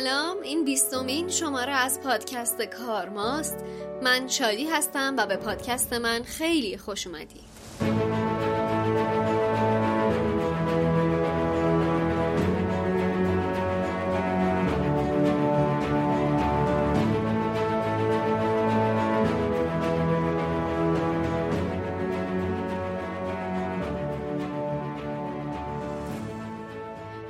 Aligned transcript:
سلام 0.00 0.36
این 0.42 0.64
بیستمین 0.64 1.28
شماره 1.28 1.72
از 1.72 2.00
پادکست 2.00 2.62
کارماست 2.62 3.56
من 4.02 4.28
شادی 4.28 4.64
هستم 4.64 5.14
و 5.18 5.26
به 5.26 5.36
پادکست 5.36 5.92
من 5.92 6.22
خیلی 6.22 6.78
خوش 6.78 7.06
اومدید 7.06 7.50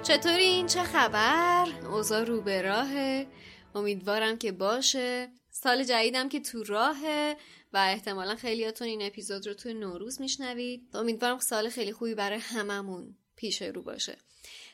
چطورین 0.02 0.39
چه 0.74 0.82
خبر؟ 0.82 1.68
اوضاع 1.90 2.24
رو 2.24 2.40
به 2.40 2.62
راهه. 2.62 3.26
امیدوارم 3.74 4.38
که 4.38 4.52
باشه. 4.52 5.32
سال 5.50 5.84
جدیدم 5.84 6.28
که 6.28 6.40
تو 6.40 6.64
راهه 6.64 7.36
و 7.72 7.76
احتمالا 7.76 8.36
خیلیاتون 8.36 8.88
این 8.88 9.02
اپیزود 9.02 9.46
رو 9.46 9.54
تو 9.54 9.72
نوروز 9.72 10.20
میشنوید. 10.20 10.88
امیدوارم 10.94 11.38
سال 11.38 11.68
خیلی 11.68 11.92
خوبی 11.92 12.14
برای 12.14 12.38
هممون 12.38 13.16
پیش 13.36 13.62
رو 13.62 13.82
باشه. 13.82 14.16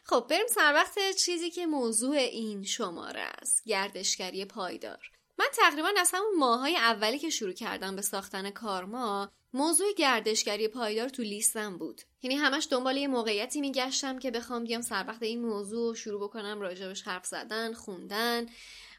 خب 0.04 0.27
بریم 0.30 0.46
سر 0.46 0.73
وقت 0.74 0.98
چیزی 1.18 1.51
که 1.51 1.66
موضوع 1.66 2.16
این 2.16 2.62
شماره 2.62 3.24
است. 3.42 3.62
گردشگری 3.66 4.45
پایدار. 4.45 5.10
من 5.38 5.46
تقریبا 5.52 5.88
از 5.98 6.10
همون 6.15 6.34
ماهای 6.38 6.76
اولی 6.76 7.18
که 7.18 7.30
شروع 7.30 7.52
کردم 7.52 7.96
به 7.96 8.02
ساختن 8.02 8.51
کارما 8.51 9.32
موضوع 9.57 9.93
گردشگری 9.93 10.68
پایدار 10.68 11.09
تو 11.09 11.23
لیستم 11.23 11.79
بود. 11.79 12.02
یعنی 12.23 12.37
همش 12.37 12.68
دنبال 12.71 12.96
یه 12.96 13.09
موقعیتی 13.09 13.60
میگشتم 13.60 14.18
که 14.18 14.30
بخوام 14.30 14.65
بیام 14.65 14.82
سر 14.82 15.04
وقت 15.09 15.23
این 15.23 15.43
موضوع 15.43 15.95
شروع 15.95 16.21
بکنم 16.21 16.60
راجبش 16.60 17.02
حرف 17.02 17.26
زدن 17.26 17.73
خوندن 17.73 18.46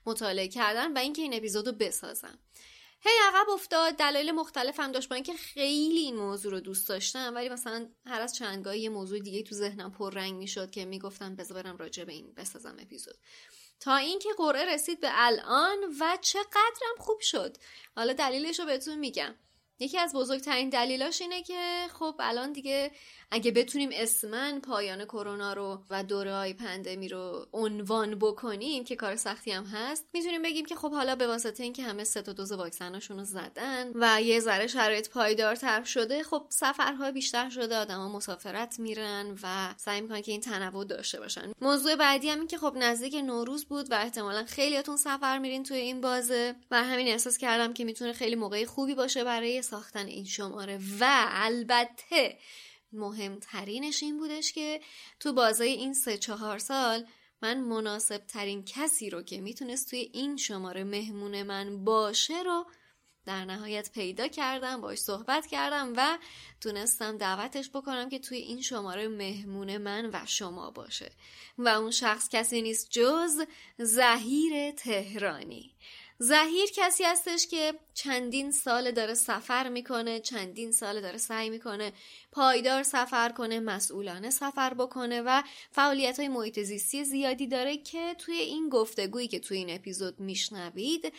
مطالعه 0.06 0.48
کردن 0.48 0.94
و 0.94 0.98
اینکه 0.98 1.22
این 1.22 1.34
اپیزودو 1.34 1.72
بسازم. 1.72 2.40
هی 3.02 3.12
عقب 3.28 3.50
افتاد 3.50 3.94
دلایل 3.94 4.32
مختلفم 4.32 4.92
داشت 4.92 5.10
با 5.10 5.16
اینکه 5.16 5.34
خیلی 5.34 6.00
این 6.00 6.16
موضوع 6.16 6.52
رو 6.52 6.60
دوست 6.60 6.90
داشتم 6.90 7.32
ولی 7.36 7.50
مثلا 7.50 7.90
هر 8.06 8.22
از 8.22 8.36
چندگاهی 8.36 8.80
یه 8.80 8.90
موضوع 8.90 9.20
دیگه 9.20 9.44
تو 9.44 9.56
ذهنم 9.56 9.92
پر 9.92 10.14
رنگ 10.14 10.34
می‌شد 10.36 10.72
که 10.72 10.86
می‌گفتم 10.86 11.36
بذار 11.36 11.64
برم 11.64 11.78
راجع 11.78 12.04
به 12.04 12.14
این 12.14 12.34
بسازم 12.34 12.78
اپیزود. 12.80 13.18
تا 13.80 13.96
اینکه 13.96 14.30
قرعه 14.38 14.74
رسید 14.74 15.00
به 15.00 15.10
الان 15.12 15.78
و 16.00 16.18
چقدرم 16.22 16.98
خوب 16.98 17.20
شد. 17.20 17.58
حالا 17.96 18.14
دلیلش 18.14 18.60
رو 18.60 18.66
بهتون 18.66 19.00
میگم. 19.00 19.36
یکی 19.80 19.98
از 19.98 20.14
بزرگترین 20.14 20.70
دلیلاش 20.70 21.22
اینه 21.22 21.44
که 21.44 21.88
خب 21.94 22.16
الان 22.20 22.54
دیگه 22.54 22.92
اگه 23.32 23.52
بتونیم 23.52 23.90
اسمن 23.94 24.60
پایان 24.60 25.06
کرونا 25.06 25.54
رو 25.54 25.82
و 25.90 26.04
دوره 26.04 26.34
های 26.34 26.54
پندمی 26.54 27.10
رو 27.10 27.48
عنوان 27.54 28.16
بکنیم 28.16 28.84
که 28.84 28.96
کار 28.96 29.16
سختی 29.16 29.52
هم 29.52 29.66
هست 29.66 30.06
می‌تونیم 30.14 30.42
بگیم 30.42 30.66
که 30.66 30.76
خب 30.76 30.92
حالا 30.92 31.16
به 31.16 31.28
واسطه 31.28 31.64
اینکه 31.64 31.84
همه 31.84 32.04
سه 32.04 32.22
تا 32.22 32.34
دوز 32.34 32.52
واکسناشون 32.52 33.18
رو 33.18 33.24
زدن 33.24 33.92
و 33.96 34.22
یه 34.22 34.40
ذره 34.40 34.68
شرایط 34.68 35.10
پایدارتر 35.10 35.84
شده 35.84 36.24
خب 36.24 36.46
سفرها 36.50 37.12
بیشتر 37.12 37.50
شده 37.50 37.78
آدما 37.78 38.10
مسافرت 38.10 38.80
میرن 38.80 39.38
و 39.44 39.74
سعی 39.78 40.02
می‌کنن 40.02 40.22
که 40.22 40.32
این 40.32 40.42
تنوع 40.42 40.86
داشته 40.86 41.20
باشن. 41.20 41.52
موضوع 41.62 41.96
بعدی 41.96 42.30
هم 42.30 42.40
این 42.40 42.48
که 42.48 42.58
خب 42.58 42.74
نزدیک 42.76 43.16
نوروز 43.16 43.66
بود 43.66 43.92
و 43.92 43.96
احتمالا 43.96 44.46
خیلیاتون 44.46 44.98
سفر 44.98 45.38
میرین 45.38 45.64
توی 45.64 45.78
این 45.78 46.02
بازه 46.02 46.56
و 46.72 46.84
همین 46.84 47.08
احساس 47.08 47.38
کردم 47.38 47.74
که 47.74 47.86
می‌تونه 47.86 48.14
خیلی 48.14 48.36
موقع 48.36 48.66
خوبی 48.66 48.96
باشه 48.96 49.24
برای 49.24 49.62
ساختن 49.70 50.06
این 50.06 50.26
شماره 50.26 50.80
و 51.00 51.26
البته 51.30 52.38
مهمترینش 52.92 54.04
این 54.04 54.18
بودش 54.18 54.52
که 54.54 54.82
تو 55.20 55.34
بازای 55.34 55.70
این 55.70 55.94
سه 55.94 56.18
چهار 56.18 56.60
سال 56.60 57.06
من 57.42 57.60
مناسب 57.60 58.18
ترین 58.18 58.64
کسی 58.64 59.10
رو 59.10 59.22
که 59.22 59.42
می‌تونست 59.42 59.90
توی 59.90 60.10
این 60.14 60.38
شماره 60.38 60.84
مهمون 60.84 61.44
من 61.44 61.84
باشه 61.84 62.44
رو 62.44 62.66
در 63.28 63.46
نهایت 63.46 63.92
پیدا 63.92 64.28
کردم 64.28 64.82
باش 64.82 64.98
صحبت 64.98 65.48
کردم 65.48 65.94
و 65.98 66.18
تونستم 66.62 67.18
دعوتش 67.18 67.70
بکنم 67.70 68.10
که 68.10 68.20
توی 68.20 68.38
این 68.38 68.62
شماره 68.62 69.08
مهمون 69.08 69.78
من 69.78 70.10
و 70.14 70.20
شما 70.26 70.72
باشه. 70.72 71.12
و 71.58 71.68
اون 71.68 71.92
شخص 71.92 72.30
کسی 72.30 72.62
نیست 72.62 72.88
جز 72.90 73.42
زهیر 73.78 74.72
تهرانی. 74.72 75.76
زهیر 76.20 76.70
کسی 76.76 77.04
هستش 77.04 77.48
که 77.48 77.74
چندین 77.94 78.52
سال 78.52 78.92
داره 78.92 79.14
سفر 79.14 79.70
می‌کنه 79.70 80.20
چندین 80.20 80.72
سال 80.72 81.02
داره 81.02 81.18
سعی 81.18 81.50
می‌کنه 81.50 81.94
پایدار 82.32 82.84
سفر 82.84 83.30
کنه 83.30 83.60
مسئولانه 83.60 84.30
سفر 84.30 84.74
بکنه 84.74 85.22
و 85.22 85.44
فعالیت 85.72 86.20
های 86.20 86.28
محیط 86.28 86.60
زیستی 86.60 87.04
زیادی 87.04 87.48
داره 87.48 87.78
که 87.78 88.16
توی 88.20 88.36
این 88.36 88.70
گفتگویی 88.70 89.28
که 89.28 89.40
توی 89.40 89.58
این 89.58 89.70
اپیزود 89.70 90.20
میشنوید 90.20 91.14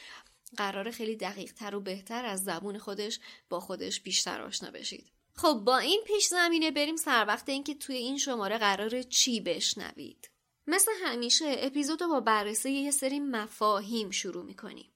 قرار 0.56 0.90
خیلی 0.90 1.16
دقیق 1.16 1.52
تر 1.52 1.74
و 1.74 1.80
بهتر 1.80 2.24
از 2.24 2.44
زبون 2.44 2.78
خودش 2.78 3.20
با 3.48 3.60
خودش 3.60 4.00
بیشتر 4.00 4.42
آشنا 4.42 4.70
بشید. 4.70 5.06
خب 5.34 5.62
با 5.66 5.78
این 5.78 6.02
پیش 6.06 6.26
زمینه 6.26 6.70
بریم 6.70 6.96
سر 6.96 7.24
وقت 7.28 7.48
اینکه 7.48 7.74
توی 7.74 7.96
این 7.96 8.18
شماره 8.18 8.58
قرار 8.58 9.02
چی 9.02 9.40
بشنوید. 9.40 10.30
مثل 10.68 10.92
همیشه 11.04 11.56
اپیزود 11.58 12.02
رو 12.02 12.08
با 12.08 12.20
بررسی 12.20 12.70
یه 12.70 12.90
سری 12.90 13.20
مفاهیم 13.20 14.10
شروع 14.10 14.44
می‌کنیم. 14.44 14.92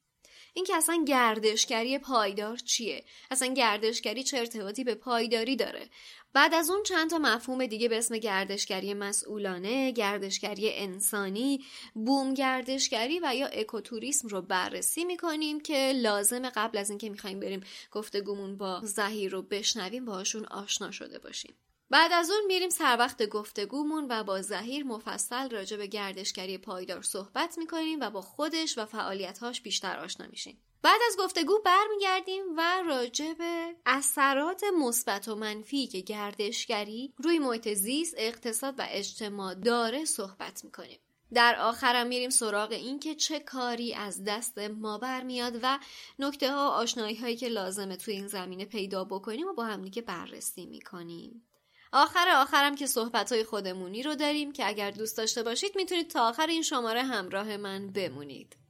این 0.55 0.65
که 0.65 0.77
اصلا 0.77 1.05
گردشگری 1.09 1.99
پایدار 1.99 2.57
چیه؟ 2.57 3.05
اصلا 3.31 3.55
گردشگری 3.55 4.23
چه 4.23 4.39
ارتباطی 4.39 4.85
به 4.85 4.95
پایداری 4.95 5.57
داره؟ 5.57 5.89
بعد 6.33 6.55
از 6.55 6.71
اون 6.71 6.83
چند 6.83 7.11
تا 7.11 7.19
مفهوم 7.19 7.67
دیگه 7.67 7.89
به 7.89 7.99
اسم 7.99 8.19
گردشگری 8.19 8.95
مسئولانه 8.95 9.91
گردشگری 9.91 10.71
انسانی 10.73 11.65
بوم 11.95 12.35
گردشگری 12.35 13.21
و 13.23 13.35
یا 13.35 13.47
اکوتوریسم 13.47 14.29
رو 14.29 14.43
بررسی 14.43 15.05
می‌کنیم 15.05 15.61
که 15.61 15.93
لازم 15.93 16.49
قبل 16.49 16.79
از 16.79 16.91
اینکه 16.91 17.11
می‌خوایم 17.11 17.41
بریم 17.41 17.61
گفتگومون 17.91 18.57
با 18.57 18.81
زهیر 18.85 19.33
رو 19.33 19.43
بشنویم 19.43 20.05
باهاشون 20.05 20.45
آشنا 20.45 20.91
شده 20.91 21.19
باشیم. 21.19 21.55
بعد 21.93 22.13
از 22.13 22.31
اون 22.31 22.41
میریم 22.47 22.71
سر 22.71 22.97
وقت 22.99 23.29
گفتگومون 23.29 24.07
و 24.11 24.25
با 24.25 24.43
زهیر 24.43 24.85
مفصل 24.85 25.51
راجع 25.51 25.77
به 25.77 25.87
گردشگری 25.87 26.59
پایدار 26.59 27.03
صحبت 27.03 27.59
می‌کنیم 27.59 28.01
و 28.01 28.11
با 28.11 28.21
خودش 28.21 28.79
و 28.79 28.87
فعالیتهاش 28.87 29.61
بیشتر 29.61 29.99
آشنا 29.99 30.27
میشیم. 30.27 30.59
بعد 30.83 31.01
از 31.07 31.17
گفتگو 31.19 31.59
برمیگردیم 31.65 32.45
و 32.57 32.83
راجع 32.87 33.33
به 33.33 33.75
اثرات 33.87 34.65
مثبت 34.79 35.29
و 35.29 35.35
منفی 35.35 35.87
که 35.87 36.01
گردشگری 36.01 37.15
روی 37.19 37.39
محیط 37.39 37.69
زیست، 37.69 38.15
اقتصاد 38.19 38.75
و 38.79 38.87
اجتماع 38.89 39.55
داره 39.55 40.05
صحبت 40.05 40.65
می‌کنیم. 40.65 40.99
در 41.35 41.57
آخرم 41.61 42.07
میریم 42.07 42.31
سراغ 42.31 42.73
این 42.73 42.99
که 42.99 43.15
چه 43.15 43.41
کاری 43.41 43.95
از 43.95 44.25
دست 44.25 44.59
ما 44.59 44.99
برمیاد 44.99 45.59
و 45.63 45.79
نکته 46.19 46.53
ها 46.53 46.69
و 46.69 46.73
آشنایی 46.73 47.17
هایی 47.17 47.37
که 47.37 47.49
لازمه 47.49 47.97
توی 47.97 48.15
این 48.15 48.27
زمینه 48.27 48.65
پیدا 48.65 49.05
بکنیم 49.05 49.47
و 49.47 49.53
با 49.53 49.65
همدیگه 49.65 50.03
بررسی 50.03 50.67
می‌کنیم. 50.67 51.49
آخر 51.93 52.29
آخرم 52.37 52.75
که 52.75 52.87
صحبت 52.87 53.33
های 53.33 53.45
خودمونی 53.45 54.03
رو 54.03 54.15
داریم 54.15 54.53
که 54.53 54.69
اگر 54.69 54.91
دوست 54.91 55.17
داشته 55.17 55.43
باشید 55.43 55.73
می‌تونید 55.77 56.11
تا 56.11 56.29
آخر 56.29 56.47
این 56.47 56.63
شماره 56.63 57.03
همراه 57.03 57.57
من 57.57 57.93
بمونید. 57.93 58.62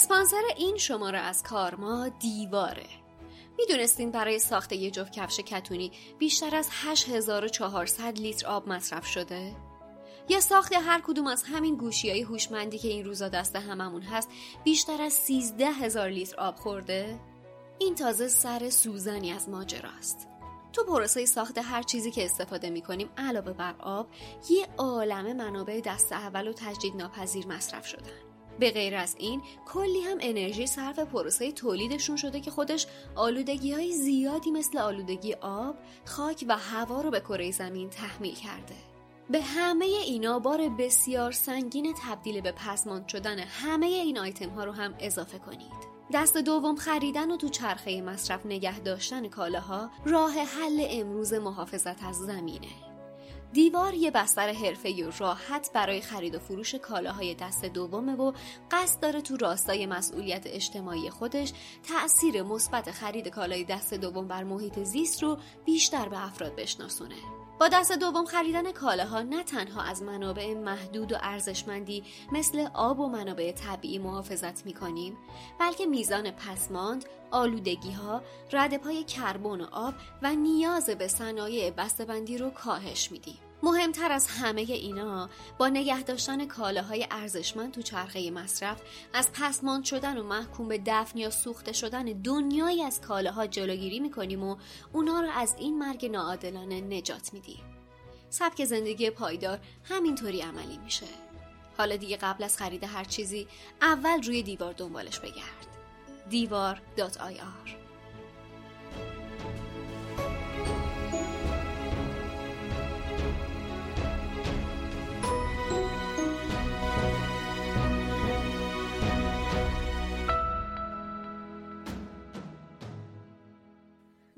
اسپانسر 0.00 0.42
این 0.56 0.76
شماره 0.76 1.18
از 1.18 1.42
کارما 1.42 2.08
دیواره 2.08 2.86
می‌دونستین 3.58 4.10
برای 4.10 4.38
ساخت 4.38 4.72
یه 4.72 4.90
جفت 4.90 5.12
کفش 5.12 5.40
کتونی 5.40 5.92
بیشتر 6.18 6.56
از 6.56 6.68
8400 6.72 8.18
لیتر 8.18 8.46
آب 8.46 8.68
مصرف 8.68 9.06
شده؟ 9.06 9.56
یا 10.28 10.40
ساخت 10.40 10.72
هر 10.72 11.00
کدوم 11.00 11.26
از 11.26 11.42
همین 11.42 11.76
گوشی 11.76 12.10
های 12.10 12.22
هوشمندی 12.22 12.78
که 12.78 12.88
این 12.88 13.04
روزا 13.04 13.28
دست 13.28 13.56
هممون 13.56 14.02
هست 14.02 14.28
بیشتر 14.64 15.02
از 15.02 15.12
13 15.12 15.66
هزار 15.66 16.08
لیتر 16.08 16.40
آب 16.40 16.56
خورده؟ 16.56 17.20
این 17.78 17.94
تازه 17.94 18.28
سر 18.28 18.70
سوزنی 18.70 19.32
از 19.32 19.48
ماجراست. 19.48 20.28
تو 20.72 20.84
پروسه 20.84 21.26
ساخت 21.26 21.58
هر 21.58 21.82
چیزی 21.82 22.10
که 22.10 22.24
استفاده 22.24 22.70
می‌کنیم 22.70 23.10
علاوه 23.16 23.52
بر 23.52 23.74
آب 23.78 24.08
یه 24.50 24.68
عالم 24.78 25.36
منابع 25.36 25.80
دست 25.80 26.12
اول 26.12 26.48
و 26.48 26.52
تجدید 26.52 26.96
ناپذیر 26.96 27.46
مصرف 27.46 27.86
شدن. 27.86 28.29
به 28.60 28.70
غیر 28.70 28.96
از 28.96 29.16
این 29.18 29.42
کلی 29.66 30.00
هم 30.00 30.18
انرژی 30.20 30.66
صرف 30.66 30.98
پروسه 30.98 31.52
تولیدشون 31.52 32.16
شده 32.16 32.40
که 32.40 32.50
خودش 32.50 32.86
آلودگی 33.14 33.72
های 33.72 33.92
زیادی 33.92 34.50
مثل 34.50 34.78
آلودگی 34.78 35.34
آب، 35.34 35.74
خاک 36.04 36.44
و 36.48 36.56
هوا 36.56 37.00
رو 37.00 37.10
به 37.10 37.20
کره 37.20 37.50
زمین 37.50 37.90
تحمیل 37.90 38.34
کرده. 38.34 38.74
به 39.30 39.40
همه 39.42 39.84
اینا 39.84 40.38
بار 40.38 40.68
بسیار 40.68 41.32
سنگین 41.32 41.94
تبدیل 42.06 42.40
به 42.40 42.52
پسماند 42.52 43.08
شدن 43.08 43.38
همه 43.38 43.86
این 43.86 44.18
آیتم 44.18 44.50
ها 44.50 44.64
رو 44.64 44.72
هم 44.72 44.94
اضافه 44.98 45.38
کنید. 45.38 45.90
دست 46.12 46.36
دوم 46.36 46.76
خریدن 46.76 47.30
و 47.30 47.36
تو 47.36 47.48
چرخه 47.48 48.02
مصرف 48.02 48.46
نگه 48.46 48.80
داشتن 48.80 49.28
کالاها 49.28 49.90
راه 50.04 50.32
حل 50.32 50.86
امروز 50.90 51.32
محافظت 51.32 52.04
از 52.04 52.16
زمینه 52.16 52.89
دیوار 53.52 53.94
یه 53.94 54.10
بستر 54.10 54.52
حرفه‌ای 54.52 55.02
و 55.02 55.10
راحت 55.18 55.70
برای 55.74 56.00
خرید 56.00 56.34
و 56.34 56.38
فروش 56.38 56.74
کالاهای 56.74 57.34
دست 57.34 57.64
دومه 57.64 58.14
و 58.14 58.32
قصد 58.70 59.00
داره 59.00 59.20
تو 59.20 59.36
راستای 59.36 59.86
مسئولیت 59.86 60.42
اجتماعی 60.46 61.10
خودش 61.10 61.52
تأثیر 61.82 62.42
مثبت 62.42 62.90
خرید 62.90 63.28
کالای 63.28 63.64
دست 63.64 63.94
دوم 63.94 64.28
بر 64.28 64.44
محیط 64.44 64.78
زیست 64.78 65.22
رو 65.22 65.38
بیشتر 65.64 66.08
به 66.08 66.26
افراد 66.26 66.56
بشناسونه. 66.56 67.39
با 67.60 67.68
دست 67.68 67.92
دوم 67.92 68.24
خریدن 68.24 68.72
کالاها 68.72 69.22
نه 69.22 69.42
تنها 69.42 69.82
از 69.82 70.02
منابع 70.02 70.54
محدود 70.54 71.12
و 71.12 71.16
ارزشمندی 71.20 72.04
مثل 72.32 72.68
آب 72.74 73.00
و 73.00 73.08
منابع 73.08 73.52
طبیعی 73.52 73.98
محافظت 73.98 74.66
می‌کنیم 74.66 75.16
بلکه 75.58 75.86
میزان 75.86 76.30
پسماند، 76.30 77.04
آلودگی 77.30 77.92
ها، 77.92 78.22
ردپای 78.52 79.04
کربن 79.04 79.60
و 79.60 79.66
آب 79.72 79.94
و 80.22 80.32
نیاز 80.34 80.90
به 80.90 81.08
صنایع 81.08 81.70
بسته‌بندی 81.70 82.38
رو 82.38 82.50
کاهش 82.50 83.12
میدیم. 83.12 83.38
مهمتر 83.62 84.12
از 84.12 84.26
همه 84.26 84.60
اینا 84.60 85.30
با 85.58 85.68
نگه 85.68 86.02
داشتن 86.02 86.46
کالاهای 86.46 87.06
ارزشمند 87.10 87.72
تو 87.72 87.82
چرخه 87.82 88.30
مصرف 88.30 88.82
از 89.14 89.32
پسماند 89.32 89.84
شدن 89.84 90.18
و 90.18 90.22
محکوم 90.22 90.68
به 90.68 90.82
دفن 90.86 91.18
یا 91.18 91.30
سوخته 91.30 91.72
شدن 91.72 92.04
دنیایی 92.04 92.82
از 92.82 93.00
کالاها 93.00 93.46
جلوگیری 93.46 94.00
می‌کنیم 94.00 94.42
و 94.42 94.56
اونا 94.92 95.20
رو 95.20 95.28
از 95.34 95.56
این 95.58 95.78
مرگ 95.78 96.06
ناعادلانه 96.06 96.80
نجات 96.80 97.32
میدیم. 97.32 97.60
سبک 98.30 98.64
زندگی 98.64 99.10
پایدار 99.10 99.58
همینطوری 99.84 100.40
عملی 100.40 100.78
میشه. 100.84 101.06
حالا 101.78 101.96
دیگه 101.96 102.16
قبل 102.16 102.44
از 102.44 102.56
خرید 102.56 102.84
هر 102.84 103.04
چیزی 103.04 103.46
اول 103.82 104.22
روی 104.22 104.42
دیوار 104.42 104.72
دنبالش 104.72 105.18
بگرد. 105.20 105.66
دیوار.ir 106.30 107.89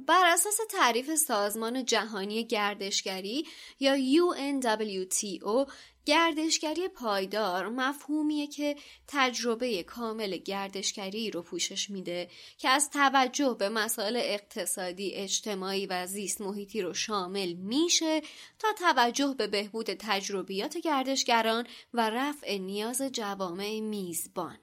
بر 0.07 0.27
اساس 0.27 0.59
تعریف 0.71 1.15
سازمان 1.15 1.85
جهانی 1.85 2.45
گردشگری 2.45 3.47
یا 3.81 3.97
UNWTO 3.97 5.73
گردشگری 6.07 6.89
پایدار 6.89 7.69
مفهومیه 7.69 8.47
که 8.47 8.77
تجربه 9.09 9.83
کامل 9.83 10.37
گردشگری 10.37 11.31
رو 11.31 11.43
پوشش 11.43 11.91
میده 11.91 12.31
که 12.59 12.69
از 12.69 12.91
توجه 12.91 13.57
به 13.59 13.69
مسائل 13.69 14.17
اقتصادی، 14.17 15.11
اجتماعی 15.15 15.87
و 15.87 16.07
زیست 16.07 16.41
محیطی 16.41 16.83
رو 16.83 16.95
شامل 16.95 17.53
میشه 17.53 18.23
تا 18.59 18.69
توجه 18.79 19.35
به 19.39 19.47
بهبود 19.47 19.95
تجربیات 19.95 20.77
گردشگران 20.77 21.67
و 21.95 22.11
رفع 22.11 22.59
نیاز 22.59 23.03
جوامع 23.03 23.81
میزبان. 23.81 24.59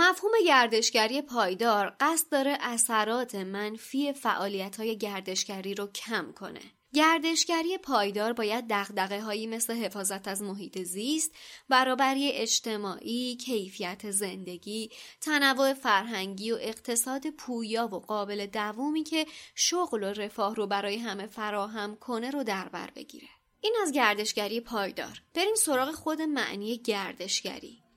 مفهوم 0.00 0.32
گردشگری 0.46 1.22
پایدار 1.22 1.96
قصد 2.00 2.28
داره 2.30 2.58
اثرات 2.60 3.34
منفی 3.34 4.12
فعالیت 4.12 4.76
های 4.76 4.98
گردشگری 4.98 5.74
رو 5.74 5.86
کم 5.86 6.32
کنه. 6.32 6.60
گردشگری 6.94 7.78
پایدار 7.78 8.32
باید 8.32 8.64
دقدقه 8.70 9.20
هایی 9.20 9.46
مثل 9.46 9.74
حفاظت 9.74 10.28
از 10.28 10.42
محیط 10.42 10.82
زیست، 10.82 11.32
برابری 11.68 12.32
اجتماعی، 12.32 13.36
کیفیت 13.36 14.10
زندگی، 14.10 14.90
تنوع 15.20 15.74
فرهنگی 15.74 16.52
و 16.52 16.58
اقتصاد 16.60 17.30
پویا 17.30 17.86
و 17.86 17.98
قابل 17.98 18.46
دوامی 18.46 19.04
که 19.04 19.26
شغل 19.54 20.02
و 20.02 20.12
رفاه 20.12 20.54
رو 20.54 20.66
برای 20.66 20.96
همه 20.96 21.26
فراهم 21.26 21.96
کنه 21.96 22.30
رو 22.30 22.44
در 22.44 22.68
بر 22.68 22.90
بگیره. 22.96 23.28
این 23.60 23.76
از 23.82 23.92
گردشگری 23.92 24.60
پایدار. 24.60 25.22
بریم 25.34 25.54
سراغ 25.54 25.90
خود 25.90 26.22
معنی 26.22 26.78
گردشگری. 26.78 27.87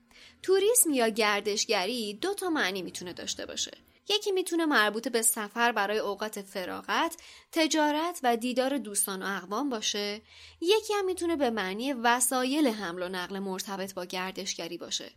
توریسم 0.43 0.93
یا 0.93 1.07
گردشگری 1.07 2.13
دو 2.13 2.33
تا 2.33 2.49
معنی 2.49 2.81
می‌تونه 2.81 3.13
داشته 3.13 3.45
باشه 3.45 3.71
یکی 4.09 4.31
می‌تونه 4.31 4.65
مربوط 4.65 5.07
به 5.07 5.21
سفر 5.21 5.71
برای 5.71 5.97
اوقات 5.97 6.41
فراغت، 6.41 7.17
تجارت 7.51 8.19
و 8.23 8.37
دیدار 8.37 8.77
دوستان 8.77 9.23
و 9.23 9.37
اقوام 9.37 9.69
باشه. 9.69 10.21
یکی 10.61 10.93
هم 10.93 11.05
می‌تونه 11.05 11.35
به 11.35 11.49
معنی 11.49 11.93
وسایل 11.93 12.67
حمل 12.67 13.03
و 13.03 13.09
نقل 13.09 13.39
مرتبط 13.39 13.93
با 13.93 14.05
گردشگری 14.05 14.77
باشه. 14.77 15.11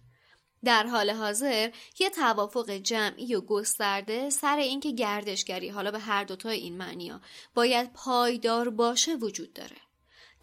در 0.64 0.86
حال 0.86 1.10
حاضر 1.10 1.70
یه 1.98 2.10
توافق 2.10 2.70
جمعی 2.70 3.34
و 3.34 3.40
گسترده 3.40 4.30
سر 4.30 4.56
اینکه 4.56 4.92
گردشگری 4.92 5.68
حالا 5.68 5.90
به 5.90 5.98
هر 5.98 6.24
دوتای 6.24 6.58
این 6.60 6.76
معنی 6.76 7.12
باید 7.54 7.92
پایدار 7.92 8.70
باشه 8.70 9.14
وجود 9.14 9.52
داره. 9.52 9.76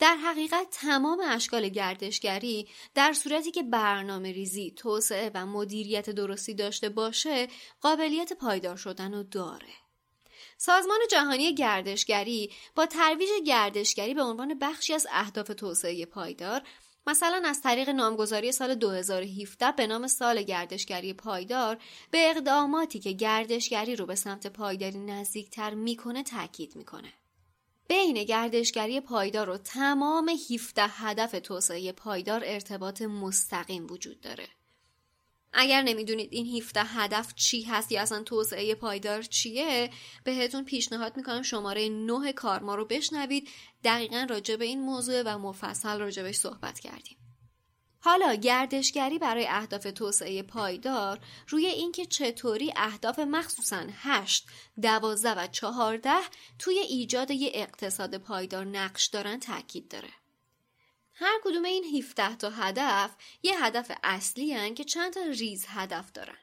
در 0.02 0.16
حقیقت 0.16 0.68
تمام 0.72 1.20
اشکال 1.20 1.70
گردشگری 1.70 2.68
در 2.96 3.14
صورتی 3.14 3.52
که 3.52 3.64
برنامه 3.64 4.32
ریزی، 4.32 4.72
توسعه 4.72 5.32
و 5.34 5.46
مدیریت 5.46 6.10
درستی 6.10 6.54
داشته 6.54 6.90
باشه 6.90 7.48
قابلیت 7.82 8.34
پایدار 8.34 8.76
شدن 8.76 9.14
رو 9.14 9.24
داره. 9.24 9.74
سازمان 10.58 11.00
جهانی 11.12 11.56
گردشگری 11.56 12.52
با 12.76 12.86
ترویج 12.86 13.30
گردشگری 13.46 14.14
به 14.14 14.24
عنوان 14.24 14.60
بخشی 14.60 14.94
از 14.94 15.08
اهداف 15.12 15.48
توسعه 15.48 16.06
پایدار 16.06 16.62
مثلا 17.08 17.42
از 17.46 17.62
طریق 17.62 17.90
نامگذاری 17.90 18.52
سال 18.52 18.76
2017 18.76 19.72
به 19.72 19.88
نام 19.88 20.08
سال 20.08 20.42
گردشگری 20.42 21.14
پایدار 21.14 21.78
به 22.12 22.30
اقداماتی 22.30 23.00
که 23.00 23.12
گردشگری 23.12 23.96
رو 23.96 24.06
به 24.06 24.16
سمت 24.16 24.48
پایداری 24.48 25.00
نزدیکتر 25.00 25.74
می‌کنه 25.74 26.24
تاکید 26.24 26.76
می‌کنه. 26.76 27.14
بین 27.92 28.24
گردشگری 28.24 29.00
پایدار 29.00 29.50
و 29.50 29.58
تمام 29.58 30.30
17 30.30 30.84
هدف 30.88 31.36
توسعه 31.44 31.92
پایدار 31.92 32.44
ارتباط 32.46 33.02
مستقیم 33.02 33.88
وجود 33.90 34.22
داره. 34.22 34.48
اگر 35.54 35.82
نمی‌دونید 35.82 36.30
این 36.34 36.62
17 36.62 36.84
هدف 36.84 37.34
چی 37.36 37.62
هست 37.62 37.92
یا 37.92 38.02
اصلا 38.02 38.24
توسعه 38.24 38.76
پایدار 38.76 39.22
چیه 39.22 39.90
بهتون 40.24 40.66
پیشنهاد 40.66 41.18
می‌کنم 41.18 41.42
شماره 41.42 41.90
9 41.90 42.34
کارما 42.34 42.76
رو 42.76 42.86
بشنوید 42.86 43.50
دقیقا 43.84 44.28
راجع 44.30 44.56
به 44.56 44.66
این 44.66 44.82
موضوع 44.82 45.24
و 45.26 45.38
مفصل 45.38 46.00
راجبش 46.00 46.36
صحبت 46.36 46.80
کردیم 46.80 47.18
حالا 48.04 48.36
گردشگری 48.36 49.20
برای 49.20 49.48
اهداف 49.48 49.84
توسعه 49.84 50.44
پایدار 50.44 51.20
روی 51.48 51.66
اینکه 51.66 52.06
چطوری 52.06 52.74
اهداف 52.76 53.20
مخصوصا 53.20 53.84
8, 53.96 54.48
12 54.82 55.32
و 55.32 55.48
14 55.48 56.12
توی 56.60 56.80
ایجاد 56.80 57.32
یه 57.32 57.52
اقتصاد 57.54 58.18
پایدار 58.18 58.66
نقش 58.66 59.06
دارن 59.06 59.40
تاکید 59.40 59.88
داره. 59.88 60.10
هر 61.14 61.40
کدوم 61.44 61.64
این 61.64 61.98
17 61.98 62.36
تا 62.36 62.50
هدف 62.50 63.12
یه 63.44 63.66
هدف 63.66 63.92
اصلی 64.04 64.54
هن 64.54 64.74
که 64.74 64.84
چند 64.84 65.14
تا 65.14 65.22
ریز 65.22 65.66
هدف 65.68 66.12
دارن. 66.12 66.38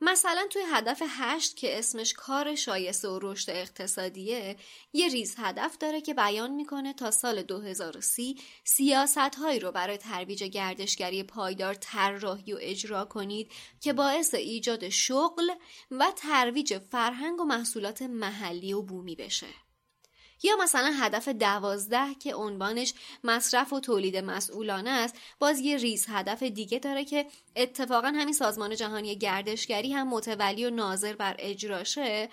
مثلا 0.00 0.46
توی 0.50 0.62
هدف 0.72 1.02
هشت 1.06 1.56
که 1.56 1.78
اسمش 1.78 2.12
کار 2.12 2.54
شایسته 2.54 3.08
و 3.08 3.18
رشد 3.22 3.50
اقتصادیه 3.50 4.56
یه 4.92 5.08
ریز 5.08 5.34
هدف 5.38 5.78
داره 5.78 6.00
که 6.00 6.14
بیان 6.14 6.50
می‌کنه 6.50 6.92
تا 6.92 7.10
سال 7.10 7.42
2030 7.42 8.36
سیاست 8.64 9.18
هایی 9.18 9.60
رو 9.60 9.72
برای 9.72 9.96
ترویج 9.96 10.44
گردشگری 10.44 11.22
پایدار 11.22 11.74
طراحی 11.74 12.52
و 12.52 12.58
اجرا 12.60 13.04
کنید 13.04 13.52
که 13.80 13.92
باعث 13.92 14.34
ایجاد 14.34 14.88
شغل 14.88 15.50
و 15.90 16.12
ترویج 16.16 16.78
فرهنگ 16.78 17.40
و 17.40 17.44
محصولات 17.44 18.02
محلی 18.02 18.72
و 18.72 18.82
بومی 18.82 19.16
بشه. 19.16 19.67
یا 20.42 20.56
مثلا 20.56 20.92
هدف 20.98 21.28
دوازده 21.28 22.14
که 22.14 22.34
عنوانش 22.34 22.94
مصرف 23.24 23.72
و 23.72 23.80
تولید 23.80 24.16
مسئولانه 24.16 24.90
است 24.90 25.16
باز 25.38 25.60
یه 25.60 25.76
ریز 25.76 26.06
هدف 26.08 26.42
دیگه 26.42 26.78
داره 26.78 27.04
که 27.04 27.26
اتفاقا 27.56 28.08
همین 28.08 28.34
سازمان 28.34 28.76
جهانی 28.76 29.16
گردشگری 29.16 29.92
هم 29.92 30.08
متولی 30.08 30.64
و 30.64 30.70
ناظر 30.70 31.16
بر 31.16 31.36
اجراشه. 31.38 32.28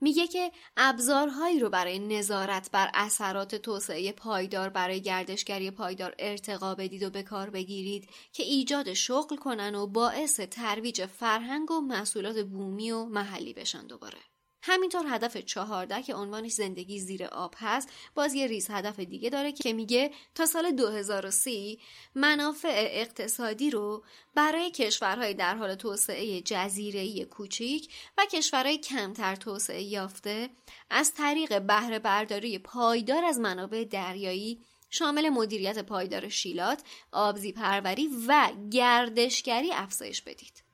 میگه 0.00 0.26
که 0.26 0.52
ابزارهایی 0.76 1.60
رو 1.60 1.70
برای 1.70 1.98
نظارت 1.98 2.70
بر 2.70 2.90
اثرات 2.94 3.54
توسعه 3.54 4.12
پایدار 4.12 4.68
برای 4.68 5.00
گردشگری 5.00 5.70
پایدار 5.70 6.14
ارتقا 6.18 6.74
بدید 6.74 7.02
و 7.02 7.10
به 7.10 7.22
کار 7.22 7.50
بگیرید 7.50 8.08
که 8.32 8.42
ایجاد 8.42 8.92
شغل 8.92 9.36
کنن 9.36 9.74
و 9.74 9.86
باعث 9.86 10.40
ترویج 10.40 11.06
فرهنگ 11.06 11.70
و 11.70 11.80
محصولات 11.80 12.38
بومی 12.38 12.90
و 12.90 13.04
محلی 13.04 13.52
بشن 13.52 13.86
دوباره. 13.86 14.18
همینطور 14.62 15.04
هدف 15.08 15.36
چهارده 15.36 16.02
که 16.02 16.14
عنوانش 16.14 16.52
زندگی 16.52 17.00
زیر 17.00 17.24
آب 17.24 17.54
هست 17.58 17.88
باز 18.14 18.34
یه 18.34 18.46
ریز 18.46 18.70
هدف 18.70 19.00
دیگه 19.00 19.30
داره 19.30 19.52
که 19.52 19.72
میگه 19.72 20.10
تا 20.34 20.46
سال 20.46 20.70
2030 20.70 21.80
منافع 22.14 22.88
اقتصادی 22.90 23.70
رو 23.70 24.04
برای 24.34 24.70
کشورهای 24.70 25.34
در 25.34 25.54
حال 25.54 25.74
توسعه 25.74 26.40
جزیره‌ای 26.40 27.24
کوچیک 27.24 27.94
و 28.18 28.26
کشورهای 28.32 28.78
کمتر 28.78 29.36
توسعه 29.36 29.82
یافته 29.82 30.50
از 30.90 31.14
طریق 31.14 31.62
بهره 31.62 31.98
برداری 31.98 32.58
پایدار 32.58 33.24
از 33.24 33.38
منابع 33.38 33.84
دریایی 33.84 34.60
شامل 34.90 35.28
مدیریت 35.28 35.78
پایدار 35.78 36.28
شیلات، 36.28 36.82
آبزی 37.12 37.52
پروری 37.52 38.08
و 38.28 38.50
گردشگری 38.70 39.72
افزایش 39.72 40.22
بدید. 40.22 40.67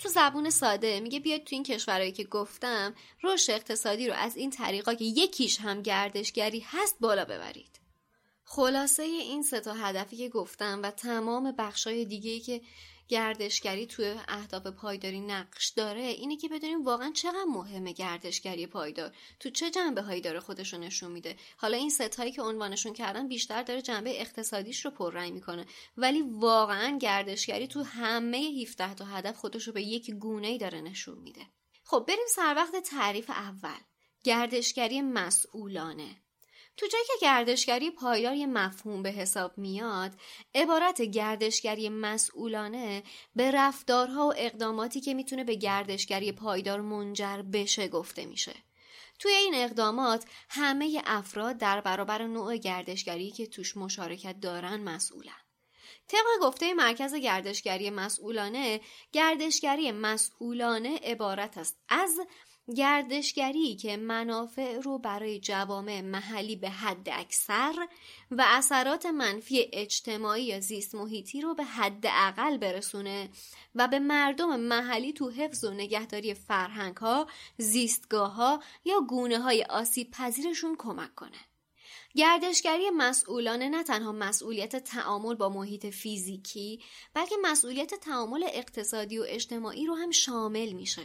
تو 0.00 0.08
زبون 0.08 0.50
ساده 0.50 1.00
میگه 1.00 1.20
بیاید 1.20 1.44
تو 1.44 1.54
این 1.54 1.62
کشورهایی 1.62 2.12
که 2.12 2.24
گفتم 2.24 2.94
رشد 3.22 3.52
اقتصادی 3.52 4.08
رو 4.08 4.14
از 4.14 4.36
این 4.36 4.50
طریقا 4.50 4.94
که 4.94 5.04
یکیش 5.04 5.60
هم 5.60 5.82
گردشگری 5.82 6.60
هست 6.66 6.96
بالا 7.00 7.24
ببرید. 7.24 7.80
خلاصه 8.44 9.02
این 9.02 9.42
سه 9.42 9.60
تا 9.60 9.72
هدفی 9.72 10.16
که 10.16 10.28
گفتم 10.28 10.82
و 10.82 10.90
تمام 10.90 11.54
بخشای 11.58 12.04
دیگه 12.04 12.40
که 12.40 12.60
گردشگری 13.10 13.86
توی 13.86 14.14
اهداف 14.28 14.66
پایداری 14.66 15.20
نقش 15.20 15.68
داره. 15.68 16.02
اینه 16.02 16.36
که 16.36 16.48
بدونیم 16.48 16.82
واقعا 16.82 17.12
چقدر 17.12 17.44
مهمه 17.48 17.92
گردشگری 17.92 18.66
پایدار. 18.66 19.16
تو 19.40 19.50
چه 19.50 19.70
جنبه 19.70 20.02
هایی 20.02 20.20
داره 20.20 20.40
خودشو 20.40 20.78
نشون 20.78 21.12
میده؟ 21.12 21.36
حالا 21.56 21.76
این 21.76 21.90
ستایی 21.90 22.32
که 22.32 22.42
عنوانشون 22.42 22.92
کردن 22.92 23.28
بیشتر 23.28 23.62
داره 23.62 23.82
جنبه 23.82 24.20
اقتصادیش 24.20 24.84
رو 24.84 24.90
پررنگ 24.90 25.32
می‌کنه. 25.32 25.66
ولی 25.96 26.22
واقعا 26.22 26.98
گردشگری 26.98 27.66
تو 27.66 27.82
همه 27.82 28.38
17 28.38 28.94
تا 28.94 29.04
هدف 29.04 29.36
خودش 29.36 29.66
رو 29.66 29.72
به 29.72 29.82
یک 29.82 30.10
گونه 30.10 30.46
ای 30.46 30.58
داره 30.58 30.80
نشون 30.80 31.18
میده. 31.18 31.42
خب 31.84 32.04
بریم 32.08 32.26
سر 32.28 32.54
وقت 32.56 32.76
تعریف 32.76 33.30
اول. 33.30 33.80
گردشگری 34.24 35.02
مسئولانه. 35.02 36.16
تو 36.76 36.86
جایی 36.86 37.04
که 37.06 37.12
گردشگری 37.22 37.90
پایدار 37.90 38.34
یه 38.34 38.46
مفهوم 38.46 39.02
به 39.02 39.10
حساب 39.10 39.58
میاد 39.58 40.12
عبارت 40.54 41.02
گردشگری 41.02 41.88
مسئولانه 41.88 43.02
به 43.36 43.50
رفتارها 43.50 44.28
و 44.28 44.34
اقداماتی 44.36 45.00
که 45.00 45.14
می‌تونه 45.14 45.44
به 45.44 45.54
گردشگری 45.54 46.32
پایدار 46.32 46.80
منجر 46.80 47.42
بشه 47.42 47.88
گفته 47.88 48.26
میشه. 48.26 48.54
توی 49.18 49.32
این 49.32 49.54
اقدامات 49.54 50.24
همه 50.48 51.02
افراد 51.06 51.58
در 51.58 51.80
برابر 51.80 52.26
نوع 52.26 52.56
گردشگری 52.56 53.30
که 53.30 53.46
توش 53.46 53.76
مشارکت 53.76 54.40
دارن 54.40 54.80
مسئولن. 54.80 55.40
طبق 56.08 56.26
گفته 56.42 56.74
مرکز 56.74 57.14
گردشگری 57.14 57.90
مسئولانه 57.90 58.80
گردشگری 59.12 59.92
مسئولانه 59.92 61.00
عبارت 61.02 61.58
است 61.58 61.78
از 61.88 62.20
گردشگری 62.76 63.76
که 63.76 63.96
منافع 63.96 64.78
رو 64.78 64.98
برای 64.98 65.40
جوامع 65.40 66.00
محلی 66.00 66.56
به 66.56 66.70
حد 66.70 67.08
اکثر 67.12 67.88
و 68.30 68.44
اثرات 68.46 69.06
منفی 69.06 69.68
اجتماعی 69.72 70.44
یا 70.44 70.60
زیست 70.60 70.94
محیطی 70.94 71.40
رو 71.40 71.54
به 71.54 71.64
حد 71.64 72.06
اقل 72.06 72.56
برسونه 72.56 73.28
و 73.74 73.88
به 73.88 73.98
مردم 73.98 74.60
محلی 74.60 75.12
تو 75.12 75.30
حفظ 75.30 75.64
و 75.64 75.70
نگهداری 75.70 76.34
فرهنگ 76.34 76.96
ها، 76.96 77.26
زیستگاه 77.58 78.32
ها 78.32 78.62
یا 78.84 79.00
گونه 79.00 79.38
های 79.38 79.62
آسیب 79.62 80.10
پذیرشون 80.10 80.76
کمک 80.78 81.14
کنه. 81.14 81.38
گردشگری 82.16 82.90
مسئولانه 82.90 83.68
نه 83.68 83.82
تنها 83.82 84.12
مسئولیت 84.12 84.76
تعامل 84.76 85.34
با 85.34 85.48
محیط 85.48 85.86
فیزیکی 85.86 86.82
بلکه 87.14 87.34
مسئولیت 87.42 87.94
تعامل 87.94 88.44
اقتصادی 88.52 89.18
و 89.18 89.24
اجتماعی 89.28 89.86
رو 89.86 89.94
هم 89.94 90.10
شامل 90.10 90.72
میشه. 90.72 91.02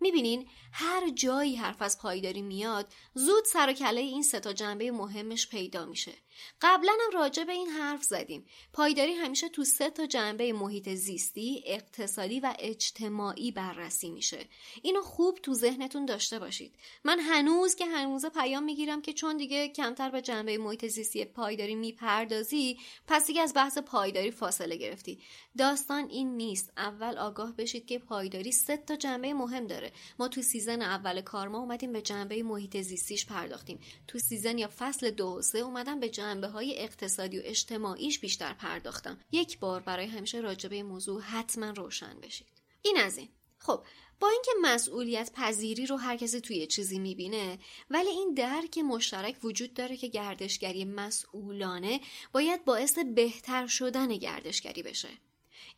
می‌بینین 0.00 0.48
هر 0.76 1.10
جایی 1.10 1.56
حرف 1.56 1.82
از 1.82 1.98
پایداری 1.98 2.42
میاد 2.42 2.92
زود 3.14 3.44
سر 3.44 3.70
و 3.70 3.72
کله 3.72 4.00
این 4.00 4.22
ستا 4.22 4.52
جنبه 4.52 4.90
مهمش 4.90 5.48
پیدا 5.48 5.86
میشه. 5.86 6.12
قبلا 6.60 6.92
هم 6.92 7.18
راجع 7.20 7.44
به 7.44 7.52
این 7.52 7.68
حرف 7.68 8.04
زدیم. 8.04 8.46
پایداری 8.72 9.12
همیشه 9.12 9.48
تو 9.48 9.64
سه 9.64 9.90
تا 9.90 10.06
جنبه 10.06 10.52
محیط 10.52 10.88
زیستی 10.88 11.62
اقتصادی 11.66 12.40
و 12.40 12.54
اجتماعی 12.58 13.50
بررسی 13.50 14.10
میشه. 14.10 14.44
اینو 14.82 15.02
خوب 15.02 15.38
تو 15.42 15.54
ذهنتون 15.54 16.06
داشته 16.06 16.38
باشید. 16.38 16.74
من 17.04 17.20
هنوز 17.20 17.74
که 17.74 17.86
هنوز 17.86 18.26
پیام 18.26 18.62
می‌گیرم 18.62 19.02
که 19.02 19.12
چون 19.12 19.36
دیگه 19.36 19.68
کمتر 19.68 20.10
به 20.10 20.22
جنبه 20.22 20.58
محیط 20.58 20.86
زیستی 20.86 21.24
پایداری 21.24 21.74
می‌پردازی 21.74 22.78
پس 23.06 23.26
دیگه 23.26 23.42
از 23.42 23.54
بحث 23.54 23.78
پایداری 23.78 24.30
فاصله 24.30 24.76
گرفتی. 24.76 25.18
داستان 25.58 26.08
این 26.08 26.36
نیست. 26.36 26.72
اول 26.76 27.18
آگاه 27.18 27.56
بشید 27.56 27.86
که 27.86 27.98
پایداری 27.98 28.52
سه 28.52 28.76
تا 28.76 28.96
جنبه 28.96 29.34
مهم 29.34 29.66
داره. 29.66 29.92
ما 30.18 30.28
تو 30.28 30.42
season 30.64 30.82
اول 30.82 31.20
کار 31.20 31.48
ما 31.48 31.58
اومدیم 31.58 31.92
به 31.92 32.02
جنبه 32.02 32.42
محیط 32.42 32.76
زیستیش 32.76 33.26
پرداختیم. 33.26 33.80
تو 34.08 34.18
season 34.18 34.58
یا 34.58 34.70
فصل 34.78 35.10
دو 35.10 35.42
سه 35.42 35.58
اومدم 35.58 36.00
به 36.00 36.08
جنبه 36.08 36.48
های 36.48 36.78
اقتصادی 36.78 37.38
و 37.38 37.42
اجتماعیش 37.44 38.18
بیشتر 38.18 38.52
پرداختم. 38.52 39.20
یک 39.32 39.58
بار 39.58 39.80
برای 39.80 40.06
همیشه 40.06 40.40
راجبه 40.40 40.82
موضوع 40.82 41.20
حتما 41.20 41.70
روشن 41.70 42.20
بشید. 42.22 42.46
این 42.82 42.98
از 42.98 43.18
این. 43.18 43.28
خب 43.58 43.84
با 44.20 44.28
اینکه 44.28 44.50
مسئولیت 44.62 45.30
پذیری 45.34 45.86
رو 45.86 45.96
هر 45.96 46.16
کسی 46.16 46.40
توی 46.40 46.66
چیزی 46.66 46.98
می‌بینه 46.98 47.58
ولی 47.90 48.08
این 48.08 48.34
درک 48.34 48.78
مشترک 48.78 49.36
وجود 49.44 49.74
داره 49.74 49.96
که 49.96 50.08
گردشگری 50.08 50.84
مسئولانه 50.84 52.00
باید 52.32 52.64
باعث 52.64 52.98
بهتر 52.98 53.66
شدن 53.66 54.08
گردشگری 54.08 54.82
بشه. 54.82 55.08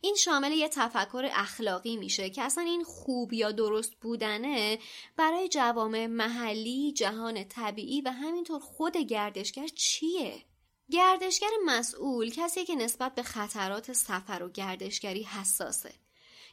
این 0.01 0.15
شامل 0.15 0.51
یه 0.51 0.69
تفکر 0.69 1.29
اخلاقی 1.33 1.97
میشه 1.97 2.29
که 2.29 2.41
اصلا 2.41 2.63
این 2.63 2.83
خوب 2.83 3.33
یا 3.33 3.51
درست 3.51 3.93
بودنه 4.01 4.79
برای 5.17 5.47
جوامع 5.47 6.07
محلی، 6.07 6.93
جهان 6.93 7.43
طبیعی 7.43 8.01
و 8.01 8.09
همینطور 8.09 8.59
خود 8.59 8.97
گردشگر 8.97 9.67
چیه؟ 9.67 10.43
گردشگر 10.91 11.49
مسئول 11.65 12.29
کسی 12.29 12.65
که 12.65 12.75
نسبت 12.75 13.15
به 13.15 13.23
خطرات 13.23 13.93
سفر 13.93 14.43
و 14.43 14.49
گردشگری 14.49 15.23
حساسه. 15.23 15.93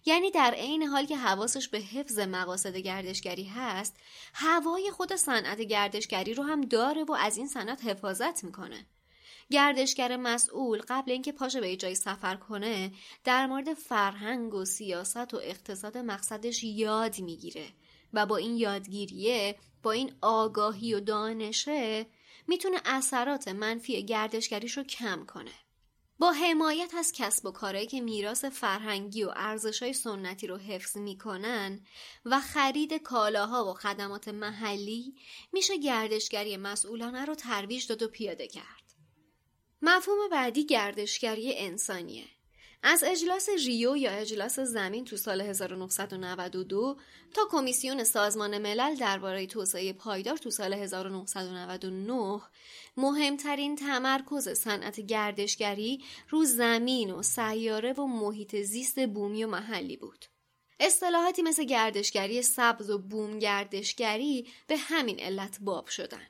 یعنی 0.06 0.30
در 0.30 0.54
عین 0.54 0.82
حال 0.82 1.06
که 1.06 1.16
حواسش 1.16 1.68
به 1.68 1.78
حفظ 1.78 2.18
مقاصد 2.18 2.76
گردشگری 2.76 3.44
هست، 3.44 3.96
هوای 4.34 4.90
خود 4.90 5.16
صنعت 5.16 5.60
گردشگری 5.60 6.34
رو 6.34 6.42
هم 6.42 6.60
داره 6.60 7.04
و 7.04 7.12
از 7.12 7.36
این 7.36 7.48
صنعت 7.48 7.84
حفاظت 7.84 8.44
می‌کنه. 8.44 8.86
گردشگر 9.50 10.16
مسئول 10.16 10.82
قبل 10.88 11.12
اینکه 11.12 11.32
پاشه 11.32 11.60
به 11.60 11.76
جای 11.76 11.94
سفر 11.94 12.36
کنه 12.36 12.92
در 13.24 13.46
مورد 13.46 13.74
فرهنگ 13.74 14.54
و 14.54 14.64
سیاست 14.64 15.34
و 15.34 15.36
اقتصاد 15.36 15.98
مقصدش 15.98 16.64
یاد 16.64 17.20
می‌گیره 17.20 17.68
و 18.12 18.26
با 18.26 18.36
این 18.36 18.56
یادگیریه 18.56 19.58
با 19.82 19.92
این 19.92 20.12
آگاهی 20.20 20.94
و 20.94 21.00
دانشه 21.00 22.06
می‌تونه 22.46 22.80
اثرات 22.84 23.48
منفی 23.48 24.04
گردشگریش 24.04 24.76
رو 24.76 24.82
کم 24.82 25.24
کنه. 25.26 25.52
با 26.18 26.32
حمایت 26.32 26.94
از 26.94 27.12
کسب 27.12 27.46
و 27.46 27.50
کارهایی 27.50 27.86
که 27.86 28.00
میراث 28.00 28.44
فرهنگی 28.44 29.24
و 29.24 29.32
ارزشهای 29.36 29.92
سنتی 29.92 30.46
رو 30.46 30.56
حفظ 30.56 30.96
می‌کنن 30.96 31.80
و 32.24 32.40
خرید 32.40 32.94
کالاها 32.94 33.70
و 33.70 33.74
خدمات 33.74 34.28
محلی 34.28 35.14
میشه 35.52 35.76
گردشگری 35.76 36.56
مسئولانه 36.56 37.24
رو 37.24 37.34
ترویج 37.34 37.86
داد 37.86 38.02
و 38.02 38.08
پیاده 38.08 38.48
کرد. 38.48 38.83
مفهوم 39.86 40.28
بعدی 40.30 40.66
گردشگری 40.66 41.58
انسانیه 41.58 42.24
از 42.82 43.04
اجلاس 43.06 43.48
ریو 43.48 43.96
یا 43.96 44.10
اجلاس 44.10 44.60
زمین 44.60 45.04
تو 45.04 45.16
سال 45.16 45.40
1992 45.40 46.96
تا 47.34 47.42
کمیسیون 47.50 48.04
سازمان 48.04 48.58
ملل 48.58 48.94
درباره 48.94 49.46
توسعه 49.46 49.92
پایدار 49.92 50.36
تو 50.36 50.50
سال 50.50 50.72
1999 50.72 52.40
مهمترین 52.96 53.76
تمرکز 53.76 54.48
صنعت 54.48 55.00
گردشگری 55.00 56.04
رو 56.28 56.44
زمین 56.44 57.10
و 57.10 57.22
سیاره 57.22 57.92
و 57.92 58.06
محیط 58.06 58.56
زیست 58.56 59.06
بومی 59.06 59.44
و 59.44 59.48
محلی 59.48 59.96
بود. 59.96 60.24
اصطلاحاتی 60.80 61.42
مثل 61.42 61.64
گردشگری 61.64 62.42
سبز 62.42 62.90
و 62.90 62.98
بوم 62.98 63.38
گردشگری 63.38 64.48
به 64.66 64.76
همین 64.76 65.20
علت 65.20 65.58
باب 65.60 65.86
شدن. 65.86 66.26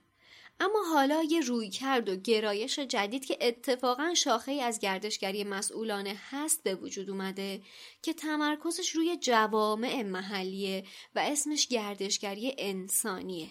اما 0.64 0.82
حالا 0.92 1.22
یه 1.22 1.40
روی 1.40 1.70
کرد 1.70 2.08
و 2.08 2.16
گرایش 2.16 2.78
جدید 2.78 3.24
که 3.24 3.38
اتفاقا 3.40 4.14
شاخه 4.14 4.52
از 4.52 4.78
گردشگری 4.78 5.44
مسئولانه 5.44 6.20
هست 6.30 6.62
به 6.62 6.74
وجود 6.74 7.10
اومده 7.10 7.62
که 8.02 8.12
تمرکزش 8.12 8.90
روی 8.90 9.16
جوامع 9.16 10.02
محلیه 10.02 10.84
و 11.14 11.18
اسمش 11.18 11.68
گردشگری 11.68 12.54
انسانیه. 12.58 13.48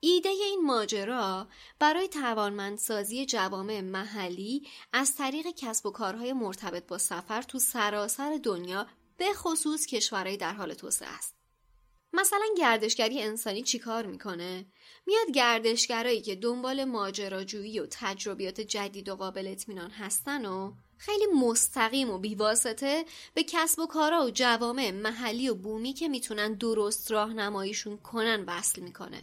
ایده 0.00 0.28
این 0.28 0.60
ماجرا 0.64 1.48
برای 1.78 2.08
توانمندسازی 2.08 3.26
جوامع 3.26 3.80
محلی 3.80 4.66
از 4.92 5.16
طریق 5.16 5.46
کسب 5.56 5.86
و 5.86 5.90
کارهای 5.90 6.32
مرتبط 6.32 6.86
با 6.86 6.98
سفر 6.98 7.42
تو 7.42 7.58
سراسر 7.58 8.40
دنیا 8.42 8.86
به 9.16 9.34
خصوص 9.34 9.86
کشورهای 9.86 10.36
در 10.36 10.52
حال 10.52 10.74
توسعه 10.74 11.08
است. 11.08 11.37
مثلا 12.18 12.46
گردشگری 12.58 13.22
انسانی 13.22 13.62
چیکار 13.62 14.06
می‌کنه؟ 14.06 14.66
میاد 15.06 15.30
گردشگرایی 15.34 16.20
که 16.20 16.34
دنبال 16.34 16.84
ماجراجویی 16.84 17.80
و 17.80 17.86
تجربیات 17.90 18.60
جدید 18.60 19.08
و 19.08 19.16
قابل 19.16 19.46
اطمینان 19.46 19.90
هستن 19.90 20.46
و 20.46 20.72
خیلی 20.98 21.26
مستقیم 21.26 22.10
و 22.10 22.18
بیواسطه 22.18 23.04
به 23.34 23.42
کسب 23.42 23.78
و 23.78 23.86
کارا 23.86 24.26
و 24.26 24.30
جوامع 24.30 24.90
محلی 24.90 25.48
و 25.48 25.54
بومی 25.54 25.92
که 25.92 26.08
می‌تونن 26.08 26.54
درست 26.54 27.10
راهنماییشون 27.10 27.96
کنن 27.96 28.44
وصل 28.46 28.80
می‌کنه. 28.80 29.22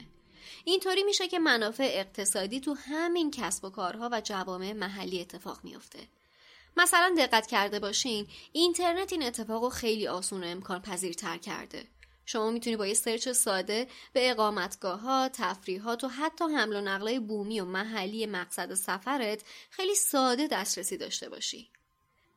اینطوری 0.66 1.04
میشه 1.04 1.28
که 1.28 1.40
منافع 1.40 1.90
اقتصادی 1.94 2.60
تو 2.60 2.74
همین 2.74 3.32
کسب 3.32 3.66
و 3.66 3.70
کارها 3.70 4.10
و 4.12 4.22
جوامع 4.22 4.74
محلی 4.74 5.22
اتفاق 5.22 5.60
میافته. 5.64 6.00
مثلا 6.78 7.16
دقت 7.18 7.48
کرده 7.48 7.80
باشین 7.80 8.28
اینترنت 8.52 9.14
این 9.14 9.24
اتفاق 9.24 9.64
رو 9.64 9.70
خیلی 9.70 10.08
آسون 10.08 10.44
و 10.44 10.48
امکان 10.48 10.82
پذیرتر 10.82 11.38
کرده. 11.38 11.84
شما 12.26 12.52
می‌تونی 12.52 12.76
با 12.76 12.88
یه 12.88 12.94
سرچ 12.94 13.30
ساده 13.30 13.88
به 14.14 14.32
اقامتگاه 14.32 15.00
ها، 15.00 15.30
تفریحات 15.34 16.04
و 16.04 16.08
حتی 16.08 16.46
حمل 16.46 16.76
و 16.76 16.82
نقل 16.82 17.20
بومی 17.20 17.60
و 17.60 17.66
محلی 17.66 18.26
مقصد 18.26 18.74
سفرت 18.74 19.44
خیلی 19.70 19.96
ساده 19.96 20.48
دسترسی 20.48 20.98
داشته 20.98 21.30
باشی. 21.30 21.70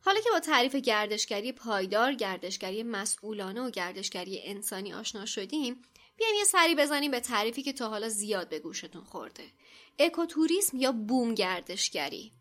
حالا 0.00 0.20
که 0.20 0.30
با 0.32 0.40
تعریف 0.40 0.74
گردشگری 0.74 1.52
پایدار، 1.52 2.14
گردشگری 2.14 2.82
مسئولانه 2.82 3.60
و 3.60 3.70
گردشگری 3.70 4.40
انسانی 4.44 4.94
آشنا 4.94 5.26
شدیم، 5.26 5.82
بیایم 6.16 6.34
یه 6.38 6.44
سری 6.44 6.74
بزنیم 6.74 7.10
به 7.10 7.20
تعریفی 7.20 7.62
که 7.62 7.72
تا 7.72 7.88
حالا 7.88 8.08
زیاد 8.08 8.48
به 8.48 8.58
گوشتون 8.58 9.04
خورده. 9.04 9.44
اکوتوریسم 9.98 10.76
یا 10.76 10.92
بوم 10.92 11.34
گردشگری. 11.34 12.32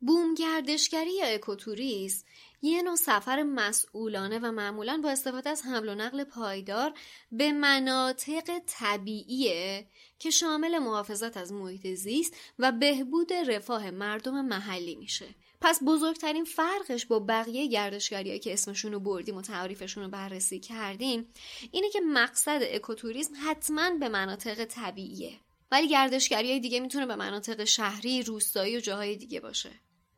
بوم 0.00 0.34
گردشگری 0.34 1.10
یا 1.10 1.26
اکوتوریسم 1.26 2.24
یه 2.62 2.82
نوع 2.82 2.96
سفر 2.96 3.42
مسئولانه 3.42 4.38
و 4.38 4.52
معمولا 4.52 5.00
با 5.02 5.10
استفاده 5.10 5.50
از 5.50 5.62
حمل 5.62 5.88
و 5.88 5.94
نقل 5.94 6.24
پایدار 6.24 6.92
به 7.32 7.52
مناطق 7.52 8.58
طبیعیه 8.66 9.86
که 10.18 10.30
شامل 10.30 10.78
محافظت 10.78 11.36
از 11.36 11.52
محیط 11.52 11.86
زیست 11.86 12.34
و 12.58 12.72
بهبود 12.72 13.32
رفاه 13.32 13.90
مردم 13.90 14.44
محلی 14.44 14.96
میشه. 14.96 15.26
پس 15.60 15.80
بزرگترین 15.86 16.44
فرقش 16.44 17.06
با 17.06 17.18
بقیه 17.18 17.66
گردشگری 17.66 18.38
که 18.38 18.52
اسمشون 18.52 18.92
رو 18.92 19.00
بردیم 19.00 19.36
و 19.36 19.42
تعریفشون 19.42 20.04
رو 20.04 20.10
بررسی 20.10 20.60
کردیم 20.60 21.32
اینه 21.70 21.90
که 21.90 22.00
مقصد 22.00 22.60
اکوتوریسم 22.62 23.34
حتما 23.44 23.90
به 23.90 24.08
مناطق 24.08 24.64
طبیعیه 24.64 25.32
ولی 25.72 25.88
گردشگری 25.88 26.60
دیگه 26.60 26.80
می‌تونه 26.80 27.06
به 27.06 27.16
مناطق 27.16 27.64
شهری، 27.64 28.22
روستایی 28.22 28.76
و 28.76 28.80
جاهای 28.80 29.16
دیگه 29.16 29.40
باشه. 29.40 29.70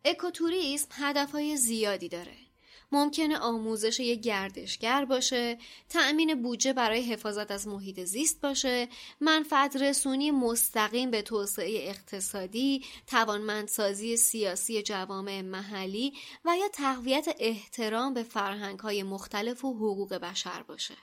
اکوتوریسم 0.05 0.89
هدفهای 0.93 1.57
زیادی 1.57 2.09
داره. 2.09 2.37
ممکنه 2.93 3.39
آموزش 3.39 4.01
یک 4.01 4.21
گردشگر 4.21 5.05
باشه، 5.05 5.59
تأمین 5.89 6.43
بودجه 6.43 6.73
برای 6.73 7.03
حفاظت 7.03 7.51
از 7.51 7.69
محیط 7.69 8.01
زیست 8.01 8.41
باشه، 8.41 8.89
منفعت 9.21 9.77
رسونی 9.77 10.31
مستقیم 10.31 11.11
به 11.11 11.23
توسعه 11.23 11.89
اقتصادی، 11.89 12.85
توانمندسازی 13.07 14.17
سیاسی 14.17 14.83
جوامع 14.83 15.41
محلی 15.41 16.13
و 16.45 16.57
یا 16.57 16.69
تقویت 16.69 17.37
احترام 17.39 18.15
به 18.15 18.23
فرهنگ 18.23 18.79
مختلف 19.03 19.65
و 19.65 19.75
حقوق 19.75 20.15
بشر 20.15 20.63
باشه. 20.63 20.95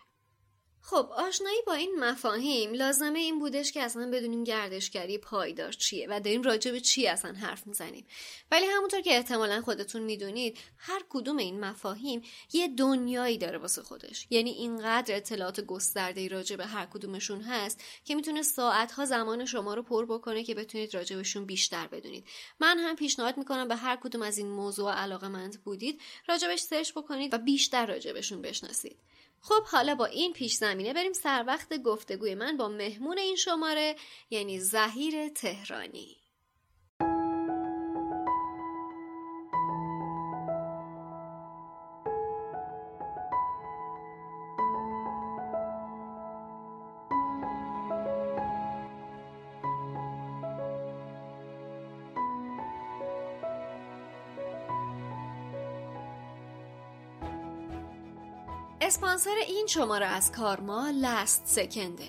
خب 0.90 1.10
آشنایی 1.12 1.62
با 1.68 1.74
این 1.74 1.96
مفاهیم 2.00 2.74
لازمه 2.74 3.20
این 3.20 3.40
بودش 3.40 3.72
که 3.72 3.82
اصلا 3.82 4.10
بدونیم 4.14 4.44
گردشگری 4.44 5.18
پایدار 5.18 5.72
چیه 5.72 6.08
و 6.10 6.20
داریم 6.20 6.42
راجع 6.42 6.72
به 6.72 6.80
چی 6.80 7.08
اصلا 7.08 7.34
حرف 7.34 7.68
می‌زنیم. 7.68 8.06
ولی 8.52 8.66
همونطور 8.66 9.02
که 9.02 9.16
احتمالا 9.16 9.62
خودتون 9.62 10.02
می‌دونید 10.02 10.58
هر 10.78 11.02
کدوم 11.10 11.38
این 11.38 11.60
مفاهیم 11.60 12.22
یه 12.54 12.68
دنیایی 12.68 13.38
داره 13.38 13.58
واسه 13.58 13.82
خودش. 13.82 14.28
یعنی 14.30 14.50
اینقدر 14.50 15.16
اطلاعات 15.16 15.62
گسترده 15.62 16.28
راجع 16.28 16.56
به 16.56 16.66
هر 16.66 16.86
کدومشون 16.86 17.42
هست 17.42 17.84
که 18.06 18.16
می‌تونه 18.16 18.42
ساعتها 18.42 19.06
زمان 19.06 19.46
شما 19.46 19.74
رو 19.74 19.84
پر 19.84 20.06
بکنه 20.06 20.44
که 20.44 20.56
بتونید 20.56 20.94
راجع 20.96 21.22
بیشتر 21.40 21.88
بدونید. 21.88 22.28
من 22.60 22.80
هم 22.80 22.96
پیشنهاد 22.96 23.38
می‌کنم 23.38 23.68
به 23.68 23.76
هر 23.76 23.96
کدوم 23.96 24.22
از 24.22 24.38
این 24.38 24.48
موضوع 24.48 24.94
علاقه 24.94 25.28
مند 25.28 25.64
بودید 25.64 26.02
راجبش 26.28 26.60
سرچ 26.60 26.92
بکنید 26.92 27.34
و 27.34 27.38
بیشتر 27.38 27.86
راجبشون 27.86 28.42
بشناسید. 28.42 28.98
خب 29.42 29.64
حالا 29.66 29.96
با 29.96 30.06
این 30.06 30.34
پیش 30.34 30.54
زمینه 30.54 30.94
بریم 30.94 31.14
سر 31.14 31.44
وقت 31.48 31.78
گفتگوی 31.78 32.36
من 32.36 32.58
با 32.58 32.68
مهمون 32.68 33.18
این 33.18 33.36
شماره 33.36 33.96
یعنی 34.30 34.60
زهیر 34.60 35.30
تهرانی. 35.30 36.18
اسپانسر 58.88 59.36
این 59.48 59.68
شماره 59.68 60.06
از 60.06 60.32
کارما 60.32 60.92
لست 61.02 61.44
سکنده 61.46 62.08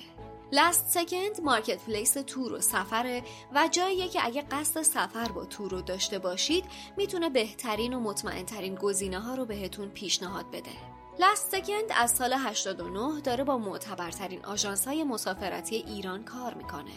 لست 0.53 0.87
سکند 0.89 1.41
مارکت 1.43 1.85
پلیس 1.85 2.13
تور 2.13 2.53
و 2.53 2.61
سفره 2.61 3.23
و 3.55 3.69
جاییه 3.71 4.09
که 4.09 4.27
اگه 4.27 4.43
قصد 4.43 4.83
سفر 4.83 5.33
با 5.33 5.45
تور 5.45 5.71
رو 5.71 5.83
داشته 5.83 6.19
باشید 6.19 6.65
می‌تونه 6.97 7.31
بهترین 7.31 7.95
و 7.95 8.01
مطمئنترین 8.01 8.75
گزینه 8.75 9.21
ها 9.21 9.35
رو 9.35 9.45
بهتون 9.45 9.89
پیشنهاد 9.89 10.51
بده. 10.51 10.71
لست 11.19 11.51
سکند 11.51 11.93
از 11.97 12.11
سال 12.11 12.33
89 12.33 13.21
داره 13.21 13.45
با 13.45 13.59
معتبرترین 13.59 14.45
آژانس 14.45 14.89
های 14.89 15.05
مسافرتی 15.05 15.77
ایران 15.77 16.25
کار 16.25 16.55
می‌کنه. 16.55 16.95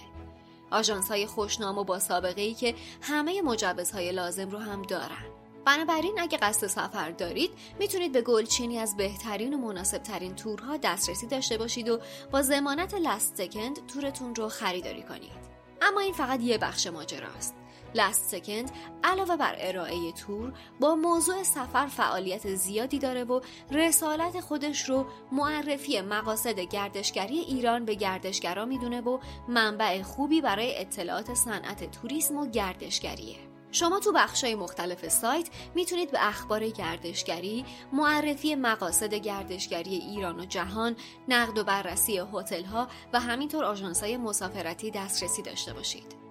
آژانس 0.72 1.12
های 1.12 1.26
خوشنام 1.26 1.78
و 1.78 1.84
با 1.84 2.00
سابقه 2.00 2.42
ای 2.42 2.54
که 2.54 2.76
همه 3.02 3.42
مجوزهای 3.42 4.12
لازم 4.12 4.50
رو 4.50 4.58
هم 4.58 4.82
دارن. 4.82 5.41
بنابراین 5.66 6.20
اگه 6.20 6.38
قصد 6.38 6.68
سفر 6.68 7.12
دارید 7.12 7.52
می‌تونید 7.80 8.12
به 8.12 8.22
گلچینی 8.22 8.80
از 8.80 8.98
بهترین 8.98 9.54
و 9.54 9.58
مناسب 9.58 9.98
ترین 9.98 10.36
تورها 10.36 10.78
دسترسی 10.78 11.28
داشته 11.28 11.58
باشید 11.58 11.90
و 11.90 12.00
با 12.32 12.42
زمانت 12.42 12.94
لست 12.94 13.36
سکند 13.36 13.88
تورتون 13.88 14.36
رو 14.36 14.50
خریداری 14.50 15.04
کنید. 15.04 15.52
اما 15.82 16.00
این 16.00 16.14
فقط 16.14 16.42
یه 16.42 16.58
بخش 16.58 16.88
ماجراست. 16.88 17.56
لست 17.96 18.26
سکند 18.26 18.72
علاوه 19.04 19.38
بر 19.38 19.56
ارائه 19.58 20.12
تور 20.12 20.54
با 20.80 20.96
موضوع 20.96 21.44
سفر 21.44 21.88
فعالیت 21.88 22.56
زیادی 22.56 23.00
داره 23.00 23.24
و 23.24 23.42
رسالت 23.72 24.40
خودش 24.40 24.90
رو 24.90 25.06
معرفی 25.32 26.02
مقاصد 26.02 26.60
گردشگری 26.60 27.40
ایران 27.40 27.86
به 27.86 27.96
گردشگرا 27.96 28.66
می‌دونه 28.66 29.02
و 29.02 29.20
منبع 29.48 30.02
خوبی 30.02 30.42
برای 30.42 30.82
اطلاعات 30.82 31.34
صنعت 31.34 31.92
توریسم 31.92 32.38
و 32.38 32.46
گردشگریه. 32.46 33.51
شما 33.72 34.00
تو 34.00 34.12
بخشای 34.12 34.56
مختلف 34.56 35.08
سایت 35.10 35.50
می‌تونید 35.76 36.12
به 36.12 36.28
اخبار 36.28 36.70
گردشگری، 36.70 37.66
معرفی 37.94 38.56
مقاصد 38.56 39.14
گردشگری 39.14 39.96
ایران 39.96 40.40
و 40.40 40.46
جهان، 40.46 40.96
نقد 41.28 41.58
و 41.58 41.64
بررسی 41.64 42.22
هتل 42.34 42.64
ها 42.64 42.88
و 43.14 43.20
همینطور 43.20 43.66
آژانس 43.66 44.04
های 44.04 44.18
مسافرتی 44.18 44.92
دسترسی 44.92 45.42
داشته 45.42 45.74
باشید. 45.74 46.22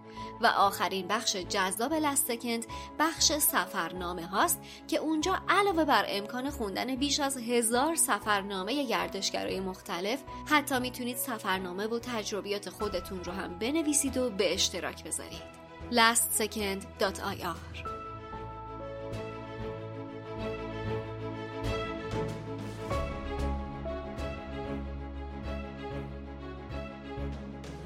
و 0.41 0.47
آخرین 0.47 1.07
بخش 1.09 1.37
جذاب 1.37 1.95
لستکند 1.95 2.67
بخش 2.99 3.33
سفرنامه 3.33 4.27
هاست 4.27 4.61
که 4.89 4.97
اونجا 4.97 5.39
علاوه 5.49 5.85
بر 5.85 6.05
امکان 6.09 6.51
خوندن 6.51 6.97
بیش 6.97 7.21
از 7.21 7.37
هزار 7.37 7.97
سفرنامه 7.97 8.85
گردشگرای 8.85 9.61
مختلف 9.61 10.19
حتی 10.47 10.79
می‌تونید 10.79 11.17
سفرنامه 11.17 11.87
و 11.87 11.99
تجربیات 11.99 12.71
خودتون 12.71 13.25
رو 13.25 13.33
هم 13.33 13.59
بنویسید 13.59 14.17
و 14.17 14.31
به 14.31 14.55
اشتراک 14.55 15.05
بذارید. 15.05 15.60
lastsecond.ir 15.91 18.00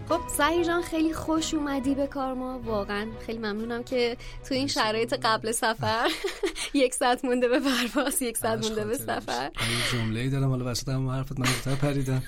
خب 0.08 0.20
سعی 0.28 0.64
جان 0.64 0.82
خیلی 0.82 1.12
خوش 1.12 1.54
اومدی 1.54 1.94
به 1.94 2.06
کار 2.06 2.34
ما. 2.34 2.58
واقعا 2.58 3.06
خیلی 3.26 3.38
ممنونم 3.38 3.82
که 3.82 4.16
تو 4.48 4.54
این 4.54 4.66
شرایط 4.66 5.14
قبل 5.22 5.52
سفر 5.52 6.10
یک 6.74 6.94
ساعت 6.94 7.24
مونده 7.24 7.48
به 7.48 7.60
پرواز 7.60 8.22
یک 8.22 8.36
ساعت 8.36 8.66
مونده 8.66 8.84
به 8.84 8.96
سفر. 8.96 9.50
یه 9.54 9.92
جمله 9.98 10.28
دارم 10.28 10.50
حالا 10.50 10.70
وسط 10.70 10.88
هم 10.88 11.08
حرفت 11.08 11.40
من 11.40 11.46
زودتر 11.46 11.74
پریدم. 11.74 12.22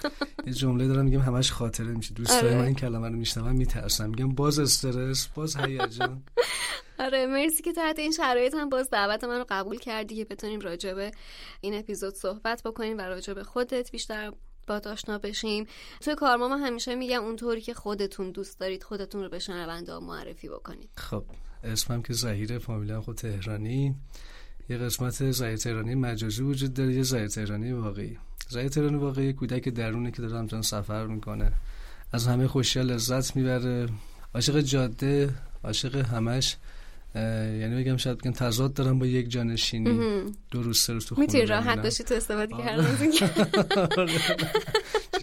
یه 0.46 0.52
جمله 0.52 0.88
دارم 0.88 1.04
میگم 1.04 1.20
همش 1.20 1.52
خاطره 1.52 1.86
میشه. 1.86 2.14
دوستای 2.14 2.48
آره. 2.48 2.58
من 2.58 2.64
این 2.64 2.74
کلمه 2.74 3.08
رو 3.08 3.16
میشنوم 3.16 3.56
میترسم 3.56 4.08
میگم 4.08 4.34
باز 4.34 4.58
استرس 4.58 5.26
باز 5.26 5.56
هیجان. 5.56 6.22
آره 6.98 7.26
مرسی 7.26 7.62
که 7.62 7.72
تحت 7.72 7.98
این 7.98 8.12
شرایط 8.12 8.54
هم 8.54 8.68
باز 8.68 8.90
دعوت 8.90 9.24
من 9.24 9.38
رو 9.38 9.44
قبول 9.48 9.78
کردی 9.78 10.16
که 10.16 10.24
بتونیم 10.24 10.60
راجع 10.60 10.94
به 10.94 11.10
این 11.60 11.74
اپیزود 11.78 12.14
صحبت 12.14 12.62
بکنیم 12.62 12.98
و 12.98 13.00
راجع 13.00 13.32
به 13.32 13.44
خودت 13.44 13.90
بیشتر 13.90 14.32
با 14.66 14.80
آشنا 14.86 15.18
بشیم. 15.18 15.66
توی 16.00 16.14
کارما 16.14 16.48
من 16.48 16.60
همیشه 16.60 16.94
میگم 16.94 17.24
اونطوری 17.24 17.60
که 17.60 17.74
خودتون 17.74 18.30
دوست 18.30 18.60
دارید 18.60 18.82
خودتون 18.82 19.22
رو 19.22 19.28
به 19.28 19.38
شنونده 19.38 19.98
معرفی 19.98 20.48
بکنید. 20.48 20.90
خب 20.96 21.24
اسمم 21.64 22.02
که 22.02 22.12
زهیر 22.12 22.58
فامیلم 22.58 23.00
خود 23.00 23.16
تهرانی. 23.16 23.94
یه 24.68 24.78
قسمت 24.78 25.30
زهیر 25.30 25.56
تهرانی 25.56 25.94
مجازی 25.94 26.42
وجود 26.42 26.74
داره 26.74 26.94
یه 26.94 27.02
زهیر 27.02 27.28
تهرانی 27.28 27.72
واقعی. 27.72 28.18
زهیر 28.48 28.68
تهرانی 28.68 28.96
واقعی 28.96 29.32
کودک 29.32 29.68
درونه 29.68 30.10
که 30.10 30.22
داره 30.22 30.38
همچنان 30.38 30.62
سفر 30.62 31.06
می‌کنه. 31.06 31.52
از 32.12 32.26
همه 32.26 32.46
خوشی 32.48 32.82
لذت 32.82 33.36
می‌بره. 33.36 33.88
عاشق 34.34 34.60
جاده 34.60 35.34
عاشق 35.64 35.96
همش. 35.96 36.56
یعنی 37.60 37.82
بگم 37.82 37.96
شاید 37.96 38.18
بگم 38.18 38.30
تضاد 38.30 38.74
دارم 38.74 38.98
با 38.98 39.06
یک 39.06 39.28
جانشینی. 39.28 40.22
دو 40.50 40.62
روز 40.62 40.78
سه 40.78 40.92
روز 40.92 41.06
تو 41.06 41.14
خونه 41.14 41.26
می‌تونی 41.26 41.46
راحت 41.46 41.82
باشی 41.82 42.04
تو 42.04 42.14
استفاده 42.14 42.56
کردن. 42.56 42.96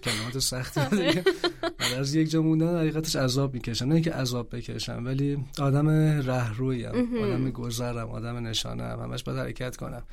کلمات 0.04 0.40
سختی 0.40 0.82
دیگه. 0.90 1.24
از 1.98 2.16
یک 2.16 2.30
جا 2.30 2.42
موندن 2.42 2.78
حقیقتش 2.78 3.16
عذاب 3.16 3.54
می‌کشم. 3.54 3.86
نه 3.86 3.94
اینکه 3.94 4.12
عذاب 4.12 4.56
بکشم 4.56 5.06
ولی 5.06 5.38
آدم 5.60 5.90
رهرویم 6.28 7.18
آدم 7.24 7.50
گذرم 7.50 8.10
آدم 8.10 8.48
نشانم 8.48 9.00
همش 9.02 9.24
باید 9.24 9.40
حرکت 9.40 9.76
کنم. 9.76 10.04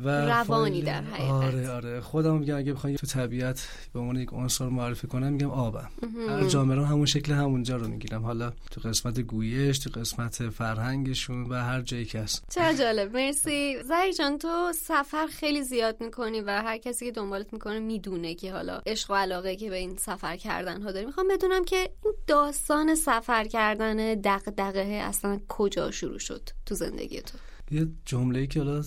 و 0.00 0.08
روانی 0.08 0.82
در 0.82 1.02
حقیقت. 1.02 1.30
آره 1.30 1.70
آره. 1.70 2.00
خودم 2.00 2.38
میگم 2.38 2.56
اگه 2.56 2.72
بخوام 2.72 2.96
تو 2.96 3.06
طبیعت 3.06 3.68
به 3.92 4.00
عنوان 4.00 4.16
یک 4.16 4.28
عنصر 4.32 4.68
معرفی 4.68 5.06
کنم 5.06 5.32
میگم 5.32 5.50
آبم. 5.50 5.90
هر 6.28 6.44
جامعه 6.44 6.86
همون 6.86 7.06
شکل 7.06 7.32
همونجا 7.32 7.76
رو 7.76 7.88
می‌گیرم. 7.88 8.22
حالا 8.22 8.52
تو 8.70 8.80
قسمت 8.80 9.20
گویش 9.20 9.78
تو 9.78 10.00
قسمت 10.00 10.48
فرهنگشون 10.48 11.42
و 11.42 11.54
هر 11.54 11.80
جایی 11.80 12.04
که 12.04 12.20
هست. 12.20 12.44
چه 12.50 12.74
جالب. 12.78 13.16
مرسی. 13.16 13.82
زهی 13.82 14.12
جان 14.12 14.38
تو 14.38 14.72
سفر 14.72 15.26
خیلی 15.26 15.62
زیاد 15.62 15.96
می‌کنی 16.00 16.40
و 16.40 16.50
هر 16.50 16.78
کسی 16.78 17.06
که 17.06 17.12
دنبالت 17.12 17.52
می‌کنه 17.52 17.78
می‌دونه 17.78 18.34
که 18.34 18.52
حالا 18.52 18.80
عشق 18.86 19.10
و 19.10 19.14
علاقه 19.14 19.56
که 19.56 19.70
به 19.70 19.76
این 19.76 19.96
سفر 19.96 20.36
کردن 20.36 20.82
ها 20.82 20.92
داری. 20.92 21.06
می‌خوام 21.06 21.28
بدونم 21.28 21.64
که 21.64 21.90
این 22.04 22.14
داستان 22.26 22.94
سفر 22.94 23.44
کردن 23.44 24.14
دغدغه 24.14 24.80
اصلا 24.80 25.40
کجا 25.48 25.90
شروع 25.90 26.18
شد 26.18 26.48
تو 26.66 26.74
زندگی 26.74 27.20
تو؟ 27.20 27.38
یه 27.70 27.88
جمله 28.04 28.46
که 28.46 28.62
حالا 28.62 28.82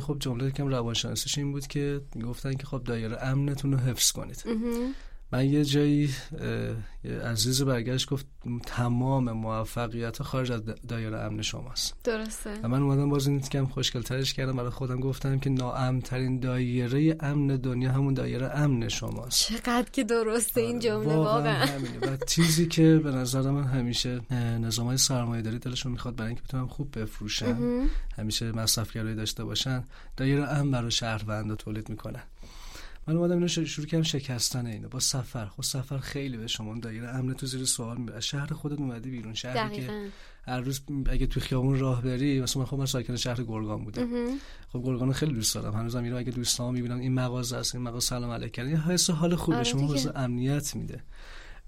خب 0.00 0.16
جمله 0.20 0.50
کم 0.50 0.66
روانشناسیش 0.68 1.38
این 1.38 1.52
بود 1.52 1.66
که 1.66 2.00
گفتن 2.24 2.54
که 2.54 2.66
خب 2.66 2.84
دایره 2.84 3.22
امنتون 3.22 3.72
رو 3.72 3.78
حفظ 3.78 4.12
کنید. 4.12 4.44
من 5.32 5.44
یه 5.44 5.64
جایی 5.64 6.14
عزیز 7.24 7.62
برگشت 7.62 8.08
گفت 8.08 8.26
تمام 8.66 9.32
موفقیت 9.32 10.22
خارج 10.22 10.52
از 10.52 10.62
دایره 10.88 11.18
امن 11.18 11.42
شماست. 11.42 11.94
درسته. 12.04 12.50
و 12.62 12.68
من 12.68 12.82
اومدم 12.82 13.08
باز 13.08 13.28
این 13.28 13.40
کم 13.40 13.66
خوشگل 13.66 14.02
ترش 14.02 14.34
کردم 14.34 14.56
برای 14.56 14.70
خودم 14.70 15.00
گفتم 15.00 15.38
که 15.38 15.50
ناامترین 15.50 16.40
دایره 16.40 17.16
امن 17.20 17.46
دنیا 17.46 17.92
همون 17.92 18.14
دایره 18.14 18.46
امن 18.46 18.88
شماست. 18.88 19.38
چقدر 19.38 19.86
که 19.92 20.04
درسته 20.04 20.60
این 20.60 20.78
جمله 20.78 21.14
واقعا 21.14 21.66
و 22.02 22.16
چیزی 22.26 22.66
که 22.66 23.00
به 23.04 23.10
نظر 23.10 23.50
من 23.50 23.64
همیشه 23.64 24.20
نظام 24.60 24.86
های 24.86 24.96
سرمایه 24.96 25.42
داری 25.42 25.58
دلشون 25.58 25.92
می‌خواد 25.92 26.16
برای 26.16 26.28
اینکه 26.28 26.42
بتونم 26.42 26.68
خوب 26.68 26.98
بفروشن 26.98 27.86
همیشه 28.18 28.52
مصرفگرایی 28.52 29.14
داشته 29.16 29.44
باشن 29.44 29.84
دایره 30.16 30.48
امن 30.48 30.70
برای 30.70 30.90
شهروند 30.90 31.54
تولید 31.54 31.88
می‌کنن. 31.88 32.22
من 33.08 33.16
اومدم 33.16 33.34
اینو 33.34 33.48
شروع 33.48 33.86
کردم 33.86 34.02
شکستن 34.02 34.66
اینو 34.66 34.88
با 34.88 35.00
سفر. 35.00 35.46
خب 35.46 35.62
سفر 35.62 35.98
خیلی 35.98 36.36
به 36.36 36.46
شما 36.46 36.78
دایره 36.78 37.08
امن 37.08 37.34
تو 37.34 37.46
زیر 37.46 37.64
سوال 37.64 37.96
می‌بره 37.96 38.20
شهر 38.20 38.46
خودت 38.46 38.78
اومدی 38.78 39.10
بیرون. 39.10 39.34
شهری 39.34 39.76
که 39.76 40.10
هر 40.46 40.60
روز 40.60 40.80
اگه 41.10 41.26
تو 41.26 41.40
خیابون 41.40 41.78
راه 41.78 42.02
بری 42.02 42.40
مثلا 42.40 42.64
خب 42.64 42.76
من 42.76 42.86
ساکن 42.86 43.16
شهر 43.16 43.42
گرگان 43.42 43.84
بودم. 43.84 44.08
خب 44.68 44.82
گرگان 44.84 45.12
خیلی 45.12 45.32
دوست 45.32 45.54
دارم. 45.54 45.74
هنوزم 45.74 46.02
میرم 46.02 46.16
اگه 46.16 46.30
دوستام 46.30 46.74
می‌بینم 46.74 46.98
این 46.98 47.14
مغازه 47.14 47.56
است 47.56 47.74
این 47.74 47.84
مغازه 47.84 48.06
سلام 48.06 48.30
علیک 48.30 48.52
کردن 48.52 48.70
یه 48.70 48.88
حس 48.88 49.10
حال 49.10 49.36
خوب 49.36 49.54
به 49.54 49.58
آره 49.58 49.64
شما 49.64 49.94
حس 49.94 50.06
امنیت 50.14 50.76
میده. 50.76 51.00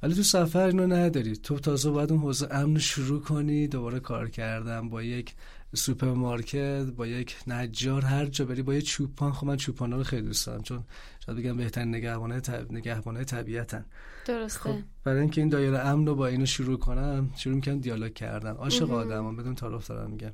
ولی 0.03 0.15
تو 0.15 0.23
سفر 0.23 0.67
اینو 0.67 0.87
نداری. 0.87 1.37
تو 1.37 1.59
تازه 1.59 1.91
باید 1.91 2.13
اون 2.13 2.21
حوزه 2.21 2.49
امن 2.51 2.79
شروع 2.79 3.21
کنی. 3.21 3.69
دوباره 3.69 4.01
کار 4.01 4.31
کردم 4.31 4.89
با 4.89 5.03
یک 5.03 5.35
سوپرمارکت 5.75 6.85
با 6.97 7.07
یک 7.07 7.37
نجار 7.47 8.05
هر 8.05 8.27
جا 8.27 8.45
بری 8.45 8.63
با 8.63 8.75
یک 8.75 8.85
چوپان. 8.85 9.33
خب 9.33 9.47
من 9.47 9.57
چوپانا 9.57 9.97
رو 9.97 10.05
خیلی 10.05 10.23
دوست 10.23 10.47
دارم. 10.47 10.63
چون 10.63 10.85
شاید 11.27 11.39
بگم 11.39 11.57
بهترین 11.57 11.95
نگهبانه 11.95 12.41
طب... 12.41 12.73
نگهبانه 12.73 13.25
طبیعتن. 13.25 13.85
درسته. 14.27 14.61
خب 14.61 14.75
برای 15.05 15.21
اینکه 15.21 15.41
این 15.41 15.51
دایره 15.51 15.79
امن 15.79 16.07
رو 16.07 16.15
با 16.15 16.27
اینو 16.27 16.47
شروع 16.47 16.79
کنم 16.79 17.31
شروع 17.37 17.55
می‌کنم 17.55 17.79
دیالوگ 17.79 18.15
کردن. 18.15 18.51
عاشق 18.51 18.91
آدمم 18.91 19.37
بدون 19.37 19.55
تعارف 19.55 19.87
دارم 19.87 20.11
میگم. 20.11 20.33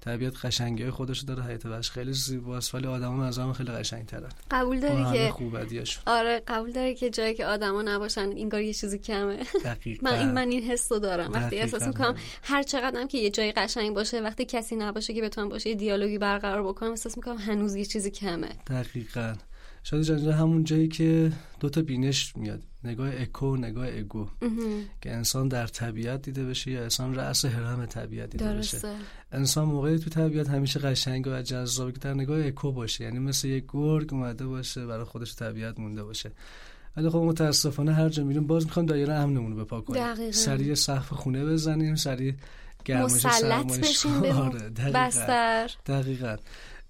طبیعت 0.00 0.44
قشنگی 0.44 0.90
خودش 0.90 1.20
داره 1.20 1.42
حیات 1.42 1.66
وحش 1.66 1.90
خیلی 1.90 2.12
زیباست 2.12 2.74
ولی 2.74 2.86
آدما 2.86 3.16
منظرم 3.16 3.52
خیلی 3.52 3.72
قشنگترن. 3.72 4.28
قبول 4.50 4.80
داری 4.80 5.18
که 5.18 5.32
خوبدیاشون 5.32 6.02
آره 6.06 6.42
قبول 6.48 6.72
داری 6.72 6.94
که 6.94 7.10
جایی 7.10 7.34
که 7.34 7.46
آدما 7.46 7.82
نباشن 7.82 8.20
انگار 8.20 8.60
یه 8.60 8.74
چیزی 8.74 8.98
کمه. 8.98 9.38
دقیقاً. 9.64 10.10
من 10.10 10.18
این 10.18 10.32
من 10.32 10.48
این 10.48 10.62
حس 10.62 10.92
رو 10.92 10.98
دارم. 10.98 11.32
وقتی 11.32 11.58
احساس 11.58 11.82
می‌کنم 11.82 12.14
هر 12.42 12.62
چقدرم 12.62 13.08
که 13.08 13.18
یه 13.18 13.30
جای 13.30 13.52
قشنگ 13.52 13.94
باشه 13.94 14.20
وقتی 14.20 14.44
کسی 14.44 14.76
نباشه 14.76 15.14
که 15.14 15.22
بتونم 15.22 15.48
باشه 15.48 15.70
یه 15.70 15.76
دیالوگی 15.76 16.18
برقرار 16.18 16.62
بکنم 16.62 16.90
احساس 16.90 17.16
می‌کنم 17.16 17.36
هنوز 17.36 17.74
یه 17.74 17.84
چیزی 17.84 18.10
کمه. 18.10 18.48
دقیقاً. 18.66 19.34
شاید 19.90 20.02
جنجال 20.02 20.32
همون 20.32 20.64
جایی 20.64 20.88
که 20.88 21.32
دو 21.60 21.68
تا 21.68 21.82
بینش 21.82 22.36
میاد. 22.36 22.62
نگاه 22.84 23.10
اکو 23.16 23.46
و 23.46 23.56
نگاه 23.56 23.88
اگو. 23.88 24.26
که 25.00 25.12
انسان 25.12 25.48
در 25.48 25.66
طبیعت 25.66 26.22
دیده 26.22 26.44
بشه 26.44 26.70
یا 26.70 26.82
انسان 26.82 27.14
رأس 27.14 27.44
هرم 27.44 27.86
طبیعت 27.86 28.30
دیده 28.30 28.52
درسته. 28.52 28.76
بشه 28.76 28.88
انسان 29.32 29.64
موقعی 29.64 29.98
تو 29.98 30.10
طبیعت 30.10 30.48
همیشه 30.48 30.80
قشنگ 30.80 31.26
و 31.26 31.42
جذابه 31.42 31.92
که 31.92 31.98
در 31.98 32.14
نگاه 32.14 32.46
اکو 32.46 32.72
باشه. 32.72 33.04
یعنی 33.04 33.18
مثل 33.18 33.48
یک 33.48 33.64
گرگ 33.68 34.14
اومده 34.14 34.46
باشه 34.46 34.86
برای 34.86 35.04
خودش 35.04 35.34
طبیعت 35.34 35.80
مونده 35.80 36.04
باشه. 36.04 36.32
ولی 36.96 37.10
خب 37.10 37.18
متاسفانه 37.18 37.94
هر 37.94 38.08
جا 38.08 38.24
میریم 38.24 38.46
باز 38.46 38.64
می‌خوام 38.64 38.86
دایره 38.86 39.14
امنمون 39.14 39.52
رو 39.52 39.64
بپا 39.64 39.80
کنیم 39.80 40.30
سریع 40.30 40.74
سقف 40.74 41.12
خونه 41.12 41.44
بزنیم 41.44 41.94
سریع 41.94 42.34
گرمایش 42.84 43.26
بشیم 43.82 44.20
به 44.20 44.34
آره، 44.34 44.70
بستر. 44.70 45.70
دقیقاً. 45.86 46.36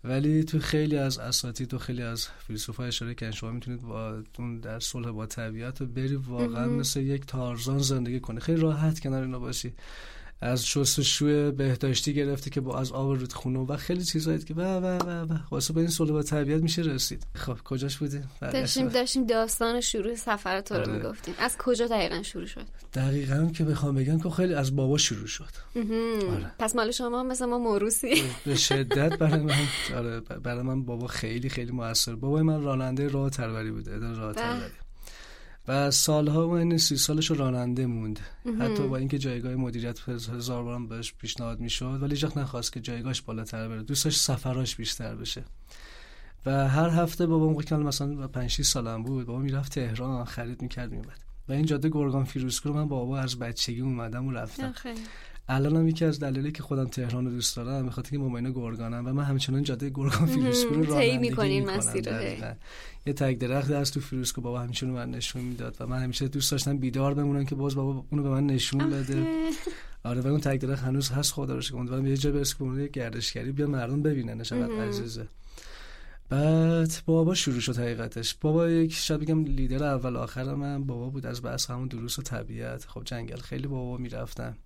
ولی 0.09 0.45
تو 0.45 0.59
خیلی 0.59 0.97
از 0.97 1.19
اساتید 1.19 1.75
و 1.75 1.79
خیلی 1.79 2.03
از 2.03 2.29
فیلسوفا 2.47 2.85
اشاره 2.85 3.15
کردن 3.15 3.33
شما 3.33 3.51
می‌تونید 3.51 3.83
با 3.83 4.23
اون 4.39 4.61
در 4.61 4.81
صلح 4.81 5.11
با 5.11 5.27
طبیعت 5.27 5.81
و 5.81 5.87
بری 5.87 6.15
واقعا 6.17 6.67
مثل 6.67 7.01
یک 7.01 7.27
تارزان 7.27 7.79
زندگی 7.79 8.21
کنی. 8.21 8.41
خیلی 8.41 8.61
راحت 8.61 9.01
کنار 9.01 9.23
اینا 9.23 9.39
باشی. 9.39 9.73
از 10.41 10.67
شستشوی 10.67 11.51
بهداشتی 11.51 12.15
گرفته 12.15 12.51
که 12.51 12.61
با 12.61 12.79
از 12.79 12.93
آب 12.93 13.09
رودخونه 13.09 13.59
و 13.59 13.77
خیلی 13.77 14.05
چیزایی 14.05 14.39
که 14.39 14.55
و 14.55 14.61
و 14.61 14.99
و 14.99 15.33
و. 15.33 15.39
واسه 15.51 15.73
به 15.73 15.81
این 15.81 15.91
صلح 15.91 16.11
با 16.11 16.23
طبیعت 16.23 16.63
میشه 16.63 16.83
رسید. 16.83 17.27
خب 17.35 17.59
کجاش 17.65 17.97
بودیم 17.97 18.31
داشتیم 18.41 18.89
داشتیم 18.89 19.27
داستان 19.27 19.81
شروع 19.81 20.15
سفر 20.15 20.61
تو 20.61 20.75
رو 20.75 20.81
آره. 20.81 20.93
می‌گفتیم. 20.93 21.35
از 21.39 21.57
کجا 21.59 21.87
دقیقا 21.87 22.23
شروع 22.23 22.47
شد؟ 22.47 22.67
دقیقا 22.95 23.51
که 23.55 23.65
بخوام 23.65 23.95
بگم 23.95 24.21
که 24.21 24.31
خیلی 24.31 24.55
از 24.55 24.77
بابا 24.77 24.99
شروع 24.99 25.27
شد. 25.27 25.51
آره. 25.77 26.53
پس 26.59 26.77
مال 26.77 26.91
شما 26.91 27.23
مثل 27.23 27.47
ما 27.47 27.59
موروسی 27.59 28.23
به 28.45 28.55
شدت 28.55 29.19
برای 29.19 29.41
من. 29.41 29.55
آره 29.97 30.21
برای 30.21 30.63
من 30.63 30.85
بابا 30.85 31.07
خیلی 31.07 31.49
خیلی 31.49 31.73
موثر. 31.73 32.15
بابای 32.15 32.43
من 32.43 32.63
راننده 32.63 33.09
راه 33.09 33.31
تروری 33.31 33.71
بوده 33.71 33.99
راه 33.99 34.35
تروری. 34.35 34.73
و 35.69 35.91
سالها 35.91 36.49
و 36.49 36.51
این 36.51 36.79
سی 36.79 36.97
سالش 36.97 37.31
راننده 37.31 37.87
موند. 37.87 38.21
حتی 38.61 38.89
با 38.89 38.97
اینکه 38.97 39.19
جایگاه 39.19 39.55
مدیریت 39.55 40.09
هزار 40.09 40.65
بارم 40.65 40.89
بهش 40.89 41.13
پیشنهاد 41.13 41.61
می‌شد 41.61 41.99
ولی 42.03 42.17
جخ 42.17 42.37
نخواست 42.37 42.73
که 42.73 42.81
جایگاهش 42.81 43.21
بالاتر 43.21 43.69
بره. 43.69 43.83
دوستش 43.83 44.17
سفراش 44.17 44.77
بیشتر 44.77 45.15
بشه. 45.15 45.45
و 46.47 46.69
هر 46.69 46.89
هفته 46.89 47.27
بابا 47.27 47.49
موقع 47.49 47.63
که 47.63 47.77
مثلا 47.77 48.29
5 48.29 48.51
6 48.51 48.63
سالم 48.63 49.03
بود 49.03 49.27
بابا 49.27 49.39
می‌رفت 49.39 49.73
تهران 49.73 50.25
خرید 50.25 50.63
می‌کرد 50.63 50.91
میومد 50.91 51.19
و 51.49 51.53
این 51.53 51.67
جاده 51.67 51.89
گرگان 51.89 52.25
فیروزکو 52.25 52.73
من 52.73 52.89
بابا 52.89 53.19
از 53.19 53.39
بچگی 53.39 53.81
اومدم 53.81 54.27
و 54.27 54.33
رفتم. 54.33 54.75
الان 55.49 55.77
هم 55.77 55.89
یکی 55.89 56.05
از 56.05 56.21
دلایلی 56.21 56.53
که 56.53 56.63
خودم 56.63 56.85
تهران 56.85 57.25
رو 57.25 57.31
دوست 57.31 57.57
دارم 57.57 57.85
به 57.85 57.91
خاطر 57.91 58.11
که 58.11 58.19
ماماینا 58.19 58.51
گرگانم 58.51 59.07
و 59.07 59.13
من 59.13 59.25
همچنان 59.25 59.63
جاده 59.63 59.91
گرگان 59.91 60.27
فیروزکو 60.27 60.75
رو 60.75 60.85
رانندگی 60.85 61.19
می‌کنین 61.19 61.71
مسیر 61.71 62.09
یه 63.07 63.13
تگ 63.13 63.39
درخت 63.39 63.71
از 63.71 63.93
تو 63.93 64.01
فیروزکو 64.01 64.41
بابا 64.41 64.61
همیشه 64.61 64.87
من 64.87 65.11
نشون 65.11 65.43
می‌داد 65.43 65.77
و 65.81 65.87
من 65.87 66.03
همیشه 66.03 66.29
دوست 66.29 66.51
داشتم 66.51 66.79
بیدار 66.79 67.15
بمونم 67.15 67.45
که 67.45 67.55
باز 67.55 67.75
بابا 67.75 68.05
اونو 68.11 68.23
به 68.23 68.29
من 68.29 68.47
نشون 68.47 68.91
بده. 68.91 69.27
آره 70.05 70.21
و 70.21 70.27
اون 70.27 70.41
تگ 70.41 70.61
درخت 70.61 70.83
هنوز 70.83 71.11
هست 71.11 71.33
خدا 71.33 71.55
رو 71.55 71.61
شکر. 71.61 71.77
امیدوارم 71.77 72.07
یه 72.07 72.17
جا 72.17 72.33
برسه 72.33 72.55
که 72.59 72.91
گردشگری 72.93 73.53
بیا 73.53 73.67
مردم 73.67 74.03
ببینن 74.03 74.43
چقدر 74.43 74.73
عزیزه. 74.73 75.29
بعد 76.29 76.93
بابا 77.07 77.35
شروع 77.35 77.61
شد 77.61 77.79
حقیقتش. 77.79 78.35
بابا 78.41 78.69
یک 78.69 78.93
شاید 78.93 79.21
بگم 79.21 79.45
لیدر 79.45 79.85
اول 79.85 80.17
آخر 80.17 80.55
من 80.55 80.85
بابا 80.85 81.09
بود 81.09 81.27
از 81.27 81.43
بس 81.43 81.71
همون 81.71 81.89
دروس 81.89 82.19
و 82.19 82.23
طبیعت. 82.23 82.85
خب 82.85 83.03
جنگل 83.05 83.37
خیلی 83.37 83.67
بابا 83.67 83.97
می‌رفتن. 83.97 84.57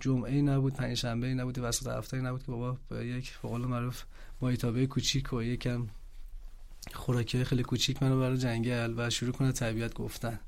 جمعه 0.00 0.32
ای 0.32 0.42
نبود 0.42 0.74
پنج 0.74 0.94
شنبه 0.94 1.26
ای 1.26 1.34
نبود 1.34 1.58
وسط 1.58 1.86
هفته 1.86 2.20
نبود 2.20 2.42
که 2.42 2.52
بابا 2.52 2.78
با 2.90 3.02
یک 3.02 3.38
به 3.42 3.48
قول 3.48 3.60
معروف 3.60 4.02
مایتابه 4.40 4.86
کوچیک 4.86 5.32
و 5.32 5.42
یکم 5.42 5.86
خوراکی 6.92 7.44
خیلی 7.44 7.62
کوچیک 7.62 8.02
منو 8.02 8.20
برای 8.20 8.36
جنگل 8.36 8.94
و 8.96 9.10
شروع 9.10 9.32
کنه 9.32 9.52
طبیعت 9.52 9.94
گفتن. 9.94 10.38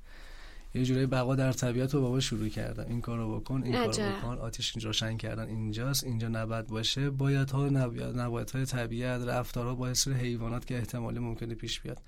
یه 0.75 0.85
جوری 0.85 1.07
بقا 1.07 1.35
در 1.35 1.53
طبیعت 1.53 1.95
رو 1.95 2.01
بابا 2.01 2.21
شروع 2.21 2.49
کردن. 2.49 2.85
این 2.89 3.01
کارو 3.01 3.41
بکن 3.41 3.63
این 3.63 3.73
کارو 3.73 4.17
بکن 4.17 4.39
آتیش 4.39 4.73
اینجا 4.75 4.89
روشن 4.89 5.17
کردن. 5.17 5.49
اینجاست 5.49 6.05
اینجا 6.05 6.29
نباید 6.29 6.67
باشه. 6.67 7.11
باید 7.11 7.51
ها 7.51 7.69
نباید 7.69 8.51
های 8.51 8.65
طبیعت 8.65 9.23
رفتارها 9.23 9.75
با 9.75 9.95
سر 9.95 10.13
حیوانات 10.13 10.67
که 10.67 10.79
احتمالی 10.79 11.19
ممکنه 11.19 11.55
پیش 11.55 11.81
بیاد. 11.81 12.03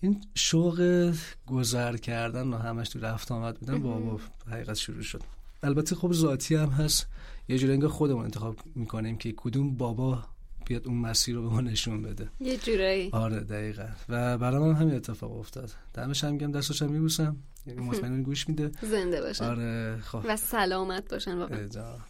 این 0.00 0.20
شوق 0.34 1.12
گذر 1.46 1.96
کردن 1.96 2.48
و 2.48 2.56
همش 2.56 2.88
تو 2.88 2.98
رفت 2.98 3.32
آمد 3.32 3.58
بودن. 3.58 3.78
بابا 3.78 4.20
حقیقت 4.50 4.74
شروع 4.74 5.02
شد. 5.02 5.22
البته 5.62 5.96
خب 5.96 6.12
ذاتی 6.12 6.54
هم 6.54 6.68
هست. 6.68 7.06
یه 7.48 7.58
جوری 7.58 7.72
انگار 7.72 7.90
خودمون 7.90 8.24
انتخاب 8.24 8.56
می‌کنیم 8.74 9.16
که 9.16 9.34
کدوم 9.36 9.76
بابا 9.76 10.24
بیاد 10.66 10.86
اون 10.86 10.96
مسیر 10.96 11.34
رو 11.34 11.42
به 11.42 11.48
ما 11.48 11.60
نشون 11.60 12.02
بده. 12.02 12.28
یه 12.40 12.56
جورایی. 12.56 13.10
آره 13.10 13.40
دقیقا. 13.40 13.88
و 14.08 14.38
برای 14.38 14.60
من 14.60 14.74
همین 14.74 14.94
اتفاق 14.94 15.38
افتاد. 15.38 15.70
دمش 15.94 16.24
هم 16.24 16.38
گم 16.38 16.52
دستش 16.52 16.82
هم 16.82 16.90
میبوسم. 16.90 17.36
یعنی 17.66 17.80
مطمئن 17.80 18.22
گوش 18.22 18.48
میده. 18.48 18.70
زنده 18.82 19.20
باشن 19.20 19.44
آره 19.44 19.98
خب. 20.00 20.20
و 20.28 20.36
سلامت 20.36 21.10
باشن 21.10 21.38
بابا. 21.38 21.56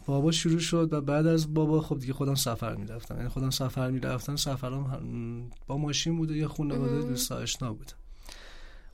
بابا 0.05 0.31
شروع 0.31 0.59
شد 0.59 0.93
و 0.93 1.01
بعد 1.01 1.27
از 1.27 1.53
بابا 1.53 1.81
خب 1.81 1.99
دیگه 1.99 2.13
خودم 2.13 2.35
سفر 2.35 2.75
می‌رفتم. 2.75 3.15
یعنی 3.17 3.29
خودم 3.29 3.49
سفر 3.49 3.91
می‌رفتم. 3.91 4.35
سفرم 4.35 5.49
با 5.67 5.77
ماشین 5.77 6.17
بوده 6.17 6.37
یا 6.37 6.47
خانواده 6.47 7.01
دوست 7.01 7.31
آشنا 7.31 7.73
بود. 7.73 7.91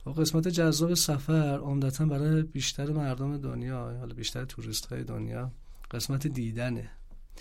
و 0.06 0.10
قسمت 0.10 0.48
جذاب 0.48 0.94
سفر 0.94 1.58
عمدتا 1.58 2.06
برای 2.06 2.42
بیشتر 2.42 2.90
مردم 2.90 3.38
دنیا 3.38 3.96
حالا 3.98 4.14
بیشتر 4.14 4.44
توریست 4.44 4.86
های 4.86 5.04
دنیا 5.04 5.52
قسمت 5.90 6.26
دیدنه. 6.26 6.90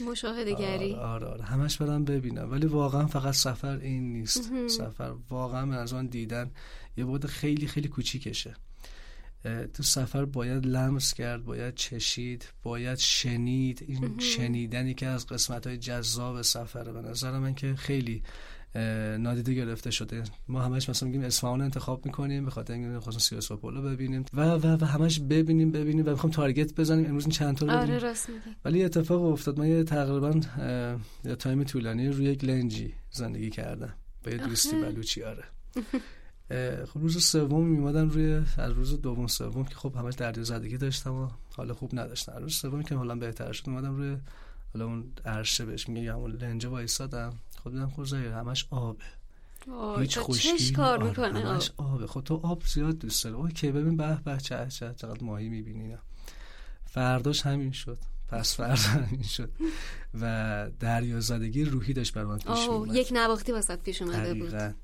مشاهده 0.10 0.54
گری 0.54 0.94
آره, 0.94 1.06
آره, 1.06 1.28
آره. 1.28 1.44
همش 1.44 1.78
برم 1.78 2.06
ببینم. 2.06 2.52
ولی 2.52 2.68
واقعا 2.68 3.08
فقط 3.08 3.34
سفر 3.34 3.78
این 3.78 4.14
نیست. 4.14 4.68
سفر 4.68 5.16
واقعا 5.30 5.80
از 5.80 5.94
آن 5.94 6.08
دیدن 6.08 6.52
یه 6.98 7.06
بود 7.06 7.26
خیلی 7.26 7.68
خیلی 7.68 7.88
کوچیکشه. 7.88 8.56
تو 9.74 9.84
سفر 9.84 10.26
باید 10.26 10.66
لمس 10.66 11.14
کرد 11.14 11.46
باید 11.46 11.76
چشید 11.76 12.46
باید 12.64 12.98
شنید. 12.98 13.86
این 13.88 14.20
شنیدنی 14.20 14.94
که 14.94 15.08
از 15.08 15.28
قسمت 15.28 15.68
های 15.68 15.78
جذاب 15.78 16.42
سفره. 16.42 16.92
به 16.92 17.02
نظر 17.02 17.40
من 17.40 17.56
که 17.56 17.76
خیلی 17.76 18.24
نادیده 19.20 19.54
گرفته 19.54 19.92
شده. 19.92 20.24
ما 20.48 20.62
همش 20.62 20.90
مثلا 20.90 21.10
میگیم 21.10 21.26
اصفهان 21.26 21.62
انتخاب 21.62 22.06
می‌کنیم 22.06 22.46
به 22.46 22.52
خاطر 22.52 22.74
اینکه 22.74 22.88
می‌خواستیم 22.88 23.20
سی 23.20 23.34
و 23.34 23.41
سه 23.41 23.56
پلو 23.56 23.82
ببینیم 23.82 24.26
و 24.34 24.42
و 24.42 24.78
و 24.82 24.86
همش 24.86 25.20
ببینیم 25.20 25.72
ببینیم 25.72 26.06
و 26.06 26.10
می‌خوام 26.10 26.32
target 26.32 26.76
بزنیم. 26.76 27.06
امروز 27.06 27.24
این 27.24 27.32
چند 27.32 27.58
تا 27.58 27.80
آره 27.80 27.98
راست 28.00 28.30
ولی 28.66 28.84
اتفاق 28.84 29.24
افتاد. 29.24 29.60
من 29.60 29.68
یه 29.68 29.84
تقریبا 29.84 30.40
یه 31.26 31.36
time 31.36 31.64
طولانی 31.64 32.10
روی 32.10 32.26
یک 32.26 32.44
لنجی 32.44 32.94
زندگی 33.12 33.50
کردم. 33.50 33.94
با 34.24 34.32
یه 34.32 34.38
دوستی 34.38 34.82
بلوچی 34.82 35.24
آره. 35.24 35.44
خب 36.86 37.00
روز 37.00 37.26
سوم 37.26 37.68
میومدم 37.68 38.10
روی 38.10 38.42
از 38.58 38.72
روز 38.72 39.02
دوم 39.02 39.28
سوم 39.28 39.66
که 39.66 39.76
خب 39.76 39.96
همش 39.96 40.14
دریا 40.14 40.44
زدگی 40.44 40.78
داشتم 40.78 41.14
و 41.14 41.28
حالا 41.56 41.74
خوب 41.74 41.90
نداشتم 41.94 42.34
روز 42.42 42.56
سوم 42.56 42.84
که 42.84 42.96
حالا 42.96 43.16
بهتر 43.16 43.52
شد 43.52 43.70
اومدم 43.70 43.96
روی 43.96 44.18
حالا 44.74 44.86
اون 44.86 45.04
عرشه 45.26 45.66
بهش 45.66 45.90
میگه 45.90 46.14
همون 46.14 46.32
لنجه 46.32 46.70
وایسادم. 46.70 47.34
خب 47.66 47.72
دیدم 47.72 47.90
خب 47.90 48.14
همش 48.14 48.68
آبه. 48.70 49.04
هیچ 50.00 50.20
خوشی 50.20 50.72
کار 50.72 51.04
می‌کنه؟ 51.04 51.40
همش 51.40 51.72
آبه. 51.78 52.08
خب 52.08 52.22
تو 52.22 52.40
آب 52.44 52.64
زیاد 52.66 52.98
دوست 52.98 53.24
داره 53.24 53.36
اوکی 53.36 53.72
ببین 53.72 53.98
به 53.98 54.20
به 54.26 54.38
چه 54.38 54.68
چه 54.70 54.94
چقدر 54.98 55.24
ماهی 55.24 55.50
می‌بینی 55.50 55.98
فرداش 56.86 57.42
همین 57.42 57.72
شد. 57.72 57.98
پس 58.28 58.56
فردا 58.56 58.82
همین 59.06 59.24
شد. 59.24 59.52
و 60.22 60.70
دریا 60.80 61.20
زدگی 61.20 61.66
روحی 61.66 61.94
داشت 61.94 62.14
بر 62.14 62.24
من 62.24 62.38
پیش 62.38 62.68
اومد 62.68 62.96
یک 62.96 63.10
نواختی 63.14 63.52
واسط 63.52 63.80
پیش 63.80 64.02
اومده 64.02 64.34
بود. 64.34 64.76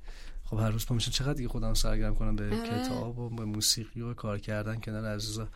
خب 0.43 0.57
هر 0.57 0.69
روز 0.69 0.85
پا 0.85 0.97
چقدر 0.97 1.33
دیگه 1.33 1.49
خودم 1.49 1.73
سرگرم 1.73 2.15
کنم 2.15 2.35
به 2.35 2.45
آره. 2.45 2.83
کتاب 2.83 3.19
و 3.19 3.29
به 3.29 3.45
موسیقی 3.45 4.01
و 4.01 4.13
کار 4.13 4.39
کردن 4.39 4.79
کنار 4.79 5.05
عزیزا. 5.05 5.47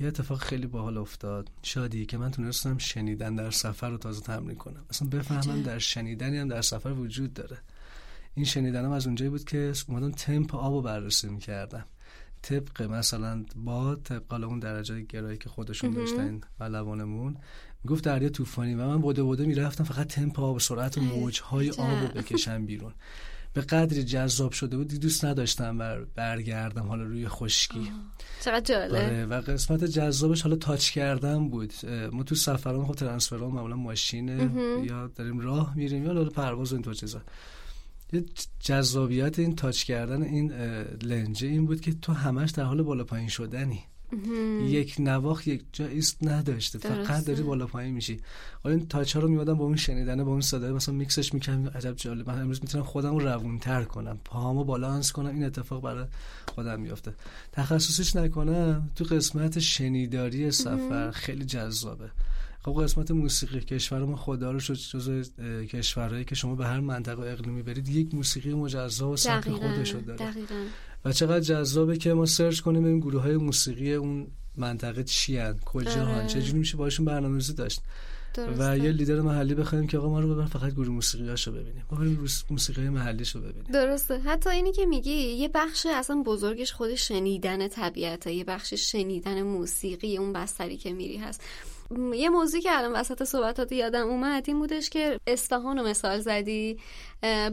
یه 0.00 0.06
اتفاق 0.06 0.38
خیلی 0.38 0.66
باحال 0.66 0.98
افتاد. 0.98 1.50
شادی 1.62 2.06
که 2.06 2.18
من 2.18 2.30
تونستم 2.30 2.78
شنیدن 2.78 3.34
در 3.34 3.50
سفر 3.50 3.90
رو 3.90 3.96
تازه 3.96 4.20
تمرین 4.20 4.56
کنم. 4.56 4.84
اصلا 4.90 5.08
بفهمم 5.08 5.62
در 5.62 5.78
شنیدنی 5.78 6.38
هم 6.38 6.48
در 6.48 6.62
سفر 6.62 6.88
وجود 6.88 7.34
داره. 7.34 7.58
این 8.34 8.44
شنیدنم 8.44 8.90
از 8.90 9.06
اونجایی 9.06 9.30
بود 9.30 9.44
که 9.44 9.72
اومدم 9.88 10.10
تمپ 10.10 10.54
آب 10.54 10.72
رو 10.72 10.82
بررسی 10.82 11.28
می‌کردم. 11.28 11.84
طبق 12.42 12.82
مثلا 12.82 13.44
با 13.56 13.94
طبق 13.94 14.32
اون 14.32 14.58
درجه 14.58 15.00
گرایی 15.00 15.38
که 15.38 15.48
خودشون 15.48 15.90
داشتن 15.90 16.40
و 16.60 16.64
لبانمون. 16.64 17.36
گفت 17.86 18.04
دریا 18.04 18.28
طوفانی 18.28 18.74
و 18.74 18.86
من 18.86 19.00
بوده 19.00 19.22
بوده 19.22 19.46
می‌رفتم 19.46 19.84
فقط 19.84 20.06
تمپ 20.06 20.40
آب 20.40 20.60
سرعت 20.60 20.98
و 20.98 21.00
موجهای 21.00 21.70
آب 21.70 22.02
رو 22.02 22.08
بکشم 22.08 22.66
بیرون. 22.66 22.92
به 23.54 23.60
قدری 23.60 24.04
جذاب 24.04 24.52
شده 24.52 24.76
بود 24.76 24.88
دوست 24.88 25.24
نداشتم 25.24 25.78
بر 25.78 26.04
برگردم 26.04 26.86
حالا 26.86 27.02
روی 27.02 27.28
خشکی. 27.28 27.92
چقدر 28.44 28.60
جالب. 28.60 28.94
آره، 28.94 29.26
و 29.26 29.40
قسمت 29.40 29.84
جذابش 29.84 30.42
حالا 30.42 30.56
تاچ 30.56 30.90
کردن 30.90 31.48
بود. 31.48 31.72
ما 32.12 32.22
تو 32.22 32.34
سفران 32.34 32.86
خب 32.86 32.94
ترانسفران 32.94 33.50
معمولا 33.50 33.76
ماشینه 33.76 34.50
یا 34.84 35.06
داریم 35.06 35.40
راه 35.40 35.76
میریم 35.76 36.04
یا 36.04 36.24
پرواز 36.24 36.72
و 36.72 36.74
این 36.74 36.82
تو 36.82 36.94
چیزا. 36.94 37.22
یه 38.12 38.24
جذابیت 38.60 39.38
این 39.38 39.56
تاچ 39.56 39.84
کردن 39.84 40.22
این 40.22 40.52
لنجه 41.02 41.48
این 41.48 41.66
بود 41.66 41.80
که 41.80 41.92
تو 41.92 42.12
همش 42.12 42.50
در 42.50 42.64
حال 42.64 42.82
بالا 42.82 43.04
پایین 43.04 43.28
شدنی. 43.28 43.84
یک 44.66 44.96
نواخ 44.98 45.46
یک 45.46 45.62
جا 45.72 45.86
ایست 45.86 46.16
نداشته. 46.22 46.78
فقط 46.78 47.24
داری 47.24 47.42
بالا 47.42 47.66
پایین 47.66 47.94
میشی. 47.94 48.20
حالا 48.64 48.76
این 48.76 48.88
تاچ 48.88 49.16
ها 49.16 49.22
رو 49.22 49.28
میادم 49.28 49.54
با 49.54 49.64
اون 49.64 49.76
شنیدن 49.76 50.24
با 50.24 50.30
اون 50.30 50.40
صدای 50.40 50.72
مثلا 50.72 50.94
میکسش 50.94 51.34
می‌کنم. 51.34 51.70
عجب 51.74 51.96
جالب. 51.96 52.30
من 52.30 52.40
امروز 52.40 52.60
می‌تونم 52.62 52.84
خودم 52.84 53.16
رو 53.18 53.28
روون 53.28 53.58
تر 53.58 53.84
کنم. 53.84 54.18
پاهامو 54.24 54.64
بالانس 54.64 55.12
کنم. 55.12 55.34
این 55.34 55.44
اتفاق 55.44 55.82
برای 55.82 56.04
خودم 56.54 56.80
میافته. 56.80 57.14
تخصصش 57.52 58.16
نکنم 58.16 58.90
تو 58.96 59.04
قسمت 59.04 59.58
شنیداری 59.58 60.50
سفر. 60.50 61.10
خیلی 61.10 61.44
جذابه. 61.44 62.10
خب 62.64 62.82
قسمت 62.82 63.10
موسیقی. 63.10 63.60
کشور 63.60 64.04
ما 64.04 64.16
خدا 64.16 64.50
رو 64.52 64.60
شد 64.60 64.74
جز 64.74 65.30
کشورهایی 65.68 66.24
که 66.24 66.34
شما 66.34 66.54
به 66.54 66.66
هر 66.66 66.80
منطقه 66.80 67.22
اقلیمی 67.22 67.62
برید 67.62 67.88
یک 67.88 68.14
موسیقی 68.14 68.54
مجزا 68.54 69.10
و 69.10 69.16
سبک 69.16 69.50
خودش 69.50 69.90
داره. 69.90 70.18
دقیقاً. 70.18 70.64
و 71.04 71.12
چقدر 71.12 71.40
جذابه 71.40 71.96
که 71.96 72.12
ما 72.12 72.26
سرچ 72.26 72.60
کنیم 72.60 72.84
این 72.84 73.00
گروه 73.00 73.22
های 73.22 73.36
موسیقی 73.36 73.94
اون 73.94 74.26
منطقه 74.56 75.04
چی 75.04 75.36
هن 75.36 75.58
کجا 75.64 76.04
هن؟ 76.04 76.26
چجوری 76.26 76.58
میشه 76.58 76.76
باشون 76.76 77.06
برنامه‌ریزی 77.06 77.52
داشت؟ 77.52 77.80
و 78.58 78.78
یه 78.78 78.92
لیدر 78.92 79.20
محلی 79.20 79.54
بخوایم 79.54 79.86
که 79.86 79.98
آقا 79.98 80.08
ما 80.08 80.20
رو 80.20 80.34
ببر 80.34 80.46
فقط 80.46 80.72
گروه 80.72 80.88
موسیقی 80.88 81.28
هاشو 81.28 81.52
ببینیم. 81.52 81.84
ما 81.90 81.98
بریم 81.98 82.26
موسیقی 82.50 82.88
محلیشو 82.88 83.40
ببینیم. 83.40 83.72
درسته. 83.72 84.18
حتی 84.18 84.50
اینی 84.50 84.72
که 84.72 84.86
میگی 84.86 85.10
یه 85.12 85.48
بخش 85.54 85.86
اصلا 85.90 86.22
بزرگش 86.26 86.72
خود 86.72 86.94
شنیدن 86.94 87.68
طبیعته. 87.68 88.32
یه 88.32 88.44
بخش 88.44 88.74
شنیدن 88.74 89.42
موسیقی 89.42 90.16
اون 90.16 90.32
بستری 90.32 90.76
که 90.76 90.92
میری 90.92 91.16
هست. 91.16 91.40
یه 92.14 92.28
موضوعی 92.30 92.62
که 92.62 92.78
الان 92.78 92.92
وسط 92.92 93.22
صحبتات 93.22 93.72
یادم 93.72 94.08
اومد 94.08 94.44
این 94.46 94.58
بودش 94.58 94.90
که 94.90 95.20
اصفهان 95.26 95.78
رو 95.78 95.86
مثال 95.86 96.20
زدی 96.20 96.78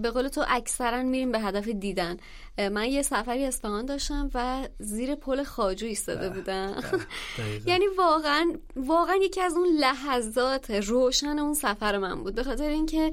به 0.02 0.12
قول 0.14 0.28
تو 0.28 0.46
اکثرا 0.48 1.04
میریم 1.04 1.32
به 1.32 1.40
هدف 1.40 1.68
دیدن. 1.68 2.18
من 2.58 2.86
یه 2.86 3.02
سفری 3.02 3.46
اصفهان 3.46 3.86
داشتم 3.86 4.30
و 4.34 4.68
زیر 4.80 5.16
پل 5.16 5.44
خاجو 5.44 5.86
ایستاده 5.86 6.30
بودم. 6.30 6.84
یعنی 7.68 7.88
واقعا 7.88 8.54
واقعا 8.76 9.16
یکی 9.16 9.42
از 9.42 9.54
اون 9.54 9.68
لحظات 9.68 10.72
روشن 10.72 11.40
اون 11.40 11.54
سفر 11.54 11.98
من 11.98 12.24
بود. 12.24 12.36
به 12.36 12.44
خاطر 12.44 12.70
اینکه 12.70 13.12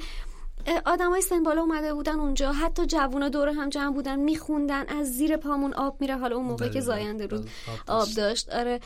های 1.00 1.22
سن 1.22 1.42
بالا 1.42 1.60
اومده 1.60 1.94
بودن 1.94 2.20
اونجا 2.20 2.52
حتی 2.52 2.86
جوونا 2.86 3.28
دور 3.28 3.48
هم 3.48 3.68
جمع 3.68 3.94
بودن 3.94 4.18
میخوندن 4.18 4.88
از 4.88 5.12
زیر 5.12 5.36
پامون 5.36 5.74
آب 5.74 6.00
میره. 6.00 6.16
حالا 6.16 6.36
اون 6.36 6.44
موقع 6.44 6.68
که 6.68 6.80
زاینده 6.80 7.26
رود 7.26 7.48
آب 7.88 8.08
داشت. 8.16 8.50
آره. 8.50 8.80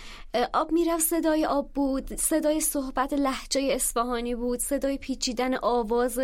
آب 0.52 0.72
می‌رفت 0.72 1.04
صدای 1.04 1.44
آب 1.46 1.72
بود. 1.72 2.14
صدای 2.16 2.60
صحبت 2.60 3.12
لحجه 3.12 3.60
اصفهانی 3.60 4.34
بود. 4.34 4.58
صدای 4.58 4.98
پیچیدن 4.98 5.54
آواز 5.54 6.20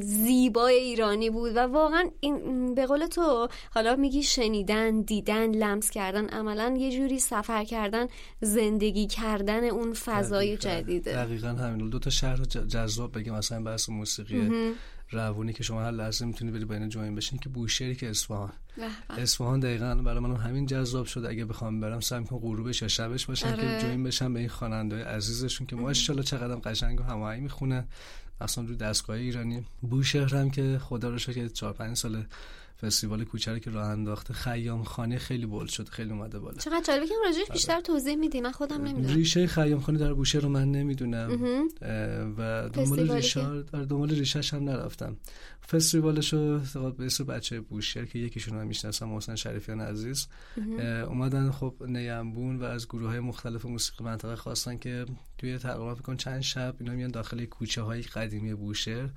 زیبای 0.00 0.74
ایرانی 0.74 1.30
بود. 1.30 1.56
و 1.56 1.58
واقعا 1.58 2.10
این 2.20 2.74
به 2.74 2.86
قول 2.86 3.06
تو 3.06 3.48
حالا 3.74 3.96
میگی 3.96 4.22
شنیدن 4.22 5.00
دیدن 5.00 5.50
لمس 5.50 5.90
کردن 5.90 6.28
عملا 6.28 6.74
یه 6.78 6.90
جوری 6.90 7.18
سفر 7.18 7.64
کردن 7.64 8.06
زندگی 8.40 9.06
کردن 9.06 9.64
اون 9.64 9.92
فضای 9.92 10.56
جدیده. 10.56 11.12
دقیقا 11.12 11.48
همین. 11.48 11.88
دو 11.88 11.98
تا 11.98 12.10
شهر 12.10 12.36
جذاب 12.44 13.18
بگیم. 13.18 13.34
مثلا 13.34 13.62
بحث 13.62 13.88
موسیقی 13.88 14.65
روونی 15.10 15.52
که 15.52 15.62
شما 15.62 15.82
هر 15.82 15.90
لحظه 15.90 16.24
می‌تونی 16.24 16.50
بری 16.50 16.64
بین 16.64 16.88
جوین 16.88 17.14
بشین 17.14 17.38
که 17.38 17.48
بوشهری 17.48 17.94
که 17.94 18.10
اصفهان. 18.10 18.52
اصفهان 19.08 19.60
دقیقا 19.60 19.94
برای 19.94 20.20
من 20.20 20.36
همین 20.36 20.66
جذاب 20.66 21.06
شده. 21.06 21.28
اگه 21.28 21.44
بخوام 21.44 21.80
برم 21.80 22.00
سعی 22.00 22.24
کنم 22.24 22.38
غروبش 22.38 22.82
یا 22.82 22.88
شبش 22.88 23.26
باشم 23.26 23.48
آره. 23.48 23.56
که 23.56 23.86
جوین 23.86 24.04
بشم 24.04 24.32
به 24.32 24.40
این 24.40 24.48
خواننده 24.48 25.04
عزیزشون 25.04 25.66
که 25.66 25.76
ماشاءالله 25.76 26.24
چقدر 26.24 26.54
قشنگ 26.54 27.00
و 27.00 27.02
هماهنگ 27.02 27.42
می‌خونن 27.42 27.84
اصلا 28.40 28.64
رو 28.64 28.74
دستگاه 28.74 29.16
ایرانی. 29.16 29.64
بوشهرم 29.80 30.50
که 30.50 30.80
خدا 30.82 31.10
رو 31.10 31.18
شکر 31.18 31.48
4 31.48 31.72
5 31.72 31.96
سال 31.96 32.24
فستیوال 32.82 33.24
کوچری 33.24 33.60
که 33.60 33.70
راه 33.70 33.88
انداخته 33.88 34.34
خیام 34.34 34.84
خانه 34.84 35.18
خیلی 35.18 35.46
بول 35.46 35.66
شد 35.66 35.88
خیلی 35.88 36.10
اومده 36.10 36.38
بالا. 36.38 36.58
چقدر 36.58 36.82
جالبه 36.86 37.06
که 37.06 37.14
راجعش 37.24 37.42
آره. 37.42 37.52
بیشتر 37.52 37.80
توضیح 37.80 38.16
میدی 38.16 38.40
من 38.40 38.52
خودم 38.52 38.82
نمی‌دونم. 38.82 39.14
ریشه 39.14 39.46
خیام 39.46 39.80
خانه 39.80 39.98
در 39.98 40.14
بوشه 40.14 40.38
رو 40.38 40.48
من 40.48 40.70
نمی‌دونم. 40.70 41.40
و 42.38 42.68
دنبال 42.68 43.12
ریشه 43.12 43.62
در 43.62 43.82
دنبال 43.82 44.10
ریشهش 44.10 44.54
هم 44.54 44.64
نرفتم. 44.64 45.16
فستیوالش 45.70 46.32
رو 46.32 46.60
به 46.98 47.06
اسم 47.06 47.24
بچه 47.24 47.60
بوشهر 47.60 48.04
که 48.04 48.18
یکیشون 48.18 48.58
هم 48.58 48.66
می‌شناسم 48.66 49.08
محسن 49.08 49.34
شریفیان 49.34 49.80
عزیز. 49.80 50.28
اومدن 51.08 51.50
خب 51.50 51.74
نیمبون 51.86 52.56
و 52.56 52.64
از 52.64 52.88
گروه 52.88 53.08
های 53.08 53.20
مختلف 53.20 53.66
موسیقی 53.66 54.04
منطقه 54.04 54.36
خواستن 54.36 54.76
که 54.78 55.06
توی 55.38 55.58
تقریبا 55.58 55.94
فکر 55.94 56.14
چند 56.14 56.40
شب 56.40 56.74
اینا 56.80 56.92
میان 56.92 57.10
داخل 57.10 57.44
کوچه 57.44 57.82
های 57.82 58.02
قدیمی 58.02 58.54
بوشهر. 58.54 59.08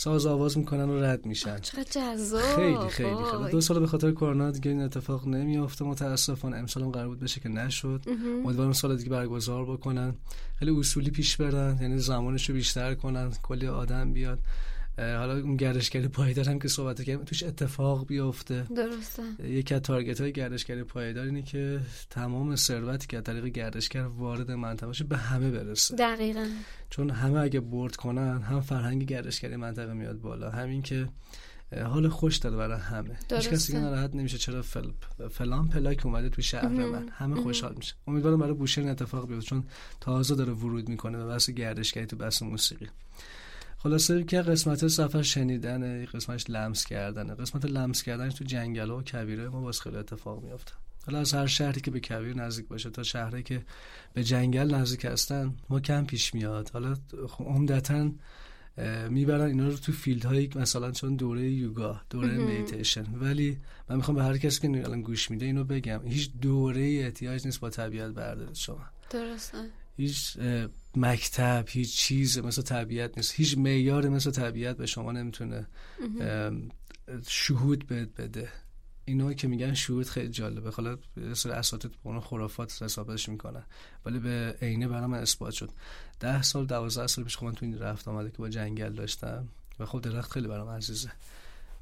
ساز 0.00 0.26
آواز 0.26 0.58
می‌کنن 0.58 0.90
و 0.90 1.02
رد 1.02 1.26
میشن. 1.26 1.58
چقدر 1.58 1.82
جذاب. 1.90 2.40
خیلی 2.40 2.88
خیلی 2.88 3.24
خیلی. 3.30 3.50
دو 3.50 3.60
سال 3.60 3.80
به 3.80 3.86
خاطر 3.86 4.12
کرونا 4.12 4.50
دیگه 4.50 4.70
این 4.70 4.82
اتفاق 4.82 5.28
نمیافته. 5.28 5.84
متاسفانه 5.84 6.56
امسال 6.56 6.82
هم 6.82 6.90
قرار 6.90 7.08
بود 7.08 7.20
بشه 7.20 7.40
که 7.40 7.48
نشد. 7.48 8.04
امیدوارم 8.44 8.72
سال 8.72 8.96
دیگه 8.96 9.10
برگزار 9.10 9.64
بکنن. 9.64 10.14
خیلی 10.58 10.70
اصولی 10.70 11.10
پیش 11.10 11.36
برن. 11.36 11.78
یعنی 11.82 11.98
زمانش 11.98 12.48
رو 12.48 12.54
بیشتر 12.54 12.94
کنن. 12.94 13.32
کلی 13.42 13.66
آدم 13.66 14.12
بیاد. 14.12 14.38
حالا 14.98 15.38
اون 15.38 15.56
گردشگری 15.56 16.08
پایدار 16.08 16.48
هم 16.48 16.58
که 16.58 16.68
صحبت 16.68 17.02
کردیم 17.02 17.24
توش 17.24 17.42
اتفاق 17.42 18.06
بیفته. 18.06 18.66
درسته. 18.76 19.22
یکی 19.44 19.74
از 19.74 19.82
تارگت 19.82 20.20
های 20.20 20.32
گردشگری 20.32 20.84
پایدار 20.84 21.24
اینه 21.24 21.42
که 21.42 21.80
تمام 22.10 22.56
ثروتی 22.56 23.06
که 23.06 23.16
از 23.16 23.24
طریق 23.24 23.44
گردشگر 23.44 24.02
وارد 24.02 24.50
منطقه 24.50 25.04
به 25.04 25.16
همه 25.16 25.50
برسه. 25.50 25.96
دقیقا. 25.96 26.46
چون 26.90 27.10
همه 27.10 27.40
اگه 27.40 27.60
برد 27.60 27.96
کنن 27.96 28.42
هم 28.42 28.60
فرهنگ 28.60 29.04
گردشگری 29.04 29.56
منطقه 29.56 29.92
میاد 29.92 30.20
بالا 30.20 30.50
همین 30.50 30.82
که 30.82 31.08
حال 31.84 32.08
خوش 32.08 32.36
داره 32.36 32.56
برای 32.56 32.80
همه. 32.80 33.18
هیچ 33.30 33.48
کسی 33.48 33.72
که 33.72 33.78
ناراحت 33.78 34.14
نمیشه 34.14 34.38
چرا 34.38 34.62
فل... 34.62 34.90
فلان 35.30 35.68
پلاک 35.68 36.06
اومده 36.06 36.28
تو 36.28 36.42
شهر 36.42 36.68
من. 36.68 37.08
همه 37.08 37.40
خوشحال 37.40 37.74
میشه. 37.76 37.94
امیدوارم 38.06 38.38
برای 38.38 38.54
بوشهر 38.54 38.88
اتفاق 38.88 39.28
بیفته 39.28 39.46
چون 39.46 39.64
تازه 40.00 40.34
داره 40.34 40.52
ورود 40.52 40.88
می‌کنه 40.88 41.18
به 41.18 41.26
بحث 41.26 41.50
گردشگری 41.50 42.06
تو 42.06 42.16
بحث 42.16 42.42
موسیقی. 42.42 42.86
خلاصه 43.78 44.24
که 44.24 44.42
قسمت 44.42 44.88
سفر 44.88 45.22
شنیدن 45.22 46.04
قسمتش 46.04 46.50
لمس 46.50 46.84
کردنه. 46.84 47.34
قسمت 47.34 47.64
لمس 47.64 48.02
کردنش 48.02 48.34
تو 48.34 48.44
جنگل 48.44 48.90
و 48.90 49.02
کبیره 49.02 49.48
ما 49.48 49.60
باز 49.60 49.80
خیلی 49.80 49.96
اتفاق 49.96 50.42
میافته. 50.42 50.72
حالا 51.06 51.18
از 51.18 51.34
هر 51.34 51.46
شهری 51.46 51.80
که 51.80 51.90
به 51.90 52.00
کویر 52.00 52.36
نزدیک 52.36 52.68
باشه 52.68 52.90
تا 52.90 53.02
شهری 53.02 53.42
که 53.42 53.64
به 54.14 54.24
جنگل 54.24 54.74
نزدیک 54.74 55.04
هستن 55.04 55.54
ما 55.68 55.80
کم 55.80 56.04
پیش 56.04 56.34
میاد. 56.34 56.70
حالا 56.70 56.96
عمدتا 57.38 58.10
می‌برن 59.08 59.40
اینا 59.40 59.68
رو 59.68 59.76
تو 59.76 59.92
فیلد 59.92 60.24
هایی 60.24 60.50
مثلا 60.54 60.90
چون 60.90 61.16
دوره 61.16 61.50
یوگا 61.50 62.00
دوره 62.10 62.38
میتیشن. 62.38 63.06
ولی 63.14 63.58
من 63.88 63.96
می‌خوام 63.96 64.16
به 64.16 64.22
هر 64.22 64.38
کسی 64.38 64.60
که 64.60 64.84
الان 64.84 65.02
گوش 65.02 65.30
میده 65.30 65.46
اینو 65.46 65.64
بگم. 65.64 66.00
هیچ 66.04 66.30
دوره 66.40 67.00
احتیاج 67.00 67.46
نیست 67.46 67.60
با 67.60 67.70
طبیعت 67.70 68.10
بردارید 68.10 68.54
شما. 68.54 68.84
درسته. 69.10 69.58
هیچ 69.98 70.38
مکتب 70.96 71.64
هیچ 71.68 71.96
چیز 71.96 72.38
مثل 72.38 72.62
طبیعت 72.62 73.16
نیست. 73.16 73.34
هیچ 73.34 73.58
معیار 73.58 74.08
مثل 74.08 74.30
طبیعت 74.30 74.76
به 74.76 74.86
شما 74.86 75.12
نمی‌تونه 75.12 75.66
شهود 77.28 77.86
بده. 77.86 78.48
اینا 79.04 79.32
که 79.32 79.48
میگن 79.48 79.74
شهود 79.74 80.06
خیلی 80.06 80.28
جالبه. 80.28 80.70
حالا 80.70 80.98
سر 81.34 81.50
اساتید 81.50 81.94
اون 82.02 82.20
خرافات 82.20 82.82
حسابش 82.82 83.28
می‌کنن. 83.28 83.62
ولی 84.04 84.18
به 84.18 84.56
عینه 84.62 84.88
برام 84.88 85.12
اثبات 85.12 85.54
شد. 85.54 85.70
ده 86.20 86.42
سال 86.42 86.66
دوازده 86.66 87.06
سال 87.06 87.24
پیش 87.24 87.36
خودم 87.36 87.52
تو 87.54 87.66
این 87.66 87.78
رفت 87.78 88.08
آمده 88.08 88.30
که 88.30 88.38
با 88.38 88.48
جنگل 88.48 88.92
داشتم. 88.92 89.48
و 89.78 89.86
خب 89.86 90.00
درخت 90.00 90.32
خیلی 90.32 90.48
برام 90.48 90.68
عزیزه. 90.68 91.12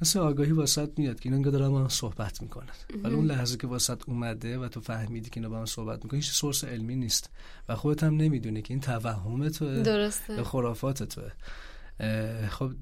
مثل 0.00 0.18
آگاهی 0.18 0.52
واسط 0.52 0.98
میاد 0.98 1.20
که 1.20 1.26
اینا 1.26 1.36
انگار 1.36 1.52
دارن 1.52 1.68
با 1.68 1.80
هم 1.80 1.88
صحبت 1.88 2.42
می‌کنن. 2.42 2.72
ولی 3.04 3.14
اون 3.14 3.24
لحظه 3.24 3.56
که 3.56 3.66
واسط 3.66 4.02
اومده 4.06 4.58
و 4.58 4.68
تو 4.68 4.80
فهمیدی 4.80 5.30
که 5.30 5.40
اینا 5.40 5.48
با 5.48 5.58
هم 5.58 5.66
صحبت 5.66 6.04
می‌کنن 6.04 6.20
هیچ 6.20 6.30
سورس 6.30 6.64
علمی 6.64 6.96
نیست. 6.96 7.30
و 7.68 7.74
خودت 7.74 8.04
هم 8.04 8.16
نمی‌دونی 8.16 8.62
که 8.62 8.74
این 8.74 8.80
توهم 8.80 9.48
توه. 9.48 9.82
درسته. 9.82 10.42
خرافات 10.42 11.02
توه. 11.02 11.30
خب 12.48 12.72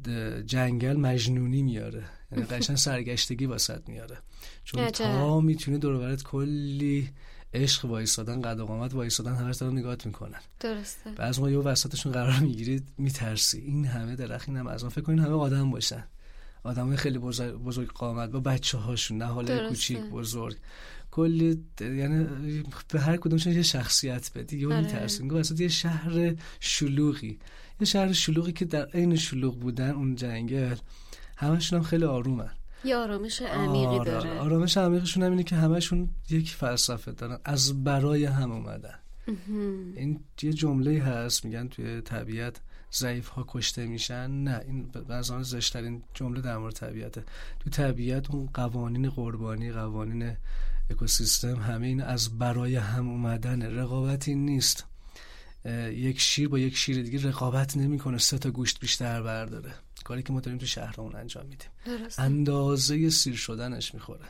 جنگل 0.46 0.96
مجنونی 0.96 1.62
میاره. 1.62 2.04
یعنی 2.32 2.44
قشن 2.50 2.74
سرگشتگی 2.74 3.46
واسط 3.46 3.88
میاره. 3.88 4.18
چون 4.64 4.90
تا 4.90 5.40
می‌تونه 5.40 5.78
دور 5.78 6.16
کلی 6.16 7.10
عشق 7.54 7.84
وایسادن 7.84 8.42
قد 8.42 8.60
و 8.60 8.66
قامت 8.66 8.94
وایسادن 8.94 9.34
همش 9.34 9.56
دارن 9.56 9.78
نگاهت 9.78 10.06
می‌کنن. 10.06 10.40
درسته. 10.60 11.10
بعض 11.10 11.38
ما 11.38 11.50
یه 11.50 11.58
وسطشون 11.58 12.12
قرار 12.12 12.38
می‌گیرید 12.38 12.88
میترسی. 12.98 13.58
این 13.58 13.84
همه 13.84 14.16
درخت 14.16 14.48
این 14.48 14.58
هم 14.58 14.66
از 14.66 14.84
فکر 14.84 15.00
کنین 15.00 15.18
همه 15.18 15.32
آدم 15.32 15.70
باشن. 15.70 16.04
آدم 16.64 16.96
خیلی 16.96 17.18
بزرگ, 17.18 17.54
بزرگ 17.54 17.88
قامت 17.92 18.30
با 18.30 18.40
بچه 18.40 18.78
هاشون 18.78 19.18
نه 19.18 19.24
حالا 19.24 19.68
کوچیک 19.68 19.98
بزرگ. 19.98 20.56
کلی 21.10 21.64
یعنی 21.80 22.26
به 22.88 23.00
هر 23.00 23.16
کدومشون 23.16 23.52
یه 23.52 23.62
شخصیت 23.62 24.30
بدی 24.34 24.58
یه 24.58 24.68
گفت 24.68 24.94
اصلا 24.94 25.54
یه 25.58 25.68
شهر 25.68 26.34
شلوغی. 26.60 27.38
یه 27.80 27.86
شهر 27.86 28.12
شلوغی 28.12 28.52
که 28.52 28.64
در 28.64 28.86
عین 28.86 29.16
شلوغ 29.16 29.58
بودن 29.58 29.90
اون 29.90 30.14
جنگل 30.14 30.76
همشون 31.36 31.78
هم 31.78 31.84
خیلی 31.84 32.04
آرومن. 32.04 32.50
یه 32.84 32.96
آرامش 32.96 33.42
عمیقی 33.42 33.86
آره، 33.86 34.10
داره. 34.10 34.38
آرامش 34.38 34.76
عمیقشون 34.76 35.22
هم 35.22 35.30
اینه 35.30 35.42
که 35.42 35.56
همشون 35.56 36.08
یک 36.30 36.50
فلسفه 36.50 37.12
دارن. 37.12 37.38
از 37.44 37.84
برای 37.84 38.24
هم 38.24 38.52
اومدن. 38.52 38.98
این 39.96 40.20
یه 40.42 40.52
جمله 40.52 41.02
هست 41.02 41.44
میگن 41.44 41.68
توی 41.68 42.00
طبیعت 42.00 42.60
ضعیف 42.94 43.28
ها 43.28 43.44
کشته 43.48 43.86
میشن. 43.86 44.30
نه 44.30 44.60
این 44.64 44.88
بعضا 44.88 45.42
زشترین 45.42 46.02
جمله 46.14 46.40
در 46.40 46.58
مورد 46.58 46.74
طبیعته. 46.74 47.24
تو 47.60 47.70
طبیعت 47.70 48.30
اون 48.30 48.46
قوانین 48.54 49.10
قربانی 49.10 49.72
قوانین 49.72 50.36
اکوسیستم 50.90 51.56
همه 51.56 51.86
این 51.86 52.02
از 52.02 52.38
برای 52.38 52.76
هم 52.76 53.08
اومدن. 53.08 53.62
رقابتی 53.62 54.34
نیست. 54.34 54.84
یک 55.90 56.20
شیر 56.20 56.48
با 56.48 56.58
یک 56.58 56.76
شیر 56.76 57.02
دیگه 57.02 57.28
رقابت 57.28 57.76
نمی‌کنه. 57.76 58.18
سه 58.18 58.38
تا 58.38 58.50
گوشت 58.50 58.80
بیشتر 58.80 59.22
برداره. 59.22 59.74
کاری 60.04 60.22
که 60.22 60.32
ما 60.32 60.40
داریم 60.40 60.58
تو 60.58 60.66
شهرمون 60.66 61.16
انجام 61.16 61.46
میدیم. 61.46 61.68
اندازه 62.18 63.10
سیر 63.10 63.36
شدنش 63.36 63.94
می‌خوره. 63.94 64.24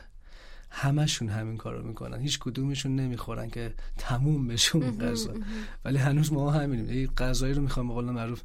همشون 0.69 1.29
همین 1.29 1.57
کارو 1.57 1.87
می‌کنن. 1.87 2.19
هیچ 2.19 2.39
کدومشون 2.39 2.95
نمی‌خورن 2.95 3.49
که 3.49 3.73
تموم 3.97 4.47
بشون 4.47 4.97
غذا. 4.97 5.33
ولی 5.85 5.97
هنوز 5.97 6.33
ما 6.33 6.51
همینیم. 6.51 6.99
یه 7.01 7.07
غذایی 7.07 7.53
رو 7.53 7.61
می‌خوام 7.61 7.87
به 8.05 8.11
معروف 8.11 8.41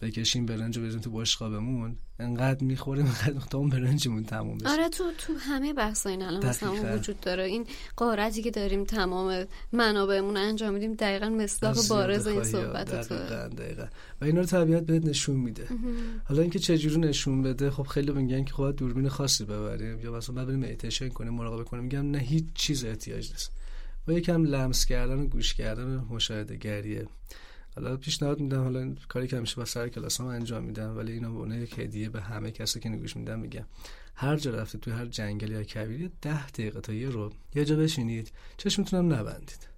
بکشیم 0.00 0.46
برنج 0.46 0.78
و 0.78 0.82
بزنیم 0.82 1.00
تو 1.00 1.10
بشقابمون 1.10 1.96
انقدر 2.18 2.64
می‌خوریم 2.64 3.06
انقدر 3.06 3.46
تا 3.50 3.58
اون 3.58 3.68
برنجمون 3.68 4.24
تموم 4.24 4.58
بشه. 4.58 4.68
آره 4.68 4.88
تو 4.88 5.04
تو 5.18 5.34
همه 5.38 5.72
بحثا 5.72 6.10
این 6.10 6.22
الان 6.22 6.46
مثلا 6.46 6.96
وجود 6.96 7.20
داره. 7.20 7.44
این 7.44 7.66
قارتی 7.96 8.42
که 8.42 8.50
داریم 8.50 8.84
تمام 8.84 9.46
منابعمون 9.72 10.36
انجام 10.36 10.74
میدیم 10.74 10.94
دقیقا 10.94 11.28
مصداق 11.28 11.76
بارز 11.88 12.26
این 12.26 12.44
صحبت 12.44 12.90
دقیقا, 12.90 13.48
دقیقا. 13.48 13.86
و 14.20 14.24
اینا 14.24 14.40
رو 14.40 14.46
طبیعت 14.46 14.86
بهت 14.86 15.04
نشون 15.04 15.36
میده. 15.36 15.68
حالا 16.24 16.42
اینکه 16.42 16.58
چه 16.58 16.78
جوری 16.78 16.96
نشون 16.96 17.42
بده 17.42 17.70
خب 17.70 17.82
خیلی 17.82 18.12
میگن 18.12 18.44
که 18.44 18.52
خود 18.52 18.76
دوربین 18.76 19.08
خاصی 19.08 19.44
ببریم. 19.44 20.00
یا 20.00 20.12
مثلا 20.12 20.44
ببریم 20.44 20.60
مدیتیشن 20.60 21.08
کنیم 21.08 21.34
مراقبه 21.34 21.64
کنیم. 21.64 21.84
میگم 21.84 22.10
نه 22.10 22.18
هیچ 22.18 22.44
چیز 22.54 22.84
احتیاج 22.84 23.30
نیست. 23.30 23.52
و 24.08 24.12
یکم 24.12 24.44
لمس 24.44 24.84
کردن 24.84 25.18
و 25.18 25.26
گوش 25.26 25.54
کردن 25.54 25.96
و 25.96 26.14
مشاهده 26.14 26.56
گری. 26.56 27.06
حالا 27.76 27.96
پیشنهاد 27.96 28.40
میدم 28.40 28.62
حالا 28.62 28.94
کاری 29.08 29.26
که 29.26 29.36
همیشه 29.36 29.56
با 29.56 29.64
سر 29.64 29.88
کلاس 29.88 30.20
هم 30.20 30.26
انجام 30.26 30.64
میدم 30.64 30.96
ولی 30.96 31.12
اینا 31.12 31.30
به 31.30 31.38
عنوان 31.38 31.62
یک 31.62 31.78
هدیه 31.78 32.08
به 32.08 32.20
همه 32.20 32.50
کسی 32.50 32.80
که 32.80 32.88
گوش 32.88 33.16
میدن 33.16 33.38
میگم. 33.38 33.64
هر 34.14 34.36
جا 34.36 34.50
رفته 34.50 34.78
توی 34.78 34.92
هر 34.92 35.06
جنگل 35.06 35.50
یا 35.50 35.62
کویری 35.62 36.10
ده 36.22 36.46
دقیقه 36.46 36.80
تا 36.80 36.92
یه 36.92 37.08
رو 37.08 37.32
یه 37.54 37.64
جا 37.64 37.76
بشینید 37.76 38.32
چشمتون 38.56 38.98
هم 38.98 39.12
نبندید. 39.14 39.68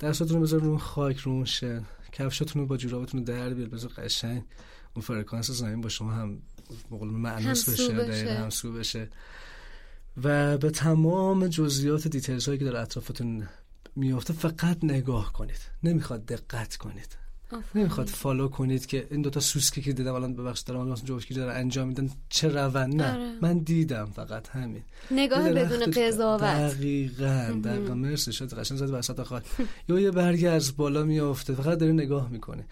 دستاتون 0.00 0.36
رو 0.36 0.42
بذار 0.42 0.60
رو 0.60 0.78
خاک 0.78 1.16
رو 1.16 1.44
شن 1.44 1.84
کفشاتون 2.12 2.62
رو 2.62 2.68
با 2.68 2.76
جورابتون 2.76 3.22
در 3.22 3.54
بیار 3.54 3.68
بذار 3.68 3.90
قشنگ 3.90 4.42
اون 4.94 5.02
فرکانس 5.02 5.50
زمین 5.50 5.80
با 5.80 5.88
شما 5.88 6.12
هم 6.12 6.38
قول 6.90 7.08
مأنوس 7.08 7.68
بشه, 7.68 7.94
بشه. 7.94 8.30
همسو 8.30 8.72
بشه. 8.72 9.08
و 10.22 10.58
به 10.58 10.70
تمام 10.70 11.46
جزئیات 11.46 12.08
details 12.08 12.46
هایی 12.46 12.58
که 12.58 12.64
در 12.64 12.76
اطرافتون 12.76 13.48
میافته 13.96 14.32
فقط 14.32 14.78
نگاه 14.82 15.32
کنید. 15.32 15.60
نمی‌خواد 15.82 16.26
دقت 16.26 16.76
کنید. 16.76 17.16
نمی‌خواد 17.74 18.06
follow 18.06 18.48
کنید 18.48 18.86
که 18.86 19.08
این 19.10 19.22
دوتا 19.22 19.40
سوسکی 19.40 19.82
که 19.82 19.92
دیدم 19.92 20.14
الان 20.14 20.34
ببخشید 20.34 20.66
دارم 20.66 20.88
مثلا 20.88 21.04
جوشکی 21.04 21.34
داره 21.34 21.52
انجام 21.52 21.88
میدن 21.88 22.10
چه 22.28 22.48
روند؟ 22.48 22.94
نه. 22.94 23.12
آره. 23.12 23.32
من 23.40 23.58
دیدم 23.58 24.04
فقط 24.04 24.48
همین. 24.48 24.82
نگاه 25.10 25.50
بدون 25.50 25.90
قضاوت. 25.90 26.42
دقیقاً. 26.42 27.60
دقیقاً. 27.64 27.94
مرسی 27.94 28.32
شد 28.32 28.54
قشنگ 28.54 28.78
زدی 28.78 28.92
وسط 28.92 29.22
خاک. 29.22 29.44
یا 29.88 30.00
یه 30.00 30.10
برگه 30.10 30.48
از 30.48 30.76
بالا 30.76 31.02
میافته 31.02 31.54
فقط 31.54 31.78
داری 31.78 31.92
نگاه 31.92 32.28
می‌کنه. 32.28 32.64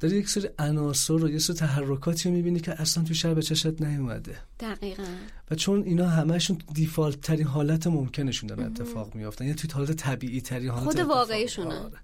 داری 0.00 0.16
یک 0.16 0.28
سری 0.28 0.48
عناصر 0.58 1.14
رو 1.14 1.30
یه 1.30 1.38
سری 1.38 1.56
تحرکاتی 1.56 2.28
رو 2.28 2.34
می‌بینی 2.34 2.60
که 2.60 2.80
اصلا 2.80 3.04
تو 3.04 3.14
شهر 3.14 3.34
به 3.34 3.42
چشت 3.42 3.82
نیومده. 3.82 4.36
دقیقا. 4.60 5.04
و 5.50 5.54
چون 5.54 5.82
اینا 5.82 6.08
همشون 6.08 6.58
دیفالت 6.74 7.20
ترین 7.20 7.46
حالت 7.46 7.86
ممکنشون 7.86 8.46
دارن 8.48 8.64
اتفاق 8.64 9.14
میافتن. 9.14 9.44
یعنی 9.44 9.54
توی 9.56 9.70
حالت 9.70 9.92
طبیعی 9.92 10.40
ترین 10.40 10.68
حالت 10.68 10.84
خود 10.84 11.00
واقعیشونه. 11.00 11.74
آره. 11.74 11.98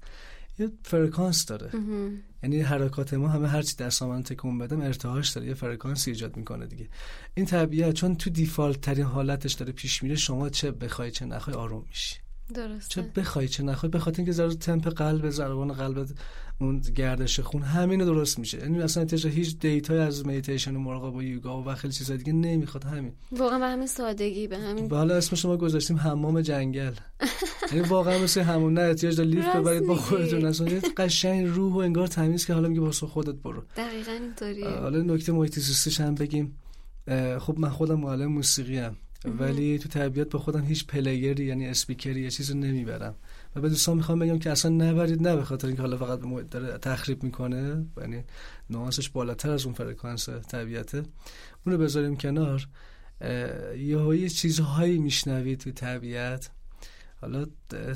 یه 0.58 0.70
فرکانس 0.82 1.46
داره. 1.46 1.70
یعنی 2.42 2.60
حرکات 2.60 3.14
ما 3.14 3.28
همه 3.28 3.48
هرچی 3.48 3.76
در 3.76 3.90
سامان 3.90 4.22
تکون 4.22 4.58
بدم 4.58 4.80
ارتعاش 4.80 5.30
داره. 5.30 5.46
یه 5.46 5.54
فرکانسی 5.54 6.10
ایجاد 6.10 6.36
می‌کنه 6.36 6.66
دیگه. 6.66 6.88
این 7.34 7.46
طبیعت 7.46 7.94
چون 7.94 8.16
تو 8.16 8.30
default 8.30 8.80
ترین 8.80 9.04
حالتش 9.04 9.52
داره 9.52 9.72
پیش 9.72 10.02
میره 10.02 10.16
شما 10.16 10.48
چه 10.48 10.70
بخوای 10.70 11.10
چه 11.10 11.24
نخوای 11.24 11.56
آروم 11.56 11.84
میشی. 11.88 12.16
درسته. 12.54 12.88
چه 12.88 13.02
بخوای 13.16 13.48
چه 13.48 13.62
نخوای 13.62 13.90
بخاطر 13.90 14.16
اینکه 14.16 14.32
ضرورت 14.32 14.58
تمپو 14.58 14.88
قلب 14.88 15.30
ضربان 15.30 15.72
قلب 15.72 16.08
اون 16.60 16.80
گردش 16.80 17.40
خون 17.40 17.62
همین 17.62 18.04
درست 18.04 18.38
میشه. 18.38 18.58
یعنی 18.58 18.82
اصلا 18.82 19.02
احتیاج 19.02 19.26
هیچ 19.26 19.58
data 19.58 19.90
ی 19.90 19.98
از 19.98 20.26
مدیتیشن 20.26 20.76
و 20.76 20.78
مراقبه 20.78 21.18
و 21.18 21.22
یوگا 21.22 21.62
و 21.62 21.74
خیلی 21.74 21.92
چیزا 21.92 22.16
دیگه 22.16 22.32
نمی‌خواد 22.32 22.84
همین. 22.84 23.12
واقعا 23.32 23.58
به 23.58 23.66
همین 23.66 23.86
سادگی 23.86 24.46
به 24.46 24.58
همین 24.58 24.90
حالا 24.90 25.14
اسم 25.14 25.36
شما 25.36 25.56
گذاشتیم 25.56 25.96
حمام 25.96 26.40
جنگل. 26.40 26.92
یعنی 27.72 27.88
واقعا 27.88 28.18
مثل 28.18 28.40
همون 28.40 28.74
نه 28.74 28.80
احتیاج 28.80 29.16
داره 29.16 29.28
لیف 29.28 29.56
ببرید 29.56 29.86
با 29.86 29.96
خودتون 29.96 30.44
اصلا 30.44 30.68
قشنگ 30.96 31.46
روح 31.46 31.72
و 31.72 31.76
انگار 31.76 32.06
تمیز 32.06 32.46
که 32.46 32.54
حالا 32.54 32.68
میگه 32.68 32.80
واسه 32.80 33.06
خودت 33.06 33.34
برو. 33.34 33.62
دقیقاً 33.76 34.12
اینطوریه. 34.12 34.68
حالا 34.68 35.02
نکته 35.02 35.32
محیط 35.32 35.58
زیستیش 35.58 36.00
هم 36.00 36.14
بگیم. 36.14 36.58
خب 37.38 37.58
من 37.58 37.68
خودم 37.68 38.00
معلم 38.00 38.32
موسیقی 38.32 38.78
ام 38.78 38.96
ولی 39.24 39.78
تو 39.78 39.88
طبیعت 39.88 40.30
با 40.30 40.38
خودم 40.38 40.64
هیچ 40.64 40.86
player 40.86 41.36
ی 41.36 41.44
یعنی 41.44 41.66
اسپیکری 41.66 42.20
یه 42.20 42.30
چیزی 42.30 42.54
نمی‌برم. 42.54 43.14
و 43.56 43.60
به 43.60 43.68
دوستان 43.68 43.96
می‌خوام 43.96 44.18
بگم 44.18 44.38
که 44.38 44.50
اصلا 44.50 44.70
نبرید 44.70 45.28
نه 45.28 45.36
به 45.36 45.44
خاطر 45.44 45.66
اینکه 45.66 45.82
حالا 45.82 45.96
فقط 45.96 46.20
داره 46.50 46.78
تخریب 46.78 47.22
می‌کنه 47.22 47.86
یعنی 48.00 48.24
نوانسش 48.70 49.08
بالاتر 49.08 49.50
از 49.50 49.64
اون 49.64 49.74
فرکانس 49.74 50.28
طبیعته 50.28 50.98
اون 51.66 51.74
رو 51.74 51.78
بذاریم 51.78 52.16
کنار. 52.16 52.68
یه 53.78 54.28
چیزهایی 54.28 54.98
میشنوید 54.98 55.58
تو 55.58 55.70
طبیعت 55.70 56.50
حالا 57.20 57.46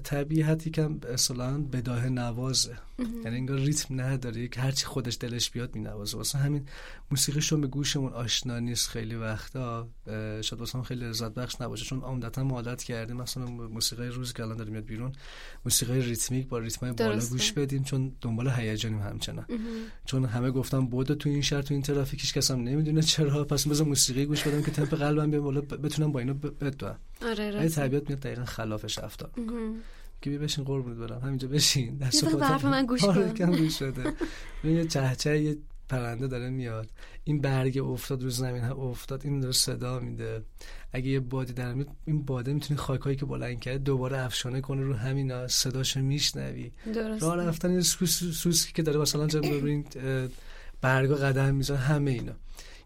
طبیعت 0.05 0.67
یکم 0.67 1.01
اصلا 1.13 1.59
بداهه 1.59 2.09
نوازه. 2.09 2.77
یعنی 3.25 3.37
انگار 3.37 3.59
ریتم 3.59 4.01
نداره 4.01 4.49
که 4.49 4.61
هرچی 4.61 4.87
خودش 4.87 5.17
دلش 5.21 5.51
بیاد 5.51 5.79
نوازه 5.79 6.17
واسه 6.17 6.39
همین 6.39 6.67
موسیقیشون 7.11 7.61
به 7.61 7.67
گوشمون 7.67 8.13
آشنا 8.13 8.59
نیست 8.59 8.89
خیلی 8.89 9.15
وقتا. 9.15 9.89
شاید 10.41 10.61
واسه 10.61 10.83
خیلی 10.83 11.05
لذت 11.05 11.35
بخش 11.35 11.61
نباشه 11.61 11.85
چون 11.85 12.01
عمدتا 12.01 12.45
ما 12.45 12.55
عادت 12.55 12.83
کردیم. 12.83 13.17
مثلا 13.17 13.47
موسیقی 13.47 14.09
روز 14.09 14.33
که 14.33 14.43
الان 14.43 14.57
داره 14.57 14.71
میاد 14.71 14.85
بیرون 14.85 15.13
موسیقی 15.65 16.01
ریتمیک 16.01 16.49
با 16.49 16.59
ریتم 16.59 16.93
بالا 16.93 17.27
گوش 17.27 17.53
بدیم 17.53 17.83
چون 17.83 18.13
دنبال 18.21 18.49
هیجانیم 18.49 19.01
همچنان. 19.01 19.47
چون 20.05 20.25
همه 20.25 20.51
گفتم 20.51 20.87
بود 20.87 21.15
تو 21.15 21.29
این 21.29 21.43
شهر 21.43 21.63
تو 21.63 21.75
این 21.75 21.83
ترافیک 21.83 22.21
هیچ 22.21 22.35
کس 22.35 22.51
هم 22.51 22.61
نمی‌دونه 22.61 23.03
چرا. 23.03 23.45
پس 23.45 23.69
بذار 23.69 23.87
موسیقی 23.87 24.27
گوش 24.27 24.43
بدم 24.43 24.63
که 24.63 24.71
تمپ 24.71 24.95
قلبم 24.95 25.31
بیاد 25.31 25.43
بالا 25.43 25.61
بتونم 25.61 26.13
با 26.13 26.21
اینا 26.21 26.33
بدوم. 26.33 26.97
آره 27.23 27.69
طبیعت 27.69 28.09
میاد 28.09 28.21
دقیقا 28.21 28.45
خلافش 28.45 28.99
رفتار 28.99 29.31
که 30.21 30.31
بی 30.31 30.39
بشین 30.39 30.65
قربونت 30.65 30.97
برم. 30.97 31.21
همینجا 31.21 31.49
بشین. 31.49 31.97
دست 31.97 32.25
حرف 32.25 32.65
من 32.65 32.87
گوش 32.87 33.05
آره، 33.05 33.33
کن. 33.33 33.57
گوش 33.57 33.79
شده 33.79 34.13
یه 34.65 34.87
چهچه 34.87 35.43
یه 35.43 35.57
پرنده 35.89 36.27
داره 36.27 36.51
میاد. 36.51 36.91
این 37.25 37.41
برگ 37.41 37.79
افتاد 37.79 38.23
رو 38.23 38.31
زمین 38.31 38.63
ها 38.65 38.75
افتاد 38.75 39.21
این 39.25 39.41
داره 39.41 39.53
صدا 39.53 40.01
میده. 40.01 40.43
اگه 40.93 41.09
یه 41.09 41.21
بادی 41.21 41.53
در 41.53 41.75
میاد 41.75 41.89
این 42.05 42.23
باده 42.23 42.53
می‌تونه 42.53 42.81
خاکایی 42.81 43.17
که 43.17 43.27
بلند 43.27 43.61
کرده 43.61 43.79
دوباره 43.79 44.19
افشانه 44.19 44.61
کنه 44.61 44.83
رو 44.83 44.95
همین 44.95 45.47
صداشو 45.47 46.01
میشنوی. 46.01 46.73
راه 47.21 47.37
رفتن 47.37 47.73
یه 47.73 47.81
سوسکی 47.81 48.73
که 48.73 48.83
داره 48.83 48.99
مثلا 49.01 49.27
جب 49.27 49.45
این 49.45 49.85
برگا 50.81 51.15
قدم 51.15 51.55
می‌زنه 51.55 51.79
همه 51.79 52.11
اینا. 52.11 52.33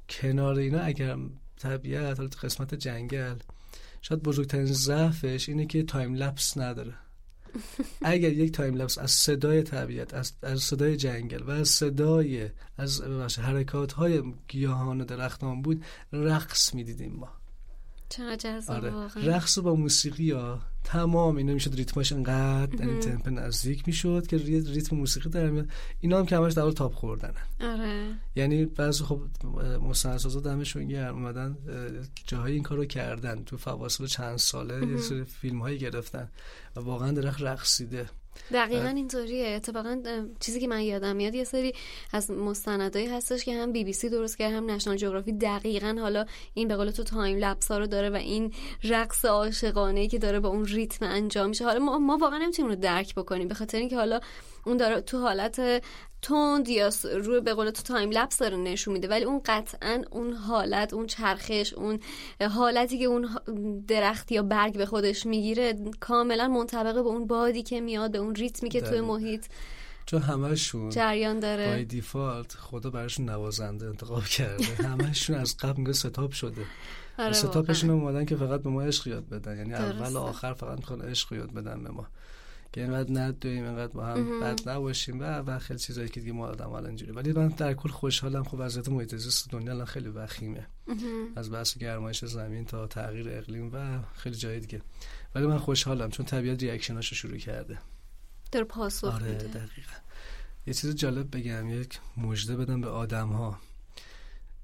کنار 0.08 0.58
اینا 0.58 0.80
اگر 0.80 1.16
طبیعت 1.58 2.18
حالا 2.18 2.30
قسمت 2.42 2.74
جنگل 2.74 3.34
شاید 4.02 4.22
بزرگترین 4.22 4.66
ضعفش 4.66 5.48
اینه 5.48 5.66
که 5.66 5.82
time 5.82 6.14
lapse 6.14 6.58
نداره. 6.58 6.94
اگر 8.02 8.32
یک 8.32 8.52
time 8.52 8.74
lapse 8.74 8.98
از 8.98 9.10
صدای 9.10 9.62
طبیعت 9.62 10.14
از, 10.14 10.32
از 10.42 10.60
صدای 10.60 10.96
جنگل 10.96 11.42
و 11.42 11.50
از 11.50 11.68
صدای 11.68 12.50
از 12.78 13.38
حرکات 13.38 13.92
های 13.92 14.22
گیاهان 14.48 15.00
و 15.00 15.04
درختان 15.04 15.62
بود 15.62 15.84
رقص 16.12 16.74
می‌دیدیم 16.74 17.12
ما. 17.12 17.28
چقدر 18.08 18.62
آره. 18.68 18.92
رقص 19.16 19.58
با 19.58 19.74
موسیقی 19.74 20.30
ها 20.30 20.60
تمام 20.84 21.36
اینا 21.36 21.52
می‌شد 21.52 21.74
ریتماش 21.74 22.12
انقدر 22.12 22.80
یعنی 22.80 22.98
تمپو 22.98 23.28
نزدیک 23.28 23.82
می‌شد 23.86 24.26
که 24.26 24.36
ریتم 24.36 24.96
موسیقی 24.96 25.30
در 25.30 25.50
میاد. 25.50 25.68
اینا 26.00 26.18
هم 26.18 26.26
که 26.26 26.36
همش 26.36 26.52
در 26.52 26.70
تاب 26.70 26.94
خوردن 26.94 27.34
آره. 27.60 28.14
یعنی 28.36 28.64
بعضی 28.64 29.04
خب 29.04 29.22
مستندسازا 29.82 30.40
دمشون 30.40 30.88
گرم 30.88 31.14
اومدن 31.14 31.56
جاهای 32.26 32.52
این 32.52 32.62
کارو 32.62 32.84
کردن. 32.84 33.44
تو 33.44 33.56
فواصل 33.56 34.06
چند 34.06 34.36
ساله 34.36 34.86
یه 34.86 34.96
سری 34.96 35.24
فیلم 35.24 35.60
هایی 35.60 35.78
گرفتن 35.78 36.28
و 36.76 36.80
واقعا 36.80 37.12
درخت 37.12 37.42
رقصیده. 37.42 38.10
دقیقا 38.52 38.88
اینطوریه. 38.88 39.48
اتفاقا 39.48 40.02
چیزی 40.40 40.60
که 40.60 40.68
من 40.68 40.80
یادم 40.80 41.16
میاد 41.16 41.34
یه 41.34 41.44
سری 41.44 41.72
از 42.12 42.30
مستندایی 42.30 43.06
هستش 43.06 43.44
که 43.44 43.54
هم 43.54 43.72
بی 43.72 43.84
بی 43.84 43.92
سی 43.92 44.08
درست 44.08 44.38
کرد 44.38 44.52
هم 44.52 44.70
نشنال 44.70 44.96
جغرافی. 44.96 45.32
دقیقا 45.32 45.96
حالا 46.00 46.24
این 46.54 46.68
به 46.68 46.76
قول 46.76 46.90
تو 46.90 47.02
time 47.02 47.38
lapse 47.38 47.70
ها 47.70 47.78
رو 47.78 47.86
داره 47.86 48.10
و 48.10 48.14
این 48.14 48.52
رقص 48.84 49.24
عاشقانه 49.24 50.08
که 50.08 50.18
داره 50.18 50.40
با 50.40 50.48
اون 50.48 50.64
ریتم 50.64 51.06
انجام 51.06 51.48
میشه. 51.48 51.64
حالا 51.64 51.78
ما, 51.78 51.98
ما 51.98 52.16
واقعا 52.16 52.38
نمی‌تونیم 52.38 52.70
رو 52.70 52.76
درک 52.76 53.14
بکنیم 53.14 53.48
به 53.48 53.54
خاطر 53.54 53.78
اینکه 53.78 53.96
حالا 53.96 54.20
اون 54.66 54.76
داره 54.76 55.00
تو 55.00 55.18
حالت 55.18 55.82
تند 56.22 56.68
یا 56.68 56.90
روی 57.14 57.40
به 57.40 57.54
قول 57.54 57.70
تو 57.70 57.82
time 57.82 58.10
lapse 58.10 58.38
داره 58.38 58.56
نشون 58.56 58.94
میده. 58.94 59.08
ولی 59.08 59.24
اون 59.24 59.40
قطعا 59.44 60.02
اون 60.10 60.32
حالت 60.32 60.94
اون 60.94 61.06
چرخش 61.06 61.74
اون 61.74 62.00
حالتی 62.50 62.98
که 62.98 63.04
اون 63.04 63.28
درخت 63.88 64.32
یا 64.32 64.42
برگ 64.42 64.76
به 64.76 64.86
خودش 64.86 65.26
می‌گیره 65.26 65.74
کاملا 66.00 66.48
منطبقه 66.48 67.02
به 67.02 67.08
اون 67.08 67.26
بادی 67.26 67.62
که 67.62 67.80
میاد 67.80 68.12
به 68.12 68.18
اون 68.18 68.34
ریتمی 68.34 68.68
که 68.68 68.80
توی 68.80 69.00
محیط 69.00 69.46
چون 70.06 70.22
همشون 70.22 70.90
جریان 70.90 71.40
داره. 71.40 71.66
by 71.70 71.84
default 71.84 72.52
خدا 72.52 72.90
براشون 72.90 73.30
نوازنده 73.30 73.86
انتخاب 73.86 74.24
کرده. 74.24 74.64
همشون 74.92 75.36
از 75.36 75.56
قبل 75.56 75.80
میگه 75.80 75.92
setup 75.92 76.32
شده. 76.32 76.62
آره 77.18 77.32
setup 77.32 77.64
شون 77.64 77.90
اومدن 77.90 78.24
که 78.24 78.36
فقط 78.36 78.62
به 78.62 78.70
ما 78.70 78.82
عشق 78.82 79.06
یاد 79.06 79.28
بدن. 79.28 79.56
یعنی 79.56 79.74
اول 79.74 80.12
و 80.12 80.18
آخر 80.18 80.52
فقط 80.52 80.78
می‌خوان 80.78 81.00
عشق 81.02 81.32
یاد 81.32 81.52
بدن 81.52 81.82
به 81.82 81.90
ما. 81.90 82.06
که 82.72 82.80
اینقدر 82.80 83.20
ندویم 83.20 83.64
اینقدر 83.64 83.92
با 83.92 84.06
هم 84.06 84.40
بد 84.40 84.68
نباشیم 84.68 85.20
و 85.20 85.24
و 85.24 85.58
خیلی 85.58 85.78
چیزایی 85.78 86.08
که 86.08 86.20
دیگه 86.20 86.32
ما 86.32 86.46
آدم 86.46 86.68
حالا 86.68 86.88
اینجوری 86.88 87.12
ولی 87.12 87.32
من 87.32 87.48
در 87.48 87.74
کل 87.74 87.88
خوشحالم. 87.88 88.44
خب 88.44 88.56
وضعیت 88.58 88.88
محیط 88.88 89.14
زیست 89.14 89.50
دنیا 89.50 89.72
الان 89.72 89.86
خیلی 89.86 90.08
وخیمه. 90.08 90.66
از 91.36 91.50
بحث 91.50 91.78
گرمایش 91.78 92.24
زمین 92.24 92.64
تا 92.64 92.86
تغییر 92.86 93.28
اقلیم 93.28 93.70
و 93.74 93.98
خیلی 94.14 94.36
جای 94.36 94.60
دیگه. 94.60 94.82
ولی 95.34 95.46
من 95.46 95.58
خوشحالم 95.58 96.10
چون 96.10 96.26
طبیعت 96.26 96.62
ریاکشناشو 96.62 97.14
شروع 97.14 97.38
کرده. 97.38 97.78
در 98.52 98.64
پاسخ 98.64 99.14
آره 99.14 99.32
دقیقا. 99.34 99.96
یه 100.66 100.74
چیز 100.74 100.94
جالب 100.94 101.36
بگم 101.36 101.70
یک 101.70 102.00
مژده 102.16 102.56
بدم 102.56 102.80
به 102.80 102.88
آدم 102.88 103.28
ها 103.28 103.58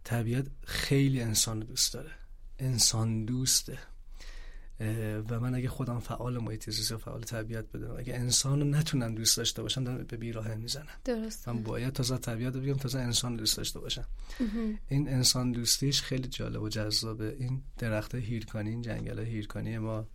طبیعت 0.05 0.47
خیلی 0.65 1.23
انسان 1.23 1.61
دوست 1.61 1.95
داره. 1.95 2.11
انسان 2.59 3.25
دوسته. 3.25 3.79
و 5.31 5.41
من 5.41 5.55
اگه 5.55 5.69
خودم 5.69 5.99
فعال 5.99 6.39
محیط 6.39 6.71
زیست 6.71 6.97
فعال 6.97 7.23
طبیعت 7.23 7.73
بدم 7.73 7.97
اگه 7.99 8.15
انسان 8.15 8.61
رو 8.61 8.67
نتونن 8.67 9.15
دوست 9.15 9.37
داشته 9.37 9.63
باشن 9.63 9.85
دارن 9.85 10.05
به 10.05 10.17
بیراه 10.17 10.55
می‌زنن. 10.55 10.87
درست 11.05 11.49
من 11.49 11.63
باید 11.63 11.93
تازه 11.93 12.19
طبیعت 12.19 12.55
رو 12.55 12.61
بگم 12.61 12.75
تازه 12.75 12.99
انسان 12.99 13.37
دوست 13.37 13.57
داشته 13.57 13.81
باشن 13.81 14.05
این 14.89 15.09
انسان 15.09 15.53
دوستیش 15.53 16.03
خیلی 16.03 16.29
جالب 16.29 16.63
و 16.63 16.69
جذابه. 16.69 17.37
این 17.39 17.63
درخت 17.79 18.15
هیرکانی 18.15 18.71
این 18.71 18.83
جنگل 18.83 19.19
هیرکانی 19.19 19.79
ما. 19.79 20.07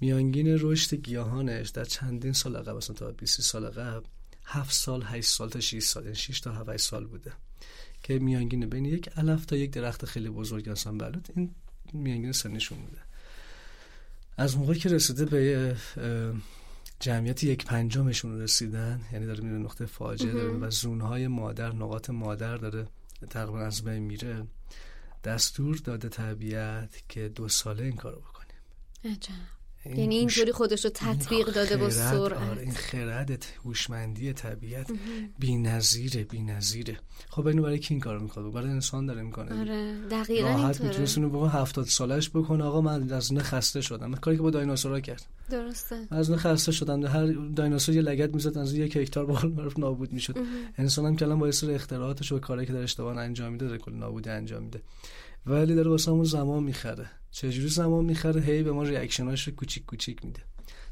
میانگین 0.00 0.58
رشد 0.60 0.94
گیاهانش 0.94 1.68
در 1.68 1.84
چندین 1.84 2.32
سال 2.32 2.58
قبل 2.58 2.76
مثلا 2.76 2.96
تا 2.96 3.12
20 3.12 3.40
سال 3.40 3.70
قبل 3.70 4.06
7 4.44 4.72
سال 4.72 5.02
8 5.02 5.28
سال 5.28 5.48
تا 5.48 5.60
6 5.60 5.82
سال 5.82 6.02
یعنی 6.02 6.16
6 6.16 6.40
تا 6.40 6.52
7 6.52 6.76
سال 6.76 7.06
بوده. 7.06 7.32
که 8.02 8.18
میانگین 8.18 8.66
بین 8.66 8.84
یک 8.84 9.08
علف 9.08 9.44
تا 9.44 9.56
یک 9.56 9.70
درخت 9.70 10.04
خیلی 10.04 10.28
بزرگ 10.28 10.68
هستن. 10.68 10.98
بلوط 10.98 11.30
این 11.36 11.54
میانگین 11.92 12.32
سنشون 12.32 12.78
بوده. 12.78 12.98
از 14.36 14.56
موقعی 14.56 14.78
که 14.78 14.88
رسیده 14.88 15.24
به 15.24 15.76
جمعیت 17.00 17.44
یک 17.44 17.64
پنجمشون 17.64 18.40
رسیدن 18.40 19.00
یعنی 19.12 19.26
داره 19.26 19.40
میره 19.44 19.56
نقطه 19.58 19.86
فاجعه 19.86 20.32
داره 20.32 20.52
و 20.52 20.70
زونهای 20.70 21.28
مادر 21.28 21.72
نقاط 21.74 22.10
مادر 22.10 22.56
داره 22.56 22.86
تقریبا 23.30 23.60
از 23.60 23.84
بین 23.84 24.02
میره 24.02 24.46
دستور 25.24 25.76
داده 25.76 26.08
طبیعت 26.08 27.02
که 27.08 27.28
دو 27.28 27.48
ساله 27.48 27.84
این 27.84 27.96
کارو 27.96 28.20
بکنیم. 28.20 28.56
یعنی 29.86 30.16
اینجوری 30.16 30.52
خودش 30.52 30.84
رو 30.84 30.90
تطبیق 30.94 31.46
داده 31.46 31.76
با 31.76 31.90
سرعت 31.90 32.50
آره 32.50 32.62
این 32.62 32.72
خرد 32.72 33.46
هوشمندی 33.64 34.32
طبیعت 34.32 34.90
بی‌نظیره 35.38 36.24
بی‌نظیره. 36.24 36.98
خب 37.28 37.46
اینو 37.46 37.62
برای 37.62 37.78
کی 37.78 37.94
این 37.94 38.00
کارو 38.00 38.20
می‌کنه؟ 38.20 38.50
برای 38.50 38.70
انسان 38.70 39.06
داره 39.06 39.22
می‌کنه 39.22 39.60
آره 39.60 39.94
دقیقاً 40.10 40.48
راحت 40.48 40.80
می‌تونه 40.80 41.28
بگه 41.28 41.48
70 41.48 41.86
سالش 41.86 42.30
بکنه. 42.30 42.64
آقا 42.64 42.80
من 42.80 43.12
از 43.12 43.32
نه 43.32 43.42
خسته 43.42 43.80
شدم. 43.80 44.14
کاری 44.14 44.36
که 44.36 44.42
با 44.42 44.50
دایناسورا 44.50 45.00
کرد. 45.00 45.26
درسته. 45.50 46.06
از 46.10 46.30
نه 46.30 46.36
خسته 46.36 46.72
شدم. 46.72 47.06
هر 47.06 47.26
دایناسور 47.56 47.94
یه 47.94 48.02
لگد 48.02 48.34
می‌زد 48.34 48.58
از 48.58 48.74
یک 48.74 48.96
هکتار 48.96 49.26
بال 49.26 49.72
نابود 49.78 50.12
می‌شد. 50.12 50.38
انسان 50.78 51.06
هم 51.06 51.16
کلام 51.16 51.38
با 51.38 51.50
سر 51.50 51.70
اختراعاتش 51.70 52.32
و 52.32 52.38
کاری 52.38 52.66
که 52.66 52.72
در 52.72 52.82
اشتباه 52.82 53.16
انجام 53.16 53.52
میده 53.52 53.78
کل 53.78 53.92
نابودی 53.92 54.30
انجام 54.30 54.62
میده. 54.62 54.80
ولی 55.46 55.74
داره 55.74 55.90
واسه 55.90 56.10
همون 56.10 56.24
زمان 56.24 56.62
می‌خره. 56.62 57.10
چجوری 57.30 57.68
زمان 57.68 58.04
می‌خره؟ 58.04 58.40
هی 58.40 58.62
به 58.62 58.72
ما 58.72 58.82
ریاکشناش 58.82 59.48
رو 59.48 59.54
کوچیک 59.54 59.84
کوچیک 59.84 60.24
میده. 60.24 60.42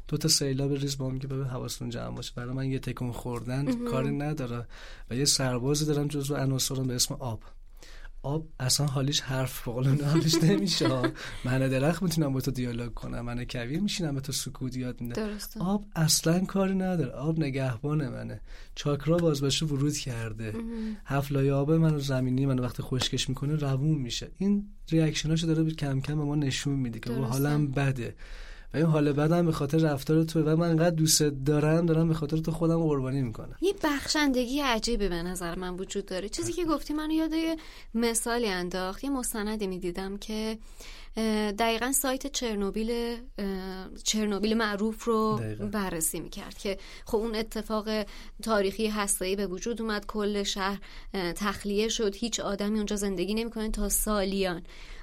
دو 0.07 0.17
تا 0.17 0.27
سیلاب 0.27 0.73
ریز 0.73 0.97
با 0.97 1.09
میگه 1.09 1.27
ببین 1.27 1.45
حواستون 1.45 1.89
جمع 1.89 2.15
باشه. 2.15 2.33
برای 2.35 2.53
من 2.53 2.71
یه 2.71 2.79
تکون 2.79 3.11
خوردن 3.11 3.85
کاری 3.85 4.11
نداره. 4.11 4.67
و 5.09 5.15
یه 5.15 5.25
سربازی 5.25 5.85
دارم 5.85 6.07
جزو 6.07 6.35
عناصرم 6.35 6.87
به 6.87 6.95
اسم 6.95 7.13
آب. 7.13 7.43
آب 8.23 8.47
اصلا 8.59 8.85
حالیش 8.85 9.21
حرف 9.21 9.67
بقول 9.67 10.03
حالیش 10.03 10.43
نمیشه. 10.43 11.01
من 11.45 11.59
درخت 11.59 12.03
می‌تونم 12.03 12.33
با 12.33 12.41
تو 12.41 12.51
دیالوگ 12.51 12.93
کنم 12.93 13.21
من 13.21 13.45
کویر 13.45 13.79
میشینم 13.79 14.15
به 14.15 14.21
تو 14.21 14.31
سکوت 14.31 14.77
یاد 14.77 15.01
میده 15.01 15.21
آب 15.59 15.85
اصلا 15.95 16.39
کاری 16.39 16.75
نداره. 16.75 17.11
آب 17.11 17.39
نگهبان 17.39 18.09
منه. 18.09 18.41
چاکرا 18.75 19.17
باز 19.17 19.41
بشه 19.41 19.65
ورود 19.65 19.97
کرده. 19.97 20.53
هفت 21.05 21.31
لایه 21.31 21.53
آب 21.53 21.71
منو 21.71 21.99
زمینی 21.99 22.45
منو 22.45 22.63
وقتی 22.63 22.83
خشکش 22.83 23.29
می‌کنه 23.29 23.55
روون 23.55 23.97
میشه. 23.97 24.31
این 24.37 24.67
ریاکشناشو 24.89 25.47
داره 25.47 25.71
کم 25.71 26.01
کم 26.01 26.17
به 26.17 26.23
ما 26.23 26.35
نشون 26.35 26.75
میده 26.75 26.99
که 26.99 27.13
حالم 27.13 27.67
بده. 27.67 28.15
و 28.73 28.77
این 28.77 28.85
حال 28.85 29.11
بعدم 29.11 29.45
به 29.45 29.51
خاطر 29.51 29.77
رفتار 29.77 30.23
تو 30.23 30.43
و 30.43 30.55
من 30.55 30.69
انقدر 30.69 30.95
دوست 30.95 31.23
دارم 31.23 31.85
دارم 31.85 32.07
به 32.07 32.13
خاطر 32.13 32.37
تو 32.37 32.51
خودم 32.51 32.79
قربانی 32.79 33.21
می‌کنم. 33.21 33.55
یه 33.61 33.73
بخشندگی 33.83 34.59
عجیبی 34.59 35.09
به 35.09 35.23
نظر 35.23 35.55
من 35.55 35.73
وجود 35.73 36.05
داره. 36.05 36.29
چیزی 36.29 36.53
که 36.53 36.65
گفتی 36.65 36.93
منو 36.93 37.11
یاد 37.11 37.31
مثالی 37.93 38.47
انداخت 38.47 39.03
یه 39.03 39.09
مستندی 39.09 39.67
می‌دیدم 39.67 40.17
که 40.17 40.57
دقیقا 41.59 41.91
سایت 41.91 42.27
چرنوبیل 42.27 43.17
چرنوبیل 44.03 44.57
معروف 44.57 45.03
رو 45.03 45.39
دقیقاً. 45.39 45.65
بررسی 45.65 46.19
می‌کرد 46.19 46.57
که 46.57 46.77
خب 47.05 47.17
اون 47.17 47.35
اتفاق 47.35 47.89
تاریخی 48.43 48.87
هسته‌ای 48.87 49.35
به 49.35 49.47
وجود 49.47 49.81
اومد 49.81 50.05
کل 50.05 50.43
شهر 50.43 50.79
تخلیه 51.35 51.87
شد. 51.87 52.15
هیچ 52.15 52.39
آدمی 52.39 52.77
اونجا 52.77 52.95
زندگی 52.95 53.33
نمی‌کنه 53.33 53.69
تا 53.69 53.89
سالیان. 53.89 54.61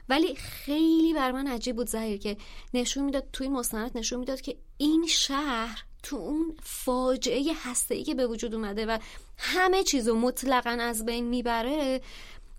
ولی 0.09 0.35
خیلی 0.35 1.15
بر 1.15 1.33
من 1.33 1.47
عجیب 1.47 1.77
بود 1.77 1.89
ظاهر 1.89 2.17
که 2.17 2.37
نشون 2.75 3.05
می‌داد 3.05 3.29
توی 3.33 3.49
مستند 3.49 3.99
نشون 3.99 4.19
می‌داد 4.19 4.41
که 4.41 4.57
این 4.77 5.07
شهر 5.07 5.85
تو 6.03 6.17
اون 6.17 6.57
فاجعه 6.63 7.53
هسته‌ای 7.63 8.05
که 8.05 8.15
به 8.15 8.27
وجود 8.27 8.55
اومده 8.55 8.87
و 8.87 8.99
همه 9.37 9.83
چیزو 9.83 10.15
مطلقا 10.15 10.71
از 10.71 11.05
بین 11.05 11.25
می‌بره 11.25 12.01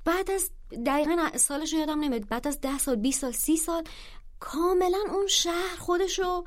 بعد 0.05 0.31
از 0.31 0.51
دقیقا 0.85 1.29
سالش 1.35 1.73
یادم 1.73 1.99
نمیاد 1.99 2.27
بعد 2.27 2.47
از 2.47 2.61
ده 2.61 2.77
سال 2.77 2.95
20 2.95 3.21
سال 3.21 3.31
سی 3.31 3.57
سال 3.57 3.83
کاملا 4.39 4.99
اون 5.09 5.27
شهر 5.27 5.75
خودشو. 5.79 6.43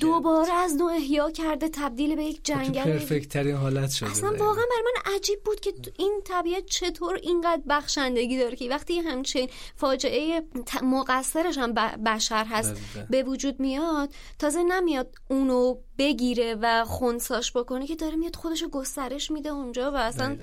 دوباره 0.00 0.52
از 0.52 0.74
نوع 0.76 0.92
احیا 0.92 1.30
کرده 1.30 1.68
تبدیل 1.68 2.16
به 2.16 2.24
یک 2.24 2.36
خب 2.36 2.42
جنگل. 2.42 2.84
پرفکت 2.84 3.28
ترین 3.28 3.56
حالت 3.56 3.90
شده 3.90 4.10
اصلا. 4.10 4.30
واقعا 4.30 4.64
بر 4.64 4.82
من 4.84 5.14
عجیب 5.14 5.42
بود 5.44 5.60
که 5.60 5.72
این 5.98 6.20
طبیعت 6.24 6.66
چطور 6.66 7.14
اینقدر 7.22 7.62
بخشندگی 7.68 8.38
داره 8.38 8.56
که 8.56 8.68
وقتی 8.68 8.98
همچین 8.98 9.48
فاجعه 9.76 10.42
مقصرش 10.82 11.58
هم 11.58 11.74
بشر 12.06 12.44
هست 12.44 12.74
دقیقاً. 12.74 13.06
به 13.10 13.22
وجود 13.22 13.60
میاد 13.60 14.10
تازه 14.38 14.62
نمیاد 14.62 15.14
اونو 15.30 15.76
بگیره 15.98 16.56
و 16.62 16.84
خونساش 16.84 17.52
بکنه 17.56 17.86
که 17.86 17.96
داره 17.96 18.16
میاد 18.16 18.36
خودشو 18.36 18.68
گسترش 18.68 19.30
میده 19.30 19.48
اونجا 19.48 19.92
و 19.92 19.96
اصلا 19.96 20.36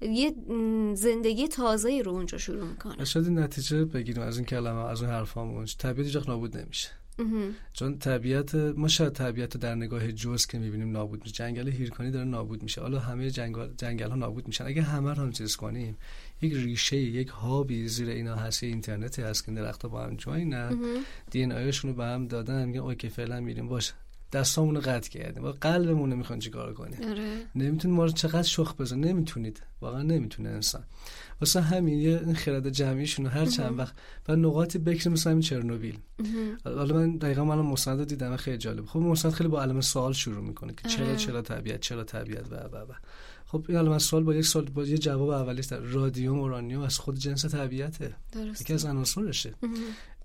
یه 0.00 0.30
م، 0.30 0.94
زندگی 0.94 1.48
تازه 1.48 2.02
رو 2.04 2.12
اونجا 2.12 2.38
شروع 2.38 2.64
می‌کنه. 2.64 3.04
شاید 3.04 3.28
نتیجه 3.28 3.84
بگیریم 3.84 4.22
از 4.22 4.36
این 4.36 4.46
کلمه 4.46 4.84
از 4.90 5.02
اون 5.02 5.10
حرفامون. 5.10 5.66
طبیعت 5.78 6.16
هیچ 6.16 6.28
نابود 6.28 6.56
نمیشه. 6.56 6.88
چون 7.72 7.98
طبیعت 7.98 8.54
ما 8.54 8.88
شاید 8.88 9.12
طبیعت 9.12 9.54
رو 9.54 9.60
در 9.60 9.74
نگاه 9.74 10.12
جز 10.12 10.46
که 10.46 10.58
می‌بینیم 10.58 10.92
نابود 10.92 11.20
میشه. 11.22 11.32
جنگل 11.32 11.68
هیرکانی 11.68 12.10
داره 12.10 12.24
نابود 12.24 12.62
میشه. 12.62 12.80
حالا 12.80 12.98
همه 12.98 13.30
جنگل 13.30 13.68
جنگل 13.76 14.10
ها 14.10 14.16
نابود 14.16 14.46
میشن. 14.46 14.66
اگه 14.66 14.82
همه 14.82 15.14
رو 15.14 15.22
هم 15.22 15.32
چیز 15.32 15.56
کنیم 15.56 15.96
یک 16.42 16.52
ریشه 16.52 16.96
یک 16.96 17.28
هابی 17.28 17.88
زیر 17.88 18.08
اینا 18.08 18.36
هست. 18.36 18.62
یه 18.62 18.68
اینترنتی 18.68 19.22
هست 19.22 19.44
که 19.44 19.52
درختها 19.52 19.88
با 19.88 20.02
هم 20.04 20.16
جوینن. 20.16 20.78
دی 21.30 21.42
ان 21.42 21.72
رو 21.82 21.92
به 21.92 22.04
هم 22.04 22.26
دادن. 22.26 22.64
میگن 22.64 22.80
اوکی 22.80 23.08
فعلا 23.08 23.40
میریم. 23.40 23.68
باشه 23.68 23.92
دستامون 24.32 24.74
رو 24.74 24.80
قطع 24.80 25.10
کردیم. 25.10 25.42
با 25.42 25.52
قلبمون 25.52 26.10
رو 26.10 26.16
می‌خوان 26.16 26.38
چیکار 26.38 26.74
کنیم. 26.74 27.08
آره. 27.10 27.36
نمی‌تونید 27.54 27.96
ما 27.96 28.04
رو 28.04 28.10
چقدر 28.10 28.42
شخ 28.42 28.76
بزن. 28.76 28.98
نمی‌تونید. 28.98 29.62
واقعا 29.80 30.02
نمی‌تونه 30.02 30.48
انسان. 30.48 30.82
واسه 31.40 31.60
همین 31.60 31.98
یه 31.98 32.34
خرد 32.34 32.68
جمعیشون 32.68 33.26
هر 33.26 33.46
چند 33.46 33.78
وقت 33.78 33.94
و 34.28 34.36
نقاطی 34.36 34.78
بکر 34.78 35.10
مثل 35.10 35.30
همین 35.30 35.42
چرنوبیل. 35.42 35.98
حالا 36.64 36.94
من 36.94 37.16
دقیقا 37.16 37.44
من 37.44 37.58
مستند 37.58 37.98
رو 37.98 38.04
دیدم 38.04 38.32
و 38.32 38.36
خیلی 38.36 38.58
جالب. 38.58 38.86
خب 38.86 38.98
مستند 38.98 39.32
خیلی 39.32 39.48
با 39.48 39.62
علامه 39.62 39.80
سوال 39.80 40.12
شروع 40.12 40.44
می‌کنه 40.44 40.72
که 40.72 40.88
چرا 40.88 41.06
آره. 41.06 41.16
چرا 41.16 41.42
طبیعت 41.42 41.80
چرا 41.80 42.04
طبیعت 42.04 42.52
و 42.52 42.54
و 42.54 42.76
و. 42.76 42.92
خب 43.46 43.64
این 43.68 43.78
علامه 43.78 43.98
سوال 43.98 44.22
با 44.22 44.34
یک 44.34 44.46
سوال 44.46 44.64
با 44.64 44.84
یه 44.84 44.98
جواب 44.98 45.28
اولیش 45.28 45.66
در 45.66 45.78
رادیوم 45.78 46.38
اورانیوم 46.38 46.82
از 46.82 46.98
خود 46.98 47.18
جنس 47.18 47.44
طبیعته. 47.44 48.14
یکی 48.60 48.72
از 48.72 48.84
عناصرشه. 48.84 49.54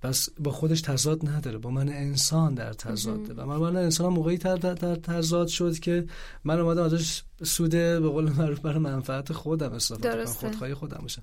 بس 0.04 0.30
با 0.40 0.52
خودش 0.52 0.82
تضاد 0.82 1.30
نداره 1.30 1.58
با 1.58 1.70
من 1.70 1.90
انسان 1.90 2.54
در 2.54 2.74
تضاده. 2.74 3.34
و 3.34 3.46
من 3.46 3.58
من 3.58 3.76
انسان 3.76 4.08
هم 4.08 4.14
موقعی 4.14 4.38
در, 4.38 4.56
در, 4.56 4.96
تضاد 4.96 5.48
شد 5.48 5.80
که 5.80 6.06
من 6.44 6.60
اومدم 6.60 6.84
ازش 6.84 7.24
سود 7.44 7.72
به 7.72 8.00
قول 8.00 8.30
معروف 8.30 8.60
برای 8.60 8.80
منفعت 8.80 9.34
خودم 9.34 9.72
استفاده 9.72 10.10
کنم. 10.10 10.26
خودخواهی 10.26 10.74
خودم 10.74 11.00
باشه 11.02 11.22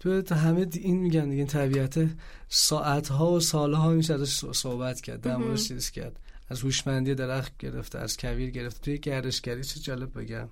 تو 0.00 0.34
همه 0.34 0.66
این 0.72 0.96
میگن 0.96 1.30
دیگه 1.30 1.44
طبیعت 1.44 2.08
ساعت 2.48 3.08
ها 3.08 3.32
و 3.32 3.40
سال 3.40 3.74
ها 3.74 3.90
میشه 3.90 4.14
ازش 4.14 4.44
صحبت 4.52 5.00
کرد 5.00 5.20
در 5.20 5.56
چیز 5.56 5.90
کرد. 5.90 6.20
از 6.48 6.60
هوشمندی 6.60 7.14
درخت 7.14 7.52
گرفته 7.58 7.98
از 7.98 8.16
کویر 8.16 8.50
گرفته 8.50 8.80
توی 8.80 8.98
گردشگری 8.98 9.64
چه 9.64 9.80
جالب 9.80 10.18
بگم. 10.18 10.48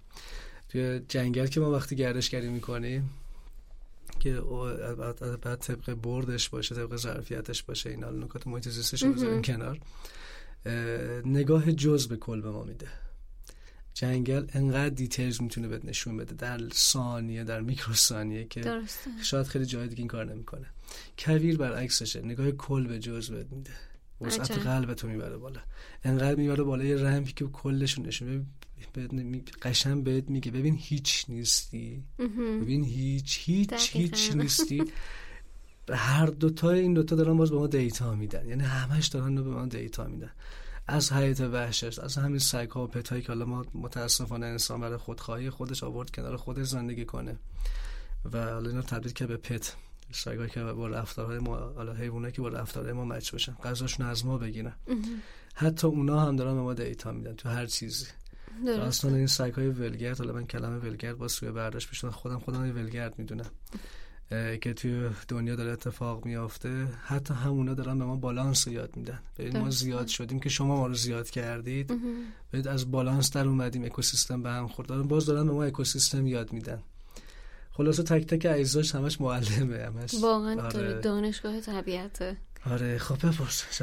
توی 0.69 1.01
جنگل 1.09 1.47
که 1.47 1.61
ما 1.61 1.71
وقتی 1.71 1.97
گردشگری 1.97 2.49
می‌کنیم 2.49 3.11
که 4.21 4.31
او- 4.31 4.95
بعد 5.37 5.57
طبق 5.57 5.95
بردش 5.95 6.49
باشه 6.49 6.75
طبق 6.75 6.97
ظرفیتش 6.97 7.63
باشه 7.63 7.91
اینا 7.91 8.11
نکات 8.11 8.47
محیط 8.47 8.69
زیستش 8.69 9.03
رو 9.03 9.13
بذاریم 9.13 9.43
کنار. 9.43 9.79
اه، 10.67 10.73
نگاه 11.29 11.73
جز 11.73 12.09
به 12.09 12.17
کل 12.17 12.41
به 12.41 12.51
ما 12.51 12.65
میده. 12.65 12.89
جنگل 13.95 14.47
انقدر 14.53 14.89
details 14.89 15.43
می‌تونه 15.43 15.69
بهت 15.69 15.85
نشون 15.85 16.17
بده. 16.17 16.35
در 16.35 16.69
ثانیه 16.69 17.45
در 17.45 17.61
میکروثانیه 17.61 18.45
که 18.45 18.61
درسته. 18.61 19.11
شاید 19.23 19.47
خیلی 19.47 19.67
جای 19.67 19.89
دیگه 19.89 19.99
این 19.99 20.09
کار 20.09 20.25
نمی‌کنه. 20.25 20.67
کویر 21.19 21.57
برعکسشه. 21.57 22.23
نگاه 22.23 22.51
کل 22.51 22.87
به 22.87 22.99
جز 22.99 23.31
بهت 23.31 23.47
میده. 23.53 23.71
وسعت 24.21 24.51
عجب. 24.51 24.63
قلبتو 24.63 25.09
می‌بره 25.09 25.37
بالا. 25.37 25.61
انقدر 26.05 26.35
می‌بره 26.35 26.63
بالا 26.63 26.85
یه 26.85 26.97
رمپی 26.97 27.33
که 27.33 27.45
کلشون 27.45 28.07
نشون 28.07 28.47
ببین- 28.95 29.45
بهت 30.05 30.31
میگه. 30.31 30.51
ببین 30.51 30.77
هیچ 30.81 31.25
نیستی. 31.29 32.03
ببین 32.63 32.85
هیچ 32.85 33.41
هیچ 33.45 33.69
دقیقاً. 33.69 33.99
هیچ 33.99 34.33
نیستی. 34.37 34.83
هر 35.91 36.27
دوتا 36.27 36.71
این 36.71 36.95
دوتا 36.95 37.17
دارن 37.17 37.37
باز 37.37 37.51
به 37.51 37.57
ما 37.57 37.67
دیتا 37.67 38.15
میدن. 38.15 38.49
یعنی 38.49 38.63
همش 38.63 39.07
دارن 39.07 39.35
به 39.35 39.43
ما 39.43 39.67
دیتا 39.67 40.05
میدن. 40.05 40.31
از 40.87 41.13
حیات 41.13 41.41
وحشش 41.41 41.99
از 41.99 42.17
همین 42.17 42.39
سگ 42.39 42.71
ها 42.71 42.85
و 42.85 42.87
پت 42.87 43.09
هایی 43.09 43.23
که 43.23 43.29
حالا 43.29 43.45
ما 43.45 43.65
متاسفانه 43.75 44.47
انسان 44.47 44.81
برای 44.81 44.97
خودخواهی 44.97 45.51
خودش 45.51 45.83
آورد 45.85 46.11
کنار 46.11 46.37
خودش 46.37 46.67
زندگی 46.67 47.05
کنه. 47.05 47.37
و 48.33 48.45
حالا 48.45 48.69
اینا 48.71 48.83
تبدیل 48.83 49.13
که 49.13 49.27
به 49.27 49.37
پت. 49.37 49.77
سگایی 50.13 50.51
که 50.51 50.63
با 50.63 50.87
رفتارهای 50.89 51.39
ما 51.39 51.57
حالا 51.57 51.95
حیوانایی 51.95 52.33
که 52.33 52.43
با 52.43 52.49
رفتارهای 52.49 52.93
ما 52.93 53.05
مچ 53.05 53.33
باشن 53.33 53.53
غذاشون 53.53 54.07
از 54.07 54.27
ما 54.27 54.39
بگیرن. 54.39 54.73
حتی 55.55 55.87
اونا 55.87 56.21
هم 56.21 56.37
دارن 56.37 56.55
به 56.55 56.61
ما 56.61 56.75
دیتا 56.75 57.13
میدن 57.13 57.35
تو 57.35 57.49
هر 57.49 57.67
چیزی. 57.67 58.07
اصلا 58.67 59.17
این 59.17 59.27
سگ 59.27 59.53
های 59.53 59.69
ولگرد 59.69 60.19
حالا 60.19 60.33
من 60.33 60.47
کلمه 60.47 60.79
ولگرد 60.79 61.19
با 61.19 61.29
سوی 61.29 61.51
برداشت 61.51 61.91
بشن 61.91 62.11
خودم 62.11 62.39
خودم 62.39 62.77
ولگرد 62.77 63.19
می‌دونم. 63.19 63.51
که 64.61 64.75
توی 64.77 65.09
دنیا 65.29 65.57
داره 65.57 65.73
اتفاق 65.73 66.25
میافته. 66.25 66.87
حتی 67.05 67.35
همونا 67.35 67.75
دارن 67.75 67.99
به 67.99 68.05
ما 68.05 68.17
بالانس 68.17 68.69
رو 68.69 68.75
یاد 68.75 68.97
میدن. 68.97 69.19
ببین 69.39 69.59
ما. 69.59 69.71
زیاد 69.71 70.07
شدیم 70.07 70.41
که 70.41 70.49
شما 70.49 70.77
ما 70.77 70.87
رو 70.87 70.95
زیاد 70.95 71.31
کردید. 71.31 71.93
ببین 72.53 72.69
از 72.69 72.91
بالانس 72.91 73.33
در 73.33 73.49
اومدیم 73.49 73.85
اکوسیستم 73.85 74.43
به 74.43 74.51
هم 74.51 74.69
خورد. 74.69 74.89
باز 74.89 75.27
دارن 75.27 75.47
به 75.47 75.53
ما 75.53 75.65
اکوسیستم 75.65 76.27
یاد 76.27 76.53
میدن. 76.53 76.83
خلاصه 77.73 78.03
تک 78.03 78.27
تک 78.27 78.47
اجزاش 78.51 78.95
همش 78.95 79.21
معلمه 79.21 79.79
همش. 79.79 80.15
واقعا 80.23 80.63
آره. 80.63 81.01
دانشگاه 81.01 81.61
طبیعته. 81.61 82.37
آره 82.71 82.99
خب 82.99 83.27
بپرس. 83.27 83.65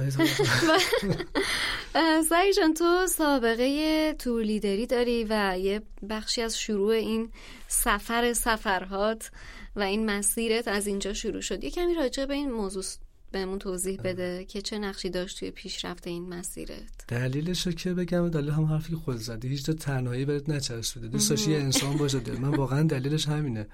سعی 2.29 2.53
جان 2.53 2.73
تو 2.73 3.07
سابقه 3.07 4.13
تور 4.19 4.43
لیدری 4.43 4.85
داری 4.85 5.25
و 5.29 5.57
یه 5.59 5.81
بخشی 6.09 6.41
از 6.41 6.59
شروع 6.59 6.93
این 6.93 7.31
سفر 7.67 8.33
سفرهات 8.33 9.31
و 9.75 9.81
این 9.81 10.05
مسیرت 10.05 10.67
از 10.67 10.87
اینجا 10.87 11.13
شروع 11.13 11.41
شد. 11.41 11.63
یه 11.63 11.69
کمی 11.69 11.93
راجع 11.93 12.25
به 12.25 12.33
این 12.33 12.51
موضوع 12.51 12.83
بهمون 13.31 13.59
توضیح 13.59 14.01
بده 14.03 14.45
که 14.45 14.61
چه 14.61 14.79
نقشی 14.79 15.09
داشت 15.09 15.39
توی 15.39 15.51
پیشرفت 15.51 16.07
این 16.07 16.29
مسیرت. 16.29 17.07
دلیلش 17.07 17.67
رو 17.67 17.73
که 17.73 17.93
بگم 17.93 18.29
دلیل 18.29 18.49
هم 18.49 18.63
حرفی 18.63 18.89
که 18.89 18.95
خود 18.95 19.17
زدی. 19.17 19.47
هیچ 19.47 19.65
تا 19.65 19.73
تنهایی 19.73 20.25
بهت 20.25 20.49
نچسبیده 20.49 21.07
دوست 21.07 21.29
داشتی 21.29 21.51
یه 21.51 21.57
انسان 21.57 21.97
باشه 21.97 22.39
من 22.39 22.49
واقعا 22.49 22.83
دلیلش 22.83 23.27
همینه. 23.27 23.67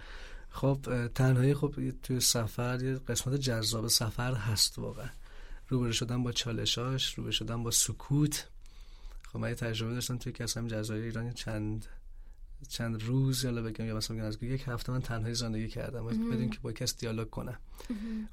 خب 0.50 1.08
تنهایی 1.16 1.54
خب 1.54 1.76
توی 2.04 2.20
سفر 2.20 2.84
یه 2.84 2.96
قسمت 2.96 3.36
جذاب 3.36 3.88
سفر 3.88 4.34
هست 4.34 4.80
واقعا. 4.80 5.10
روبرو 5.70 5.92
شدن 5.92 6.24
با 6.24 6.32
چالشاش 6.32 7.14
روبرو 7.14 7.32
شدن 7.32 7.64
با 7.64 7.72
سکوت. 7.72 8.48
خب 9.28 9.40
من 9.40 9.50
یه 9.50 9.56
تجربه 9.56 9.94
داشتم 9.94 10.18
توی 10.18 10.32
کسم 10.32 10.68
جزایر 10.68 11.04
ایران 11.04 11.34
چند 11.34 11.86
چند 12.70 13.04
روز 13.04 13.44
یالا 13.44 13.62
بگم 13.62 13.86
یا 13.86 13.96
مثلا 13.96 14.18
بگم 14.18 14.26
از 14.26 14.44
یک 14.44 14.64
هفته 14.68 14.92
من 14.92 15.02
تنهایی 15.02 15.36
زندگی 15.36 15.68
کردم. 15.68 16.06
بدون 16.06 16.50
که 16.50 16.60
با 16.60 16.72
کس 16.72 16.98
دیالوگ 16.98 17.30
کنم. 17.30 17.58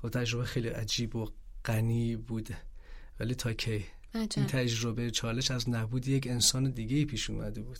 خب 0.03 0.09
تجربه 0.09 0.45
خیلی 0.45 0.69
عجیب 0.69 1.17
و 1.17 1.29
غنی 1.65 2.17
بوده 2.17 2.57
ولی 3.21 3.35
تا 3.35 3.53
کی؟ 3.53 3.85
این 4.15 4.25
عجب 4.25 4.47
تجربه 4.47 5.11
چالش 5.11 5.51
از 5.51 5.69
نبود 5.69 6.09
یک 6.09 6.27
انسان 6.27 6.71
دیگه 6.71 6.97
ای 6.97 7.05
پیش 7.05 7.31
اومده 7.31 7.63
بود. 7.63 7.79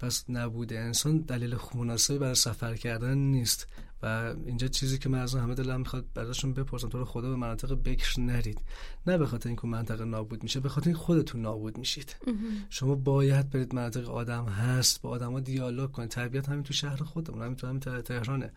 پس 0.00 0.24
نبود 0.28 0.72
انسان 0.72 1.18
دلیل 1.18 1.56
مناسبی 1.74 2.18
برای 2.18 2.34
سفر 2.34 2.74
کردن 2.74 3.18
نیست 3.18 3.66
و 4.02 4.34
اینجا 4.46 4.68
چیزی 4.68 4.98
که 4.98 5.08
من 5.08 5.18
از 5.18 5.34
همه 5.34 5.54
دلم 5.54 5.80
می‌خواد 5.80 6.04
براشون 6.14 6.52
بپرسم 6.54 6.88
تو 6.88 6.98
رو 6.98 7.04
خدا 7.04 7.28
به 7.28 7.36
مناطق 7.36 7.74
بکر 7.74 8.20
نرید. 8.20 8.60
نه 9.06 9.18
به 9.18 9.26
خاطر 9.26 9.48
اینکه 9.48 9.66
منطقه 9.66 10.04
نابود 10.04 10.42
میشه 10.42 10.60
به 10.60 10.68
خاطر 10.68 10.86
این 10.86 10.96
خودتون 10.96 11.40
نابود 11.40 11.78
میشید. 11.78 12.16
شما 12.70 12.94
باید 12.94 13.50
برید 13.50 13.74
مناطق 13.74 14.10
آدم 14.10 14.44
هست 14.44 15.02
با 15.02 15.10
آدما 15.10 15.40
دیالوگ 15.40 15.90
کنید. 15.92 16.10
طبیعت 16.10 16.48
همین 16.48 16.62
تو 16.62 16.72
شهر 16.72 16.96
خودمون 16.96 17.42
همین 17.42 17.56
تو 17.56 17.66
همین 17.66 17.80
ته- 17.80 18.02
تهرانه. 18.02 18.52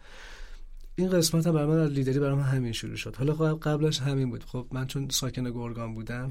این 0.95 1.09
قسمت 1.09 1.47
هم 1.47 1.53
برای 1.53 1.67
من 1.67 1.77
از 1.79 1.91
لیدری 1.91 2.19
برای 2.19 2.35
من 2.35 2.43
همین 2.43 2.71
شروع 2.71 2.95
شد. 2.95 3.15
حالا 3.15 3.33
قبل- 3.33 3.59
قبلش 3.59 3.99
همین 3.99 4.29
بود. 4.29 4.43
خب 4.43 4.67
من 4.71 4.87
چون 4.87 5.09
ساکن 5.09 5.51
گرگان 5.51 5.93
بودم 5.93 6.29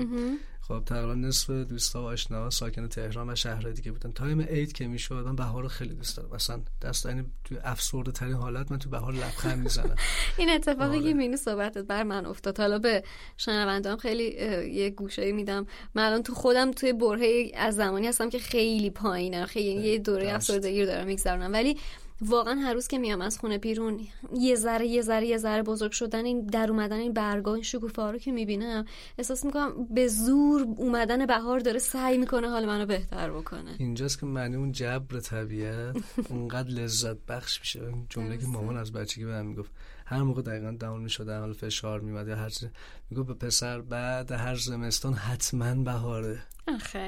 خب 0.69 0.83
تقریبا 0.87 1.15
نصف 1.15 1.51
دوستا 1.51 2.03
و 2.03 2.07
آشنا 2.07 2.51
ساکن 2.51 2.89
تهران 2.89 3.31
و 3.31 3.35
شهرهای 3.35 3.73
دیگه 3.73 3.93
بودن. 3.93 4.13
تایم 4.13 4.41
عید 4.41 4.73
که 4.73 4.87
می‌شد 4.87 5.15
من 5.15 5.37
بهار 5.37 5.63
رو 5.63 5.69
خیلی 5.69 5.95
دوست 5.95 6.17
دارم 6.17 6.31
مثلا 6.35 6.61
دست 6.83 7.07
یعنی 7.07 7.25
تو 7.45 7.55
افسرده 7.65 8.13
ترین 8.13 8.33
حالت 8.33 8.73
من 8.73 8.79
تو 8.79 8.91
بهار 8.91 9.13
لبخند 9.13 9.59
می‌زنم. 9.59 9.97
این 10.39 10.51
اتفاقی 10.51 11.03
که 11.03 11.15
مینو 11.15 11.37
صحبتت 11.37 11.85
بر 11.85 12.03
من 12.03 12.27
افتاد. 12.27 12.61
حالا 12.61 12.79
به 12.79 13.03
شنوندام 13.37 13.97
خیلی 13.97 14.25
یه 14.73 14.91
گوشه 14.91 15.33
میدم. 15.33 15.67
من 15.95 16.07
الان 16.07 16.23
تو 16.23 16.35
خودم 16.35 16.71
توی 16.71 16.93
برهه 16.93 17.51
از 17.55 17.75
زمانی 17.75 18.07
هستم 18.07 18.31
که 18.31 18.39
خیلی 18.39 18.91
پایینه. 18.91 19.47
خیلی 19.47 19.89
یه 19.89 19.99
دوره 19.99 20.33
افسردگی 20.33 20.81
رو 20.81 20.87
دارم 20.87 21.07
میگذرونم. 21.07 21.53
ولی 21.53 21.79
واقعا 22.21 22.55
هر 22.55 22.75
روز 22.75 22.89
که 22.89 22.99
میام 22.99 23.21
از 23.21 23.39
خونه 23.39 23.59
بیرون 23.59 24.01
یه 24.35 24.55
ذره 24.55 24.87
یه 24.87 25.03
ذره 25.03 25.27
یه 25.27 25.39
ذره 25.39 25.63
بزرگ 25.63 25.93
شدن 25.93 26.25
این 26.25 26.47
در 26.47 26.71
اومدن 26.71 26.97
این 26.97 27.13
برگا 27.13 27.55
این 27.55 27.63
شکوفه 27.63 28.03
رو 28.03 28.19
که 28.19 28.33
می‌بینم 28.33 28.85
احساس 29.19 29.45
می‌کنم 29.45 29.87
به 29.91 30.09
زور 30.09 30.67
اومدن 30.77 31.27
بهار 31.27 31.61
داره 31.61 31.79
سعی 31.79 32.19
می‌کنه 32.19 32.49
حال 32.49 32.67
منو 32.67 32.87
بهتر 32.87 33.31
بکنه. 33.31 33.75
اینجاست 33.79 34.21
که 34.21 34.27
معنی 34.27 34.57
اون 34.57 34.73
جبر 34.73 35.21
طبیعت 35.21 35.97
اونقدر 36.29 36.69
لذت 36.69 37.17
بخش 37.29 37.61
میشه. 37.61 37.81
جمله 38.09 38.39
که 38.39 38.47
مامان 38.47 38.77
از 38.77 38.93
بچگی 38.93 39.25
بهم 39.25 39.47
می‌گفت 39.47 39.71
هر 40.07 40.23
موقع 40.23 40.43
دقیقا 40.43 40.77
داون 40.81 41.01
می‌شد 41.01 41.29
حال 41.29 41.53
فشار 41.53 42.01
میمد 42.01 42.29
یا 42.29 42.37
هر 42.37 42.49
چیز 42.49 42.69
می‌گفت 43.11 43.29
به 43.29 43.35
پسر 43.35 43.81
بعد 43.81 44.33
هر 44.33 44.55
زمستان 44.55 45.15
حتما 45.15 45.75
بهاره. 45.75 46.39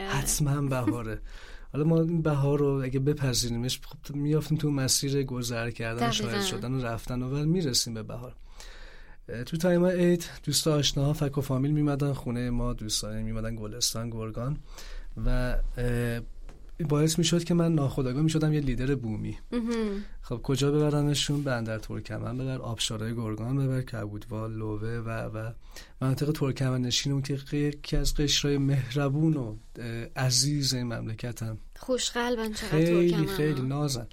حتما 0.08 0.62
بهاره. 0.62 1.20
حالا 1.72 1.84
ما 1.84 2.00
این 2.00 2.22
بهار 2.22 2.58
رو 2.58 2.82
اگه 2.84 3.00
بپذیریمش 3.00 3.80
خب 3.80 4.16
میافتیم 4.16 4.58
تو 4.58 4.70
مسیر 4.70 5.22
گذر 5.22 5.70
کردن 5.70 6.10
شاید 6.10 6.42
شدن 6.42 6.72
و 6.72 6.84
رفتن 6.84 7.22
و 7.22 7.46
می‌رسیم 7.46 7.94
به 7.94 8.02
بهار. 8.02 8.34
تو 9.46 9.56
تایم 9.56 9.86
عید 9.86 10.24
دوست 10.44 10.68
آشناها 10.68 11.12
فک 11.12 11.38
و 11.38 11.40
فامیل 11.40 11.70
میمدن 11.70 12.12
خونه 12.12 12.50
ما 12.50 12.72
دوستان 12.72 13.22
میمدن 13.22 13.56
گلستان 13.56 14.10
گرگان 14.10 14.56
و 15.26 15.56
باعث 16.88 17.18
می‌شد 17.18 17.44
که 17.44 17.54
من 17.54 17.74
ناخداگاه 17.74 18.22
می‌شدم 18.22 18.52
یه 18.52 18.60
لیدر 18.60 18.94
بومی. 18.94 19.38
خب 20.22 20.40
کجا 20.42 20.72
ببرنشون؟ 20.72 21.42
بندر 21.42 21.78
ترکمن 21.78 22.38
ببر 22.38 22.58
آبشارای 22.58 23.14
گرگان 23.14 23.56
ببر 23.58 23.82
کبودوال 23.82 24.52
لوه 24.52 24.88
و 24.88 25.10
و 25.10 25.52
مناطق 26.00 26.32
ترکمن 26.32 26.82
نشین 26.82 27.22
که 27.22 27.56
یکی 27.56 27.96
از 27.96 28.14
قشرهای 28.14 28.58
مهربون 28.58 29.36
و 29.36 29.56
عزیز 30.16 30.74
این 30.74 30.86
مملکتم 30.86 31.58
خوشقلبن 31.76 32.52
چقدر 32.52 32.70
خیلی 32.70 33.26
خیلی 33.26 33.62
نازن. 33.62 34.06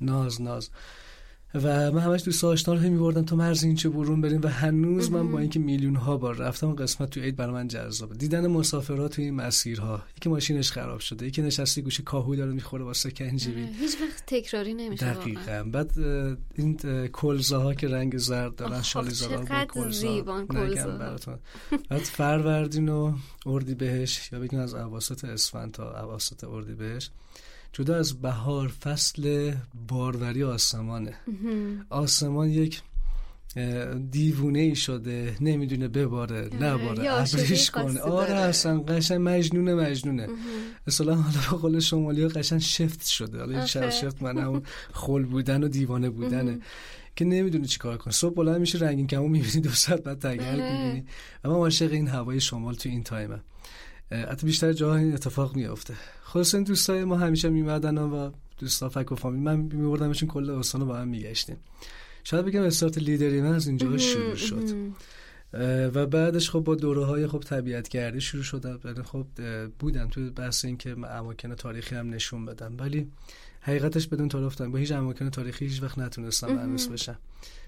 ناز 0.00 0.42
ناز. 0.42 0.70
و 1.54 1.92
من 1.92 2.00
همش 2.00 2.24
دوست 2.24 2.44
آشنا 2.44 2.74
رو 2.74 2.80
میبردم 2.80 3.22
تو 3.24 3.36
مرز 3.36 3.64
این 3.64 3.74
چه 3.74 3.88
برون 3.88 4.20
بریم 4.20 4.40
و 4.42 4.48
هنوز 4.48 5.10
من 5.10 5.32
با 5.32 5.38
اینکه 5.38 5.58
میلیون 5.58 5.96
ها 5.96 6.16
بار 6.16 6.36
رفتم 6.36 6.72
قسمت 6.72 7.10
تو 7.10 7.20
عید 7.20 7.36
برای 7.36 7.52
من 7.52 7.68
جذابه 7.68 8.14
دیدن 8.14 8.46
مسافرات 8.46 9.14
تو 9.14 9.22
این 9.22 9.34
مسیرها 9.34 10.02
یکی 10.16 10.28
ماشینش 10.28 10.72
خراب 10.72 11.00
شده 11.00 11.26
یکی 11.26 11.42
نشسته 11.42 11.80
گوشه 11.80 12.02
کاهو 12.02 12.36
داره 12.36 12.52
می‌خوره 12.52 12.84
واسه 12.84 13.10
کنجبین 13.10 13.68
هیچ 13.68 13.96
وقت 14.00 14.26
تکراری 14.26 14.74
نمیشه 14.74 15.14
دقیقاً. 15.14 15.64
بعد 15.72 15.98
این 16.54 16.76
کلزه 17.08 17.56
ها 17.56 17.74
که 17.74 17.88
رنگ 17.88 18.18
زرد 18.18 18.56
دارن 18.56 18.82
شالیزارا 18.82 19.44
با 20.22 20.44
کلزا 20.48 20.98
براتون. 20.98 21.38
بعد 21.90 22.02
فروردین 22.02 22.88
و 22.88 23.14
اردی 23.46 23.74
بهش 23.74 24.32
یا 24.32 24.38
بگیم 24.38 24.60
از 24.60 24.74
اواسط 24.74 25.24
اسفند 25.24 25.72
تا 25.72 26.00
اواسط 26.00 26.44
اردی 26.44 26.74
بهش 26.74 27.10
جدا 27.76 27.96
از 27.96 28.20
بهار 28.20 28.68
فصل 28.68 29.52
باروری 29.88 30.44
آسمانه. 30.44 31.14
آسمان 31.90 32.50
یک 32.50 32.82
دیوونه 34.10 34.58
ای 34.58 34.74
شده 34.74 35.36
نمی‌دونه 35.40 35.88
بباره 35.88 36.50
نباره 36.60 37.12
ابریش 37.12 37.70
کنه. 37.70 38.00
آره 38.00 38.34
اصلا 38.34 38.80
قشن 38.80 39.16
مجنونه 39.16 39.74
مجنونه 39.74 40.28
اصلا 40.86 41.14
حالا 41.14 41.38
به 41.50 41.56
قول 41.56 41.80
شمالی 41.80 42.22
ها 42.22 42.28
قشن 42.28 42.58
شفت 42.58 43.06
شده. 43.06 43.38
حالا 43.38 43.58
این 43.58 43.66
شفت 43.90 44.22
من 44.22 44.38
همون 44.38 44.62
خل 44.92 45.24
بودن 45.24 45.64
و 45.64 45.68
دیوانه 45.68 46.10
بودنه. 46.10 46.58
که 47.16 47.24
نمی‌دونی 47.24 47.66
چی 47.66 47.78
کار 47.78 47.96
کنه. 47.96 48.12
صبح 48.12 48.34
بلند 48.34 48.60
میشه 48.60 48.78
رنگین 48.78 49.06
کمو 49.06 49.28
می‌بینی 49.28 49.60
دو 49.60 49.70
ساعت 49.70 50.02
بعد 50.02 50.18
تگرگ 50.18 50.62
می‌بینی. 50.62 51.04
و 51.44 51.48
من 51.48 51.54
عاشق 51.54 51.92
این 51.92 52.08
هوای 52.08 52.40
شمال 52.40 52.74
تو 52.74 52.88
این 52.88 53.02
تایمه. 53.02 53.40
حتی 54.30 54.46
بیشتر 54.46 54.72
جاها 54.72 54.96
این 54.96 55.14
اتفاق 55.14 55.56
میافته. 55.56 55.94
خلاص 56.22 56.54
این 56.54 56.64
دوستای 56.64 57.04
ما 57.04 57.16
همیشه 57.16 57.48
میمدن 57.48 57.98
و 57.98 58.30
دوستا 58.58 58.88
فک 58.88 59.12
و 59.12 59.14
فامیل. 59.14 59.42
من 59.42 59.56
میبردمشون 59.56 60.28
کل 60.28 60.50
استان 60.50 60.80
رو 60.80 60.86
با 60.86 60.96
هم 60.96 61.08
میگشتیم. 61.08 61.56
شاید 62.24 62.44
بگم 62.44 62.62
استارت 62.62 62.98
لیدری 62.98 63.40
من 63.40 63.54
از 63.54 63.66
اینجا 63.66 63.98
شروع 63.98 64.34
شد. 64.34 64.64
و 65.94 66.06
بعدش 66.06 66.50
خب 66.50 66.60
با 66.60 66.74
دوره 66.74 67.04
های 67.04 67.26
خب 67.26 67.38
طبیعت 67.38 67.88
گردی 67.88 68.20
شروع 68.20 68.42
شد. 68.42 68.80
یعنی 68.84 69.02
خب 69.02 69.26
بودم 69.78 70.08
تو 70.08 70.30
بحث 70.30 70.64
این 70.64 70.76
که 70.76 70.96
اماکن 71.10 71.54
تاریخی 71.54 71.94
هم 71.94 72.10
نشون 72.10 72.46
بدم. 72.46 72.76
ولی 72.78 73.10
حقیقتش 73.60 74.08
بدون 74.08 74.28
تعارف 74.28 74.60
با 74.60 74.78
هیچ 74.78 74.92
اماکن 74.92 75.30
تاریخی 75.30 75.66
هیچ 75.66 75.82
وقت 75.82 75.98
نتونستم 75.98 76.52
معروف 76.52 76.88
بشم. 76.88 77.18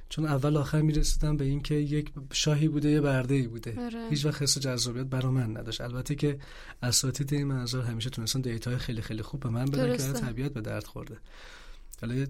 چون 0.09 0.27
اول 0.27 0.57
آخر 0.57 0.81
می‌رسیدم 0.81 1.37
به 1.37 1.45
اینکه 1.45 1.75
یک 1.75 2.13
شاهی 2.33 2.69
بوده 2.69 2.91
یه 2.91 3.01
برده 3.01 3.35
ای 3.35 3.47
بوده. 3.47 3.81
آره. 3.81 4.09
هیچ 4.11 4.27
وقت 4.27 4.43
حس 4.43 4.59
جذابیت 4.59 5.07
برا 5.07 5.31
من 5.31 5.57
نداشت. 5.57 5.81
البته 5.81 6.15
که 6.15 6.39
اساتید 6.83 7.35
این 7.35 7.47
منظر 7.47 7.83
همیشه 7.83 8.11
تونستن 8.11 8.41
دیتا 8.41 8.79
خیلی 8.79 9.03
خیلی 9.03 9.23
خوب 9.23 9.41
به 9.41 9.49
من 9.49 9.65
بدن 9.65 9.97
که 9.97 10.03
طبیعت 10.03 10.53
به 10.53 10.61
درد 10.61 10.85
خورده. 10.85 11.17
حالا 12.01 12.27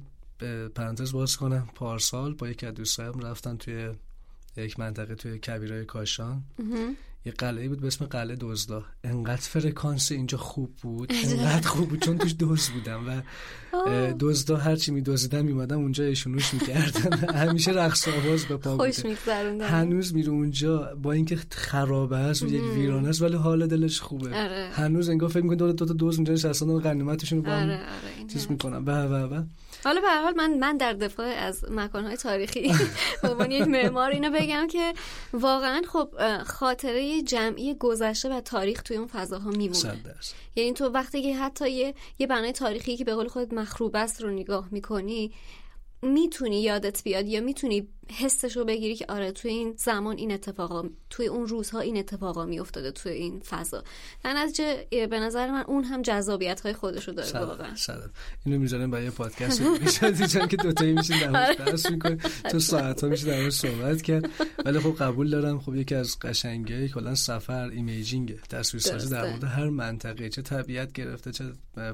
پرانتز 0.74 1.12
باز 1.12 1.36
کنم. 1.36 1.68
پارسال 1.74 2.34
با 2.34 2.48
یکی 2.48 2.66
از 2.66 2.74
دوستایم 2.74 3.18
رفتن 3.18 3.56
توی 3.56 3.90
یک 4.56 4.80
منطقه 4.80 5.14
توی 5.14 5.38
کبیرای 5.38 5.84
کاشان. 5.84 6.42
یه 7.26 7.32
قلعه 7.32 7.68
بود 7.68 7.80
به 7.80 7.86
اسم 7.86 8.04
قلعه 8.04 8.36
دزدا. 8.40 8.84
انقدر 9.04 9.40
فرکانس 9.40 10.12
اینجا 10.12 10.38
خوب 10.38 10.74
بود. 10.82 11.12
انقدر 11.24 11.68
خوب 11.68 11.88
بود 11.88 12.00
چون 12.00 12.18
توش 12.18 12.34
دوز 12.38 12.68
بودم 12.68 13.08
و 13.08 13.22
دزدا 14.20 14.56
هرچی 14.56 14.92
میدزدن 14.92 15.42
میمادم 15.42 15.78
اونجا 15.78 16.04
ایشونوش 16.04 16.54
می‌کردن 16.54 17.18
همیشه 17.42 17.70
رقص 17.70 18.08
آواز 18.08 18.44
به 18.44 18.56
پا 18.56 18.76
خوش 18.76 19.02
هنوز 19.60 20.14
میره 20.14 20.30
اونجا. 20.30 20.94
با 21.02 21.12
اینکه 21.12 21.38
خرابه 21.50 22.16
است 22.16 22.42
و 22.42 22.46
یک 22.46 22.62
ویرانه 22.62 23.08
است 23.08 23.22
ولی 23.22 23.36
حال 23.36 23.66
دلش 23.66 24.00
خوبه. 24.00 24.28
آره. 24.28 24.70
هنوز 24.72 25.08
انگار 25.08 25.28
فکر 25.28 25.42
می‌کنه 25.42 25.72
دو 25.72 25.72
تا 25.72 25.94
دوز 25.94 26.16
اونجا 26.16 26.32
نشستن 26.32 26.66
و 26.68 26.80
غنیمتشون 26.80 27.38
رو 27.38 27.44
با 27.44 27.50
هم 27.50 27.70
آره، 27.70 27.80
چیز 28.32 28.46
می‌کنن. 28.50 28.84
به 28.84 29.08
به 29.08 29.26
به 29.26 29.44
حالا 29.86 30.00
به 30.00 30.08
حال 30.08 30.34
من 30.36 30.58
من 30.58 30.76
در 30.76 30.92
دفاع 30.92 31.26
از 31.26 31.64
مکانهای 31.70 32.16
تاریخی 32.16 32.72
به 33.22 33.28
عنوان 33.28 33.50
یک 33.50 33.68
معمار 33.68 34.10
اینو 34.10 34.30
بگم 34.30 34.66
که 34.66 34.94
واقعا 35.32 35.82
خب 35.88 36.08
خاطره 36.42 37.22
جمعی 37.22 37.74
گذشته 37.74 38.28
و 38.28 38.40
تاریخ 38.40 38.82
توی 38.82 38.96
اون 38.96 39.06
فضاها 39.06 39.50
میمونه. 39.50 40.00
یعنی 40.56 40.72
تو 40.72 40.88
وقتی 40.88 41.22
که 41.22 41.36
حتی 41.36 41.70
یه 41.70 41.94
یه 42.18 42.26
بنای 42.26 42.52
تاریخی 42.52 42.96
که 42.96 43.04
به 43.04 43.14
قول 43.14 43.28
خود 43.28 43.54
مخروب 43.54 43.96
است 43.96 44.22
رو 44.22 44.30
نگاه 44.30 44.68
می‌کنی 44.70 45.32
می‌تونی 46.02 46.62
یادت 46.62 47.02
بیاد 47.04 47.26
یا 47.26 47.40
می‌تونی 47.40 47.88
حسش 48.10 48.56
رو 48.56 48.64
بگیری 48.64 48.96
که 48.96 49.06
آره 49.08 49.32
توی 49.32 49.50
این 49.50 49.74
زمان 49.78 50.18
این 50.18 50.32
اتفاقا 50.32 50.88
توی 51.10 51.26
اون 51.26 51.46
روزها 51.46 51.80
این 51.80 51.96
اتفاقا 51.96 52.44
میافتاده 52.44 52.90
توی 52.90 53.12
این 53.12 53.40
فضا. 53.40 53.84
در 54.24 54.32
نتیجه 54.32 54.86
به 54.90 55.20
نظر 55.20 55.50
من 55.50 55.64
اون 55.66 55.84
هم 55.84 56.02
جذابیت 56.02 56.60
های 56.60 56.72
خودش 56.72 57.08
رو 57.08 57.14
داره 57.14 57.40
واقعا 57.40 57.74
اینو 58.44 58.58
می‌ذارم 58.58 58.90
برای 58.90 59.10
پادکست. 59.10 59.60
میشه 59.60 60.26
چون 60.26 60.48
که 60.48 60.56
دوتایی 60.56 60.92
میشین 60.92 61.20
در 61.20 61.30
موردش 61.30 61.58
بحث 61.58 61.86
تو 62.50 62.58
ساعت 62.58 63.04
ها 63.04 63.08
میشه 63.08 63.26
در 63.26 63.50
صحبت 63.50 64.02
کرد. 64.02 64.30
ولی 64.64 64.78
خب 64.78 64.96
قبول 64.98 65.30
دارم. 65.30 65.60
خب 65.60 65.74
یکی 65.74 65.94
از 65.94 66.18
قشنگی 66.18 66.88
کلا 66.88 67.14
سفر 67.14 67.68
imaging. 67.68 68.40
تصویرسازی 68.40 69.10
در 69.10 69.30
مورد 69.30 69.44
هر 69.44 69.68
منطقه. 69.68 70.28
چه 70.28 70.42
طبیعت 70.42 70.92
گرفته 70.92 71.32
چه 71.32 71.44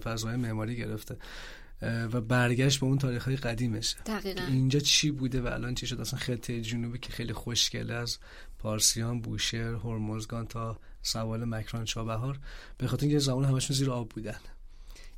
فضای 0.05 0.36
معماری 0.36 0.76
گرفته. 0.76 1.16
و 1.83 2.20
برگشت 2.20 2.80
به 2.80 2.87
اون 2.87 2.99
تاریخ 2.99 3.24
های 3.24 3.37
دقیقا. 3.37 4.43
اینجا 4.49 4.80
چی 4.80 5.11
بوده 5.11 5.41
و 5.41 5.47
الان 5.47 5.74
چی 5.74 5.87
شد؟ 5.87 6.01
اصلا 6.01 6.18
خطه 6.18 6.61
جنوبی 6.61 6.99
که 6.99 7.12
خیلی 7.12 7.33
خوشگله 7.33 7.95
از 7.95 8.18
پارسیان 8.59 9.20
بوشهر 9.20 9.74
هرمزگان 9.74 10.47
تا 10.47 10.78
سواحل 11.03 11.45
مکران 11.45 11.85
چابهار. 11.85 12.39
به 12.78 12.87
خاطر 12.87 13.07
اینکه 13.07 13.18
زمان 13.18 13.45
همشون 13.45 13.76
زیر 13.76 13.91
آب 13.91 14.09
بودن. 14.09 14.39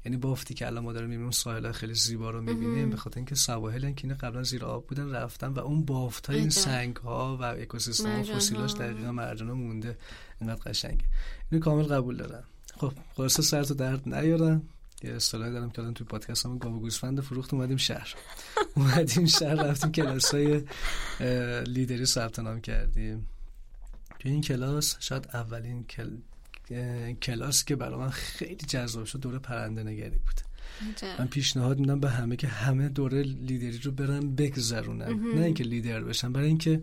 یعنی 0.05 0.17
بافتی 0.17 0.55
که 0.55 0.67
الان 0.67 0.85
ما 0.85 0.93
داریم 0.93 1.09
می‌بینیم 1.09 1.31
ساحل 1.31 1.73
خیلی 1.73 1.95
زیبا 1.95 2.31
رو 2.31 2.41
می‌بینیم. 2.43 2.91
به 2.91 2.97
خاطر 2.97 3.17
اینکه 3.17 3.35
سواحل 3.35 3.93
که 3.93 4.09
قبلا 4.09 4.43
زیر 4.43 4.65
آب 4.65 4.87
بودن 4.87 5.11
رفتن 5.11 5.49
و 5.49 5.59
اون 5.59 5.85
بافت 5.85 6.27
های 6.27 6.39
این 6.39 6.51
سنگ 6.51 6.97
ها 6.97 7.37
و 7.41 7.43
اکوسیستم 7.43 8.21
و 8.21 8.23
فسیلاش 8.23 8.75
دقیقا 8.75 9.13
مرجان 9.13 9.53
مونده. 9.53 9.99
اینقدر 10.41 10.63
قشنگه. 10.63 11.05
اینو 11.51 11.65
کامل 11.65 11.83
قبول 11.83 12.17
دارم. 12.17 12.45
خب 12.77 12.93
خلاصه 13.15 13.43
سرت 13.43 13.73
درد 13.73 14.15
نیارم. 14.15 14.63
یه 15.03 15.13
اصطلاحی 15.13 15.53
دارم 15.53 15.71
که 15.71 15.79
الان 15.79 15.95
توی 15.95 16.07
پادکست 16.07 16.47
هم 16.47 16.59
گاو 16.59 16.81
گوسفند 16.81 17.21
فروخت 17.21 17.55
اومدیم 17.55 17.77
شهر. 17.77 18.15
اومدیم 18.77 19.27
شهر 19.27 19.55
رفتیم 19.55 19.93
کلاس 19.93 20.35
های 20.35 20.65
لیدری 21.65 22.07
ثبت 22.07 22.39
نام 22.39 22.61
کردیم. 22.61 23.27
توی 24.19 24.31
این 24.31 24.41
کلاس 24.41 24.97
شاید 25.01 25.29
اولین 25.35 25.85
کل... 25.85 26.17
کلاس 27.23 27.65
که 27.65 27.77
برای 27.77 27.99
من 27.99 28.11
خیلی 28.11 28.67
جذاب 28.69 29.05
شد 29.05 29.21
دوره 29.21 29.39
پرنده 29.39 29.83
نگری 29.83 30.19
بود. 30.19 30.54
من 31.19 31.27
پیشنهاد 31.27 31.79
میدم 31.79 32.01
به 32.01 32.11
همه 32.11 32.37
که 32.37 32.47
همه 32.49 32.89
دوره 32.89 33.23
لیدری 33.23 33.79
رو 33.79 33.91
برن 33.91 34.35
بگذرونن. 34.35 35.21
نه 35.35 35.45
اینکه 35.45 35.65
لیدر 35.65 36.01
بشن 36.01 36.33
برای 36.33 36.47
اینکه 36.47 36.83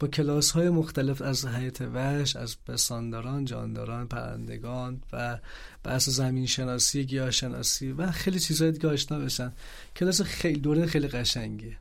با 0.00 0.08
کلاس 0.08 0.50
های 0.50 0.70
مختلف 0.70 1.22
از 1.22 1.46
حیات 1.46 1.80
وحش 1.80 2.36
از 2.36 2.56
بسانداران 2.68 3.44
جانداران 3.44 4.08
پرندگان 4.08 5.00
و 5.12 5.38
بحث 5.84 6.08
زمین 6.08 6.46
شناسی 6.46 7.06
گیاه 7.06 7.30
شناسی 7.30 7.92
و 7.92 8.10
خیلی 8.10 8.40
چیزهای 8.40 8.72
دیگه 8.72 8.88
آشنا 8.88 9.18
بشن. 9.18 9.52
کلاس 9.96 10.22
خیلی 10.22 10.60
دوره 10.60 10.86
خیلی 10.86 11.08
قشنگیه. 11.08 11.76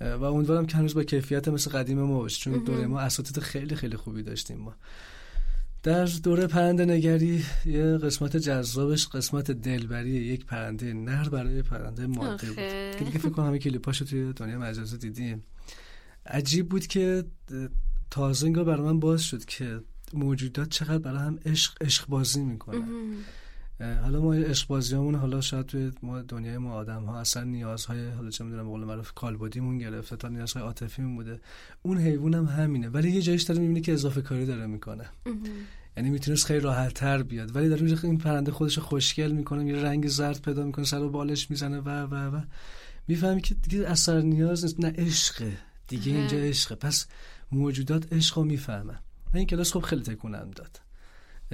و 0.00 0.24
امیدوارم 0.24 0.66
که 0.66 0.76
هنوز 0.76 0.94
با 0.94 1.04
کیفیت 1.04 1.48
مثل 1.48 1.70
قدیم 1.70 1.98
ما 1.98 2.18
باشه 2.18 2.40
چون 2.40 2.64
دوره 2.64 2.86
ما 2.86 3.00
اساتید 3.00 3.38
خیلی 3.38 3.76
خیلی 3.76 3.96
خوبی 3.96 4.22
داشتیم 4.22 4.56
ما. 4.56 4.74
در 5.82 6.04
دوره 6.04 6.46
پرنده 6.46 6.84
نگری 6.84 7.44
یه 7.66 7.84
قسمت 7.84 8.36
جذابش 8.36 9.08
قسمت 9.08 9.50
دلبری 9.50 10.10
یک 10.10 10.44
پرنده 10.44 10.92
نر 10.92 11.28
برای 11.28 11.62
پرنده 11.62 12.06
ماده 12.06 12.46
بود. 12.46 12.56
که 12.56 13.04
دیگه 13.04 13.18
فکر 13.18 13.28
کنم 13.28 13.46
همه 13.46 13.58
کلیپاشو 13.58 14.04
توی 14.04 14.32
دنیا 14.32 14.58
مجازی 14.58 14.98
دیدیم. 14.98 15.42
عجیب 16.26 16.68
بود 16.68 16.86
که 16.86 17.24
تازه 18.10 18.46
انگار 18.46 18.64
برای 18.64 18.86
من 18.86 19.00
باز 19.00 19.22
شد 19.22 19.44
که 19.44 19.80
موجودات 20.12 20.68
چقدر 20.68 20.98
برای 20.98 21.18
هم 21.18 21.38
عشق 21.46 21.82
عشق 21.82 22.06
بازی 22.06 22.40
می‌کنن 22.40 22.88
حالا 23.80 24.20
ما 24.20 24.34
عشق 24.34 24.68
بازیامون 24.68 25.14
حالا 25.14 25.40
شاید 25.40 25.66
توی 25.66 25.92
ما 26.02 26.22
دنیای 26.22 26.58
ما 26.58 26.72
آدم 26.72 27.04
ها 27.04 27.20
اصلا 27.20 27.44
نیازهای 27.44 28.08
حالا 28.08 28.30
چه 28.30 28.44
می‌دونم 28.44 28.68
قول 28.68 28.84
معروف 28.84 29.12
کالبدیمون 29.12 29.78
گرفته 29.78 30.16
تا 30.16 30.28
نیازهای 30.28 30.64
عاطفی 30.64 31.02
بوده. 31.02 31.40
اون 31.82 31.98
حیوان 31.98 32.34
هم 32.34 32.44
همینه 32.44 32.88
ولی 32.88 33.10
یه 33.10 33.22
جایش 33.22 33.42
داره 33.42 33.60
می‌بینه 33.60 33.80
که 33.80 33.92
اضافه 33.92 34.22
کاری 34.22 34.46
داره 34.46 34.66
می‌کنه. 34.66 35.04
یعنی 35.96 36.10
می‌تونست 36.10 36.46
خیلی 36.46 36.60
راحت 36.60 36.94
تر 36.94 37.22
بیاد 37.22 37.56
ولی 37.56 37.68
داره 37.68 38.04
این 38.04 38.18
پرنده 38.18 38.52
خودش 38.52 38.78
خوشگل 38.78 39.32
می‌کنه 39.32 39.66
یه 39.66 39.76
رنگ 39.76 40.08
زرد 40.08 40.42
پیدا 40.42 40.64
می‌کنه 40.64 40.84
سر 40.84 41.02
و 41.02 41.10
بالش 41.10 41.50
می‌زنه 41.50 41.80
و 41.80 41.88
و 41.88 42.36
و. 42.36 42.40
می‌فهمی 43.08 43.40
که 43.40 43.54
دیگه 43.54 43.88
اثر 43.88 44.20
نیاز 44.20 44.64
نیست 44.64 44.80
نه 44.80 44.92
عشقه. 44.96 45.52
دیگه 45.88 46.12
اینجا 46.12 46.38
عشقه. 46.38 46.74
پس 46.74 47.06
موجودات 47.52 48.12
عشق 48.12 48.38
رو 48.38 48.44
می‌فهمن. 48.44 48.98
من 49.32 49.38
این 49.38 49.46
کلاس 49.46 49.72
خب 49.72 49.80
خیلی 49.80 50.02
تکونم 50.02 50.50
داد. 50.50 50.80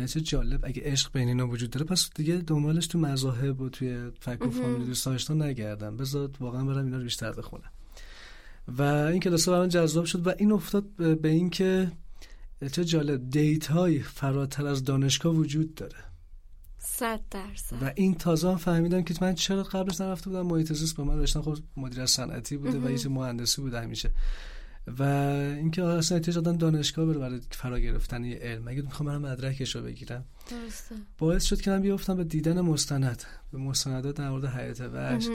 چه 0.05 0.20
جالب 0.20 0.61
اگه 0.64 0.82
عشق 0.84 1.12
بین 1.12 1.28
اینا 1.28 1.49
وجود 1.49 1.70
داره 1.70 1.86
پس 1.86 2.11
دیگه 2.14 2.36
دنبالش 2.36 2.86
تو 2.86 2.99
مذاهب 2.99 3.61
و 3.61 3.68
توی 3.68 4.11
فک 4.20 4.47
و 4.47 4.51
فامیلی 4.51 4.84
دوست 4.84 5.07
داشتن 5.07 5.42
نگردم 5.42 5.97
بذار 5.97 6.30
واقعا 6.40 6.64
برم 6.64 6.84
اینا 6.84 6.97
رو 6.97 7.03
بیشتر 7.03 7.32
بخونم. 7.32 7.70
و 8.68 8.82
این 8.82 9.20
کلاس 9.20 9.49
برام 9.49 9.68
جذاب 9.68 10.05
شد 10.05 10.26
و 10.26 10.34
این 10.38 10.53
افتاد 10.53 10.84
به 11.20 11.28
این 11.28 11.51
که 11.51 11.92
چه 12.72 12.84
جالب 12.84 13.30
دیت 13.30 13.66
های 13.66 14.03
فراتر 14.03 14.66
از 14.66 14.84
دانشگاه 14.84 15.34
وجود 15.34 15.74
داره. 15.74 15.99
صد 16.78 17.20
درصد. 17.30 17.76
و 17.82 17.92
این 17.97 18.14
تازه 18.14 18.57
فهمیدم 18.57 19.03
که 19.03 19.14
من 19.20 19.34
چرا 19.34 19.62
قبلش 19.62 20.01
نرفته 20.01 20.30
بودم. 20.30 20.47
محیط 20.47 20.72
زیست 20.72 20.97
به 20.97 21.03
من 21.03 21.18
رشتم 21.18 21.42
خب 21.42 21.59
مدیر 21.76 22.07
صنعتی 22.07 22.57
بوده 22.57 22.78
و 22.78 22.90
یه 22.90 23.09
مهندسی 23.09 23.62
بوده 23.62 23.80
همیشه. 23.80 24.11
و 24.99 25.03
اینکه 25.03 25.82
اصلا 25.82 26.16
احتیاج 26.16 26.34
دادن 26.34 26.57
دانشگاه 26.57 27.07
بره 27.07 27.18
برای 27.18 27.41
فرا 27.51 27.78
گرفتن 27.78 28.24
یه 28.24 28.37
علم. 28.37 28.68
اگه 28.68 28.82
می‌خوام 28.82 29.09
برم 29.09 29.32
مدرکش 29.32 29.76
رو 29.76 29.82
بگیرم؟ 29.82 30.24
درسته. 30.51 30.95
باعث 31.18 31.45
شد 31.45 31.61
که 31.61 31.70
من 31.70 31.82
بیافتم 31.82 32.16
به 32.16 32.24
دیدن 32.24 32.61
مستند. 32.61 33.22
به 33.53 33.59
مستندات 33.59 34.16
در 34.16 34.30
مورد 34.30 34.45
حیات 34.45 34.80
وحش. 34.80 35.28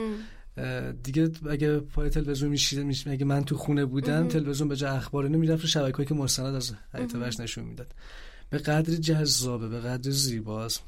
دیگه 1.02 1.30
اگه 1.50 1.78
پای 1.78 2.10
تلویزیون 2.10 2.50
میشید 2.50 3.08
اگه 3.08 3.24
من 3.24 3.44
تو 3.44 3.56
خونه 3.56 3.84
بودم 3.84 4.28
تلویزیون 4.28 4.68
به 4.68 4.76
جای 4.76 4.90
اخبار 4.90 5.24
اینو 5.24 5.38
می‌رفت 5.38 5.62
رو 5.62 5.68
شبکه‌ای 5.68 6.06
که 6.06 6.14
مستند 6.14 6.54
از 6.54 6.72
حیات 6.94 7.14
وحش 7.14 7.40
نشون 7.40 7.64
می‌داد. 7.64 7.94
به 8.50 8.58
قدری 8.58 8.98
جذابه 8.98 9.68
به 9.68 9.80
قدر 9.80 10.10
زیباست. 10.10 10.82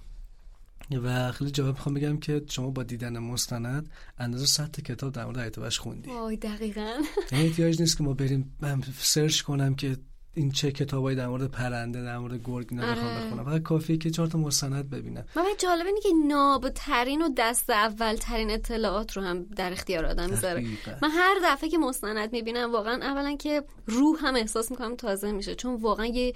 و 0.91 1.33
خیلی 1.33 1.51
جواب 1.51 1.75
می‌خوام 1.75 1.95
بگم 1.95 2.19
که 2.19 2.43
شما 2.49 2.71
با 2.71 2.83
دیدن 2.83 3.19
مستند 3.19 3.91
اندازه 4.19 4.47
100 4.47 4.81
کتاب 4.81 5.13
در 5.13 5.25
مورد 5.25 5.39
حیات 5.39 5.59
وحش 5.59 5.79
خوندی. 5.79 6.11
وای 6.11 6.37
دقیقاً. 6.37 6.91
یعنی 7.33 7.55
نیست 7.59 7.99
که 7.99 8.05
ما 8.05 8.15
بریم 8.15 8.57
من 8.61 8.83
سرچ 8.99 9.41
کنم 9.41 9.75
که 9.75 9.97
این 10.35 10.53
چه 10.53 10.73
کتابایی 10.73 11.17
در 11.17 11.27
مورد 11.27 11.51
پرنده 11.51 12.03
در 12.03 12.19
مورد 12.19 12.41
گرگ 12.45 12.67
اینا 12.71 12.83
بخوام 12.87 13.07
آره. 13.07 13.27
بخونم. 13.27 13.45
فقط 13.45 13.63
کافیه 13.63 13.97
که 13.97 14.11
چهار 14.11 14.29
تا 14.29 14.39
مستند 14.39 14.91
ببینم. 14.91 15.25
من 15.37 15.45
جالب 15.59 15.87
اینه 15.87 16.01
که 16.01 16.09
نابترین 16.27 17.23
و 17.23 17.29
دست 17.37 17.71
اول 17.71 18.17
ترین 18.17 18.51
اطلاعات 18.51 19.17
رو 19.17 19.23
هم 19.23 19.45
در 19.45 19.73
اختیار 19.73 20.07
آدم 20.07 20.31
می‌ذاره. 20.31 20.65
من 21.03 21.11
هر 21.11 21.35
دفعه 21.45 21.69
که 21.69 21.79
مستند 21.79 22.33
می‌بینم 22.33 22.73
واقعا 22.73 22.95
اولا 22.95 23.37
که 23.37 23.63
روح 23.87 24.19
هم 24.27 24.35
احساس 24.35 24.71
می‌کنم 24.71 24.97
تازه 24.97 25.33
میشه. 25.33 25.55
چون 25.55 25.75
واقعا 25.75 26.07
یه 26.07 26.33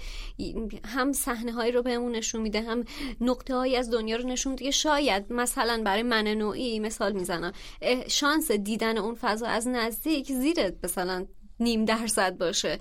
هم 0.85 1.13
صحنه 1.13 1.51
هایی 1.51 1.71
رو 1.71 1.81
بهمون 1.81 2.11
نشون 2.11 2.41
میده 2.41 2.61
هم 2.61 2.83
نقطه 3.21 3.55
هایی 3.55 3.75
از 3.75 3.91
دنیا 3.91 4.17
رو 4.17 4.27
نشون 4.27 4.51
میده 4.51 4.65
که 4.65 4.71
شاید 4.71 5.33
مثلا 5.33 5.81
برای 5.85 6.03
من 6.03 6.27
نوعی 6.27 6.79
مثال 6.79 7.11
می‌زنم. 7.11 7.51
شانس 8.07 8.51
دیدن 8.51 8.97
اون 8.97 9.15
فضا 9.15 9.47
از 9.47 9.67
نزدیک 9.67 10.31
زیر 10.31 10.55
مثلا 10.83 11.25
نیم 11.59 11.85
درصد 11.85 12.37
باشه. 12.37 12.79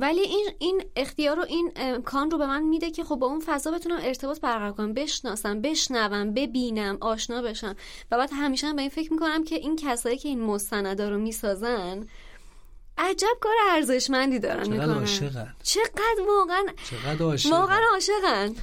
ولی 0.00 0.20
این 0.20 0.50
این 0.58 0.84
اختیار 0.96 1.38
و 1.38 1.42
این 1.42 1.72
امکان 1.76 2.30
رو 2.30 2.38
به 2.38 2.46
من 2.46 2.62
میده 2.62 2.90
که 2.90 3.04
خب 3.04 3.16
با 3.16 3.26
اون 3.26 3.42
فضا 3.46 3.70
بتونم 3.70 3.98
ارتباط 4.02 4.40
برقرار 4.40 4.72
کنم 4.72 4.92
بشناسم 4.92 5.60
بشنوم 5.60 6.34
ببینم 6.34 6.98
آشنا 7.00 7.42
بشم. 7.42 7.76
و 8.10 8.18
بعد 8.18 8.30
همیشه 8.32 8.66
هم 8.66 8.76
به 8.76 8.82
این 8.82 8.90
فکر 8.90 9.12
می‌کنم 9.12 9.44
که 9.44 9.54
این 9.54 9.76
کسایی 9.76 10.18
که 10.18 10.28
این 10.28 10.40
مستندا 10.40 11.08
رو 11.08 11.18
می‌سازن 11.18 12.06
عجب 12.98 13.38
کار 13.40 13.52
ارزشمندی 13.70 14.38
دارن 14.38 14.64
چقدر 14.64 14.72
می‌کنن. 14.72 14.98
عاشقن. 14.98 15.54
چقدر 15.62 16.22
واقعا 16.28 16.62
چقدر 16.90 17.24
عاشقن. 17.24 17.52
واقعا 17.52 17.80
عاشقن. 17.92 18.54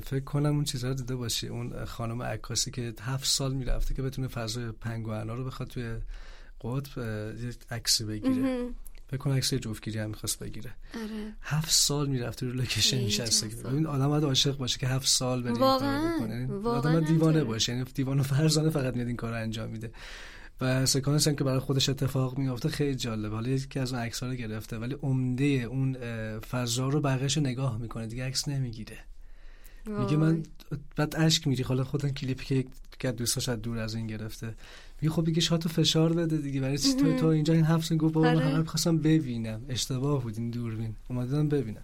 فکر 0.00 0.24
کنم 0.24 0.54
اون 0.54 0.64
چیزا 0.64 0.88
رو 0.88 0.94
دیده 0.94 1.16
باشی. 1.16 1.48
اون 1.48 1.84
خانم 1.84 2.22
عکاسی 2.22 2.70
که 2.70 2.94
هفت 3.00 3.26
سال 3.26 3.52
می‌رفته 3.52 3.94
که 3.94 4.02
بتونه 4.02 4.28
فضای 4.28 4.72
پنگوانا 4.72 5.34
رو 5.34 5.44
بخواد 5.44 5.68
توی 5.68 5.96
قطب 6.60 6.98
یه 6.98 7.54
عکسی 7.70 8.04
بگیره. 8.04 8.68
فکر 9.12 9.18
کنم 9.18 9.34
عکس 9.34 9.54
جفتگیری 9.54 9.98
هم 9.98 10.08
می‌خواست 10.08 10.38
بگیره. 10.38 10.70
آره. 10.94 11.32
هفت 11.42 11.70
سال 11.70 12.08
می‌رفته 12.08 12.46
رو 12.46 12.52
لوکیشن 12.52 12.98
میشسته. 12.98 13.46
ببین 13.46 13.86
آدم 13.86 14.08
باید 14.08 14.24
عاشق 14.24 14.56
باشه 14.56 14.78
که 14.78 14.88
هفت 14.88 15.08
سال 15.08 15.42
بره 15.42 15.52
این 15.52 15.60
واقعاً. 15.60 16.48
آدم 16.64 17.00
دیوانه. 17.00 17.44
باشه. 17.44 17.72
یعنی 17.72 17.84
دیوانه 17.94 18.20
و 18.20 18.24
فرزانه 18.24 18.70
فقط 18.70 18.94
میاد 18.94 19.06
این 19.06 19.16
کار 19.16 19.30
رو 19.30 19.36
انجام 19.36 19.70
میده. 19.70 19.92
و 20.60 20.86
سکانس 20.86 21.28
هم 21.28 21.36
که 21.36 21.44
برای 21.44 21.58
خودش 21.58 21.88
اتفاق 21.88 22.38
میافته 22.38 22.68
خیلی 22.68 22.94
جالب 22.94 23.32
حالا 23.32 23.48
یکی 23.48 23.78
از 23.78 23.92
اون 23.92 24.02
عکس 24.02 24.22
رو 24.22 24.34
گرفته 24.34 24.78
ولی 24.78 24.96
عمده 25.02 25.44
اون 25.44 25.96
فضا 26.38 26.88
رو 26.88 27.00
بقیه‌شو 27.00 27.40
نگاه 27.40 27.78
می‌کنه. 27.78 28.06
دیگه 28.06 28.26
عکس 28.26 28.48
نمی‌گیره. 28.48 28.98
میگه 29.86 30.16
من 30.16 30.42
بعد 30.96 31.14
اشک 31.16 31.46
میری. 31.46 31.62
حالا 31.62 31.84
خودم 31.84 32.08
کلیپی 32.08 32.64
که 32.98 33.08
از 33.08 33.16
دوستاش 33.16 33.48
از 33.48 33.62
دور 33.62 33.78
از 33.78 33.94
این 33.94 34.06
گرفته. 34.06 34.54
میگه 35.02 35.14
خب 35.14 35.24
دیگه 35.24 35.40
شاتو 35.40 35.68
فشار 35.68 36.12
بده 36.12 36.36
دیگه. 36.36 36.60
برای 36.60 36.78
چی 36.78 36.94
تو 36.94 37.16
تو 37.16 37.26
اینجا 37.26 37.54
این 37.54 37.78
سن 37.80 37.96
گفت 37.96 38.14
بابا 38.14 38.26
من 38.26 38.36
آره. 38.36 38.44
همه 38.46 38.64
خواستم 38.64 38.98
ببینم. 38.98 39.60
اشتباه 39.68 40.22
بود 40.22 40.38
این 40.38 40.50
دوربین. 40.50 40.94
اومدم 41.08 41.48
ببینم. 41.48 41.82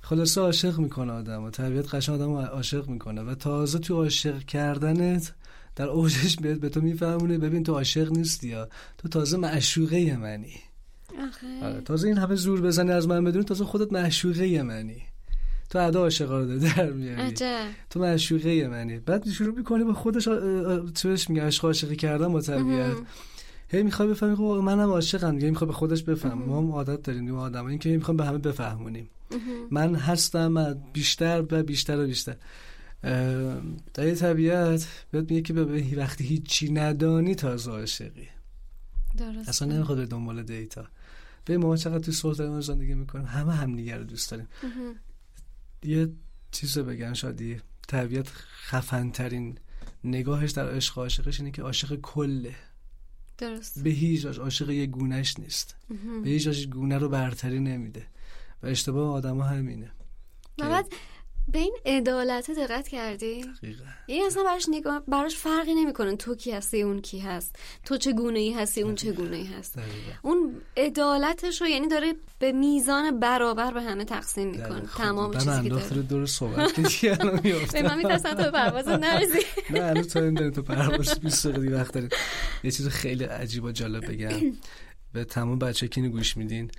خلاصه 0.00 0.40
عاشق 0.40 0.78
می‌کنه 0.78 1.12
آدم 1.12 1.44
و 1.44 1.50
طبیعت 1.50 1.94
قشنگ 1.94 2.14
آدم 2.14 2.32
عاشق 2.32 2.88
می‌کنه 2.88 3.22
و 3.22 3.34
تازه 3.34 3.78
تو 3.78 3.94
عاشق 3.94 4.44
کردنت 4.44 5.34
در 5.76 5.86
اوجش 5.86 6.36
بهت 6.36 6.58
به 6.58 6.68
تو 6.68 6.80
میفهمونه. 6.80 7.38
ببین 7.38 7.62
تو 7.62 7.72
عاشق 7.72 8.12
نیستی 8.12 8.48
یا. 8.48 8.68
تو 8.98 9.08
تازه 9.08 9.36
معشوقه 9.36 10.16
منی. 10.16 10.56
آخه. 11.28 11.64
آره 11.66 11.80
تازه 11.80 12.08
این 12.08 12.18
همه 12.18 12.34
زور 12.34 12.60
بزنی 12.60 12.90
از 12.90 13.08
من 13.08 13.24
بدونی 13.24 13.44
تازه 13.44 13.64
خودت 13.64 13.92
معشوقه 13.92 14.62
منی. 14.62 15.02
تو 15.72 15.78
ادا 15.78 16.00
عاشقا 16.00 16.38
رو 16.38 16.58
در 16.58 16.90
میاری. 16.92 17.22
تو 17.90 18.00
معشوقه 18.00 18.68
منی. 18.68 18.98
بعد 18.98 19.30
شروع 19.30 19.56
می‌کنی 19.56 19.84
با 19.84 19.92
خودش 19.94 20.28
بهش 21.04 21.30
میگه 21.30 21.42
عشق 21.42 21.64
عاشقی 21.64 21.96
کردن 21.96 22.32
با 22.32 22.40
طبیعت 22.40 22.96
هی 23.68 23.82
می‌خوای 23.82 24.08
بفهمی 24.08 24.36
خب 24.36 24.42
منم 24.42 24.88
عاشقم 24.88 25.34
دیگه 25.34 25.50
می‌خوای 25.50 25.66
به 25.66 25.72
خودش 25.74 26.02
بفهم. 26.02 26.38
ما 26.38 26.58
هم 26.58 26.70
عادت 26.70 27.02
داریم 27.02 27.30
ما 27.30 27.40
آدم 27.40 27.66
این 27.66 27.78
که 27.78 27.88
می‌خوام 27.88 28.16
به 28.16 28.24
همه 28.24 28.38
بفهمونیم. 28.38 29.08
من 29.70 29.94
هستم 29.94 30.48
من 30.48 30.78
بیشتر 30.92 31.44
و 31.50 31.62
بیشتر 31.62 31.98
و 31.98 32.06
بیشتر. 32.06 32.36
در 33.94 34.14
طبیعت 34.14 34.88
بهت 35.10 35.30
میگه 35.30 35.42
که 35.42 35.52
به- 35.52 35.64
به 35.64 35.84
وقتی 35.96 36.24
هیچی 36.24 36.72
ندانی 36.72 37.34
تازه 37.34 37.70
عاشقی. 37.70 38.28
درست 39.18 39.48
اصلا 39.48 39.68
نمی‌خواد 39.68 39.98
به 39.98 40.06
دنبال 40.06 40.42
دیتا. 40.42 40.84
به 41.44 41.58
ما 41.58 41.76
چقدر 41.76 41.98
تو 41.98 42.12
صلح 42.12 42.36
داریم 42.36 42.60
زندگی 42.60 42.94
می‌کنیم 42.94 43.26
همه 43.26 43.52
همدیگه 43.52 43.96
رو 43.96 44.04
دوست 44.04 44.30
داریم. 44.30 44.46
یه 45.84 46.08
چیز 46.50 46.78
رو 46.78 46.84
بگم 46.84 47.12
شادی 47.12 47.60
طبیعت 47.88 48.28
خفن 48.66 49.10
ترین 49.10 49.58
نگاهش 50.04 50.50
در 50.50 50.68
عشق 50.70 50.98
عاشقش 50.98 51.40
اینه 51.40 51.50
که 51.50 51.62
عاشق 51.62 52.00
کله. 52.00 52.54
درست. 53.38 53.82
به 53.82 53.90
هیچ 53.90 54.26
عاشق 54.26 54.70
یه 54.70 54.86
گونهش 54.86 55.34
نیست. 55.38 55.76
به 56.24 56.30
هیچ 56.30 56.68
گونه 56.68 56.98
رو 56.98 57.08
برتری 57.08 57.60
نمیده. 57.60 58.06
و 58.62 58.66
اشتباه 58.66 59.12
آدم 59.12 59.40
همینه. 59.40 59.90
بعد 60.58 60.92
به 61.48 61.58
این 61.58 61.76
عدالت 61.86 62.50
دقت 62.50 62.88
کردی؟ 62.88 63.44
یعنی 64.08 64.22
اصلا 64.22 64.42
براش 64.44 64.66
نگاه 64.68 65.02
براش 65.08 65.36
فرقی 65.36 65.74
نمی‌کنه 65.74 66.16
تو 66.16 66.34
کی 66.34 66.52
هستی 66.52 66.82
اون 66.82 67.00
کی 67.00 67.18
هست. 67.18 67.56
تو 67.84 67.96
چه 67.96 68.12
گونه 68.12 68.38
ای 68.38 68.52
هستی 68.52 68.82
اون 68.82 68.94
چه 68.94 69.12
گونه 69.12 69.36
ای 69.36 69.44
هست. 69.44 69.78
اون 70.22 70.60
عدالتش 70.76 71.60
رو 71.60 71.68
یعنی 71.68 71.88
داره 71.88 72.14
به 72.38 72.52
میزان 72.52 73.20
برابر 73.20 73.72
به 73.74 73.82
همه 73.82 74.04
تقسیم 74.04 74.48
می‌کنه. 74.48 74.82
تمام 74.96 75.32
چیزی 75.38 75.62
که 75.62 75.68
داره. 75.68 76.02
دور 76.02 76.26
صحبت 76.26 76.80
به 77.72 77.82
من 77.82 77.96
میترسن 77.96 78.34
تو 78.34 78.50
پرواز 78.50 78.88
نرسی 78.88 79.38
نه 79.70 79.82
الان 79.82 80.02
تو 80.02 80.18
این 80.18 80.50
تو 80.50 80.62
پرواز 80.62 81.18
20 81.22 81.46
دقیقه 81.46 81.76
وقت 81.76 81.94
دارید 81.94 82.12
یه 82.64 82.70
چیز 82.70 82.88
خیلی 82.88 83.24
عجیب 83.24 83.64
و 83.64 83.72
جالب 83.72 84.10
بگم. 84.12 84.52
به 85.12 85.24
تمام 85.24 85.58
بچه 85.58 85.88
که 85.88 86.00
گوش 86.00 86.36
میدین 86.36 86.70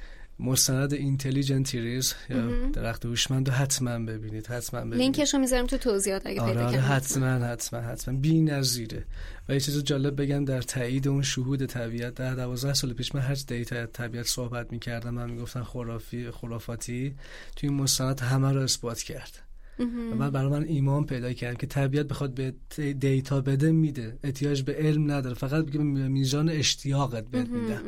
مستند 0.43 0.93
Intelligent 0.93 1.65
Trees. 1.67 2.13
یا 2.29 2.69
درخت 2.73 3.05
هوشمند 3.05 3.49
رو 3.49 3.55
حتما 3.55 3.99
ببینید 3.99 4.47
حتما 4.47 4.79
ببینید. 4.79 4.99
لینکش 4.99 5.33
رو 5.33 5.39
می‌ذارم 5.39 5.67
تو 5.67 5.77
توضیحات 5.77 6.27
اگه 6.27 6.41
آره 6.41 6.53
پیدا 6.53 6.67
آره 6.67 6.79
حتما 6.79 7.45
حتما 7.45 7.79
حتما. 7.79 8.17
بی‌نظیره 8.17 9.05
و 9.49 9.53
یه 9.53 9.59
چیز 9.59 9.83
جالب 9.83 10.21
بگم 10.21 10.45
در 10.45 10.61
تایید 10.61 11.07
اون 11.07 11.21
شهود 11.21 11.65
طبیعت 11.65 12.13
در 12.13 12.35
12 12.35 12.73
سال 12.73 12.93
پیش 12.93 13.15
من 13.15 13.21
هر 13.21 13.37
data 13.47 13.85
طبیعت 13.85 14.25
صحبت 14.25 14.71
می‌کردم 14.71 15.13
من 15.13 15.29
می‌گفتن 15.29 15.63
خرافی 15.63 16.31
خرافاتی. 16.31 17.15
توی 17.55 17.69
این 17.69 17.77
مستند 17.81 18.19
همه 18.19 18.51
رو 18.51 18.61
اثبات 18.61 18.99
کرد. 19.01 19.39
و 19.79 20.15
بعد 20.15 20.31
برای 20.31 20.51
من 20.51 20.63
ایمان 20.63 21.05
پیدا 21.05 21.33
کرد 21.33 21.57
که 21.57 21.67
طبیعت 21.67 22.07
بخواد 22.07 22.33
به 22.33 22.53
data 22.93 23.41
بده 23.41 23.71
میده. 23.71 24.17
احتیاج 24.23 24.63
به 24.63 24.73
علم 24.73 25.11
نداره. 25.11 25.35
فقط 25.35 25.65
بگه 25.65 25.77
به 25.77 25.83
میزان 25.83 26.49
اشتیاقت 26.49 27.27
بهت 27.27 27.49
میدم. 27.49 27.81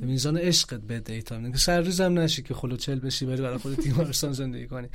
به 0.00 0.06
میزان 0.06 0.36
عشقت 0.36 0.80
به 0.80 1.00
دیتا 1.00 1.38
میدم. 1.38 1.52
که 1.52 1.58
سر 1.58 1.80
روزم 1.80 2.18
نشی 2.18 2.42
که 2.42 2.54
خلوچل 2.54 2.98
بشی 2.98 3.26
بری 3.26 3.42
برای 3.42 3.58
خودت 3.58 3.80
تیمارستان 3.80 4.32
زندگی 4.32 4.66
کنی. 4.66 4.88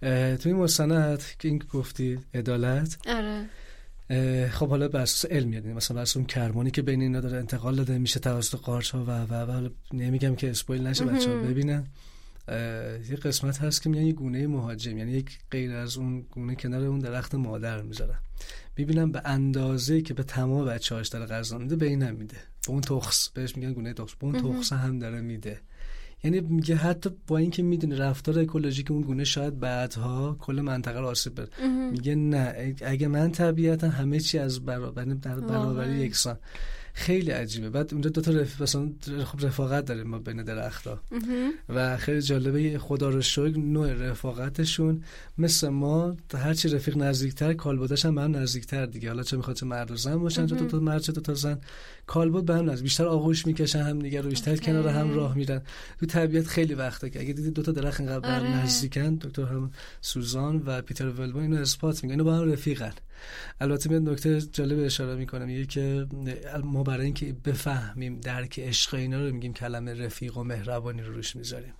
توی 0.00 0.52
این 0.52 0.56
مستند 0.56 1.22
که 1.38 1.48
این 1.48 1.62
گفتی 1.72 2.18
عدالت. 2.34 2.98
آره. 3.06 3.46
خب 4.48 4.68
حالا 4.68 4.88
بر 4.88 5.00
اساس 5.00 5.30
علم 5.30 5.48
میاد 5.48 5.66
مثلا 5.66 5.94
بر 5.94 6.02
اساس 6.02 6.16
اون 6.16 6.26
کرمانی 6.26 6.70
که 6.70 6.82
بین 6.82 7.02
اینا 7.02 7.20
داره 7.20 7.38
انتقال 7.38 7.76
داده 7.76 7.98
میشه 7.98 8.20
توسط 8.20 8.58
قارچ 8.58 8.90
ها 8.90 9.04
و 9.04 9.10
و 9.10 9.34
و 9.34 9.68
نمیگم 9.92 10.34
که 10.34 10.50
اسپویل 10.50 10.86
نشه 10.86 11.04
بچه‌ها 11.04 11.36
ببینن. 11.36 11.86
یه 13.10 13.16
قسمت 13.16 13.62
هست 13.62 13.82
که 13.82 13.88
میان 13.88 14.04
یه 14.04 14.12
گونه 14.12 14.46
مهاجم 14.46 14.98
یعنی 14.98 15.12
یک 15.12 15.38
غیر 15.50 15.72
از 15.72 15.96
اون 15.96 16.20
گونه 16.20 16.54
کنار 16.54 16.84
اون 16.84 16.98
درخت 16.98 17.34
مادر 17.34 17.82
می‌ذارن. 17.82 18.18
می‌بینم 18.76 19.12
به 19.12 19.22
اندازه 19.24 20.02
که 20.02 20.14
به 20.14 20.22
تمام 20.22 20.64
بچه 20.64 20.94
هاش 20.94 21.08
داره 21.08 21.26
غذا 21.26 21.58
میده 21.58 21.76
به 21.76 21.86
این 21.86 22.10
میده. 22.10 22.36
به 22.66 22.70
اون 22.70 22.80
تخص 22.80 23.28
بهش 23.28 23.56
میگن 23.56 23.72
گونه 23.72 23.92
تخص 23.92 24.14
به 24.14 24.24
اون 24.26 24.56
تخص 24.56 24.72
هم 24.72 24.98
داره 24.98 25.20
میده. 25.20 25.60
یعنی 26.24 26.40
میگه 26.40 26.76
حتی 26.76 27.10
با 27.26 27.38
اینکه 27.38 27.62
می‌دونه 27.62 27.98
رفتار 27.98 28.38
اکولوژیک 28.38 28.90
اون 28.90 29.02
گونه 29.02 29.24
شاید 29.24 29.60
بعدها 29.60 30.36
کل 30.40 30.60
منطقه 30.60 31.00
رو 31.00 31.06
آسیب 31.06 31.34
بره 31.34 31.48
میگه 31.90 32.14
نه 32.14 32.74
اگه 32.82 33.08
من 33.08 33.30
طبیعتا 33.30 33.88
همه 33.88 34.20
چی 34.20 34.38
از 34.38 34.64
برابر 34.64 35.04
در 35.04 35.40
برابری 35.40 35.96
یکسان. 35.96 36.38
خیلی 36.96 37.30
عجیبه. 37.30 37.70
بعد 37.70 37.92
اونجا 37.92 38.10
دو 38.10 38.20
تا 38.20 38.32
رف... 38.32 38.62
مثلا 38.62 38.92
خب 39.24 39.46
رفاقت 39.46 39.84
داریم 39.84 40.06
ما 40.06 40.18
بین 40.18 40.42
درختها. 40.42 41.00
و 41.68 41.96
خیلی 41.96 42.22
جالبه 42.22 42.78
خدا 42.78 43.08
رو 43.08 43.22
شکر 43.22 43.58
نوع 43.58 43.92
رفاقتشون 43.92 45.02
مثل 45.38 45.68
ما 45.68 46.16
هر 46.34 46.54
چی 46.54 46.68
رفیق 46.68 46.96
نزدیکتر 46.96 47.52
کالبدش 47.52 48.06
هم 48.06 48.14
به 48.14 48.22
هم 48.22 48.36
نزدیکتر 48.36 48.86
دیگه. 48.86 49.08
حالا 49.08 49.22
چه 49.22 49.36
می‌خواد 49.36 49.56
چه 49.56 49.66
مرد 49.66 49.90
و 49.90 49.96
زن 49.96 50.18
باشن 50.18 50.46
چه 50.46 50.54
دو 50.54 50.66
تا 50.66 50.78
مرد 50.78 51.00
چه 51.02 51.12
دو 51.12 51.20
تا 51.20 51.34
زن. 51.34 51.60
کالبد 52.06 52.44
به 52.44 52.54
هم 52.54 52.70
نزدیک 52.70 52.82
بیشتر 52.82 53.06
آغوش 53.06 53.46
می‌کشن 53.46 53.82
هم 53.82 53.98
دیگه 53.98 54.20
رو 54.20 54.30
بیشتر 54.30 54.56
کنار 54.56 54.88
هم 54.88 55.14
راه 55.14 55.36
میرن. 55.36 55.62
تو 56.00 56.06
طبیعت 56.06 56.46
خیلی 56.46 56.74
وقته 56.74 57.10
که 57.10 57.20
اگه 57.20 57.32
دیدید 57.32 57.54
دو 57.54 57.62
تا 57.62 57.72
درخت 57.72 58.00
اینقدر 58.00 58.30
هم 58.30 58.46
نزدیکن 58.46 59.14
دکتر 59.14 59.42
هم 59.42 59.70
سوزان 60.00 60.62
و 60.66 60.82
پیتر 60.82 61.08
ولبا 61.08 61.40
اینو 61.40 61.60
اثبات 61.60 62.04
میگن 62.04 62.12
اینو 62.12 62.24
با 62.24 62.36
هم 62.36 62.52
رفیقن. 62.52 62.92
البته 63.60 63.90
من 63.90 64.12
نکته 64.12 64.40
جالب 64.40 64.84
اشاره 64.84 65.14
می‌کنم. 65.14 65.46
میگه 65.46 65.66
که 65.66 66.06
ما 66.64 66.82
برای 66.82 67.04
اینکه 67.04 67.36
بفهمیم 67.44 68.20
درک 68.20 68.60
عشق 68.60 68.94
اینا 68.94 69.20
رو 69.20 69.32
میگیم 69.32 69.52
کلمه 69.52 69.94
رفیق 69.94 70.36
و 70.36 70.42
مهربانی 70.42 71.02
رو 71.02 71.14
روش 71.14 71.36
می‌ذاریم. 71.36 71.72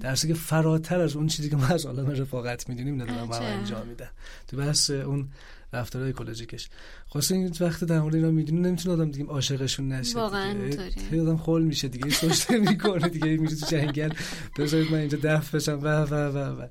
در 0.00 0.14
که 0.14 0.34
فراتر 0.34 1.00
از 1.00 1.16
اون 1.16 1.26
چیزی 1.26 1.50
که 1.50 1.56
ما 1.56 1.66
از 1.66 1.86
عالم 1.86 2.10
رفاقت 2.10 2.68
می‌دونیم 2.68 3.02
ندارم 3.02 3.28
ما 3.28 3.36
انجام 3.36 3.86
میدن. 3.86 4.08
تو 4.48 4.56
بحث 4.56 4.90
اون 4.90 5.28
رفتار 5.72 6.02
اکولوژیکش 6.02 6.68
خاصه 7.06 7.34
این 7.34 7.54
وقت 7.60 7.84
در 7.84 8.00
مورد 8.00 8.14
اینا 8.14 8.30
می‌دونی 8.30 8.60
نمی‌تونه 8.60 8.94
آدم 8.94 9.10
دیگه 9.10 9.26
عاشقشون 9.26 9.92
نشه 9.92 10.18
واقعا 10.18 10.54
دیگه. 10.54 11.22
آدم 11.22 11.36
خول 11.36 11.62
میشه 11.62 11.88
دیگه 11.88 12.10
سوشته 12.10 12.58
می‌کنه 12.70 13.08
دیگه 13.08 13.36
میره 13.36 13.56
تو 13.56 13.66
جنگل. 13.66 14.12
بذارید 14.58 14.92
من 14.92 14.98
اینجا 14.98 15.18
دف 15.22 15.54
بشم. 15.54 15.78
و 15.82 15.86
و 15.88 16.14
و 16.14 16.62
و. 16.62 16.66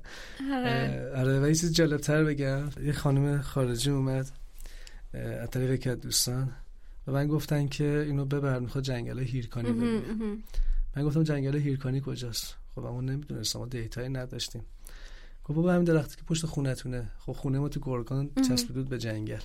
آره. 1.16 1.40
و 1.40 1.48
یه 1.48 1.54
چیز 1.54 1.72
جالب 1.72 2.00
تر 2.00 2.24
بگم. 2.24 2.70
یه 2.84 2.92
خانم 2.92 3.42
خارجی 3.42 3.90
اومد 3.90 4.30
از 5.14 5.50
طریق 5.50 5.80
که 5.80 5.94
دوستان 5.94 6.52
و 7.06 7.12
من 7.12 7.28
گفتن 7.28 7.68
که 7.68 8.04
اینو 8.06 8.24
ببر 8.24 8.58
می‌خواد 8.58 8.84
جنگل 8.84 9.18
هیرکانی 9.18 9.72
ببینه. 9.72 10.02
من 10.96 11.04
گفتم 11.04 11.22
جنگل 11.22 11.56
هیرکانی 11.56 12.02
کجاست؟ 12.06 12.56
خب 12.74 12.84
اما 12.84 13.00
نمی‌دونستم 13.00 13.58
ما 13.58 13.66
دیتایی 13.66 14.08
نداشتیم. 14.08 14.62
خب 15.50 15.56
بابا 15.56 15.72
همین 15.72 15.84
درختی 15.84 16.16
که 16.16 16.22
پشت 16.22 16.46
خونتونه. 16.46 17.10
خب 17.18 17.32
خونه 17.32 17.58
ما 17.58 17.68
تو 17.68 17.80
گرگان 17.80 18.30
چسبیده 18.48 18.80
بود 18.80 18.88
به 18.88 18.98
جنگل. 18.98 19.40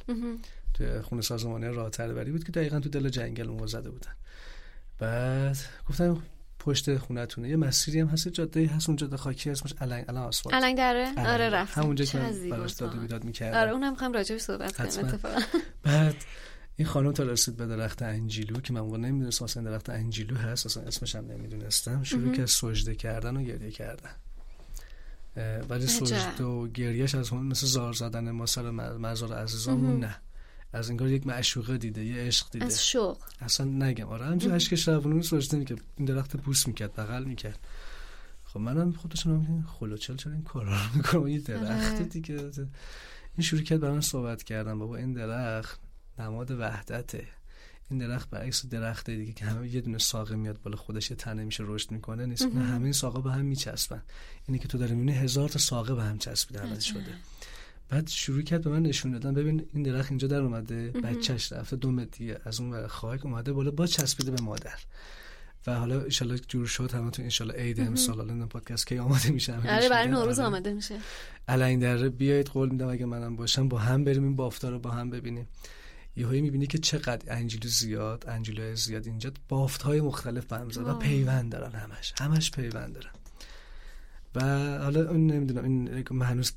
تو 0.74 1.02
خونه 1.02 1.22
سازمانی 1.22 1.66
راه 1.66 1.90
بری 1.90 2.32
بود 2.32 2.44
که 2.44 2.52
دقیقا 2.52 2.80
تو 2.80 2.90
دل 2.90 3.10
جنگل 3.10 3.50
اون 3.50 3.68
زده 3.68 3.90
بودن. 3.90 4.12
بعد 5.00 5.58
گفتم 5.90 6.24
پشت 6.60 6.98
خونتونه. 6.98 7.50
یه 7.50 7.56
مسیری 7.56 8.00
هم 8.00 8.08
هست 8.08 8.28
جاده 8.28 8.68
هست 8.68 8.90
اون 8.90 8.96
جاده 8.96 9.18
خاکی 9.18 9.50
اسمش 9.50 9.74
الان 9.82 10.04
الان 10.08 10.24
آسفالت. 10.24 10.56
الان 10.56 10.76
داره 10.76 11.14
آره 11.18 11.50
رفتم 11.50 11.82
همونجا 11.82 12.06
که 12.06 12.18
براش 12.52 12.74
داد 12.74 13.00
بیداد 13.00 13.24
می‌کردم. 13.24 13.60
آره 13.60 13.72
اونم 13.72 13.92
می‌خوام 13.92 14.14
راجعش 14.14 14.42
صحبت 14.42 14.76
کنیم 14.78 14.90
اتفاقا. 14.90 15.40
بعد 15.84 16.16
این 16.76 16.88
خانم 16.88 17.12
تا 17.12 17.24
رسید 17.24 17.58
به 17.58 17.66
درخت 17.66 18.02
انجیلو 18.02 18.60
که 18.60 18.74
من 18.74 18.82
موقع 18.82 18.98
نمی‌دونستم 18.98 19.46
اصلا 19.46 19.64
درخت 19.64 19.90
انجیلو 19.90 20.36
هست 20.36 20.66
اصلا 20.66 20.84
اسمش 20.84 21.16
هم 21.16 21.26
نمی‌دونستم. 21.26 22.04
شروع 22.04 22.34
که 22.34 22.46
سجده 22.46 22.96
کردن 22.96 23.38
و 23.38 23.44
گریه 23.44 23.72
کردن. 23.72 24.12
ولی 25.70 25.88
سجده 25.88 26.44
و 26.44 26.68
گریهش 26.68 27.16
از 27.16 27.30
همون 27.30 27.46
مثل 27.46 27.68
زار 27.68 27.94
زدن 27.94 28.32
ما 28.32 28.46
سر 28.46 28.72
مزار 28.72 29.34
عزیزامون 29.34 30.00
نه. 30.00 30.16
از 30.74 30.90
انگار 30.90 31.08
یک 31.08 31.28
معشوقه 31.28 31.78
دیده 31.78 32.06
یه 32.06 32.22
عشق 32.22 32.52
دیده. 32.52 32.66
از 32.66 32.88
شوق. 32.88 33.18
اصلا 33.40 33.66
نگم. 33.66 34.08
آره 34.08 34.26
همچون 34.26 34.52
عشقش 34.52 34.88
روانون 34.88 35.22
سجده 35.22 35.58
می‌کرد 35.58 35.82
این 35.98 36.06
درخت 36.06 36.38
بوس 36.38 36.68
می‌کرد 36.68 36.94
بغل 36.96 37.24
می‌کرد. 37.24 37.60
خب 38.44 38.60
منم 38.60 38.92
خودشون 38.92 39.46
هم 39.46 39.64
خلوچل 39.68 40.16
چرا 40.16 40.34
این 40.34 40.44
کارا 40.44 40.70
رو 40.70 40.96
می‌کنم 40.96 41.28
یه 41.28 41.40
درخت 41.40 42.02
دیگه. 42.02 42.52
این 43.38 43.42
شروع 43.42 43.62
کرد 43.62 43.80
برام 43.80 44.02
صحبت 44.02 44.44
کردم 44.44 44.80
بابا 44.80 44.96
این 44.96 45.14
درخت 45.14 45.80
نماد 46.20 46.52
وحدته. 46.52 47.28
این 47.90 48.00
درخت 48.00 48.30
برعکس 48.30 48.66
درخت 48.66 49.10
دیگه 49.10 49.34
که 49.34 49.46
همه 49.46 49.70
یه 49.70 49.82
دونه 49.82 49.98
ساقه 49.98 50.36
میاد 50.36 50.62
بالا 50.62 50.78
خودش 50.78 51.08
تنه 51.08 51.44
میشه 51.44 51.64
رشد 51.68 51.92
می‌کنه 51.92 52.26
نیست. 52.26 52.46
نه 52.46 52.64
همه 52.64 52.84
این 52.84 52.94
ساقه 52.94 53.22
به 53.22 53.32
هم 53.32 53.46
میچسبن. 53.46 54.02
اینی 54.48 54.60
که 54.60 54.68
تو 54.68 54.78
داری 54.78 54.96
می‌بینی 54.96 55.18
هزار 55.18 55.50
تا 55.50 55.60
ساقه 55.60 55.96
به 55.96 56.04
هم 56.04 56.18
چسبیده 56.18 56.80
شده. 56.80 57.14
بعد 57.90 58.08
شروع 58.08 58.42
کرد 58.42 58.64
به 58.64 58.70
من 58.70 58.82
نشون 58.82 59.12
دادن. 59.12 59.34
ببین 59.34 59.66
این 59.74 59.84
درخت 59.84 60.12
اینجا 60.12 60.28
در 60.28 60.40
اومده 60.42 60.92
بچهش 60.92 61.54
رفته 61.54 61.76
دو 61.76 61.92
متر 61.92 62.38
از 62.46 62.60
اون 62.60 62.88
خاک 62.88 63.26
اومده 63.26 63.54
بالا 63.54 63.72
با 63.72 63.88
چسبیده 63.88 64.32
به 64.32 64.42
مادر. 64.42 64.80
و 65.68 65.76
حالا 65.76 66.02
ان 66.22 66.40
جور 66.48 66.68
شد 66.68 66.92
همه 66.92 67.12
تو 67.12 67.22
ان 67.22 67.52
عید 67.52 67.80
امسال 67.80 68.20
الان 68.20 68.48
پادکست 68.48 68.88
کی 68.88 68.98
آماده 68.98 69.30
میشه 69.30 69.54
آره 69.56 69.90
برای 69.90 70.08
نوروز 70.08 70.40
آماده 70.40 70.74
میشه. 70.74 71.00
الان 71.48 71.80
در 71.80 72.10
بیاید 72.10 72.48
قول 72.48 72.70
میدم 72.70 72.90
اگه 72.90 73.06
منم 73.06 73.36
باشم 73.36 73.68
با 73.68 73.78
هم 73.78 74.04
بریم 74.04 74.24
این 74.24 74.36
بافتا 74.36 74.70
رو 74.70 74.80
با 74.80 74.92
هم 74.92 75.10
ببینیم. 75.10 75.48
یهویی 76.16 76.42
می‌بینی 76.42 76.68
که 76.68 76.78
چقدر 76.78 77.36
انجیلو 77.36 77.68
زیاد 77.70 78.26
انجیلو 78.28 78.76
زیاد 78.76 79.08
اینجا 79.08 79.32
بافت 79.50 79.82
های 79.82 80.02
مختلف 80.02 80.46
به 80.46 80.58
هم 80.58 80.68
و 80.86 80.94
پیوند 80.94 81.52
دارن 81.52 81.72
همش. 81.72 82.14
همش 82.20 82.52
پیوند 82.52 82.94
دارن. 82.94 83.12
و 84.36 84.42
حالا 84.84 85.10
اون 85.10 85.28
نمی‌دونم 85.28 85.64
این 85.64 86.04
من 86.12 86.26
هنوز 86.26 86.52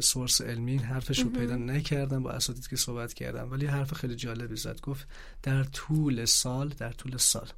سورس 0.00 0.40
علمی 0.40 0.70
این 0.70 0.82
حرفش 0.82 1.18
رو 1.18 1.30
پیدا 1.30 1.56
نکردم 1.56 2.22
با 2.22 2.30
اساتید 2.30 2.68
که 2.68 2.76
صحبت 2.76 3.14
کردم 3.14 3.50
ولی 3.50 3.66
حرف 3.66 3.92
خیلی 3.92 4.16
جالبی 4.16 4.56
زد. 4.56 4.80
گفت 4.80 5.08
در 5.42 5.64
طول 5.64 6.24
سال 6.24 6.68
در 6.68 6.92
طول 6.92 7.16
سال 7.16 7.48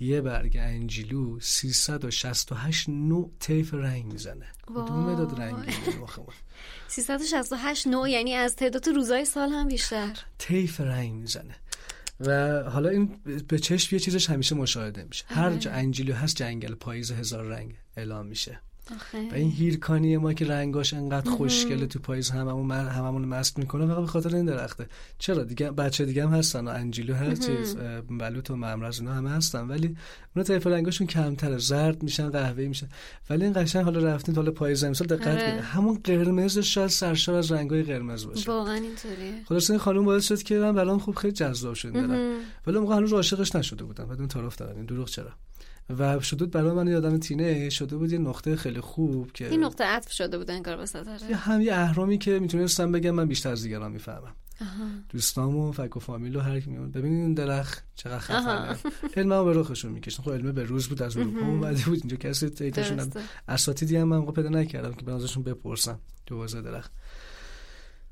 یه 0.00 0.20
برگ 0.20 0.56
انجیلو 0.60 1.40
368 1.40 2.88
نوع 2.88 3.30
طیف 3.40 3.74
رنگ 3.74 4.12
می‌زنه. 4.12 4.46
کدوم 4.66 5.10
مداد 5.10 5.40
رنگی 5.40 5.72
368 6.88 7.86
نوع 7.86 8.10
یعنی 8.10 8.34
از 8.34 8.56
تعداد 8.56 8.88
روزای 8.88 9.24
سال 9.24 9.48
هم 9.48 9.68
بیشتر. 9.68 10.16
طیف 10.38 10.80
رنگ 10.80 11.12
می‌زنه. 11.12 11.56
و 12.20 12.62
حالا 12.62 12.88
این 12.88 13.20
به 13.48 13.58
چشم 13.58 13.94
یه 13.94 14.00
چیزش 14.00 14.30
همیشه 14.30 14.54
مشاهده 14.54 15.04
میشه. 15.04 15.24
هر 15.28 15.56
جا 15.56 15.70
انجیلو 15.70 16.14
هست 16.14 16.36
جنگل 16.36 16.74
پاییز 16.74 17.10
هزار 17.10 17.44
رنگ 17.44 17.74
اعلام 17.96 18.26
میشه. 18.26 18.60
و 19.32 19.34
این 19.34 19.50
هیرکانی 19.50 20.16
ما 20.16 20.32
که 20.32 20.46
رنگاش 20.46 20.94
انقدر 20.94 21.30
خوشگله 21.30 21.86
تو 21.86 21.98
پاییز 21.98 22.30
هممون 22.30 22.70
هممون 22.70 23.24
مست 23.24 23.58
می‌کنه 23.58 23.86
فقط 23.86 24.00
به 24.00 24.06
خاطر 24.06 24.36
این 24.36 24.44
درخته. 24.44 24.86
چرا؟ 25.18 25.44
دیگه 25.44 25.70
بچه 25.70 26.04
دیگه 26.04 26.26
هم 26.26 26.34
هستن 26.34 26.68
و 26.68 26.70
انجیلو 26.70 27.14
هر 27.14 27.34
چیز 27.34 27.76
بلوط 28.10 28.50
و 28.50 28.56
ممرز 28.56 29.00
اینا 29.00 29.14
همه 29.14 29.30
هستن 29.30 29.66
ولی 29.66 29.96
اونا 30.36 30.46
طیف 30.46 30.66
رنگاشون 30.66 31.06
کمتره. 31.06 31.58
زرد 31.58 32.02
میشن 32.02 32.30
قهوه‌ای 32.30 32.68
میشن. 32.68 32.88
ولی 33.30 33.44
این 33.44 33.52
قشنگ 33.52 33.84
حالا 33.84 34.14
رفتین 34.14 34.34
حالا 34.34 34.50
پاییز 34.50 34.84
امسال 34.84 35.06
دقت 35.06 35.22
کنید 35.22 35.38
آره. 35.38 35.60
همون 35.60 36.00
قرمزش 36.04 36.74
شاید 36.74 36.90
سرشار 36.90 37.34
از 37.34 37.52
رنگای 37.52 37.82
قرمز 37.82 38.26
باشه. 38.26 38.50
واقعا 38.50 38.74
اینطوریه. 38.74 39.44
خلاص 39.48 39.70
این 39.70 39.78
خانم 39.78 40.04
باعث 40.04 40.28
شد 40.28 40.42
که 40.42 40.58
من 40.58 40.74
برام 40.74 40.98
خوب 40.98 41.14
خیلی 41.14 41.32
جذاب 41.32 41.74
شد 41.74 41.96
ولی 42.66 42.78
موقع 42.78 42.96
هنوز 42.96 43.12
عاشقش 43.12 43.56
نشده 43.56 43.84
بودم. 43.84 44.04
بدون 44.04 44.28
تعارف 44.28 44.56
دارم 44.56 44.86
دروغ 44.86 45.08
چرا؟ 45.08 45.30
و 45.98 46.20
شده 46.20 46.46
برای 46.46 46.72
من 46.72 46.88
یادم 46.88 47.18
تینه 47.18 47.70
شده 47.70 47.96
بود 47.96 48.12
یه 48.12 48.18
نقطه 48.18 48.56
خیلی 48.56 48.80
خوب 48.80 49.32
که 49.32 49.48
این 49.48 49.64
نقطه 49.64 49.84
عطف 49.84 50.12
شده 50.12 50.38
بود 50.38 50.50
انگار 50.50 50.76
به 50.76 50.86
یه 51.30 51.36
هم 51.36 51.60
یه 51.60 51.74
اهرامی 51.74 52.18
که 52.18 52.38
می‌تونستم 52.38 52.92
بگم 52.92 53.10
من 53.10 53.26
بیشتر 53.26 53.50
از 53.50 53.62
دیگران 53.62 53.92
می‌فهمم. 53.92 54.34
دوستام 55.08 55.56
و 55.56 55.72
فک 55.72 55.96
و 55.96 56.00
فامیل 56.00 56.36
و 56.36 56.40
هر 56.40 56.60
کی 56.60 56.70
میون 56.70 56.90
ببینید 56.90 57.20
این 57.20 57.34
درخت 57.34 57.84
چقدر 57.94 58.18
خفنه. 58.18 58.76
علم 59.16 59.44
به 59.44 59.52
رخشون 59.52 59.92
می‌کشن. 59.92 60.22
خب 60.22 60.32
علم 60.32 60.52
به 60.52 60.64
روز 60.64 60.88
بود 60.88 61.02
از 61.02 61.16
اروپا 61.16 61.46
اومده 61.46 61.84
بود 61.84 61.98
اینجا. 61.98 62.16
کسی 62.16 62.50
دیتاشون 62.50 63.10
اساتیدی 63.48 63.96
هم 63.96 64.08
من 64.08 64.26
پیدا 64.26 64.48
نکردم 64.48 64.92
که 64.92 65.04
به 65.04 65.12
ازشون 65.12 65.42
بپرسم 65.42 65.98
تو 66.26 66.46
درخت. 66.46 66.92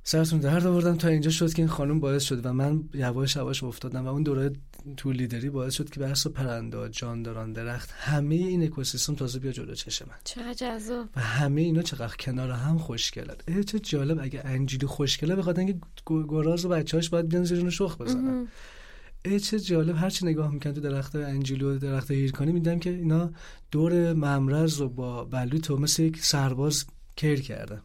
سرتون 0.02 0.38
درد 0.38 0.66
آوردم 0.66 0.96
تا 0.96 1.08
اینجا 1.08 1.30
شد 1.30 1.52
که 1.52 1.62
این 1.62 1.68
خانم 1.68 2.00
باعث 2.00 2.22
شد 2.22 2.46
و 2.46 2.52
من 2.52 2.82
یواش 2.94 3.36
یواش 3.36 3.62
افتادم 3.62 4.04
و 4.04 4.08
اون 4.08 4.22
دوره 4.22 4.52
تو 4.96 5.12
لیدری 5.12 5.50
باعث 5.50 5.74
شد 5.74 5.90
که 5.90 6.00
بحث 6.00 6.26
پرنده 6.26 6.88
جانداران 6.88 7.52
درخت 7.52 7.90
همه 7.90 8.34
این 8.34 8.62
اکوسیستم 8.62 9.14
تازه 9.14 9.38
بیا 9.38 9.52
جلو 9.52 9.74
چش 9.74 10.02
من. 10.02 10.14
چقدر 10.24 10.54
جذاب 10.54 11.08
و 11.16 11.20
همه 11.20 11.60
اینا 11.60 11.82
چقدر 11.82 12.16
کنار 12.16 12.50
هم 12.50 12.78
خوشگلن. 12.78 13.36
ای 13.48 13.64
چه 13.64 13.78
جالب. 13.78 14.18
اگه 14.22 14.42
انجیلی 14.44 14.86
خوشگله 14.86 15.36
بخاطر 15.36 15.60
اینکه 15.60 15.78
گراز 16.06 16.64
و 16.64 16.68
بچه‌هاش 16.68 17.08
باید 17.08 17.28
بیان 17.28 17.44
زیر 17.44 17.70
شخ 17.70 17.98
بزنن. 17.98 18.48
ای 19.24 19.40
چه 19.40 19.60
جالب. 19.60 19.96
هر 19.96 20.10
چی 20.10 20.26
نگاه 20.26 20.52
می‌کنم 20.52 20.72
تو 20.72 20.80
درخت 20.80 21.16
انجیلی 21.16 21.64
و 21.64 21.78
درخت 21.78 22.10
هیرکانی 22.10 22.52
میدم 22.52 22.78
که 22.78 22.90
اینا 22.90 23.30
دور 23.70 24.12
ممرز 24.12 24.80
و 24.80 24.88
با 24.88 25.24
بلوط 25.24 25.70
مثل 25.70 26.02
یک 26.02 26.24
سرباز 26.24 26.84
کیر 27.16 27.40
کردن. 27.40 27.82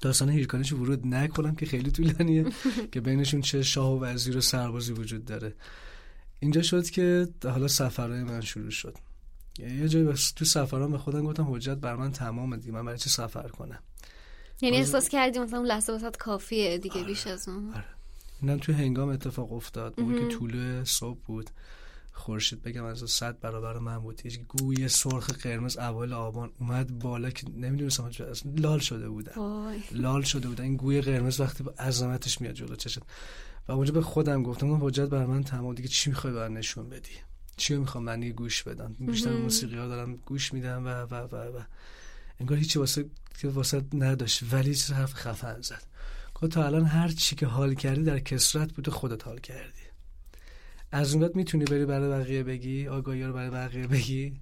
داستان 0.00 0.28
هیرکانیش 0.28 0.72
ورود 0.72 1.06
نکنم 1.06 1.54
که 1.54 1.66
خیلی 1.66 1.90
طولانیه 1.90 2.46
که 2.92 3.00
بینشون 3.00 3.40
چه 3.40 3.62
شاه 3.62 3.92
و 3.92 4.04
وزیر 4.04 4.36
و 4.36 4.40
سربازی 4.40 4.92
وجود 4.92 5.24
داره. 5.24 5.54
اینجا 6.42 6.62
شد 6.62 6.90
که 6.90 7.28
حالا 7.44 7.68
سفرهای 7.68 8.22
من 8.22 8.40
شروع 8.40 8.70
شد. 8.70 8.96
یه 9.58 9.88
جایی 9.88 10.12
تو 10.36 10.44
سفرام 10.44 10.92
به 10.92 10.98
خودم 10.98 11.24
گفتم 11.24 11.54
حجت 11.54 11.74
بر 11.74 11.96
من 11.96 12.12
تمام 12.12 12.56
دیگه 12.56 12.72
من 12.72 12.84
برای 12.84 12.98
چه 12.98 13.10
سفر 13.10 13.48
کنم؟ 13.48 13.78
یعنی 14.60 14.76
احساس 14.76 15.08
کردی 15.08 15.38
مثلا 15.38 15.58
اون 15.58 15.68
لحظه 15.68 15.92
واسط 15.92 16.16
کافیه 16.16 16.78
دیگه 16.78 16.94
آره. 16.94 17.04
بیش 17.04 17.26
از 17.26 17.48
اون؟ 17.48 17.74
آره. 17.74 17.84
اینم 18.42 18.58
تو 18.58 18.72
هنگام 18.72 19.08
اتفاق 19.08 19.52
افتاد. 19.52 20.00
موقع 20.00 20.18
که 20.18 20.28
طول 20.28 20.84
صبح 20.84 21.18
بود 21.26 21.50
خورشید 22.12 22.62
بگم 22.62 22.84
از 22.84 23.10
صد 23.10 23.40
برابر 23.40 23.78
من 23.78 23.98
بود. 23.98 24.20
هیچ 24.20 24.40
گوی 24.40 24.88
سرخ 24.88 25.30
قرمز 25.30 25.76
اول 25.76 26.12
آبان 26.12 26.50
اومد 26.60 26.98
بالا 26.98 27.30
که 27.30 27.46
نمی‌دونستم 27.56 28.10
لال 28.56 28.78
شده 28.78 29.08
بودم. 29.08 29.72
لال 29.92 30.22
شده 30.22 30.48
بودم. 30.48 30.64
این 30.64 30.76
گوی 30.76 31.00
قرمز 31.00 31.40
وقتی 31.40 31.62
با 31.64 31.70
عظمتش 31.78 32.40
میاد 32.40 32.54
جلو 32.54 32.76
چشم. 32.76 33.02
و 33.68 33.72
اونجا 33.72 33.92
به 33.92 34.02
خودم 34.02 34.42
گفتم 34.42 34.70
اون 34.70 34.80
حجت 34.82 35.08
بر 35.08 35.26
من 35.26 35.44
تمام 35.44 35.74
دیگه 35.74 35.88
چی 35.88 36.10
می‌خوای 36.10 36.32
بر 36.32 36.48
نشون 36.48 36.88
بدی؟ 36.88 37.10
چی 37.56 37.76
می‌خوام؟ 37.76 38.04
من 38.04 38.20
گوش 38.20 38.62
بدم. 38.62 38.96
بیشتر 38.98 39.32
موسیقی 39.32 39.76
ها 39.76 39.88
دارم 39.88 40.16
گوش 40.16 40.52
میدم 40.52 40.86
و 40.86 40.88
و 40.88 41.14
و 41.14 41.58
و 41.58 41.62
انگار 42.40 42.58
هیچی 42.58 42.78
واسه 42.78 43.10
که 43.38 43.48
واسه 43.48 43.84
نداشت. 43.94 44.42
ولی 44.52 44.74
چیز 44.74 44.92
حرف 44.92 45.14
خفن 45.14 45.60
زد. 45.60 45.82
گفت 46.34 46.52
تا 46.52 46.66
الان 46.66 46.84
هر 46.84 47.08
چی 47.08 47.36
که 47.36 47.46
حال 47.46 47.74
کردی 47.74 48.02
در 48.02 48.18
کسرت 48.18 48.72
بوده 48.72 48.90
خودت 48.90 49.26
حال 49.26 49.38
کردی. 49.38 49.82
از 50.92 51.14
اون 51.14 51.30
می‌تونی 51.34 51.64
بری 51.64 51.86
برای 51.86 52.08
بقیه 52.08 52.42
بگی 52.42 52.88
آگاهی 52.88 53.22
رو 53.24 53.32
برای 53.32 53.50
بقیه 53.50 53.86
بگی. 53.86 54.40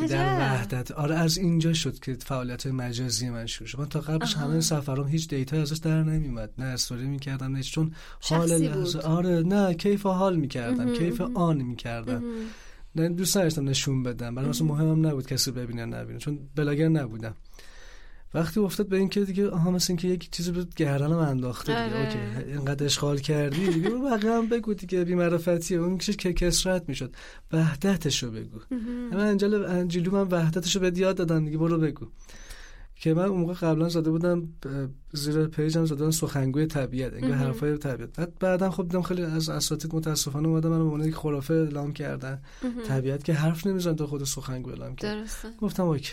در 0.00 0.38
وحدت. 0.38 0.90
آره 0.90 1.14
از 1.14 1.38
اینجا 1.38 1.72
شد 1.72 1.98
که 1.98 2.14
فعالیت 2.14 2.66
مجازی 2.66 3.30
من 3.30 3.46
شروع 3.46 3.68
شد. 3.68 3.80
من 3.80 3.88
تا 3.88 4.00
قبلش 4.00 4.34
همه 4.36 4.60
سفرام 4.60 5.08
هیچ 5.08 5.28
دیتا 5.28 5.56
ازش 5.62 5.76
در 5.76 6.02
نمیومد. 6.02 6.50
نه 6.58 6.64
استوری 6.64 7.06
می‌کردم 7.06 7.52
نه 7.52 7.62
چون 7.62 7.94
حال 8.20 8.52
لحظه 8.52 8.98
آره 8.98 9.42
نه 9.42 9.74
کیف 9.74 10.06
حال 10.06 10.36
می‌کردم. 10.36 10.92
کیف 10.92 11.20
آن 11.20 11.56
می‌کردم. 11.56 12.22
نه 12.96 13.08
دوست 13.08 13.34
داشتم 13.34 13.68
نشون 13.68 14.02
بدم. 14.02 14.34
برای 14.34 14.48
مثلا 14.48 14.66
مهمم 14.66 15.06
نبود 15.06 15.26
کسی 15.26 15.50
ببینه 15.50 15.84
نبینه. 15.86 16.18
چون 16.18 16.38
بلاگر 16.56 16.88
نبودم. 16.88 17.34
وقتی 18.36 18.60
افتاد 18.60 18.88
به 18.88 18.96
اینکه 18.96 19.20
دیگه 19.20 19.50
آها 19.50 19.70
مثل 19.70 19.86
اینکه 19.88 20.08
یک 20.08 20.30
چیزی 20.30 20.52
بود 20.52 20.74
گردنم 20.74 21.18
انداخته 21.18 21.84
دیگه. 21.84 21.98
آره. 21.98 22.06
اوکی 22.06 22.50
اینقدر 22.52 22.84
اشغال 22.84 23.18
کردی 23.18 23.66
دیگه 23.68 23.90
بقیه 23.90 24.32
هم 24.32 24.48
بگو 24.48 24.74
دیگه 24.74 25.04
بی 25.04 25.14
معرفتیه 25.14 25.78
اون 25.78 25.98
که 25.98 26.32
کسرت 26.32 26.88
می‌شد. 26.88 27.14
وحدتشو 27.52 28.30
بگو. 28.30 28.58
من 29.12 29.20
انجل 29.20 29.64
انجیلو 29.64 30.10
من 30.10 30.28
وحدتشو 30.28 30.80
به 30.80 30.92
یاد 30.96 31.16
دادم 31.16 31.44
دیگه 31.44 31.58
برو 31.58 31.78
بگو. 31.78 32.06
که 32.96 33.14
من 33.14 33.24
اون 33.24 33.40
موقع 33.40 33.54
قبلا 33.54 33.88
زده 33.88 34.10
بودم 34.10 34.48
زیر 35.12 35.46
پیجم 35.46 35.84
زده 35.84 35.94
بودم 35.94 36.10
سخنگوی 36.10 36.66
طبیعت 36.66 37.14
انگار 37.14 37.32
حرفای 37.32 37.78
طبیعت. 37.78 38.16
بعد 38.16 38.38
بعدم 38.38 38.70
خب 38.70 38.82
دیدم 38.82 39.02
خیلی 39.02 39.22
از 39.22 39.48
اساتید 39.48 39.94
متاسفانه 39.94 40.48
اومدن 40.48 40.68
منو 40.68 40.78
به 40.78 40.84
عنوان 40.84 41.08
یک 41.08 41.14
خرافه 41.14 41.54
اعلام 41.54 41.92
کردن. 41.92 42.42
طبیعت 42.88 43.24
که 43.24 43.32
حرف 43.32 43.66
نمی‌زنه 43.66 43.94
تا 43.94 44.06
خود 44.06 44.24
سخنگوی 44.24 44.72
اعلام 44.72 44.96
کرد. 44.96 45.28
گفتم 45.60 45.82
اوکی. 45.82 46.12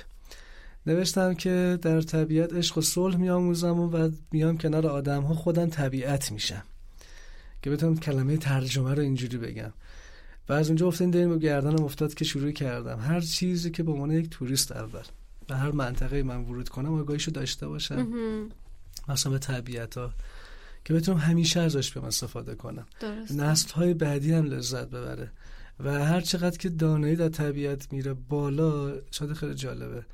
نوشتم 0.86 1.34
که 1.34 1.79
در 1.81 2.01
طبیعت 2.01 2.53
عشق 2.53 2.77
و 2.77 2.81
صلح 2.81 3.17
میآموزم 3.17 3.79
و 3.79 4.09
میام 4.31 4.57
کنار 4.57 4.88
آدم 4.88 5.23
ها 5.23 5.34
خودم 5.34 5.69
طبیعت 5.69 6.31
میشم. 6.31 6.63
که 7.61 7.69
بتونم 7.69 7.97
کلمه 7.97 8.38
ترجمه 8.38 8.93
رو 8.93 9.01
اینجوری 9.01 9.38
بگم. 9.38 9.73
و 10.49 10.53
از 10.53 10.67
اونجا 10.67 10.88
افتادین 10.88 11.11
داریم 11.11 11.39
گردنم 11.39 11.84
افتاد 11.84 12.13
که 12.13 12.25
شروع 12.25 12.51
کردم. 12.51 12.99
هر 12.99 13.21
چیزی 13.21 13.71
که 13.71 13.84
به 13.84 13.91
عنوان 13.91 14.11
یک 14.11 14.29
توریست 14.29 14.71
اول 14.71 15.03
به 15.47 15.55
هر 15.55 15.71
منطقه 15.71 16.23
من 16.23 16.38
ورود 16.38 16.69
کنم 16.69 16.93
آگاهیشو 16.93 17.31
داشته 17.31 17.67
باشم. 17.67 18.07
مثلا 19.09 19.31
به 19.31 19.39
طبیعت 19.39 19.97
ها 19.97 20.13
که 20.86 20.93
بتونم 20.93 21.17
همیشه 21.17 21.59
ازش 21.59 21.93
بیام 21.93 22.05
استفاده 22.05 22.55
کنم. 22.55 22.86
نسل 23.31 23.73
های 23.73 23.93
بعدی 23.93 24.34
هم 24.34 24.45
لذت 24.45 24.88
ببره. 24.88 25.31
و 25.79 26.05
هر 26.05 26.21
چقدر 26.21 26.57
که 26.57 26.69
دانایی 26.69 27.15
در 27.15 27.29
طبیعت 27.29 27.93
میره 27.93 28.13
بالا 28.13 28.93
شاید 29.11 29.34
خیلی 29.34 29.53
جالبه. 29.55 30.05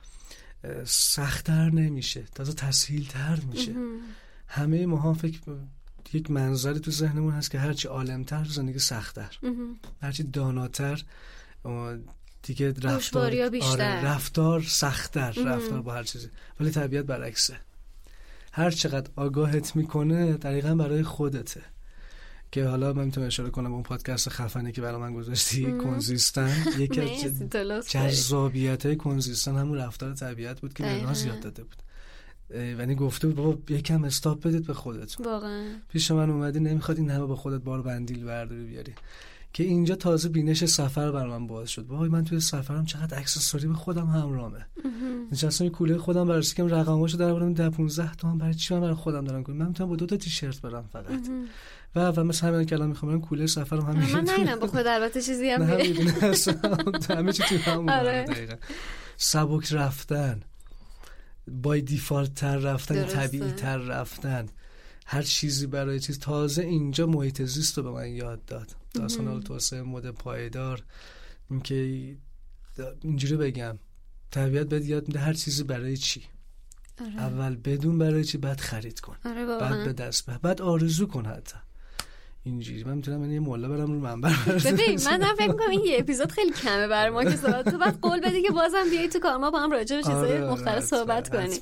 سختتر 0.86 1.70
نمیشه 1.70 2.24
تازه 2.36 2.54
تسهیل 2.54 3.08
تر 3.08 3.40
میشه 3.40 3.76
همه 4.48 4.86
ما 4.86 5.14
فکر 5.14 5.40
یک 6.14 6.32
منظری 6.32 6.80
تو 6.80 6.92
ذهنمون 6.92 7.34
هست 7.34 7.52
که 7.52 7.60
هرچی 7.60 7.88
عالمتر 7.88 8.44
زندگی 8.44 8.80
سختتر. 8.80 9.38
هرچی 10.02 10.24
داناتر 10.24 11.04
دیگه 12.44 12.74
رفتار 12.82 13.50
بیشتر. 13.50 13.68
آره 13.70 14.06
رفتار 14.06 14.62
سختتر 14.62 15.32
رفتار 15.32 15.82
با 15.82 15.94
هر 15.94 16.04
چیزی. 16.04 16.30
ولی 16.60 16.72
طبیعت 16.72 17.06
برعکسه. 17.06 17.58
هر 18.52 18.72
چقدر 18.72 19.12
آگاهت 19.16 19.76
می‌کنه 19.76 20.34
دقیقا 20.34 20.76
برای 20.76 21.04
خودته. 21.04 21.62
که 22.52 22.66
حالا 22.66 22.94
من 22.94 23.06
می‌تونم 23.06 23.28
اشاره 23.28 23.50
کنم 23.50 23.74
اون 23.74 23.84
پادکست 23.84 24.30
خفنی 24.30 24.72
که 24.72 24.82
برای 24.82 25.02
من 25.02 25.14
گذاشتی 25.14 25.78
کنزیستن. 25.78 26.56
یکی 26.78 27.02
از 27.02 27.90
جذابیت 27.90 28.86
های 28.86 28.96
کنزیستن 28.96 29.56
همون 29.56 29.78
رفتار 29.78 30.14
طبیعت 30.14 30.62
بود 30.62 30.74
که 30.74 30.84
به 30.84 31.14
زیاد 31.14 31.40
داده 31.40 31.64
بود. 31.64 31.76
یعنی 32.56 32.96
گفته 32.96 33.28
بود 33.28 33.36
بابا 33.36 33.58
یکم 33.70 34.04
استاپ 34.04 34.48
بدید 34.48 34.68
به 34.68 34.74
خودت 34.74 35.22
واقعا. 35.22 35.66
پیش 35.90 36.12
من 36.12 36.30
اومدی 36.30 36.60
نمی‌خواد 36.60 36.98
این 36.98 37.10
همه 37.10 37.26
با 37.26 37.36
خودت 37.36 37.62
بار 37.62 37.82
بندیل 37.82 38.24
برداری 38.24 38.64
بیاری. 38.64 38.94
که 39.54 39.64
اینجا 39.64 39.96
تازه 39.96 40.30
بینش 40.30 40.66
سفر 40.66 41.12
بر 41.12 41.28
من 41.28 41.48
باز 41.48 41.70
شد. 41.70 41.86
وای 41.88 42.10
من 42.10 42.24
توی 42.24 42.40
سفرم 42.40 42.86
چقدر 42.86 43.20
اکسسوری 43.20 43.68
به 43.68 43.74
خودم 43.74 44.08
همرامه. 44.08 44.66
نشستم 45.32 45.70
کوله 45.70 45.98
خودم 45.98 46.28
بررسی 46.28 46.56
کردم 46.56 46.76
رقماشو 46.76 47.18
در 47.18 47.30
آوردم 47.30 47.54
10 47.54 47.70
15 47.70 48.16
تومن. 48.16 48.38
برای 48.38 48.54
چی 48.54 48.74
من 48.74 48.80
برای 48.80 48.94
خودم 48.94 49.26
دارم 49.26 49.44
کنم؟ 49.44 49.56
من 49.56 49.68
می‌تونم 49.68 49.90
با 49.90 49.96
دو 49.96 50.06
تا 50.06 50.18
تیشرت 50.18 50.62
برم 50.62 50.90
فقط. 50.94 51.30
و 51.96 52.00
و 52.12 52.24
مثل 52.24 52.48
همین 52.48 52.74
الان 52.74 52.90
می‌خوام 52.90 53.22
کوله 53.22 53.48
سفرم 53.48 53.82
همین 53.82 54.12
من 54.12 54.24
نمی‌دونم 54.24 54.60
با 54.60 54.68
خود 54.68 54.88
البته 54.88 55.22
چیزی 55.22 55.50
هم 55.50 55.62
همه 57.10 57.34
چی 57.34 57.44
تو 57.44 57.72
همون 57.72 57.90
آره. 58.00 58.26
سبک 59.18 59.74
رفتن 59.74 60.40
بای 61.48 61.82
دیفالت 61.82 62.34
تر 62.34 62.58
رفتن 62.58 63.06
طبیعی 63.06 63.52
تر 63.52 63.78
رفتن 63.78 64.46
هر 65.06 65.22
چیزی 65.22 65.68
برای 65.68 66.00
چیز. 66.00 66.20
تازه 66.20 66.62
اینجا 66.62 67.08
محیط 67.08 67.42
زیست 67.42 67.78
رو 67.78 67.84
به 67.84 67.92
من 67.92 68.08
یاد 68.08 68.46
داد. 68.46 68.76
داستان 68.94 69.42
توسعه 69.42 69.82
مد 69.82 70.10
پایدار. 70.10 70.84
اینکه 71.50 72.18
اینجوری 73.02 73.38
بگم 73.38 73.80
طبیعت 74.32 74.68
بهت 74.68 74.86
یاد 74.86 75.08
میده 75.08 75.20
هر 75.20 75.34
چیزی 75.34 75.64
برای 75.64 75.98
چی. 75.98 76.24
آره. 77.02 77.22
اول 77.22 77.56
بدون 77.56 77.98
برای 77.98 78.24
چی 78.24 78.38
بعد 78.38 78.60
خرید 78.60 79.00
کن. 79.00 79.18
آره 79.26 79.46
بعد 79.46 79.86
به 79.86 79.94
دست 79.94 80.26
بعد 80.26 80.62
آرزو 80.62 81.08
کن 81.08 81.26
حتی. 81.26 81.58
اینجوری. 82.44 82.84
من 82.84 82.94
می‌تونم 82.94 83.20
من 83.20 83.32
یه 83.32 83.40
مولا 83.40 83.68
برم 83.68 83.92
رو 83.92 84.00
منبر 84.00 84.34
ببین 84.66 85.00
من 85.06 85.18
دارم 85.18 85.36
فکر 85.36 85.48
می‌کنم 85.48 85.70
این 85.70 85.86
یه 85.86 85.98
اپیزود 86.00 86.32
خیلی 86.32 86.52
کمه 86.52 86.88
برای 86.88 87.10
ما 87.10 87.24
که 87.24 87.36
صحبت 87.36 87.70
تو 87.70 87.78
بعد 87.78 88.00
قول 88.02 88.20
بدی 88.20 88.42
که 88.42 88.52
بازم 88.52 88.90
بیای 88.90 89.08
تو 89.08 89.20
کار. 89.20 89.38
ما 89.38 89.52
با 89.52 89.60
هم 89.60 89.72
راجع 89.72 89.96
به 89.96 90.04
چیزای 90.04 90.16
آره، 90.16 90.44
آره، 90.44 90.52
مختلف 90.52 90.84
صحبت. 90.84 91.36
قولش 91.36 91.60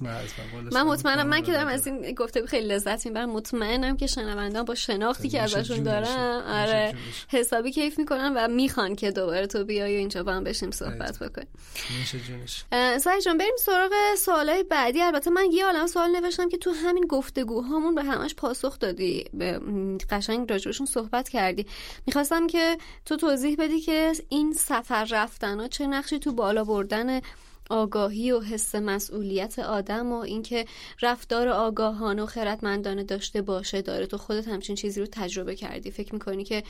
من 0.71 0.83
مطمئنم 0.83 1.27
من 1.27 1.41
که 1.41 1.51
دارم. 1.51 1.67
از 1.67 1.87
این 1.87 2.13
گفته 2.13 2.45
خیلی 2.45 2.67
لذت 2.67 3.05
می‌برم. 3.05 3.29
مطمئنم 3.29 3.97
که 3.97 4.07
شنوندان 4.07 4.65
با 4.65 4.75
شناختی 4.75 5.29
که 5.29 5.41
ازشون 5.41 5.83
دارم 5.83 6.43
آره. 6.47 6.93
حسابی 7.29 7.71
کیف 7.71 7.99
می‌کنن 7.99 8.33
و 8.35 8.47
می‌خوان 8.47 8.95
که 8.95 9.11
دوباره 9.11 9.47
تو 9.47 9.65
بیای 9.65 9.95
و 9.95 9.97
اینجا 9.97 10.23
با 10.23 10.31
هم 10.31 10.43
بشیم 10.43 10.71
صحبت 10.71 11.19
بکنیم. 11.19 11.47
سعی 12.97 13.21
جان 13.21 13.37
بریم 13.37 13.55
سراغ 13.59 13.91
سوالای 14.17 14.63
بعدی. 14.63 15.01
البته 15.01 15.31
من 15.31 15.45
یه 15.51 15.65
عالم 15.65 15.87
سوال 15.87 16.09
نوشتم 16.19 16.49
که 16.49 16.57
تو 16.57 16.71
همین 16.71 17.05
گفتگوهامون 17.09 17.95
به 17.95 18.03
همش 18.03 18.35
پاسخ 18.35 18.79
دادی. 18.79 19.25
به 19.33 19.59
قشنگ 20.09 20.47
راجبشون 20.67 20.85
صحبت 20.85 21.29
کردی. 21.29 21.65
می‌خواستم 22.05 22.47
که 22.47 22.77
تو 23.05 23.15
توضیح 23.15 23.55
بدی 23.59 23.79
که 23.79 24.11
این 24.29 24.53
سفر 24.53 25.07
رفتن 25.11 25.59
ها 25.59 25.67
چه 25.67 25.87
نقشی 25.87 26.19
تو 26.19 26.33
بالا 26.33 26.63
بردن 26.63 27.21
آگاهی 27.69 28.31
و 28.31 28.41
حس 28.41 28.75
مسئولیت 28.75 29.59
آدم 29.59 30.11
و 30.11 30.15
اینکه 30.15 30.65
رفتار 31.01 31.47
آگاهانه 31.47 32.23
و 32.23 32.25
خردمندانه 32.25 33.03
داشته 33.03 33.41
باشه 33.41 33.81
داره. 33.81 34.05
تو 34.05 34.17
خودت 34.17 34.47
همچین 34.47 34.75
چیزی 34.75 34.99
رو 34.99 35.07
تجربه 35.11 35.55
کردی. 35.55 35.91
فکر 35.91 36.13
می‌کنی 36.13 36.43
که 36.43 36.63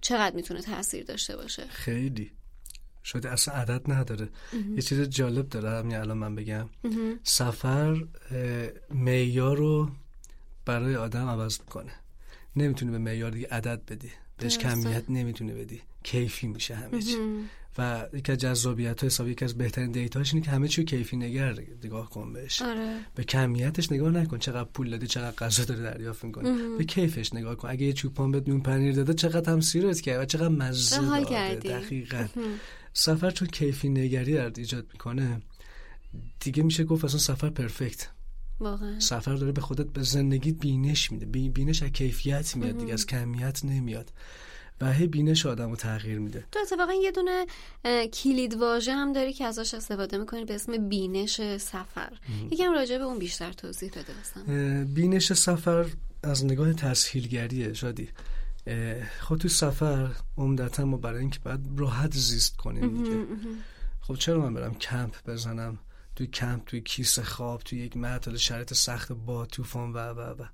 چقدر 0.00 0.36
می‌تونه 0.36 0.62
تاثیر 0.62 1.04
داشته 1.04 1.36
باشه؟ 1.36 1.66
خیلی. 1.68 2.30
شده 3.04 3.30
اصلا 3.30 3.54
عدد 3.54 3.92
نداره. 3.92 4.28
یه 4.76 4.82
چیز 4.82 5.00
جالب 5.00 5.48
داره 5.48 5.70
همین 5.70 5.96
الان 5.96 6.16
من 6.16 6.34
بگم. 6.34 6.68
سفر 7.22 8.04
اه، 8.30 8.68
معیار 8.94 9.56
رو 9.56 9.90
برای 10.66 10.96
آدم 10.96 11.28
عوض 11.28 11.60
می‌کنه. 11.60 11.92
نمی‌تونی 12.56 12.90
به 12.90 12.98
معیار 12.98 13.30
دیگه 13.30 13.48
عدد 13.50 13.82
بدی 13.88 14.10
بهش. 14.38 14.58
کمیت 14.58 15.04
نمی‌تونی 15.08 15.52
بدی. 15.52 15.80
کیفی 16.02 16.46
میشه 16.46 16.74
همه 16.74 17.02
چی 17.02 17.16
و 17.78 18.06
یکی 18.12 18.32
از 18.32 18.38
جذابیت 18.38 19.00
ها 19.00 19.06
حسابی 19.06 19.30
یکی 19.30 19.44
از 19.44 19.58
بهترین 19.58 19.90
دیتاش 19.90 20.34
اینه 20.34 20.46
که 20.46 20.50
همه 20.52 20.68
چی 20.68 20.84
کیفی 20.84 21.16
نگر 21.16 21.58
نگاه 21.84 22.10
کن 22.10 22.32
بهش. 22.32 22.62
آره. 22.62 23.00
به 23.14 23.24
کمیتش 23.24 23.92
نگاه 23.92 24.10
نکن 24.10 24.38
چقدر 24.38 24.68
پول 24.74 24.90
دادی 24.90 25.06
چقدر 25.06 25.36
غذا 25.36 25.64
داری 25.64 25.82
دریافت 25.82 26.24
می‌کنی. 26.24 26.48
به 26.78 26.84
کیفش 26.84 27.34
نگاه 27.34 27.54
کن. 27.56 27.68
اگه 27.68 27.86
یه 27.86 27.92
چوپان 27.92 28.30
بهت 28.30 28.48
نون 28.48 28.60
پنیر 28.60 28.94
داده 28.94 29.14
چقدر 29.14 29.52
هم 29.52 29.60
سیرت 29.60 30.00
کرد 30.00 30.20
و 30.20 30.24
چقدر 30.24 30.48
مزه 30.48 31.00
داده. 31.00 31.54
دقیقاً. 31.54 32.26
سفر 32.92 33.30
چون 33.30 33.48
کیفی 33.48 33.88
نگری 33.88 34.34
در 34.34 34.52
ایجاد 34.56 34.86
می‌کنه 34.92 35.42
دیگه 36.40 36.62
میشه 36.62 36.84
گفت 36.84 37.04
اصلا 37.04 37.18
سفر 37.18 37.50
پرفکت. 37.50 38.08
واقعا. 38.60 39.00
سفر 39.00 39.34
داره 39.34 39.52
به 39.52 39.60
خودت 39.60 39.86
به 39.86 40.02
زندگی 40.02 40.52
بینش 40.52 41.12
میده. 41.12 41.26
بی- 41.26 41.48
بینش 41.48 41.82
از 41.82 41.90
کیفیت 41.90 42.56
میاد 42.56 42.78
دیگه 42.78 42.92
از 42.92 43.06
کمیت 43.06 43.64
نمیاد. 43.64 44.12
و 44.80 44.92
هی 44.92 45.06
بینش 45.06 45.46
آدم 45.46 45.70
رو 45.70 45.76
تغییر 45.76 46.18
میده. 46.18 46.44
تو 46.52 46.58
اتفاقا 46.58 46.92
یه 46.92 47.12
دونه 47.12 47.46
کلید 48.06 48.54
واژه 48.54 48.92
هم 48.92 49.12
داری 49.12 49.32
که 49.32 49.44
ازش 49.44 49.74
استفاده 49.74 50.18
می‌کنی 50.18 50.44
به 50.44 50.54
اسم 50.54 50.88
بینش 50.88 51.56
سفر. 51.56 52.12
یکم 52.50 52.72
راجع 52.72 52.98
به 52.98 53.04
اون 53.04 53.18
بیشتر 53.18 53.52
توضیح 53.52 53.90
بده 53.90 54.12
بسن 54.20 54.84
بینش 54.94 55.32
سفر 55.32 55.86
از 56.22 56.44
نگاه 56.44 56.72
تسهیلگریه 56.72 57.72
شادی. 57.72 58.08
خب 59.20 59.36
تو 59.36 59.48
سفر 59.48 60.10
عمدتا 60.38 60.84
ما 60.84 60.96
برای 60.96 61.20
اینکه 61.20 61.38
باید 61.44 61.60
راحت 61.76 62.14
زیست 62.14 62.56
کنیم 62.56 63.02
دیگه. 63.02 63.24
خب 64.00 64.14
چرا 64.14 64.40
من 64.40 64.54
برم 64.54 64.74
کمپ 64.74 65.14
بزنم؟ 65.26 65.78
توی 66.16 66.26
کمپ 66.26 66.64
توی 66.64 66.80
کیسه 66.80 67.22
خواب 67.22 67.62
توی 67.62 67.78
یک 67.78 67.96
معطل 67.96 68.36
شرایط 68.36 68.74
سخت 68.74 69.12
با 69.12 69.46
طوفان 69.46 69.92
و 69.92 69.98
و 69.98 70.20
و. 70.20 70.44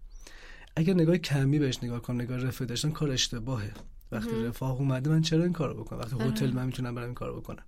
اگر 0.76 0.94
نگاه 0.94 1.18
کمی 1.18 1.58
بهش 1.58 1.78
نگاه 1.82 2.02
کنم 2.02 2.20
نگاه 2.20 2.38
رفاه 2.38 2.66
داشتن 2.66 2.90
کار 2.90 3.11
اشتباهه. 3.11 3.72
وقتی 4.12 4.44
رفاه 4.44 4.70
اومده 4.72 5.11
من 5.11 5.22
چرا 5.22 5.42
این 5.42 5.52
کارو 5.52 5.74
بکنم؟ 5.84 5.98
وقتی 5.98 6.16
هتل 6.20 6.50
من 6.50 6.66
می‌تونم 6.66 6.94
برم 6.94 7.04
این 7.04 7.14
کارو 7.14 7.40
بکنم. 7.40 7.62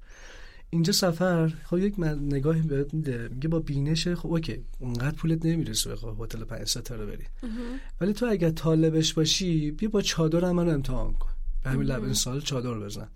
اینجا 0.71 0.93
سفر 0.93 1.49
خب 1.65 1.79
یک 1.79 1.99
من- 1.99 2.19
نگاهی 2.27 2.63
بهت 2.63 2.95
میده. 2.95 3.29
میگه 3.29 3.49
با 3.49 3.59
بینش 3.59 4.09
خب 4.09 4.27
اوکی 4.27 4.65
اونقدر 4.79 5.17
پولت 5.17 5.47
نمی‌رسه 5.47 5.91
بخواه 5.91 6.17
هتل 6.21 6.45
پنج 6.45 6.65
ستاره 6.69 7.07
بری. 7.07 7.25
ولی 8.01 8.13
تو 8.13 8.27
اگر 8.27 8.51
طالبش 8.51 9.15
باشی 9.15 9.71
بیا 9.71 9.89
با 9.89 10.03
چادر 10.03 10.45
هم 10.45 10.57
من 10.57 10.69
امتحان 10.69 11.13
کن. 11.13 11.29
به 11.65 11.71
همین 11.71 11.87
لبن 11.87 12.13
سال 12.13 12.41
چادر 12.41 12.75
بزن. 12.75 13.09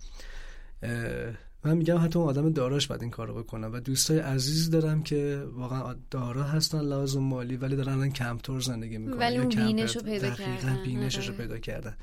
من 1.67 1.77
میگم 1.77 1.97
حتی 2.05 2.19
اون 2.19 2.29
آدم 2.29 2.53
داراش 2.53 2.87
باید 2.87 3.01
این 3.01 3.11
کارو 3.11 3.43
بکنم 3.43 3.73
و 3.73 3.79
دوستای 3.79 4.19
عزیز 4.19 4.69
دارم 4.69 5.03
که 5.03 5.45
واقعا 5.53 5.95
دارا 6.11 6.43
هستن 6.43 6.81
لازم 6.81 7.19
مالی 7.19 7.57
ولی 7.57 7.75
دارن 7.75 7.93
الان 7.93 8.11
کمتر 8.11 8.59
زندگی 8.59 8.97
می‌کنن. 8.97 9.19
ولی 9.19 9.37
اون 9.37 9.49
کمتر- 9.49 9.65
بینش 9.65 9.95
رو 9.95 10.01
پیدا 10.01 10.29
کردن. 10.29 10.83
بینشش 10.83 11.27
رو 11.27 11.33
آره. 11.33 11.43
پیدا 11.43 11.57
کردن. 11.57 11.97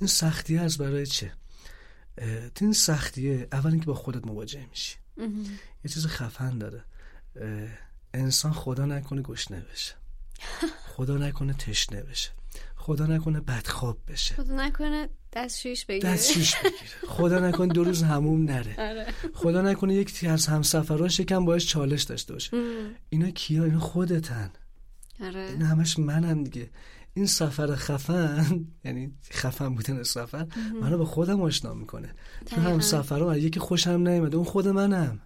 این 0.00 0.08
سختی 0.08 0.58
از 0.58 0.78
برای 0.78 1.06
چه؟ 1.06 1.32
این 2.60 2.72
سختیه 2.72 3.48
اول 3.52 3.70
اینکه 3.70 3.86
با 3.86 3.94
خودت 3.94 4.26
مواجه 4.26 4.66
میشی. 4.70 4.96
یه 5.84 5.90
چیز 5.90 6.06
خفن 6.06 6.58
داره. 6.58 6.84
انسان 8.14 8.52
خدا 8.52 8.86
نکنه 8.86 9.22
گشنه 9.22 9.60
بشه. 9.72 9.94
خدا 10.96 11.16
نکنه 11.18 11.52
تشنه 11.52 12.02
بشه. 12.02 12.30
خدا 12.80 13.06
نکنه 13.06 13.40
بدخواب 13.40 13.98
بشه. 14.08 14.34
خدا 14.34 14.54
نکنه 14.54 15.08
دستشویش 15.32 15.84
بگیره. 15.84 16.12
دستشویش 16.12 16.56
بگیره. 16.56 17.08
خدا 17.08 17.48
نکنه 17.48 17.66
دو 17.66 17.84
روز 17.84 18.02
هموم 18.02 18.44
نره. 18.44 18.74
آره. 18.78 19.06
خدا 19.34 19.62
نکنه 19.62 19.94
یک 19.94 20.24
از 20.28 20.46
همسفراش 20.46 21.20
یکم 21.20 21.44
باش 21.44 21.66
چالش 21.66 22.02
داشته 22.02 22.32
باشه. 22.32 22.50
اینا 23.08 23.30
کیا؟ 23.30 23.64
اینا 23.64 23.80
خودتن. 23.80 24.50
آره. 25.20 25.48
این 25.50 25.62
همش 25.62 25.98
منم 25.98 26.44
دیگه. 26.44 26.70
این 27.14 27.26
سفر 27.26 27.74
خفن 27.74 28.66
یعنی 28.84 29.14
خفن 29.32 29.74
بودن 29.74 30.02
سفر 30.02 30.46
منو 30.80 30.98
به 30.98 31.04
خودم 31.04 31.42
آشنا 31.42 31.74
می‌کنه. 31.74 32.14
تو. 32.46 32.60
هم 32.60 32.80
سفرها 32.80 33.36
یکی 33.36 33.60
خوشم 33.60 34.08
نیومده 34.08 34.36
اون 34.36 34.46
خود 34.46 34.68
منم. 34.68 35.20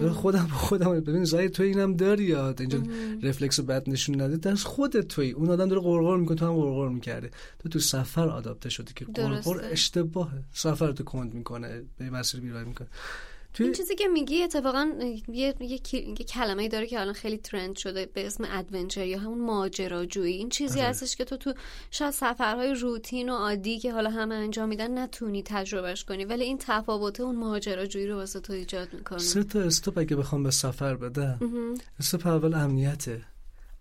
داره 0.00 0.12
خودم 0.12 0.44
به 0.44 0.52
خودم 0.54 1.00
ببین 1.00 1.24
زای 1.24 1.48
تو 1.48 1.62
اینم 1.62 1.96
داری 1.96 2.24
یا؟ 2.24 2.54
اینجا 2.60 2.78
رفلکس 3.22 3.60
رو 3.60 3.66
بد 3.66 3.90
نشون 3.90 4.20
نده. 4.20 4.36
دست 4.36 4.64
خودت 4.64 5.08
توی. 5.08 5.30
اون 5.30 5.50
آدم 5.50 5.68
داره 5.68 5.80
قرقر 5.80 6.16
می‌کنه. 6.16 6.36
تو 6.36 6.46
هم 6.46 6.54
قرقر 6.54 6.88
می‌کرده 6.88 7.30
تو 7.58 7.68
تو 7.68 7.78
سفر 7.78 8.28
آداپته 8.28 8.68
شدی 8.68 8.92
که 8.96 9.04
قرقر. 9.04 9.60
اشتباهه. 9.70 10.42
سفر 10.52 10.92
تو 10.92 11.04
کند 11.04 11.34
می‌کنه. 11.34 11.82
به 11.98 12.10
مسیر 12.10 12.40
بیراه 12.40 12.64
می‌کنه. 12.64 12.88
توی 13.54 13.66
این 13.66 13.74
چیزی 13.74 13.94
که 13.94 14.08
میگی 14.08 14.42
اتفاقا 14.42 14.90
یه, 15.28 15.54
یه, 15.60 15.80
یه 15.92 16.14
کلمه 16.14 16.68
داره 16.68 16.86
که 16.86 17.00
الان 17.00 17.14
خیلی 17.14 17.38
trend 17.38 17.76
شده 17.76 18.06
به 18.06 18.26
اسم 18.26 18.44
adventure 18.50 19.06
یا 19.06 19.18
همون 19.18 19.40
ماجراجویی. 19.40 20.36
این 20.36 20.48
چیزی 20.48 20.80
آره. 20.80 20.88
هستش 20.88 21.16
که 21.16 21.24
تو 21.24 21.36
تو 21.36 21.54
شاید 21.90 22.10
سفرهای 22.10 22.74
روتین 22.74 23.28
و 23.28 23.34
عادی 23.34 23.78
که 23.78 23.92
حالا 23.92 24.10
همه 24.10 24.34
انجام 24.34 24.68
میدن 24.68 24.98
نتونی 24.98 25.42
تجربهش 25.42 26.04
کنی. 26.04 26.24
ولی 26.24 26.44
این 26.44 26.58
تفاوت 26.60 27.20
اون 27.20 27.36
ماجراجویی 27.36 28.06
رو 28.06 28.16
واسه 28.16 28.40
تو 28.40 28.52
ایجاد 28.52 28.88
می‌کنه. 28.92 29.18
سه 29.18 29.44
تا 29.44 29.60
step 29.60 29.98
اگه 29.98 30.16
بخوام 30.16 30.42
به 30.42 30.50
سفر 30.50 30.94
بدم 30.94 31.38
step 31.98 32.26
اول 32.26 32.54
امنیته 32.54 33.22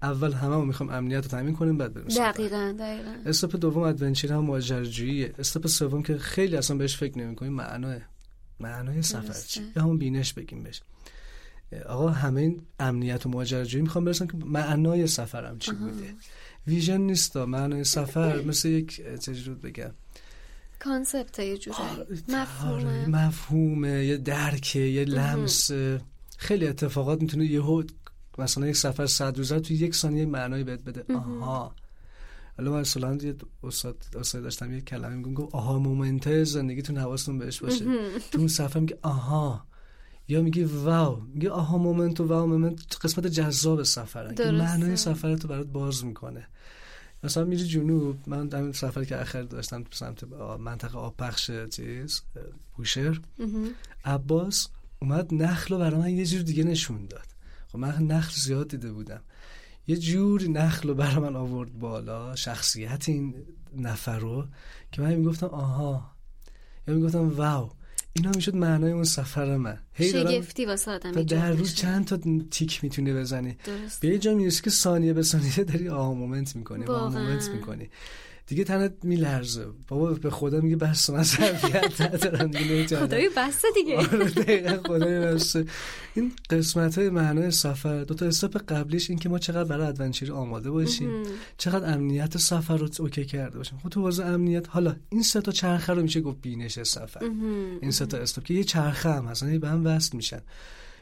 اول 0.01 0.33
همه 0.33 0.65
می‌خوام 0.65 0.89
امنیت 0.89 1.23
رو 1.23 1.29
تامین 1.29 1.55
کنیم 1.55 1.77
بعد 1.77 1.93
بریم. 1.93 2.07
دقیقا 2.07 2.75
دقیقا. 2.79 3.15
step 3.25 3.55
دوم 3.55 3.83
adventure 3.83 4.33
هم 4.33 4.45
ماجراجوییه. 4.45 5.33
step 5.39 5.67
سوم 5.67 6.03
که 6.03 6.17
خیلی 6.17 6.55
اصلا 6.55 6.77
بهش 6.77 6.97
فکر 6.97 7.17
نمی‌کنیم 7.17 7.53
معنای 7.53 7.99
معنای 8.61 9.01
سفر. 9.01 9.47
چی؟ 9.47 9.61
یا 9.75 9.81
همون 9.81 9.97
بینش 9.97 10.33
بگیم 10.33 10.63
بهش. 10.63 10.81
آقا 11.85 12.09
همه 12.09 12.41
این 12.41 12.61
امنیت 12.79 13.25
و 13.25 13.29
ماجراجویی 13.29 13.81
می‌خوام 13.81 14.05
برسن 14.05 14.27
که 14.27 14.33
معنای 14.45 15.07
سفرم 15.07 15.57
چی 15.59 15.71
بوده؟ 15.71 16.15
vision 16.67 17.01
نیستا 17.01 17.45
معنای 17.45 17.83
سفر 17.83 18.41
مثل 18.41 18.69
یک 18.69 19.01
چجوری 19.19 19.59
بگم؟ 19.59 19.91
concept 20.79 21.39
یه 21.39 21.57
جورایی. 21.57 21.89
آره، 21.89 22.17
مفهومه. 22.29 23.07
مفهومه 23.07 24.05
یه 24.05 24.17
درکه 24.17 24.79
یه 24.79 25.05
لمس. 25.05 25.71
خیلی 26.37 26.67
اتفاقات 26.67 27.21
می‌تونه 27.21 27.45
یهو 27.45 27.83
مثلا 28.37 28.67
یک 28.67 28.75
سفر 28.75 29.05
صد 29.05 29.37
روزه 29.37 29.59
تو 29.59 29.73
یک 29.73 29.95
ثانیه 29.95 30.25
معنایی 30.25 30.63
بهت 30.63 30.83
بده. 30.83 31.13
آها. 31.13 31.75
حالا 32.57 32.71
من 32.71 32.79
مثلا 32.79 33.15
یه 33.15 33.35
استاد 33.63 34.05
استاد 34.19 34.43
داشتم 34.43 34.73
یه 34.73 34.81
کلمه 34.81 35.15
میگم 35.15 35.33
گفت 35.33 35.55
aha 35.55 35.79
moment 35.79 36.43
زندگیتون 36.43 36.97
حواستون 36.97 37.37
بهش 37.37 37.59
باشه. 37.59 37.85
تو 38.31 38.37
اون 38.37 38.47
صفحه 38.47 38.79
میگه 38.79 38.97
آها. 39.01 39.65
یا 40.27 40.41
میگه 40.41 40.65
wow. 40.65 41.21
میگه 41.33 41.49
aha 41.49 41.77
moment 41.77 42.19
و 42.19 42.27
wow 42.27 42.47
moment 42.47 42.97
قسمت 43.01 43.27
جذاب 43.27 43.83
سفره. 43.83 44.35
که. 44.35 44.51
معنای 44.51 44.95
سفر 44.95 45.35
تو 45.35 45.47
برات 45.47 45.67
باز 45.67 46.05
می‌کنه. 46.05 46.47
مثلا 47.23 47.45
میری 47.45 47.63
جنوب 47.63 48.17
من 48.27 48.47
در 48.47 48.71
سفری 48.71 49.05
که 49.05 49.21
اخر 49.21 49.41
داشتم 49.41 49.83
تو 49.83 49.89
سمت 49.91 50.23
منطقه 50.59 50.97
آب 50.97 51.17
پخش 51.17 51.51
چیز 51.51 52.21
بوشهر. 52.77 53.21
عباس 54.05 54.67
اومد 55.01 55.33
نخل 55.33 55.73
رو 55.73 55.79
برای 55.79 55.99
من 55.99 56.09
یه 56.09 56.25
جور 56.25 56.41
دیگه 56.41 56.63
نشون 56.63 57.05
داد. 57.05 57.27
خب 57.67 57.79
من 57.79 58.07
نخل 58.07 58.33
زیاد 58.35 58.67
دیده 58.67 58.91
بودم. 58.91 59.21
یه 59.87 59.97
جور 59.97 60.43
نخل 60.43 60.89
رو 60.89 60.95
برای 60.95 61.15
من 61.15 61.35
آورد 61.35 61.79
بالا 61.79 62.35
شخصیت 62.35 63.09
این 63.09 63.35
نفر 63.77 64.19
رو 64.19 64.47
که 64.91 65.01
من 65.01 65.13
می‌گفتم 65.15 65.47
آها. 65.47 66.11
یا 66.87 66.93
می‌گفتم 66.93 67.29
wow 67.29 67.71
اینا 68.13 68.31
می‌شد 68.35 68.55
معنای 68.55 68.91
اون 68.91 69.03
سفر 69.03 69.57
من. 69.57 69.79
هی 69.93 70.09
شگفتی 70.09 70.65
واسه 70.65 70.91
آدم 70.91 71.11
در 71.11 71.51
روز. 71.51 71.75
چند 71.75 72.05
تا 72.05 72.19
تیک 72.51 72.83
می‌تونی 72.83 73.13
بزنی؟ 73.13 73.57
درست. 73.63 74.01
به 74.01 74.07
یه 74.07 74.17
جا 74.17 74.35
می‌رسی 74.35 74.61
که 74.61 74.69
ثانیه 74.69 75.13
به 75.13 75.23
ثانیه 75.23 75.63
داری 75.63 75.89
aha 75.89 76.13
moment 76.13 76.55
می‌کنی 76.55 76.85
واقعا. 76.85 77.09
moment 77.09 77.49
می‌کنی. 77.49 77.89
دیگه 78.51 78.63
تنت 78.63 78.93
میلرزه. 79.03 79.65
بابا 79.87 80.13
به 80.13 80.29
خدا 80.29 80.61
میگه 80.61 80.75
بس 80.75 81.09
من 81.09 81.23
ظرفیت 81.23 82.01
ندارم 82.01 82.51
دیگه 82.51 82.87
خدای 82.87 83.29
بسته 83.37 83.67
دیگه. 83.75 83.97
آره 83.97 84.29
دقیقا 84.29 84.77
خدای 84.87 85.19
بسته. 85.19 85.65
این 86.15 86.31
قسمت 86.49 86.97
های 86.97 87.09
معنای 87.09 87.51
سفر 87.51 88.03
دو 88.03 88.13
تا 88.13 88.25
step 88.25 88.57
قبلیش 88.57 89.09
این 89.09 89.19
که 89.19 89.29
ما 89.29 89.39
چقدر 89.39 89.63
برای 89.63 89.87
adventure 89.87 90.31
آماده 90.31 90.71
باشیم. 90.71 91.23
چقدر 91.57 91.93
امنیت 91.93 92.37
سفر 92.37 92.77
رو 92.77 92.89
OK 92.99 93.25
کرده 93.25 93.57
باشیم. 93.57 93.79
خب 93.83 93.89
تو 93.89 94.01
حوزه 94.01 94.25
امنیت 94.25 94.69
حالا 94.69 94.95
این 95.09 95.23
سه 95.23 95.41
تا 95.41 95.51
چرخه 95.51 95.93
رو 95.93 96.01
میشه 96.01 96.21
گفت 96.21 96.41
بینش 96.41 96.83
سفر. 96.83 97.23
این 97.81 97.91
سه 97.91 98.05
تا 98.05 98.17
step 98.17 98.43
که 98.43 98.53
یه 98.53 98.63
چرخه 98.63 99.09
هم 99.09 99.25
هستن 99.25 99.59
به 99.59 99.69
هم 99.69 99.85
وصل 99.85 100.17
میشن. 100.17 100.41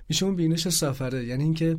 میشه 0.09 0.25
اون 0.25 0.35
بینش 0.35 0.67
سفره. 0.67 1.25
یعنی 1.25 1.43
اینکه 1.43 1.77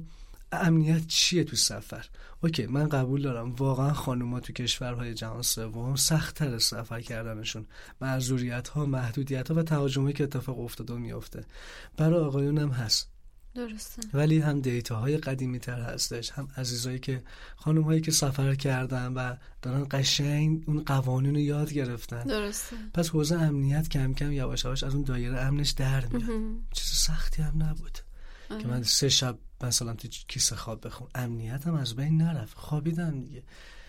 امنیت 0.52 1.06
چیه 1.06 1.44
تو 1.44 1.56
سفر؟ 1.56 2.06
OK 2.42 2.66
من 2.66 2.88
قبول 2.88 3.22
دارم. 3.22 3.52
واقعا 3.52 3.92
خانوما 3.92 4.40
تو 4.40 4.52
کشورهای 4.52 5.14
جهان 5.14 5.42
سوم 5.42 5.96
سختتر 5.96 6.58
سفر 6.58 7.00
کردنشون. 7.00 7.66
معذوریت 8.00 8.68
ها 8.68 8.86
محدودیت 8.86 9.50
ها 9.50 9.56
و 9.56 9.62
تهاجمی 9.62 10.12
که 10.12 10.24
اتفاق 10.24 10.60
افتاده 10.60 10.92
و 10.94 10.96
میافته. 10.96 11.44
برای 11.96 12.24
آقایون 12.24 12.58
هم 12.58 12.70
هست. 12.70 13.10
درسته. 13.54 14.02
ولی 14.14 14.38
هم 14.38 14.60
دیتا 14.60 14.96
های 14.96 15.16
قدیمی 15.16 15.58
تر 15.58 15.80
هستش. 15.80 16.30
هم 16.30 16.48
عزیزایی 16.56 16.98
که 16.98 17.22
خانم 17.56 17.82
هایی 17.82 18.00
که 18.00 18.10
سفر 18.10 18.54
کردن 18.54 19.12
و 19.12 19.36
دارن 19.62 19.86
قشنگ 19.90 20.64
اون 20.66 20.84
قوانین 20.84 21.34
رو 21.34 21.40
یاد 21.40 21.72
گرفتن. 21.72 22.22
درسته. 22.22 22.76
پس 22.94 23.08
حوزه 23.08 23.36
امنیت 23.36 23.88
کم 23.88 24.14
کم 24.14 24.32
یواش 24.32 24.64
یواش 24.64 24.82
از 24.82 24.94
اون 24.94 25.04
دایره 25.04 25.40
امنش 25.40 25.70
در 25.70 26.06
میاد. 26.06 26.30
چیز 26.72 26.86
سختی 26.86 27.42
هم 27.42 27.62
نبود. 27.62 27.98
که 28.58 28.68
من 28.68 28.82
سه 28.82 29.08
شب 29.08 29.38
مثلا 29.60 29.94
تو 29.94 30.08
کیسه 30.08 30.56
خواب 30.56 30.86
بخون. 30.86 31.08
امنیت 31.14 31.66
هم 31.66 31.74
از 31.74 31.96
بین 31.96 32.16
نرفت. 32.22 32.56
خوابیدم 32.56 33.20
دیگه. 33.20 33.42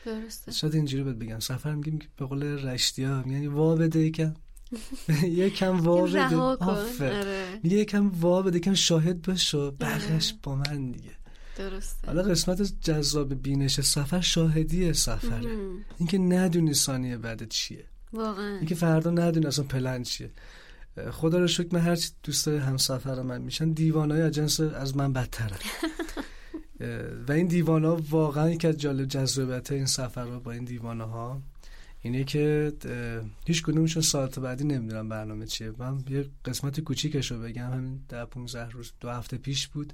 درسته. 0.05 0.51
شاید 0.51 0.75
اینجوری 0.75 1.03
بهت 1.03 1.15
بگم. 1.15 1.39
سفر 1.39 1.75
میگیم 1.75 1.99
به 2.17 2.25
قول 2.25 2.43
رشتی 2.43 3.03
ها 3.03 3.23
یعنی 3.27 3.47
وا 3.47 3.75
بده 3.75 3.99
یکم 3.99 4.33
یکم 5.23 5.79
وا 5.79 6.01
بده. 6.01 6.35
آره. 6.35 7.59
میگه 7.63 7.77
یکم 7.77 8.11
وا 8.21 8.41
بده 8.41 8.57
یکم 8.57 8.73
شاهد 8.73 9.21
بشو. 9.21 9.71
بقیش 9.71 10.33
با 10.43 10.55
من 10.55 10.91
دیگه. 10.91 11.11
درسته. 11.57 12.07
حالا 12.07 12.21
قسمت 12.21 12.61
جذاب 12.81 13.33
بینش 13.33 13.81
سفر 13.81 14.21
شاهدی 14.21 14.93
سفره. 14.93 15.57
اینکه 15.97 16.17
ندونی 16.17 16.73
ثانیه 16.73 17.17
بعد 17.17 17.49
چیه. 17.49 17.85
واقعا. 18.13 18.57
اینکه 18.57 18.75
فردا 18.75 19.11
ندونی 19.11 19.45
اصلا 19.45 19.65
پلن 19.65 20.03
چیه. 20.03 20.31
خدا 21.11 21.39
رو 21.39 21.47
شکر 21.47 21.67
من 21.71 21.79
هرچی 21.79 22.09
دوست 22.23 22.47
همسفر 22.47 23.21
من 23.21 23.41
میشن 23.41 23.71
دیوانای 23.71 24.21
از 24.21 24.31
جنس 24.31 24.59
از 24.59 24.97
من 24.97 25.13
بدترن 25.13 25.57
و 27.27 27.31
این 27.31 27.47
دیوانه 27.47 27.87
ها 27.87 28.01
واقعا 28.09 28.49
یکی 28.49 28.67
از 28.67 28.77
جالب 28.77 29.05
جذابیت 29.05 29.71
این 29.71 29.85
سفر 29.85 30.25
رو 30.25 30.39
با 30.39 30.51
این 30.51 30.63
دیوانه 30.63 31.03
ها 31.03 31.41
اینه 32.01 32.23
که 32.23 32.73
هیچ 33.47 33.63
کدومشون 33.63 34.01
ساعت 34.01 34.39
بعدی 34.39 34.63
نمی‌دونم 34.63 35.09
برنامه 35.09 35.45
چیه. 35.45 35.73
من 35.77 36.03
یه 36.09 36.25
قسمت 36.45 36.79
کوچیکش 36.79 37.31
رو 37.31 37.39
بگم 37.39 37.71
همین 37.71 37.99
ده 38.09 38.25
15 38.25 38.69
روز 38.69 38.91
دو 38.99 39.09
هفته 39.09 39.37
پیش 39.37 39.67
بود. 39.67 39.93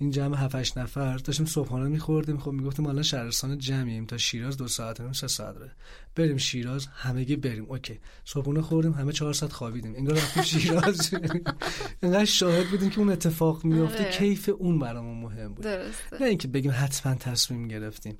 این 0.00 0.10
جمع 0.10 0.36
7 0.36 0.78
نفر 0.78 1.16
داشتیم 1.16 1.46
صبحانه 1.46 1.88
میخوردیم. 1.88 2.38
خب 2.38 2.50
می‌گفتیم 2.50 2.86
الان 2.86 3.02
شهرستان 3.02 3.58
جمعیم 3.58 4.06
تا 4.06 4.16
شیراز 4.16 4.56
دو 4.56 4.68
ساعت 4.68 5.00
نیم 5.00 5.12
سه 5.12 5.28
ساعت 5.28 5.56
ره 5.56 5.70
بریم 6.14 6.36
شیراز 6.36 6.86
همگی 6.86 7.36
بریم. 7.36 7.66
اوکی. 7.68 7.98
صبحونه 8.24 8.62
خوردیم 8.62 8.92
همه 8.92 9.12
چهار 9.12 9.32
ساعت 9.32 9.52
خوابیدیم. 9.52 9.94
انگار 9.94 10.16
رفتیم 10.16 10.42
شیراز. 10.42 11.10
انقدر 12.02 12.24
شاهد 12.24 12.66
بودیم 12.70 12.90
که 12.90 12.98
اون 12.98 13.10
اتفاق 13.10 13.64
میفته 13.64 14.04
آره. 14.04 14.12
کیف 14.12 14.50
اون 14.58 14.78
برامون 14.78 15.18
مهم 15.22 15.54
بود. 15.54 15.64
درسته. 15.64 16.20
نه 16.20 16.26
اینکه 16.26 16.48
بگیم 16.48 16.72
حتما 16.74 17.14
تصمیم 17.14 17.68
گرفتیم. 17.68 18.18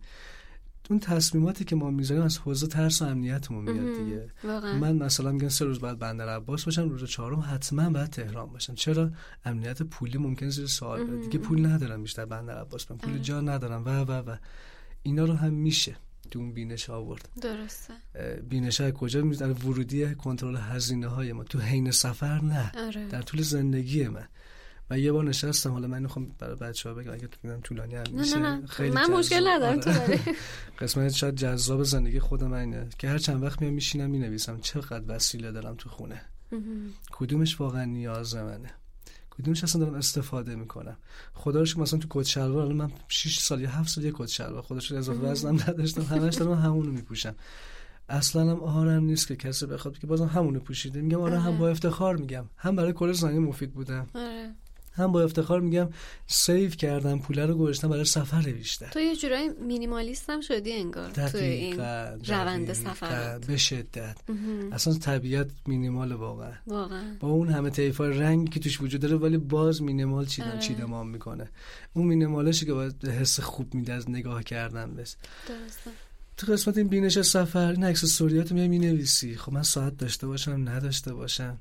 اون 0.91 1.01
تصمیماتی 1.01 1.65
که 1.65 1.77
ما 1.77 1.91
می‌ذاریم 1.91 2.23
از 2.23 2.39
حوزه 2.39 2.67
ترس 2.67 3.03
و 3.03 3.05
امنیتمون 3.05 3.71
میاد 3.73 3.99
دیگه. 3.99 4.31
واقعا. 4.45 4.79
من 4.79 4.97
مثلا 4.97 5.33
میگم 5.33 5.49
سه 5.49 5.65
روز 5.65 5.81
بعد 5.81 5.99
بندر 5.99 6.29
عباس 6.29 6.65
باشم 6.65 6.89
روز 6.89 7.05
چهارم 7.05 7.45
حتما 7.55 7.91
باید 7.91 8.11
تهران 8.11 8.47
باشم. 8.47 8.75
چرا؟ 8.75 9.11
امنیت 9.45 9.83
پولی 9.83 10.19
ممکن 10.19 10.49
زیر 10.49 10.67
سوال 10.67 11.05
بره 11.05 11.21
دیگه 11.21 11.39
پول 11.39 11.67
ندارم 11.67 12.03
بیشتر 12.03 12.25
بندر 12.25 12.61
عباس 12.61 12.91
من 12.91 12.97
پول. 12.97 13.19
جا 13.19 13.41
ندارم. 13.41 13.85
و 13.85 13.89
و 13.89 14.13
و. 14.13 14.37
اینا 15.03 15.25
رو 15.25 15.35
هم 15.35 15.53
میشه 15.55 15.97
تو 16.31 16.39
اون 16.39 16.53
بینش 16.53 16.91
آورد. 16.91 17.29
درسته. 17.43 17.95
بینش 18.49 18.81
های 18.81 18.93
کجا 18.95 19.23
می 19.23 19.37
در 19.37 19.53
ورودی 19.53 20.15
کنترل 20.15 20.57
هزینه 20.57 21.07
های 21.07 21.33
ما. 21.33 21.45
تو 21.45 21.59
حین 21.59 21.91
سفر 21.91 22.41
نه. 22.41 22.73
آره. 22.87 23.09
در 23.09 23.23
طول 23.23 23.43
زندگی 23.43 24.09
من. 24.09 24.29
و 24.91 24.99
یه 24.99 25.13
بار 25.13 25.25
نشستم 25.25 25.71
حالا 25.73 25.89
من 25.89 26.03
می‌خوام 26.03 26.35
برای 26.39 26.57
بچه 26.57 26.89
ها 26.89 26.95
بگم 26.95 27.13
اگه 27.13 27.27
تو 27.29 27.61
طولانی 27.61 27.95
هم 27.95 28.03
نه 28.03 28.11
میشه 28.21 28.39
نه 28.39 28.57
نه. 28.57 28.67
خیلی 28.67 28.91
من 28.91 29.11
مشکل. 29.11 29.49
ندارم 29.49 29.81
تو 29.81 29.91
آره. 29.91 30.07
داری. 30.07 30.21
قسمت 30.81 31.13
شاید 31.13 31.35
جذاب 31.35 31.83
زندگی 31.83 32.21
خود 32.21 32.45
من 32.45 32.59
اینه 32.59 32.89
که 32.99 33.09
هر 33.09 33.19
چند 33.19 33.43
وقت 33.43 33.63
میام 33.63 33.75
میشینم 33.75 34.11
می‌نویسم 34.11 34.61
چقدر 34.61 35.05
وسیله 35.09 35.53
دارم 35.53 35.75
تو 35.75 35.89
خونه. 35.89 36.21
کدومش 37.11 37.61
واقعا 37.61 37.85
نیاز 37.85 38.37
منه؟ 38.37 38.71
کدومش 39.31 39.65
اصلا 39.65 39.81
دارم 39.81 39.95
استفاده 39.95 40.55
می‌کنم؟ 40.57 40.97
خدا 41.35 41.63
رو 41.63 41.81
مثلا 41.83 41.99
تو 41.99 42.07
کت 42.11 42.27
شلوار 42.27 42.63
الان 42.63 42.77
من 42.77 42.91
6 43.09 43.39
سال 43.39 43.61
یا 43.61 43.71
7 43.71 43.89
سال 43.89 44.05
یه 44.05 44.13
کت 44.15 44.27
شلوار 44.27 44.63
خودش 44.63 44.93
اضافه 44.93 45.21
وزنم 45.21 45.55
نداشتم 45.69 46.03
همش 46.03 46.35
دارم 46.35 46.53
همونو 46.53 46.93
میپوشم. 46.93 47.35
اصلا 48.09 48.43
هم 48.43 48.61
آهارم 48.61 49.05
نیست 49.05 49.29
که 49.29 49.37
کسی 49.37 49.67
بخواد 49.67 49.99
که 49.99 50.07
بازم 50.07 50.27
همونو 50.27 50.61
پوشیده. 50.61 51.01
میگم 51.01 51.21
آره 51.21 51.39
هم 51.41 51.59
با 51.59 51.69
افتخار 51.69 52.17
میگم. 52.17 52.45
هم 52.57 52.77
برای 52.77 52.93
کل 52.93 53.13
زنی 53.13 53.39
مفید 53.39 53.73
بودم 53.73 54.07
آره. 54.15 54.55
هم 55.01 55.13
با 55.13 55.23
افتخار 55.23 55.61
میگم 55.61 55.89
save 56.27 56.71
کردم 56.71 57.19
پوله 57.19 57.47
رو 57.47 57.55
گذاشتم 57.55 57.89
برای 57.89 58.05
سفر 58.05 58.43
بیشتر. 58.43 58.89
تو 58.89 59.01
یه 59.01 59.17
جورایی 59.17 59.49
minimalist 59.49 60.31
هم 60.31 60.41
شدی 60.41 60.73
انگار 60.73 61.11
تو 61.11 61.37
این 61.37 61.77
دقیقاً. 61.77 62.19
روند. 62.29 62.73
سفرات. 62.73 63.47
به 63.47 63.57
شدت. 63.57 64.17
اصلا 64.73 64.95
طبیعت 64.95 65.51
مینیمال 65.67 66.13
واقعا. 66.13 66.53
واقعا. 66.67 67.17
با 67.21 67.29
اون 67.29 67.49
همه 67.49 67.71
طیفای 67.71 68.19
رنگی 68.19 68.51
که 68.51 68.61
توش 68.61 68.81
وجود 68.81 69.01
داره 69.01 69.17
ولی 69.17 69.37
باز 69.37 69.83
مینیمال 69.83 70.27
چیدن 70.27 70.51
آره. 70.51 70.59
چیدمان 70.59 71.07
می‌کنه. 71.07 71.49
اون 71.95 72.07
مینیمالشی 72.07 72.67
که 72.67 72.73
باید 72.73 73.09
حس 73.09 73.41
خوب 73.41 73.75
میده 73.75 73.93
از 73.93 74.11
نگاه 74.11 74.43
کردن 74.43 74.95
بس. 74.95 75.17
درسته. 75.49 75.91
تو 76.37 76.53
قسمت 76.53 76.79
این 76.79 76.89
بینش 76.89 77.21
سفر 77.21 77.71
این 77.71 77.85
اکسسوریات 77.85 78.53
میای 78.53 78.69
می‌نویسی. 78.69 79.37
خب 79.37 79.53
من 79.53 79.63
ساعت 79.63 79.97
داشته 79.97 80.27
باشم 80.27 80.69
نداشته 80.69 81.15
باشم. 81.15 81.61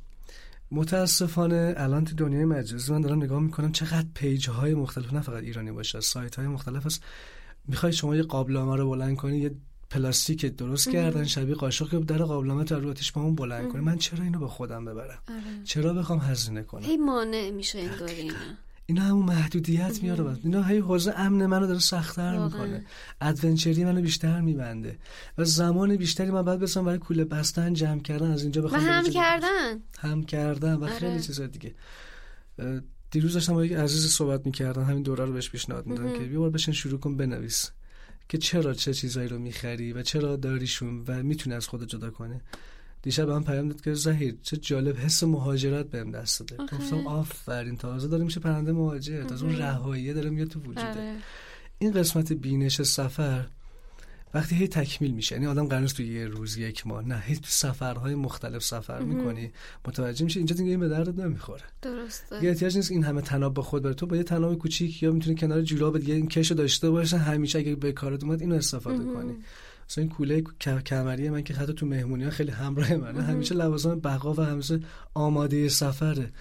متاسفانه 0.71 1.73
الان 1.77 2.05
تو 2.05 2.15
دنیای 2.15 2.45
مجازی 2.45 2.93
من 2.93 3.01
دارم 3.01 3.23
نگاه 3.23 3.39
می‌کنم 3.39 3.71
چقدر 3.71 4.07
page 4.13 4.49
های 4.49 4.73
مختلف 4.73 5.13
نه 5.13 5.21
فقط 5.21 5.43
ایرانی 5.43 5.71
باشه 5.71 5.99
سایت 5.99 6.35
های 6.35 6.47
مختلف 6.47 6.85
هست. 6.85 7.03
می‌خوای 7.67 7.93
شما 7.93 8.15
یه 8.15 8.23
قابلمه 8.23 8.75
رو 8.75 8.89
بلند 8.89 9.17
کنی 9.17 9.37
یه 9.37 9.55
پلاستیک 9.89 10.45
درست 10.45 10.89
کردن 10.89 11.23
شبیه 11.23 11.55
قاشق 11.55 11.89
که 11.89 11.97
در 11.97 12.17
قابلمه 12.17 12.63
تو 12.63 12.79
رو 12.79 12.89
آتیش 12.89 13.11
بلند 13.11 13.71
کنی. 13.71 13.81
من 13.81 13.97
چرا 13.97 14.23
اینو 14.23 14.39
با 14.39 14.47
خودم 14.47 14.85
ببرم؟ 14.85 15.19
آره. 15.29 15.63
چرا 15.63 15.93
بخوام 15.93 16.19
هزینه 16.19 16.63
کنم؟ 16.63 16.83
هی 16.83 16.97
مانع 16.97 17.51
میشه 17.51 17.79
انگار 17.79 18.09
اینا. 18.09 18.33
اینا 18.89 19.01
همون 19.01 19.25
محدودیت 19.25 20.03
میاره 20.03 20.23
بس 20.23 20.37
اینا 20.43 20.63
هی 20.63 20.77
حوزه 20.77 21.13
امن 21.17 21.45
منو 21.45 21.67
داره 21.67 21.79
سختتر. 21.79 22.37
می‌کنه. 22.43 22.85
adventure 23.21 23.79
ی 23.79 23.85
منو 23.85 24.01
بیشتر 24.01 24.41
میبنده. 24.41 24.97
و 25.37 25.43
زمان 25.45 25.95
بیشتری 25.95 26.31
من 26.31 26.41
بعد 26.41 26.59
بسام 26.59 26.85
برای 26.85 26.97
کوله 26.97 27.25
بستن 27.25 27.73
جمع 27.73 28.01
کردن 28.01 28.31
از 28.31 28.43
اینجا 28.43 28.61
بخوام 28.61 28.81
هم. 28.81 29.03
کردن. 29.03 29.79
هم 29.99 30.23
کردن 30.23 30.73
و 30.73 30.83
آره. 30.83 30.93
خیلی 30.93 31.19
چیزا 31.19 31.47
دیگه. 31.47 31.75
دیروز 33.11 33.33
داشتم 33.33 33.53
با 33.53 33.65
یک 33.65 33.73
عزیز 33.73 34.07
صحبت 34.07 34.45
می‌کردم 34.45 34.83
همین 34.83 35.03
دوره 35.03 35.25
رو 35.25 35.33
بهش 35.33 35.49
پیشنهاد 35.49 35.85
میدم 35.85 36.13
که 36.13 36.19
بیا 36.19 36.39
بار 36.39 36.49
بشین 36.49 36.73
شروع 36.73 36.99
کن 36.99 37.17
بنویس. 37.17 37.71
که 38.29 38.37
چرا 38.37 38.73
چه 38.73 38.93
چیزایی 38.93 39.27
رو 39.27 39.39
می‌خری 39.39 39.93
و 39.93 40.01
چرا 40.01 40.35
داریشون 40.35 41.03
و 41.07 41.23
می‌تونی 41.23 41.55
از 41.55 41.67
خود 41.67 41.87
جدا 41.87 42.09
کنه 42.09 42.41
دیشب 43.07 43.25
به 43.25 43.33
من 43.33 43.43
پیام 43.43 43.67
داد 43.67 43.81
که 43.81 43.93
زهیر 43.93 44.35
چه 44.41 44.57
جالب 44.57 44.97
حس 44.97 45.23
مهاجرت 45.23 45.85
بهم 45.85 46.11
دست 46.11 46.39
داده. 46.39 46.63
گفتم 46.77 47.07
آفرین 47.07 47.77
تازه 47.77 48.07
داره 48.07 48.23
میشه 48.23 48.39
پرنده 48.39 48.71
مهاجر 48.71 49.23
تازه 49.23 49.45
اون 49.45 49.57
رهاییه 49.57 50.13
داره 50.13 50.29
میاد 50.29 50.47
تو 50.47 50.59
وجوده. 50.59 50.89
آره. 50.89 51.15
این 51.79 51.91
قسمت 51.91 52.33
بینش 52.33 52.81
سفر 52.81 53.45
وقتی 54.33 54.55
هی 54.55 54.67
تکمیل 54.67 55.11
میشه 55.11 55.35
یعنی 55.35 55.47
آدم 55.47 55.67
قرار 55.67 55.87
تو 55.87 56.03
یه 56.03 56.27
روز 56.27 56.57
یک 56.57 56.87
ماه 56.87 57.07
نه 57.07 57.19
هی 57.19 57.35
تو 57.35 57.47
سفرهای 57.47 58.15
مختلف 58.15 58.63
سفر 58.63 58.99
می‌کنی. 58.99 59.51
متوجه 59.87 60.23
میشه 60.23 60.39
اینجا 60.39 60.55
دیگه 60.55 60.69
این 60.69 60.79
به 60.79 60.87
دردت 60.87 61.19
نمی‌خوره. 61.19 61.63
درسته. 61.81 62.39
دیگه 62.39 62.49
احتیاج 62.49 62.75
نیست 62.75 62.91
این 62.91 63.03
همه 63.03 63.21
تناب 63.21 63.53
به 63.53 63.61
خود 63.61 63.83
بره. 63.83 63.93
تو 63.93 64.05
با 64.05 64.15
یه 64.15 64.23
تناب 64.23 64.57
کوچیک 64.57 65.03
یا 65.03 65.11
می‌تونی 65.11 65.35
کنار 65.35 65.61
جوراب 65.61 65.97
دیگه 65.97 66.13
این 66.13 66.27
کشو 66.27 66.55
داشته 66.55 66.89
باشه 66.89 67.17
همیشه 67.17 67.59
اگه 67.59 67.75
به 67.75 67.91
کارت 67.91 68.23
اومد 68.23 68.41
اینو 68.41 68.55
استفاده 68.55 69.03
کنی. 69.13 69.35
مثلا 69.89 70.01
این 70.01 70.11
کوله 70.11 70.43
کمری 70.85 71.29
من 71.29 71.43
که 71.43 71.53
حتی 71.53 71.73
تو 71.73 71.85
مهمونی 71.85 72.23
ها 72.23 72.29
خیلی 72.29 72.51
همراه 72.51 72.95
منه. 72.95 73.23
همیشه 73.23 73.55
لوازم 73.55 73.99
بقا 73.99 74.33
و 74.33 74.41
همیشه 74.41 74.79
آماده 75.13 75.69
سفره. 75.69 76.31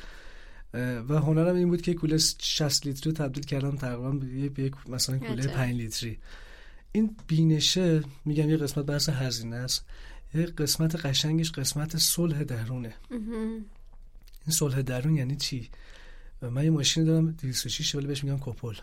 و 1.08 1.18
هنرم 1.18 1.54
این 1.54 1.68
بود 1.68 1.82
که 1.82 1.94
کوله 1.94 2.18
60 2.18 2.86
لیتری 2.86 3.10
رو 3.10 3.16
تبدیل 3.16 3.44
کردم 3.44 3.76
تقریبا 3.76 4.10
به 4.10 4.62
یک 4.62 4.74
مثلا 4.88 5.18
کوله 5.18 5.42
عجب. 5.42 5.52
5 5.52 5.74
لیتری. 5.74 6.18
این 6.92 7.16
بینشه 7.26 8.02
میگم 8.24 8.50
یه 8.50 8.56
قسمت 8.56 8.86
بحث 8.86 9.08
هزینه 9.08 9.56
است. 9.56 9.84
یه 10.34 10.46
قسمت 10.46 11.06
قشنگش 11.06 11.52
قسمت 11.52 11.96
صلح 11.96 12.44
درونه. 12.44 12.94
این 13.10 14.54
صلح 14.54 14.82
درون 14.82 15.16
یعنی 15.16 15.36
چی؟ 15.36 15.70
من 16.42 16.64
یه 16.64 16.70
ماشین 16.70 17.04
دارم 17.04 17.30
206 17.30 17.94
ولی 17.94 18.06
بهش 18.06 18.24
میگم 18.24 18.38
کپل 18.40 18.74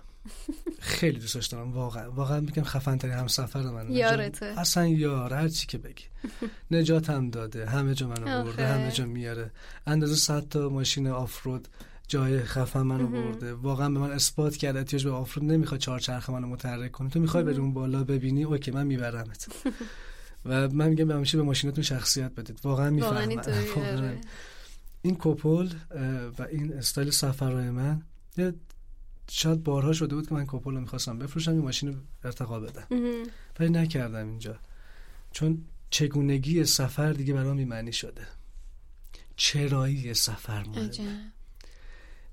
خیلی 0.80 1.20
دوستش 1.20 1.48
دارم 1.48 1.72
واقعا 1.72 2.12
واقعا 2.12 2.40
میگم 2.40 2.64
خفن 2.64 2.98
ترین 2.98 3.14
همسفر 3.14 3.62
من 3.62 3.92
یارته. 3.92 4.46
اصلا 4.46 4.88
یار. 4.88 5.34
هر 5.34 5.48
چی 5.48 5.68
که 5.68 5.78
بگی. 5.78 6.04
نجاتم 6.72 7.30
داده. 7.30 7.66
همه 7.66 7.96
جا 7.96 8.08
منو 8.08 8.44
برده 8.44 8.68
همه 8.68 8.92
جا 8.92 9.06
میاره. 9.06 9.52
اندازه 9.88 10.16
100 10.16 10.48
تا 10.48 10.70
ماشین 10.70 11.08
آفرود 11.08 11.68
جای 12.08 12.40
خفن 12.40 12.82
منو 12.82 13.08
برده. 13.08 13.54
واقعا 13.54 13.90
به 13.90 14.00
من 14.00 14.12
اثبات 14.12 14.58
کرده. 14.58 14.80
احتیاج 14.80 15.06
به 15.06 15.12
آفرود 15.12 15.52
نمی‌خواد 15.52 15.80
چهارچرخ 15.80 16.30
منو 16.30 16.48
متحرک 16.48 16.92
کنه. 16.92 17.10
تو 17.10 17.20
می‌خوای 17.20 17.44
بری 17.44 17.58
اون 17.58 17.74
بالا 17.74 18.04
ببینی؟ 18.04 18.44
اوکی 18.44 18.72
من 18.72 18.88
میبرمت. 18.88 19.48
و 20.46 20.70
من 20.70 20.90
میگم 20.90 21.08
به 21.08 21.14
همیشه 21.14 21.38
به 21.38 21.44
ماشینتون 21.44 21.84
شخصیت 21.84 22.32
بدید. 22.36 22.60
واقعا 22.64 22.90
می‌فهمم. 22.90 23.40
آره. 23.98 24.22
این 25.02 25.18
کپل 25.20 25.70
و 26.40 26.44
این 26.52 26.74
استایل 26.74 27.10
سفرهای 27.10 27.70
من 27.70 28.02
شاید 29.30 29.64
بارها 29.64 29.94
شده 29.94 30.16
بود 30.16 30.28
که 30.28 30.36
من 30.36 30.46
کپل 30.48 30.72
رو 30.72 30.82
می‌خواستم 30.82 31.20
بفروشم 31.20 31.52
این 31.52 31.62
ماشین 31.62 31.98
ارتقا 32.24 32.60
بدم. 32.60 32.88
ولی 33.60 33.70
نکردم 33.70 34.28
اینجا. 34.28 34.56
چون 35.32 35.66
چگونگی 35.90 36.66
سفر 36.66 37.14
دیگه 37.14 37.34
برام 37.34 37.64
معنی 37.64 37.94
شده. 37.94 38.28
چرایی 39.36 40.14
سفر 40.14 40.64
مهمه 40.64 40.90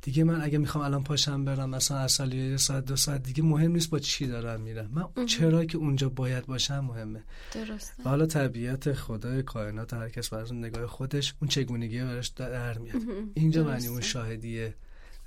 دیگه 0.03 0.25
من 0.25 0.43
اگه 0.43 0.59
می‌خوام 0.59 0.85
الان 0.85 1.05
پاشم 1.05 1.45
برم 1.45 1.71
مثلا 1.71 1.99
اصلا 1.99 2.35
یه 2.35 2.57
ساعت 2.57 2.85
دو 2.85 2.97
ساعت 2.97 3.23
دیگه 3.23 3.43
مهم 3.43 3.73
نیست 3.73 3.91
با 3.91 3.99
چی 3.99 4.27
دارم 4.27 4.61
میرم. 4.61 4.91
من 4.93 5.27
چرا 5.27 5.65
که 5.65 5.79
اونجا 5.79 6.09
باید 6.09 6.47
باشم 6.47 6.79
مهمه. 6.79 7.23
درسته. 7.55 8.03
و 8.05 8.09
حالا 8.09 8.27
طبیعت 8.27 8.93
خدای 8.93 9.43
کائنات 9.43 9.95
هر 9.95 10.09
کس 10.09 10.29
برای 10.29 10.53
نگاه 10.53 10.87
خودش 10.87 11.35
اون 11.41 11.49
چگونگی 11.49 12.01
براش 12.01 12.29
در 12.29 12.79
میاد. 12.79 13.03
اینجا 13.35 13.65
معنی 13.65 13.87
اون 13.87 14.01
شاهدیه. 14.01 14.75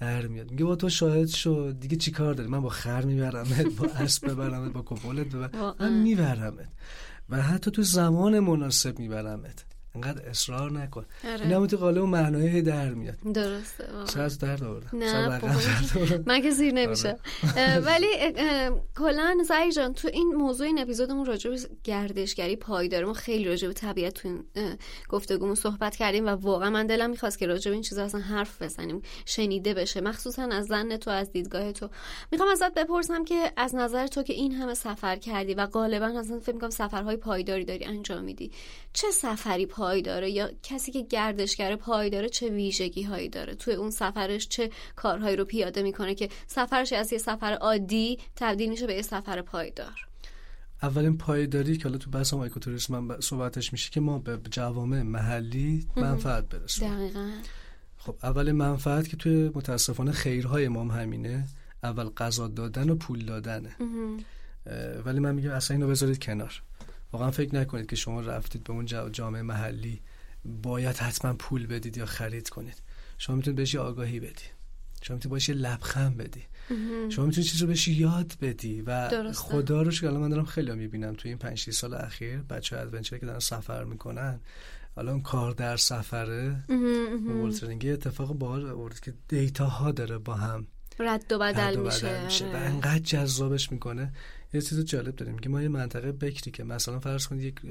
در 0.03 0.27
میاد. 0.27 0.51
میگه 0.51 0.65
با 0.65 0.75
تو 0.75 0.89
شاهد 0.89 1.27
شو. 1.27 1.71
دیگه 1.71 1.97
چی 1.97 2.11
کار 2.11 2.33
داری؟ 2.33 2.49
من 2.49 2.61
با 2.61 2.69
خر 2.69 3.05
میبرمت 3.05 3.65
با 3.75 3.87
اسب 4.03 4.31
ببرمت 4.31 4.73
با 4.73 4.81
کپولت 4.85 5.27
ببرم 5.27 5.75
من 5.79 5.93
میبرمت. 5.93 6.69
و 7.29 7.41
حتی 7.41 7.71
تو 7.71 7.81
زمان 7.81 8.39
مناسب 8.39 8.99
میبرمت. 8.99 9.65
انقدر 9.95 10.29
اصرار 10.29 10.71
نکن. 10.71 11.05
آره. 11.23 11.41
این 11.41 11.51
هم 11.51 11.67
تو 11.67 11.77
قالب 11.77 12.03
معنای 12.03 12.61
در 12.61 12.89
میاد. 12.89 13.15
درسته 13.33 13.85
شاید 14.13 14.37
درد 14.37 14.63
آوردم 14.63 14.97
نه 14.97 15.41
من 16.27 16.41
که 16.41 16.51
زیر 16.51 16.73
نمیشه 16.73 17.17
آره. 17.57 17.79
ولی 17.79 18.07
کلا 18.97 19.37
سعی 19.47 19.71
جان 19.71 19.93
تو 19.93 20.07
این 20.13 20.35
موضوع 20.35 20.67
این 20.67 20.79
اپیزودمون 20.79 21.25
راجع 21.25 21.49
به 21.49 21.57
گردشگری 21.83 22.55
پایدار 22.55 23.05
ما 23.05 23.13
خیلی 23.13 23.45
راجع 23.45 23.67
به 23.67 23.73
طبیعت 23.73 24.13
تو 24.13 24.27
این 24.27 24.43
گفتگومون 25.09 25.55
صحبت 25.55 25.95
کردیم 25.95 26.25
و 26.25 26.29
واقعا 26.29 26.69
من 26.69 26.87
دلم 26.87 27.09
می‌خواست 27.09 27.39
که 27.39 27.47
راجع 27.47 27.71
به 27.71 27.73
این 27.73 27.83
چیزا 27.83 28.03
اصلا 28.03 28.21
حرف 28.21 28.61
بزنیم 28.61 29.01
شنیده 29.25 29.73
بشه. 29.73 30.01
مخصوصا 30.01 30.43
از 30.43 30.65
زن 30.65 30.97
تو 30.97 31.11
از 31.11 31.31
دیدگاه 31.31 31.71
تو. 31.71 31.89
می‌خوام 32.31 32.49
ازت 32.49 32.73
بپرسم 32.73 33.25
که 33.25 33.51
از 33.57 33.75
نظر 33.75 34.07
تو 34.07 34.23
که 34.23 34.33
این 34.33 34.51
همه 34.51 34.73
سفر 34.73 35.15
کردی 35.15 35.53
و 35.53 35.65
غالبا 35.65 36.05
اصلا 36.05 36.39
فکر 36.39 36.53
می‌کنم 36.53 36.69
سفرهای 36.69 37.17
پایداری 37.17 37.65
داری 37.65 37.85
انجام 37.85 38.23
میدی 38.23 38.51
چه 38.93 39.11
سفری 39.11 39.65
داره 40.01 40.31
یا 40.31 40.49
کسی 40.63 40.91
که 40.91 41.01
گردشگر 41.01 41.75
داره 42.11 42.29
چه 42.29 42.49
ویژگی 42.49 43.03
هایی 43.03 43.29
داره؟ 43.29 43.55
توی 43.55 43.73
اون 43.73 43.91
سفرش 43.91 44.47
چه 44.47 44.69
کارهایی 44.95 45.35
رو 45.35 45.45
پیاده 45.45 45.83
می‌کنه 45.83 46.15
که 46.15 46.29
سفرش 46.47 46.93
از 46.93 47.13
یه 47.13 47.19
سفر 47.19 47.53
عادی 47.53 48.19
تبدیل 48.35 48.69
میشه 48.69 48.87
به 48.87 48.93
یه 48.93 49.01
سفر 49.01 49.41
پایدار؟ 49.41 50.07
اولین 50.83 51.17
پایداری 51.17 51.77
که 51.77 51.83
حالا 51.83 51.97
تو 51.97 52.11
بحث 52.11 52.33
اکوتوریسم 52.33 53.19
صحبتش 53.19 53.73
میشه 53.73 53.91
که 53.91 53.99
ما 53.99 54.19
به 54.19 54.39
جوامع 54.51 55.01
محلی 55.01 55.87
منفعت 55.95 56.49
برسیم 56.49 56.95
دقیقا. 56.95 57.31
خب 57.97 58.15
اول 58.23 58.51
منفعت 58.51 59.09
که 59.09 59.17
توی 59.17 59.51
متاسفانه 59.55 60.11
خیرهای 60.11 60.67
ما 60.67 60.93
همینه. 60.93 61.47
اول 61.83 62.03
قضا 62.03 62.47
دادن 62.47 62.89
و 62.89 62.95
پول 62.95 63.25
دادنه. 63.25 63.75
ولی 65.05 65.19
من 65.19 65.35
میگم 65.35 65.51
اصلا 65.51 65.77
اینو 65.77 65.89
بذارید 65.89 66.23
کنار. 66.23 66.61
واقعا 67.13 67.31
فکر 67.31 67.55
نکنید 67.55 67.85
که 67.89 67.95
شما 67.95 68.21
رفتید 68.21 68.63
به 68.63 68.73
اون 68.73 68.85
جامعه 69.11 69.41
محلی. 69.41 70.01
باید 70.45 70.97
حتما 70.97 71.33
پول 71.33 71.67
بدید 71.67 71.97
یا 71.97 72.05
خرید 72.05 72.49
کنید. 72.49 72.81
شما 73.17 73.35
می‌تونید 73.35 73.57
بهش 73.57 73.75
آگاهی 73.75 74.19
بدی. 74.19 74.43
شما 75.01 75.15
می‌تونید 75.15 75.31
بهش 75.31 75.53
لبخند 75.53 76.17
بدی. 76.17 76.43
شما 77.09 77.25
می‌تونید 77.25 77.49
چیز 77.49 77.61
رو 77.61 77.67
بهش 77.67 77.87
یاد 77.87 78.33
بدی 78.41 78.81
و 78.81 79.07
درسته. 79.09 79.43
خدا 79.43 79.81
رو 79.81 79.91
که 79.91 80.09
من 80.09 80.29
دارم 80.29 80.45
خیلی 80.45 80.71
می‌بینم. 80.71 81.13
توی 81.13 81.29
این 81.29 81.37
5 81.37 81.69
سال 81.69 81.93
اخیر 81.93 82.37
بچه 82.37 82.79
adventure 82.79 83.17
که 83.17 83.25
دارن 83.25 83.39
سفر 83.39 83.83
می‌کنن 83.83 84.39
الان 84.97 85.21
کار 85.21 85.51
در 85.51 85.77
سفره 85.77 86.63
volunteering 87.43 87.88
ی 87.88 87.91
اتفاق 87.91 88.33
باحال 88.33 88.69
آورد 88.69 88.99
که 88.99 89.13
data 89.27 89.65
ها 89.65 89.91
داره 89.91 90.17
با 90.17 90.33
هم 90.33 90.67
رد 90.99 91.31
و 91.31 91.39
بدل, 91.39 91.79
میشه, 91.79 92.25
میشه. 92.25 92.45
و 92.45 92.55
انقدر 92.55 92.99
جذابش 92.99 93.71
می‌کنه. 93.71 94.13
یه 94.53 94.61
چیز 94.61 94.79
جالب 94.79 95.15
داریم. 95.15 95.39
که 95.39 95.49
ما 95.49 95.61
یه 95.61 95.67
منطقه 95.67 96.11
بکری 96.11 96.51
که 96.51 96.63
مثلا 96.63 96.99
فرض 96.99 97.27
کنید 97.27 97.43
یک 97.43 97.61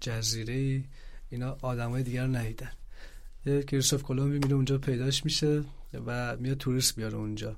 جزیره 0.00 0.84
اینا 1.30 1.58
آدمای 1.62 2.02
دیگر 2.02 2.26
رو 2.26 2.36
ندیدن 2.36 2.70
یه 3.46 3.62
کریستوف 3.62 4.02
کلمبی 4.02 4.38
میره 4.38 4.54
اونجا 4.54 4.78
پیداش 4.78 5.24
میشه 5.24 5.64
و 6.06 6.36
میاد 6.36 6.56
توریست 6.56 6.96
بیاره 6.96 7.14
اونجا. 7.14 7.56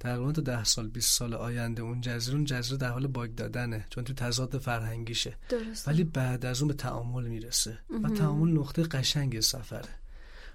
تقریبا 0.00 0.32
تا 0.32 0.42
ده 0.42 0.64
سال 0.64 0.88
20 0.88 1.18
سال 1.18 1.34
آینده 1.34 1.82
اون 1.82 2.00
جزیره 2.00 2.36
اون 2.36 2.44
جزیره 2.44 2.76
در 2.76 2.90
حال 2.90 3.06
باگ 3.06 3.34
دادنه. 3.34 3.86
چون 3.90 4.04
تو 4.04 4.12
تضاد 4.12 4.58
فرهنگیشه. 4.58 5.36
درسته. 5.48 5.90
ولی 5.90 6.04
بعد 6.04 6.46
از 6.46 6.60
اون 6.60 6.68
به 6.68 6.74
تعامل 6.74 7.24
می‌رسه. 7.24 7.78
و 8.04 8.08
تعامل 8.08 8.50
نقطه 8.52 8.82
قشنگ 8.82 9.40
سفره. 9.40 9.88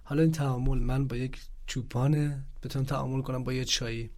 حالا 0.04 0.22
این 0.22 0.32
تعامل 0.32 0.78
من 0.78 1.08
با 1.08 1.16
یک 1.16 1.38
چوپانه 1.66 2.44
بتونم 2.64 2.86
تعامل 2.86 3.22
کنم 3.22 3.44
با 3.44 3.54
یه 3.54 3.66
چایی. 3.66 4.10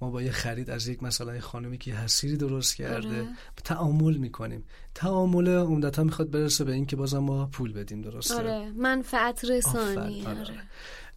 ما 0.00 0.10
با 0.10 0.22
یه 0.22 0.30
خرید 0.30 0.70
از 0.70 0.88
یک 0.88 1.02
مثلا 1.02 1.40
خانمی 1.40 1.78
که 1.78 1.94
حسیری 1.94 2.36
درست 2.36 2.76
کرده 2.76 3.08
آره. 3.08 3.28
تعامل 3.64 4.16
می‌کنیم. 4.16 4.64
تعامل 4.94 5.48
عمدتا 5.48 6.04
می‌خواد 6.04 6.30
برسه 6.30 6.64
به 6.64 6.72
این 6.72 6.86
که 6.86 6.96
بازم 6.96 7.18
ما 7.18 7.46
پول 7.46 7.72
بدیم 7.72 8.02
درسته؟ 8.02 8.34
آره 8.34 8.70
منفعت 8.70 9.44
رسانی 9.44 10.26
آره. 10.26 10.40
آره. 10.40 10.54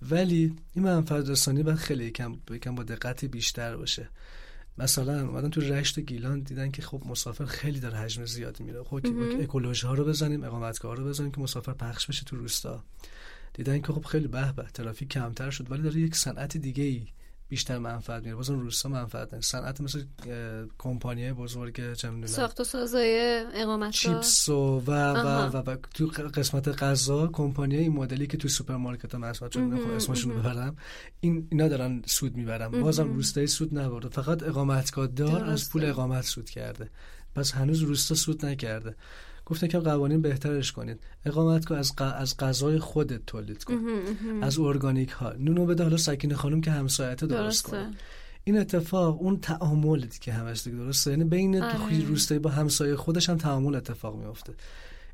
ولی 0.02 0.56
این 0.73 0.85
منفعت 0.85 1.30
رسانی 1.30 1.64
باید 1.64 1.77
خیلی 1.77 2.11
کم 2.11 2.76
با 2.76 2.84
دقت 2.84 3.26
بیشتر 3.26 3.77
باشه. 3.77 4.10
مثلا 4.77 5.27
اومدن 5.27 5.49
تو 5.49 5.61
رشت 5.61 5.99
گیلان 5.99 6.39
دیدن 6.39 6.72
که 6.72 6.81
خب 6.81 7.03
مسافر 7.06 7.45
خیلی 7.45 7.80
داره 7.80 7.97
حجم 7.97 8.26
زیادی 8.26 8.64
میره. 8.64 8.84
خب 8.84 8.99
اکولوژی 9.39 9.88
ها 9.88 9.93
رو 9.93 10.06
بزنیم 10.06 10.43
اقامتگاه 10.43 10.95
رو 10.95 11.06
بزنیم 11.06 11.31
که 11.31 11.41
مسافر 11.41 11.73
پخش 11.73 12.07
بشه 12.07 12.23
تو 12.23 12.35
روستا. 12.35 12.84
دیدن 13.56 13.82
که 13.82 13.94
خب 13.94 14.06
خیلی 14.06 14.27
به 14.27 14.52
به 14.52 14.64
ترافیک 14.73 15.10
کمتر 15.10 15.49
شد 15.49 15.72
ولی 15.72 15.82
داره 15.82 15.99
یک 15.99 16.15
صنعت 16.15 16.57
دیگه 16.57 16.84
ای 16.84 17.07
بیشتر 17.49 17.77
منفعت 17.77 18.23
میره 18.23 18.36
بازم 18.36 18.60
روستا 18.60 18.90
منفعت 18.90 19.30
داره 19.30 19.41
صنعت 19.41 19.82
مثل 19.82 20.03
کمپانی 20.77 21.34
بزرگ 21.34 21.94
چه 21.94 22.10
می‌دونم. 22.10 22.27
ساخت 22.27 22.60
و 22.60 22.64
سازای 22.64 23.44
اقامت 23.53 23.91
چیپس 23.91 24.49
و 24.49 24.84
و, 24.88 24.91
و, 24.91 25.57
و, 25.57 25.72
و 25.72 25.76
تو 25.94 26.07
قسمت 26.07 26.68
غذا 26.68 27.27
کمپانی 27.27 27.77
این 27.77 27.91
مدلی 27.91 28.27
که 28.27 28.38
تو 28.38 28.48
سوپرمارکت 28.48 29.14
ها 29.14 29.19
مثلا 29.19 29.49
چون 29.49 29.73
اسمشون 29.73 30.32
رو 30.32 30.40
ببرم. 30.40 30.76
این 31.19 31.48
اینا 31.52 31.68
دارن 31.68 32.02
سود 32.06 32.36
می‌برن. 32.36 32.68
بازم 32.82 33.14
روستایی 33.14 33.48
سود 33.48 33.77
نبرده. 33.77 34.10
فقط 34.10 34.44
اقامتگاه 34.44 35.07
دار 35.07 35.44
از 35.44 35.69
پول 35.69 35.86
اقامت 35.86 36.23
سود 36.23 36.49
کرده. 36.49 36.90
پس 37.36 37.52
هنوز 37.52 37.82
روستا 37.82 38.15
سود 38.15 38.45
نکرده. 38.45 38.95
گفتن 39.45 39.67
که 39.67 39.80
قوانین 39.80 40.22
بهترش 40.22 40.72
کنید. 40.72 40.99
اقامت 41.26 41.65
کن 41.65 41.76
از 41.76 41.93
از 41.99 42.38
غذای 42.38 42.80
خودت 42.80 43.26
تولید 43.26 43.63
کن. 43.63 43.80
از 44.41 44.59
ارگانیک 44.59 45.09
ها. 45.09 45.34
نونو 45.34 45.65
بده 45.65 45.84
حالا 45.84 45.97
سکینه 45.97 46.35
خانم 46.35 46.61
که 46.61 46.72
همسایت 46.72 47.26
درست 47.26 47.63
کنه. 47.63 47.91
این 48.43 48.57
اتفاق 48.57 49.22
اون 49.22 49.39
تعامل 49.39 50.05
که 50.22 50.34
همش 50.34 50.63
دیگه 50.63 50.77
درسته. 50.77 51.11
یعنی 51.11 51.23
بین 51.23 51.61
آره. 51.61 52.05
روستایی 52.05 52.39
با 52.39 52.49
همسایه 52.49 52.95
خودش 52.95 53.30
هم 53.30 53.38
تعامل 53.38 53.76
اتفاق 53.76 54.15
میفته 54.15 54.53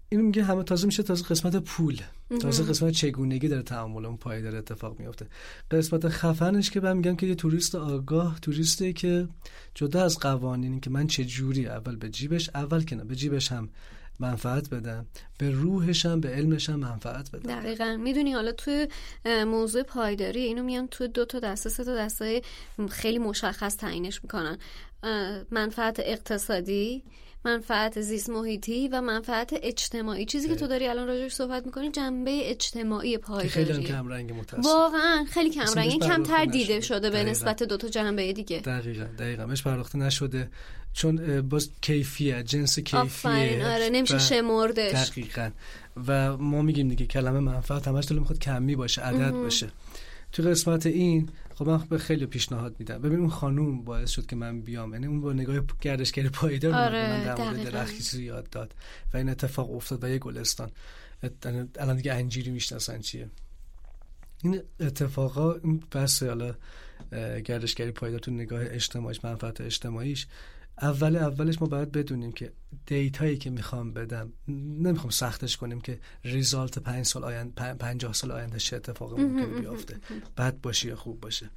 این 0.09 0.21
میگه 0.21 0.43
همه 0.43 0.63
تازه 0.63 0.85
میشه 0.85 1.03
تازه 1.03 1.23
قسمت 1.23 1.55
پول. 1.55 2.01
تازه 2.39 2.63
قسمت 2.63 2.93
چگونگی 2.93 3.47
داره 3.47 3.63
تعامل 3.63 4.05
اون 4.05 4.17
پای 4.17 4.41
داره 4.41 4.57
اتفاق 4.57 4.99
میفته 4.99 5.27
قسمت 5.71 6.09
خفنش 6.09 6.69
که 6.69 6.79
من 6.79 6.97
میگم 6.97 7.15
که 7.15 7.27
یه 7.27 7.35
توریست 7.35 7.75
آگاه 7.75 8.39
توریستی 8.41 8.93
که 8.93 9.27
جدا 9.75 10.03
از 10.03 10.19
قوانینی 10.19 10.79
که 10.79 10.89
من 10.89 11.07
چه 11.07 11.25
جوری 11.25 11.67
اول 11.67 11.95
به 11.95 12.09
جیبش 12.09 12.49
اول 12.55 12.83
که 12.83 12.95
نه 12.95 13.03
به 13.03 13.15
جیبش 13.15 13.51
هم 13.51 13.69
منفعت 14.21 14.69
بدم. 14.69 15.05
به 15.37 15.51
روحشم 15.51 16.19
به 16.19 16.29
علمشم 16.29 16.75
منفعت 16.75 17.31
بدم. 17.31 17.59
دقیقا. 17.59 17.97
می‌دونی 17.99 18.33
حالا 18.33 18.51
توی 18.51 18.87
موضوع 19.25 19.83
پایداری 19.83 20.39
اینو 20.39 20.63
میان 20.63 20.87
توی 20.87 21.07
دو 21.07 21.25
تا 21.25 21.39
دسته 21.39 21.69
سه 21.69 21.83
تا 21.83 21.95
دسته 21.95 22.41
خیلی 22.89 23.17
مشخص 23.17 23.77
تعیینش 23.77 24.23
می‌کنن. 24.23 24.57
منفعت 25.51 25.99
اقتصادی 25.99 27.03
منفعت 27.45 28.01
زیست 28.01 28.29
محیطی 28.29 28.87
و 28.87 29.01
منفعت 29.01 29.53
اجتماعی. 29.63 30.25
چیزی 30.25 30.47
که 30.47 30.55
تو 30.55 30.67
داری 30.67 30.87
الان 30.87 31.07
راجعش 31.07 31.33
صحبت 31.33 31.65
می‌کنی 31.65 31.91
جنبه 31.91 32.39
اجتماعی 32.43 33.17
پایداری 33.17 33.49
خیلی 33.49 33.83
کم 33.83 34.07
رنگ 34.07 34.33
واقعا 34.63 35.25
خیلی 35.29 35.49
کم 35.49 35.73
رنگ 35.75 36.03
کمتر 36.03 36.45
دیده 36.45 36.81
شده 36.81 37.09
به 37.09 37.23
نسبت 37.23 37.63
دو 37.63 37.77
تا 37.77 37.87
جنبه 37.87 38.33
دیگه. 38.33 38.59
دقیقا 38.59 39.03
دقیقا. 39.19 39.45
مش 39.45 39.63
پرداخته 39.63 39.97
نشده. 39.97 40.49
چون 40.93 41.41
باز 41.41 41.69
کیفیت 41.81 42.45
جنس 42.45 42.79
کیفیت 42.79 43.65
آره 43.65 43.89
نمیشه 43.91 44.19
شمردش. 44.19 45.09
دقیقا. 45.09 45.49
و 46.07 46.37
ما 46.37 46.61
میگیم 46.61 46.87
دیگه 46.87 47.05
کلمه 47.05 47.39
منفعت 47.39 47.87
همش 47.87 48.05
دلم 48.07 48.19
می‌خواد 48.19 48.39
کمی 48.39 48.75
باشه 48.75 49.01
عدد 49.01 49.31
باشه. 49.31 49.69
تو 50.31 50.43
قسمت 50.43 50.85
این 50.85 51.29
خب 51.55 51.69
من 51.69 51.77
به 51.77 51.97
خیلی 51.97 52.25
پیشنهاد 52.25 52.75
میدم. 52.79 53.01
ببین 53.01 53.19
اون 53.19 53.29
خانوم 53.29 53.83
باعث 53.83 54.09
شد 54.09 54.25
که 54.25 54.35
من 54.35 54.61
بیام. 54.61 54.93
یعنی 54.93 55.07
اون 55.07 55.21
با 55.21 55.33
نگاه 55.33 55.59
گردشگری 55.81 56.29
پایدار 56.29 56.73
آره 56.73 57.09
من 57.09 57.23
در 57.23 57.43
مورد 57.43 57.63
درخت 57.63 57.95
چیزی 57.97 58.23
یاد 58.23 58.49
داد 58.49 58.75
و 59.13 59.17
این 59.17 59.29
اتفاق 59.29 59.75
افتاد 59.75 60.03
و 60.03 60.09
یه 60.09 60.17
گلستان. 60.17 60.71
الان 61.79 61.97
دیگه 61.97 62.13
انجیری 62.13 62.51
می‌شناسن 62.51 62.99
چیه. 62.99 63.29
این 64.43 64.61
اتفاقا 64.79 65.53
این 65.53 65.83
بس 65.91 66.23
حالا 66.23 66.55
گردشگری 67.45 67.91
پایدار 67.91 68.19
تو 68.19 68.31
نگاه 68.31 68.61
اجتماعیش 68.63 69.25
منفعت 69.25 69.61
اجتماعیش 69.61 70.27
اول 70.81 71.15
اولش 71.15 71.61
ما 71.61 71.67
باید 71.67 71.91
بدونیم 71.91 72.31
که 72.31 72.51
دیتایی 72.85 73.37
که 73.37 73.49
می‌خوام 73.49 73.93
بدم 73.93 74.33
نمی‌خوام 74.47 75.09
سختش 75.09 75.57
کنیم 75.57 75.81
که 75.81 75.99
ریزالت 76.23 76.79
پنج 76.79 77.05
سال 77.05 77.23
آینده 77.23 77.73
پنجاه 77.73 78.13
سال 78.13 78.31
آینده 78.31 78.59
چه 78.59 78.75
اتفاق 78.75 79.19
ممکن 79.19 79.61
بیافته 79.61 79.99
بد 80.37 80.61
باشه 80.61 80.87
یا 80.87 80.95
خوب 80.95 81.19
باشه. 81.19 81.49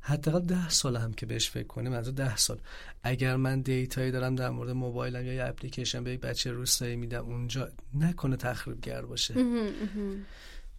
حداقل 0.00 0.40
ده 0.40 0.68
سال 0.68 0.96
هم 0.96 1.12
که 1.12 1.26
بهش 1.26 1.50
فکر 1.50 1.66
کنیم 1.66 1.92
از 1.92 2.14
ده 2.14 2.36
سال. 2.36 2.60
اگر 3.02 3.36
من 3.36 3.60
دیتایی 3.60 4.10
دارم 4.10 4.34
در 4.34 4.50
مورد 4.50 4.70
موبایلم 4.70 5.26
یا 5.26 5.32
یه 5.32 5.44
اپلیکیشن 5.44 6.04
به 6.04 6.12
یک 6.12 6.20
بچه 6.20 6.50
روستایی 6.50 6.96
میدم 6.96 7.24
اونجا 7.24 7.68
نکنه 7.94 8.36
تخریبگر 8.36 9.02
باشه. 9.02 9.34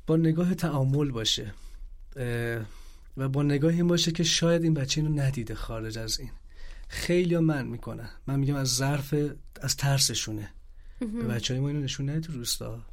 با 0.07 0.17
نگاه 0.17 0.55
تعامل 0.55 1.11
باشه. 1.11 1.53
و 3.17 3.29
با 3.29 3.43
نگاه 3.43 3.71
این 3.71 3.87
باشه 3.87 4.11
که 4.11 4.23
شاید 4.23 4.63
این 4.63 4.73
بچه 4.73 5.01
اینو 5.01 5.21
ندیده 5.21 5.55
خارج 5.55 5.97
از 5.97 6.19
این. 6.19 6.31
خیلی 6.91 7.37
من 7.37 7.67
می‌کنن 7.67 8.09
من 8.27 8.39
میگم 8.39 8.55
از 8.55 8.75
ظرف 8.75 9.15
از 9.61 9.75
ترسشونه. 9.77 10.49
به 10.99 11.07
بچه 11.07 11.53
های 11.53 11.61
ما 11.61 11.67
اینو 11.67 11.79
نشون 11.79 12.09
ندید 12.09 12.23
تو 12.23 12.33
روستا. 12.33 12.85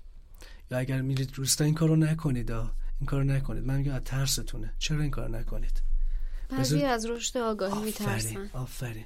یا 0.71 0.79
اگر 0.79 1.01
میرید 1.01 1.33
روستا 1.35 1.65
این 1.65 1.75
کارو 1.75 1.97
نکنید 1.97 2.51
این 2.51 3.07
کارو 3.07 3.25
نکنید. 3.25 3.65
من 3.65 3.77
میگم 3.77 3.93
از 3.93 4.03
ترستونه. 4.05 4.75
چرا 4.79 5.01
این 5.01 5.11
کارو 5.11 5.35
نکنید؟ 5.35 5.83
بعضی 6.49 6.83
از 6.83 7.07
رشد 7.07 7.39
آگاهی 7.39 7.85
میترسن. 7.85 8.51
آفرین. 8.53 9.05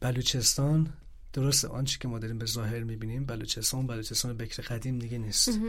بلوچستان 0.00 0.92
درسته. 1.32 1.68
آنچه 1.68 1.98
که 1.98 2.08
ما 2.08 2.18
داریم 2.18 2.38
به 2.38 2.46
ظاهر 2.46 2.82
می‌بینیم 2.82 3.26
بلوچستان 3.26 3.86
بلوچستان 3.86 4.36
بکر 4.36 4.62
قدیم 4.62 4.98
دیگه 4.98 5.18
نیست. 5.18 5.60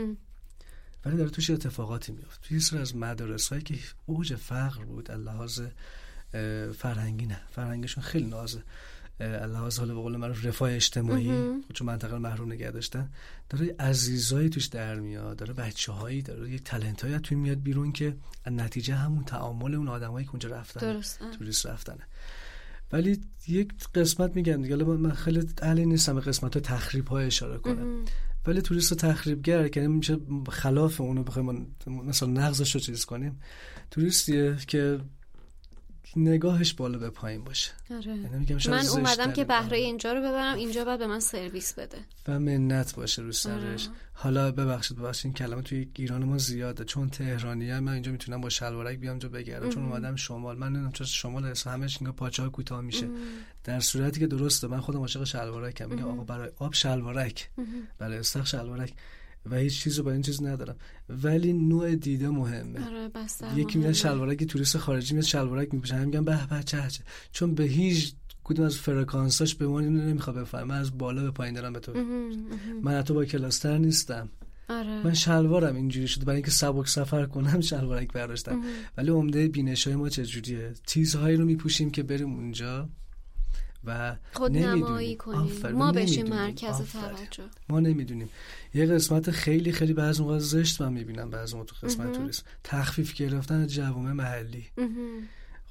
ولی 1.04 1.16
داره 1.16 1.30
توش 1.30 1.50
اتفاقاتی 1.50 2.12
میفته 2.12 2.48
توی 2.48 2.60
سر 2.60 2.78
از 2.78 2.96
مدارس 2.96 3.48
هایی 3.48 3.62
که 3.62 3.78
اوج 4.06 4.34
فقر 4.34 4.84
بود 4.84 5.10
لحاظ 5.10 5.60
فرهنگی 6.78 7.26
نه. 7.26 7.40
فرهنگشون 7.50 8.04
خیلی 8.04 8.26
نازه 8.26 8.62
لحاظ 9.20 9.78
حالا 9.78 9.94
به 9.94 10.00
قول 10.00 10.16
من 10.16 10.28
رفاه 10.28 10.72
اجتماعی 10.72 11.30
چون 11.72 11.86
منطقه 11.86 12.18
محروم 12.18 12.52
نگه 12.52 12.70
داشتن 12.70 13.08
داره 13.50 13.74
عزیزایی 13.78 14.48
توش 14.48 14.66
در 14.66 14.94
میاد 14.94 15.36
داره 15.36 15.54
بچه 15.54 15.92
هایی 15.92 16.22
داره 16.22 16.50
یک 16.50 16.64
تلنت 16.64 17.04
هایی 17.04 17.18
توی 17.18 17.36
میاد 17.36 17.62
بیرون 17.62 17.92
که 17.92 18.16
نتیجه 18.46 18.94
همون 18.94 19.24
تعامل 19.24 19.74
اون 19.74 19.88
آدمایی 19.88 20.26
که 20.26 20.30
اونجا 20.30 20.48
رفتن. 20.48 21.02
توریست 21.38 21.66
رفتنه. 21.66 22.02
ولی 22.92 23.20
یک 23.48 23.72
قسمت 23.94 24.36
میگم 24.36 24.62
دیگه 24.62 24.76
من 24.76 25.12
خیلی 25.12 25.48
اهل 25.62 25.80
نیستم 25.80 26.14
به 26.14 26.20
قسمت 26.20 26.54
های 26.54 26.62
تخریب 26.62 27.08
های 27.08 27.26
اشاره 27.26 27.58
کنم. 27.58 28.04
ولی 28.46 28.62
توریست 28.62 28.94
تخریبگر 28.94 29.68
که 29.68 29.80
میشه 29.80 30.18
خلاف 30.50 31.00
اونو 31.00 31.22
بخوایم 31.22 31.74
مثلا 31.86 32.28
نقضش 32.28 32.74
رو 32.74 32.80
چیز 32.80 33.04
کنیم 33.04 33.40
توریستیه 33.90 34.56
که 34.66 35.00
نگاهش 36.16 36.72
بالا 36.72 36.98
به 36.98 37.10
پایین 37.10 37.44
باشه. 37.44 37.70
آره. 37.90 38.06
یعنی 38.06 38.56
من 38.68 38.86
اومدم 38.86 39.32
که 39.32 39.44
بهره 39.44 39.78
اینجا 39.78 40.12
رو 40.12 40.20
ببرم 40.20 40.56
اینجا 40.56 40.84
باید 40.84 40.98
به 40.98 41.06
من 41.06 41.20
سرویس 41.20 41.74
بده. 41.74 41.98
و 42.28 42.40
منت 42.40 42.94
باشه 42.94 43.22
رو 43.22 43.32
سرش. 43.32 43.88
آره. 43.88 43.96
حالا 44.12 44.52
ببخشید 44.52 44.98
ببخشید 44.98 45.24
این 45.24 45.34
کلمه 45.34 45.62
توی 45.62 45.88
ایران 45.96 46.24
ما 46.24 46.38
زیاده. 46.38 46.84
چون 46.84 47.10
تهرانی 47.10 47.70
هم 47.70 47.84
من 47.84 47.92
اینجا 47.92 48.12
می‌تونم 48.12 48.40
با 48.40 48.48
شلوارک 48.48 48.98
بیام 48.98 49.18
جا 49.18 49.28
بگردم. 49.28 49.70
چون 49.70 49.84
اومدم 49.84 50.16
شمال. 50.16 50.58
من 50.58 50.68
نمی‌دونم 50.68 50.92
چرا 50.92 51.06
شمال 51.06 51.44
اصلا 51.44 51.72
همش 51.72 51.96
اینجا 52.00 52.12
پاچه 52.12 52.48
کوتاه 52.48 52.80
میشه. 52.80 53.08
در 53.64 53.80
صورتی 53.80 54.20
که 54.20 54.26
درسته 54.26 54.66
من 54.66 54.80
خودم 54.80 54.98
عاشق 54.98 55.24
شلوارکم. 55.24 55.88
میگم 55.88 56.08
آقا 56.08 56.24
برای 56.24 56.50
آب 56.58 56.74
شلوارک. 56.74 57.48
برای 57.98 58.18
استخ 58.18 58.46
شلوارک. 58.46 58.92
و 59.50 59.56
هیچ 59.56 59.80
چیز 59.82 59.98
رو 59.98 60.04
با 60.04 60.12
این 60.12 60.22
چیز 60.22 60.42
ندارم. 60.42 60.76
ولی 61.08 61.52
نوع 61.52 61.94
دیده 61.94 62.28
مهمه. 62.28 62.86
آره 62.86 63.10
یکی 63.56 63.78
میاد 63.78 63.92
شلوارک 63.92 64.44
توریست 64.44 64.78
خارجی 64.78 65.14
میاد 65.14 65.24
شلوارک 65.24 65.74
میپوشه. 65.74 65.94
هم 65.94 66.04
میگم 66.04 66.24
به 66.24 66.46
به 66.50 66.62
چه 66.62 66.82
چون 67.32 67.54
به 67.54 67.64
هیچ 67.64 68.14
کدوم 68.44 68.66
از 68.66 68.76
فرکانساش 68.76 69.54
به 69.54 69.68
من 69.68 69.88
نمی‌خواد 69.88 70.36
بفهم 70.36 70.66
من 70.68 70.78
از 70.78 70.98
بالا 70.98 71.22
به 71.22 71.30
پایین 71.30 71.54
دارم 71.54 71.72
به 71.72 71.80
تو. 71.80 71.92
من 72.82 73.02
تو 73.02 73.14
با 73.14 73.24
کلاستر 73.24 73.78
نیستم. 73.78 74.28
آره. 74.68 75.04
من 75.04 75.14
شلوارم 75.14 75.76
اینجوری 75.76 76.08
شده. 76.08 76.24
برای 76.24 76.36
اینکه 76.36 76.50
سبک 76.50 76.88
سفر 76.88 77.26
کنم 77.26 77.60
شلوارک 77.70 78.12
برداشتم. 78.12 78.60
ولی 78.96 79.10
عمده 79.10 79.48
بینش 79.48 79.86
های 79.86 79.96
ما 79.96 80.08
چجوریه؟ 80.08 80.72
چیزهایی 80.86 81.36
رو 81.36 81.44
میپوشیم 81.44 81.90
که 81.90 82.02
بریم 82.02 82.34
اونجا. 82.34 82.88
و 83.84 84.16
خود 84.32 84.58
نمایی 84.58 85.16
کنیم. 85.16 85.52
ما 85.72 85.92
بشیم 85.92 86.28
مرکز 86.28 86.76
توجه. 86.92 87.44
ما 87.68 87.80
نمی‌دونیم. 87.80 88.28
یه 88.74 88.86
قسمت 88.86 89.30
خیلی 89.30 89.72
خیلی 89.72 89.92
بعض 89.92 90.20
موقع 90.20 90.38
زشت 90.38 90.82
من 90.82 90.92
می‌بینم 90.92 91.30
بعض 91.30 91.54
موقع 91.54 91.66
تو 91.66 91.86
قسمت 91.86 92.12
توریست 92.12 92.44
تخفیف 92.64 93.14
گرفتن 93.14 93.66
جوامع 93.66 94.12
محلی. 94.12 94.64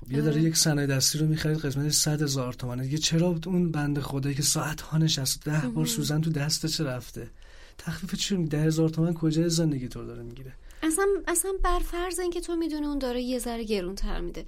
خب 0.02 0.12
یه 0.12 0.22
داره 0.22 0.42
یک 0.42 0.58
صنایع 0.58 0.88
دستی 0.88 1.18
رو 1.18 1.28
می‌خرید 1.28 1.58
قسمت 1.58 1.90
100 1.90 2.22
هزار 2.22 2.54
تومانه. 2.54 2.84
دیگه 2.84 2.98
چرا 2.98 3.40
اون 3.46 3.72
بند 3.72 4.00
خدایی 4.00 4.36
که 4.36 4.44
ساعت 4.44 4.82
ها 4.82 4.98
نشست 4.98 5.46
ده 5.46 5.60
بار 5.60 5.86
سوزن 5.86 6.22
تو 6.22 6.30
دستش 6.30 6.82
رفته؟ 6.82 7.30
تخفیف 7.78 8.16
چی 8.16 8.46
ده 8.46 8.62
هزار 8.62 8.90
تومن 8.90 9.14
کجا 9.14 9.48
زندگی 9.48 9.88
تو 9.88 10.06
داره 10.06 10.24
می‌گیره؟ 10.24 10.54
اصلا 10.84 11.06
اصلا 11.28 11.52
بر 11.64 11.80
فرض 11.80 12.20
اینکه 12.20 12.42
تو 12.42 12.56
می‌دونه 12.56 12.88
اون 12.88 13.00
داره 13.00 13.22
یه 13.22 13.40
ذره 13.40 13.64
گرون 13.64 13.96
تر 13.96 14.22
میده. 14.22 14.46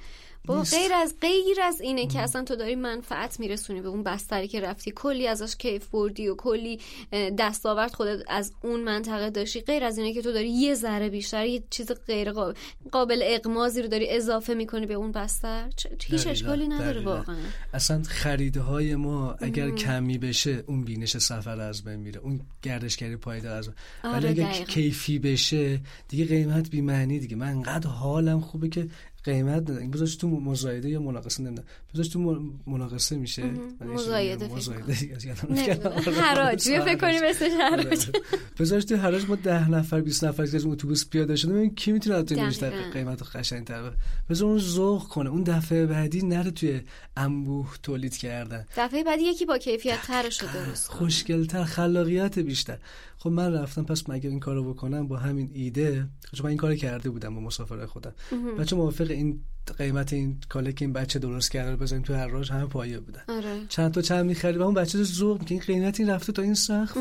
با 0.48 0.62
غیر 0.62 0.94
از 0.94 1.16
غیر 1.22 1.62
از 1.64 1.82
اینه 1.82 2.08
که 2.08 2.20
اصلا 2.20 2.44
تو 2.44 2.56
داری 2.56 2.76
منفعت 2.76 3.40
میرسونی 3.40 3.82
به 3.82 3.88
اون 3.88 4.04
بستری 4.04 4.48
که 4.48 4.62
رفتی. 4.62 4.94
کلی 4.96 5.28
ازش 5.28 5.56
کیف 5.56 5.88
بردی 5.88 6.28
و 6.28 6.36
کلی 6.36 6.80
دستاورد 7.38 7.94
خودت 7.94 8.24
از 8.28 8.54
اون 8.64 8.80
منطقه 8.80 9.30
داشتی. 9.30 9.62
غیر 9.62 9.84
از 9.84 9.98
اینه 9.98 10.14
که 10.14 10.22
تو 10.22 10.32
داری 10.32 10.50
یه 10.50 10.74
ذره 10.76 11.10
بیشتر 11.10 11.46
یه 11.46 11.64
چیز 11.70 11.92
غیر 12.08 12.32
قابل, 12.32 12.54
قابل 12.92 13.22
اقمازی 13.24 13.82
رو 13.82 13.88
داری 13.88 14.10
اضافه 14.10 14.54
می‌کنی 14.54 14.86
به 14.86 14.94
اون 14.94 15.12
بستر. 15.12 15.70
هیچ 16.06 16.28
اشکالی 16.28 16.68
نداره 16.68 17.02
واقعا. 17.02 17.36
اصلا 17.74 18.04
خریده 18.04 18.60
های 18.60 18.96
ما 18.96 19.36
اگر 19.40 19.70
کمی 19.70 20.18
بشه 20.18 20.64
اون 20.68 20.84
بینش 20.84 21.18
سفر 21.18 21.60
از 21.60 21.84
بین 21.84 21.96
میره. 21.96 22.20
اون 22.20 22.42
گردشگری 22.62 23.16
پایدار 23.16 23.58
از 23.58 23.70
آره 24.04 24.16
ولی 24.16 24.28
اگر 24.28 24.52
کیفی 24.52 25.20
بشه 25.20 25.82
دیگه 26.08 26.26
قیمت 26.26 26.70
بی 26.70 26.82
معنی 26.82 27.20
دیگه. 27.20 27.36
من 27.36 27.48
انقدر 27.48 27.88
حالم 27.88 28.42
خوبه 28.42 28.70
که 28.70 28.88
قیمت 29.24 29.70
ندن 29.70 29.92
بذارش 29.92 30.16
تو 30.16 30.28
مزایده 30.28 30.90
یا 30.90 31.02
مناقصه 31.02 31.44
نمیدن 31.44 31.64
بذارش 31.94 32.08
تو 32.08 32.52
مناقصه 32.68 33.16
میشه. 33.18 33.44
مزایده 33.86 34.50
حراج. 36.22 36.70
بیا 36.70 36.86
فکر 36.86 36.98
کنیم 36.98 37.22
اسمش 37.24 37.52
حراج. 37.72 38.06
بذارش 38.60 38.86
تو 38.86 38.96
حراج 38.96 39.26
ما 39.30 39.36
ده 39.36 39.70
نفر 39.70 40.02
20 40.02 40.24
نفر 40.24 40.46
که 40.46 40.56
از 40.56 40.66
اتوبوس 40.66 41.10
پیاده 41.10 41.36
شده. 41.36 41.54
ببین 41.54 41.76
کی 41.76 41.92
می‌تونه 41.92 42.24
تو 42.24 42.46
بیشتر 42.46 42.92
قیمت 42.92 43.36
قشنگتر 43.36 43.92
بذار 44.30 44.50
اون 44.50 44.60
ذوق 44.60 45.08
کنه. 45.08 45.30
اون 45.30 45.44
دفعه 45.44 45.86
بعدی 45.86 46.22
نره 46.22 46.52
توی 46.52 46.82
انبوه 47.18 47.70
تولید 47.84 48.18
کردن. 48.18 48.66
دفعه 48.78 49.04
بعدی 49.04 49.24
یکی 49.24 49.46
با 49.46 49.58
کیفیت 49.58 50.02
ترش 50.02 50.44
درست 50.44 50.88
خوشگلتر 50.88 51.64
خلاقیت 51.64 52.40
بیشتر. 52.40 52.78
خب 53.18 53.30
من 53.30 53.54
رفتم 53.54 53.84
پس 53.84 54.10
مگه 54.10 54.30
این 54.30 54.40
کارو 54.40 54.74
بکنم؟ 54.74 55.08
با 55.08 55.18
همین 55.18 55.50
ایده. 55.54 56.08
چون 56.34 56.44
من 56.44 56.50
این 56.50 56.58
کارو 56.58 56.76
کرده 56.76 57.10
بودم 57.10 57.36
با 57.36 57.42
مسافر 57.42 57.86
خودم. 57.86 58.14
بچه 58.60 58.76
موافق 58.76 59.12
این 59.12 59.40
قیمت 59.72 60.14
این 60.14 60.38
کاله 60.50 60.74
که 60.74 60.86
این 60.86 60.94
بچه 60.94 61.20
درست 61.20 61.52
کرده 61.52 61.72
رو 61.72 61.78
بزنیم 61.78 62.02
تو 62.02 62.14
هر 62.14 62.28
راج 62.28 62.52
همه 62.52 62.66
پایه 62.66 63.00
بودن. 63.00 63.22
آره. 63.28 63.62
چند 63.70 63.92
تا 63.92 64.02
چند 64.02 64.26
می‌خری 64.26 64.58
و 64.58 64.62
اون 64.62 64.74
بچه 64.74 64.98
رو 64.98 65.04
ذوق 65.04 65.42
این 65.48 65.60
قیمت 65.60 66.00
این 66.00 66.10
رفته 66.10 66.34
تا 66.34 66.42
این 66.42 66.54
سخت 66.54 66.98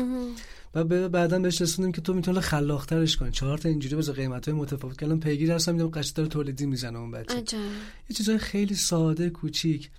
و 0.75 0.83
بعدا 1.09 1.39
بهش 1.39 1.61
رسوندیم 1.61 1.91
که 1.91 2.01
تو 2.01 2.13
می‌تونی 2.13 2.39
خلاقترش 2.39 3.17
کنی. 3.17 3.31
چهار 3.31 3.57
تا 3.57 3.69
اینجوری 3.69 3.95
بذار 3.95 4.15
قیمت 4.15 4.49
های 4.49 4.57
متفاوت 4.57 4.99
کردم 4.99 5.19
پیگیر 5.19 5.51
هستم 5.51 5.71
میدم 5.75 5.89
قشنگ 5.89 6.15
داره 6.15 6.29
تولیدی 6.29 6.65
می‌زنه 6.65 6.99
اون 6.99 7.11
بچه. 7.11 7.37
عجب. 7.37 7.57
یه 8.09 8.15
چیزای 8.15 8.37
خیلی 8.37 8.75
ساده 8.75 9.29
کوچیک. 9.29 9.89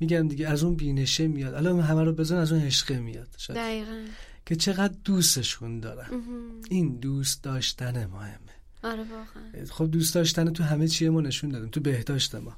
میگم 0.00 0.28
دیگه 0.28 0.48
از 0.48 0.64
اون 0.64 0.74
بینشه 0.74 1.26
میاد. 1.28 1.54
الان 1.54 1.80
همه 1.80 2.04
رو 2.04 2.12
بزن 2.12 2.36
از 2.36 2.52
اون 2.52 2.62
عشقه 2.62 2.98
میاد. 2.98 3.28
شاید. 3.38 3.58
دقیقاً. 3.58 4.04
که 4.46 4.56
چقدر 4.56 4.94
دوستشون 5.04 5.80
دارن. 5.80 6.08
این 6.70 6.96
دوست 6.96 7.42
داشتن 7.42 8.06
مهمه. 8.06 8.49
آره 8.82 9.02
واقعا. 9.02 9.64
خب 9.70 9.90
دوست 9.90 10.14
داشتن 10.14 10.52
تو 10.52 10.62
همه 10.64 10.88
چیه 10.88 11.10
ما 11.10 11.20
نشون 11.20 11.50
دادیم 11.50 11.68
تو 11.68 11.80
بهداشت 11.80 12.34
ما. 12.34 12.56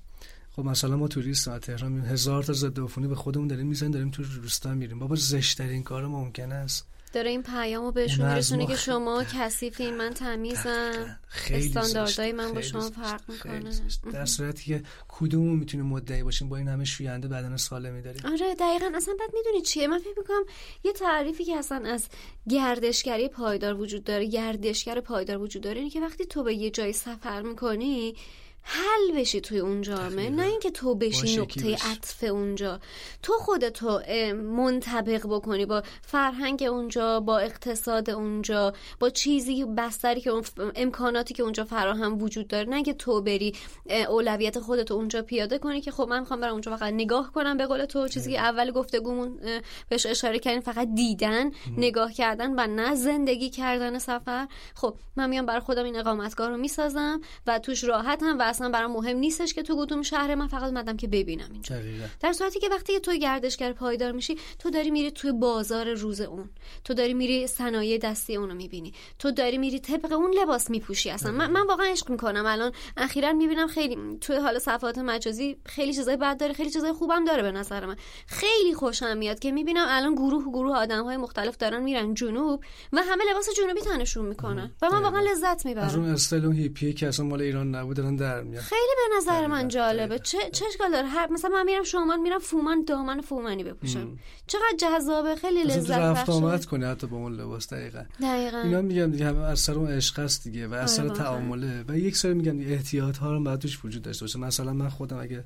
خب 0.51 0.65
مثلا 0.65 0.97
ما 0.97 1.09
توریست 1.09 1.49
ما 1.49 1.59
تهران 1.59 2.01
هزار 2.01 2.43
تا 2.43 2.53
ضد 2.53 2.81
به 3.09 3.15
خودمون 3.15 3.49
داریم 3.49 3.67
می‌زنیم 3.67 3.93
داریم 3.93 4.11
تو 4.11 4.23
روستا 4.23 4.75
میریم. 4.75 4.99
بابا 4.99 5.17
زشت 5.17 5.59
ترین 5.59 5.83
کار 5.83 6.07
ممکن 6.07 6.53
است. 6.53 6.87
داره 7.13 7.31
این 7.31 7.43
پیامو 7.43 7.91
بهشون 7.91 8.33
میرسونه 8.33 8.67
که 8.67 8.77
شما 8.77 9.25
کثیفین 9.25 9.95
من 9.95 10.11
تمیزم. 10.11 11.19
استانداردهای 11.51 12.33
من 12.33 12.53
با 12.53 12.61
شما 12.61 12.91
فرق 12.91 13.21
می‌کنه. 13.29 13.71
در 14.13 14.25
صورتی 14.25 14.65
که 14.65 14.83
کدومون 15.09 15.59
می‌تونه 15.59 15.83
مدعی 15.83 16.23
باشیم 16.23 16.49
با 16.49 16.57
این 16.57 16.69
همه 16.69 16.85
شوینده 16.85 17.29
بدن 17.29 17.57
سالمی 17.57 18.03
داریم 18.03 18.27
آره 18.27 18.55
دقیقا. 18.55 18.93
اصلا 18.95 19.15
بعد 19.21 19.31
می‌دونی 19.35 19.63
چیه؟ 19.63 19.87
من 19.87 19.99
فکر 19.99 20.19
می‌کنم 20.19 20.45
یه 20.85 20.93
تعریفی 20.93 21.45
که 21.45 21.57
اصلا 21.57 21.91
از 21.91 22.09
گردشگری 22.49 23.29
پایدار 23.29 23.81
وجود 23.81 24.05
داره 24.05 24.27
گردشگر 24.27 25.01
پایدار 25.01 25.39
وجود 25.39 25.63
داره 25.63 25.79
اینه 25.79 25.91
که 25.91 26.01
وقتی 26.01 26.25
تو 26.25 26.43
به 26.43 26.55
یه 26.55 26.71
جای 26.71 26.93
سفر 26.93 27.43
می‌کنی 27.43 28.15
حل 28.65 29.21
بشی 29.21 29.41
توی 29.41 29.59
اون 29.59 29.83
جامعه 29.83 30.31
نه 30.31 30.43
اینکه 30.43 30.71
تو 30.71 30.95
بشی 30.95 31.37
نقطه 31.37 31.75
عطف 31.75 32.25
اونجا. 32.25 32.81
تو 33.23 33.33
خودتو 33.33 34.01
منطبق 34.35 35.27
بکنی 35.27 35.67
با 35.67 35.83
فرهنگ 36.03 36.67
اونجا 36.71 37.21
با 37.21 37.39
اقتصاد 37.39 38.11
اونجا 38.11 38.73
با 39.01 39.11
چیزی 39.11 39.65
بستری 39.65 40.21
که 40.21 40.33
امکاناتی 40.77 41.35
که 41.35 41.43
اونجا 41.43 41.65
فراهم 41.65 42.23
وجود 42.23 42.49
داره. 42.49 42.69
نه 42.69 42.83
که 42.83 42.95
تو 42.95 43.21
بری 43.21 43.55
اولویت 44.09 44.59
خودتو 44.59 44.95
اونجا 44.95 45.23
پیاده 45.23 45.59
کنی 45.59 45.81
که 45.81 45.91
خب 45.91 46.07
من 46.11 46.21
می‌خوام 46.21 46.41
برم 46.41 46.53
اونجا 46.53 46.77
فقط 46.77 46.93
نگاه 46.93 47.33
کنم 47.33 47.57
به 47.57 47.67
قول 47.67 47.85
تو. 47.85 48.09
چیزی 48.09 48.33
که 48.33 48.39
اول 48.39 48.71
گفتگومون 48.71 49.41
بهش 49.89 50.07
اشاره 50.07 50.39
کردیم 50.39 50.61
فقط 50.61 50.89
دیدن 50.95 51.51
نگاه 51.77 52.13
کردن 52.13 52.51
و 52.51 52.67
نه 52.67 52.95
زندگی 52.95 53.51
کردن 53.51 53.99
سفر. 53.99 54.49
خب 54.75 54.97
من 55.17 55.29
میام 55.29 55.47
بر 55.47 55.61
خودم 55.61 55.85
این 55.85 55.97
اقامتگاه 55.97 56.49
رو 56.49 56.57
می‌سازم 56.57 57.21
و 57.47 57.59
توش 57.59 57.85
راحتم 57.85 58.37
و 58.39 58.52
اصلا 58.53 58.69
برام 58.69 58.93
مهم 58.93 59.17
نیستش 59.17 59.55
که 59.55 59.63
تو 59.63 59.85
کدوم 59.85 60.03
شهر 60.03 60.35
من 60.35 60.47
فقط 60.47 60.63
اومدم 60.63 60.97
که 60.97 61.09
ببینم 61.09 61.49
اینجا. 61.53 61.77
در 62.21 62.33
صورتی 62.33 62.61
که 62.61 62.69
وقتی 62.69 63.01
تو 63.01 63.17
گردشگر 63.17 63.73
پایدار 63.73 64.13
میشی 64.13 64.37
تو 64.59 64.71
داری 64.71 64.91
میری 64.91 65.11
توی 65.11 65.33
بازار 65.33 65.95
روز 65.95 66.21
اون. 66.21 66.51
تو 66.85 66.95
داری 66.95 67.15
میری 67.15 67.47
صنایع 67.47 67.99
دستی 67.99 68.37
اونو 68.37 68.55
می‌بینی. 68.55 68.93
تو 69.19 69.31
داری 69.31 69.59
میری 69.59 69.81
طبق 69.81 70.13
اون 70.13 70.35
لباس 70.43 70.71
میپوشی 70.71 71.11
اصلا. 71.11 71.33
من, 71.33 71.51
من 71.51 71.67
واقعا 71.67 71.87
عشق 71.87 72.11
می‌کنم. 72.11 72.47
الان 72.47 72.73
اخیرا 72.97 73.33
می‌بینم 73.33 73.67
خیلی 73.67 73.99
توی 74.21 74.37
حال 74.37 74.59
صفحات 74.59 74.99
مجازی 74.99 75.57
خیلی 75.67 75.95
چیزای 75.95 76.17
بد 76.17 76.41
داره 76.41 76.53
خیلی 76.53 76.71
چیزای 76.71 76.93
خوبم 76.93 77.25
داره 77.25 77.43
به 77.43 77.53
نظر 77.53 77.87
من. 77.87 77.97
خیلی 78.27 78.75
خوشم 78.75 79.17
میاد 79.17 79.39
که 79.39 79.53
می‌بینم 79.53 79.87
الان 79.89 80.15
گروه 80.15 80.45
گروه 80.45 80.77
آدم 80.77 81.05
های 81.05 81.17
مختلف 81.17 81.57
دارن 81.57 81.83
میرن 81.83 82.15
جنوب 82.15 82.65
و 82.93 83.03
همه 83.03 83.25
لباس 83.31 83.49
جنوبی 83.57 83.81
تنشون 83.81 84.27
می‌کنن. 84.27 84.71
و 84.83 84.91
من 84.91 85.03
واقعا 85.03 85.21
لذت 85.21 85.67
می‌برم. 85.67 85.85
از 85.85 85.97
اون 85.97 86.09
استایل 86.09 86.53
هیپی 86.53 86.93
که 86.93 87.09
اصلا 87.09 87.27
مال 87.27 87.41
ایران 87.41 87.75
نبود 87.75 87.97
دارن 87.97 88.17
در 88.17 88.42
میاد؟ 88.43 88.63
خیلی 88.63 88.93
به 88.97 89.17
نظر 89.17 89.47
من 89.47 89.69
جالبه. 89.69 90.19
چه 90.19 90.39
چه 90.53 90.65
اشکال 90.69 90.93
داره؟ 90.93 91.07
هر 91.07 91.29
مثلا 91.33 91.51
من 91.51 91.65
میرم 91.65 91.83
شمال 91.83 92.21
میرم 92.21 92.39
فومن 92.39 92.85
دامن 92.85 93.21
فومنی 93.21 93.65
بپوشم. 93.65 94.19
چقدر 94.47 94.77
جذابه 94.79 95.37
خیلی 95.37 95.63
لذت 95.63 95.91
رفت 95.91 96.31
آمد 96.31 96.65
کنی 96.65 96.85
حتی 96.85 97.07
با 97.07 97.17
اون 97.17 97.33
لباس 97.33 97.73
دقیقا. 97.73 98.05
دقیقا. 98.23 98.59
اینا 98.59 98.83
میگم 98.83 99.11
دیگه 99.11 99.27
همه 99.27 99.39
اثر 99.39 99.73
اون 99.73 99.91
عشق 99.91 100.19
است 100.19 100.45
دیگه 100.45 100.69
و 100.69 100.75
اثر 100.75 101.03
آره، 101.07 101.17
تعامله. 101.17 101.85
و 101.89 101.99
یک 101.99 102.17
سری 102.17 102.35
میگم 102.35 102.73
احتیاط 102.73 103.17
ها 103.17 103.33
رو 103.33 103.45
باید 103.45 103.59
توش 103.59 103.85
وجود 103.85 104.03
داشته 104.03 104.25
باشه. 104.25 104.39
مثلا 104.39 104.73
من 104.73 104.89
خودم 104.89 105.19
اگه 105.21 105.45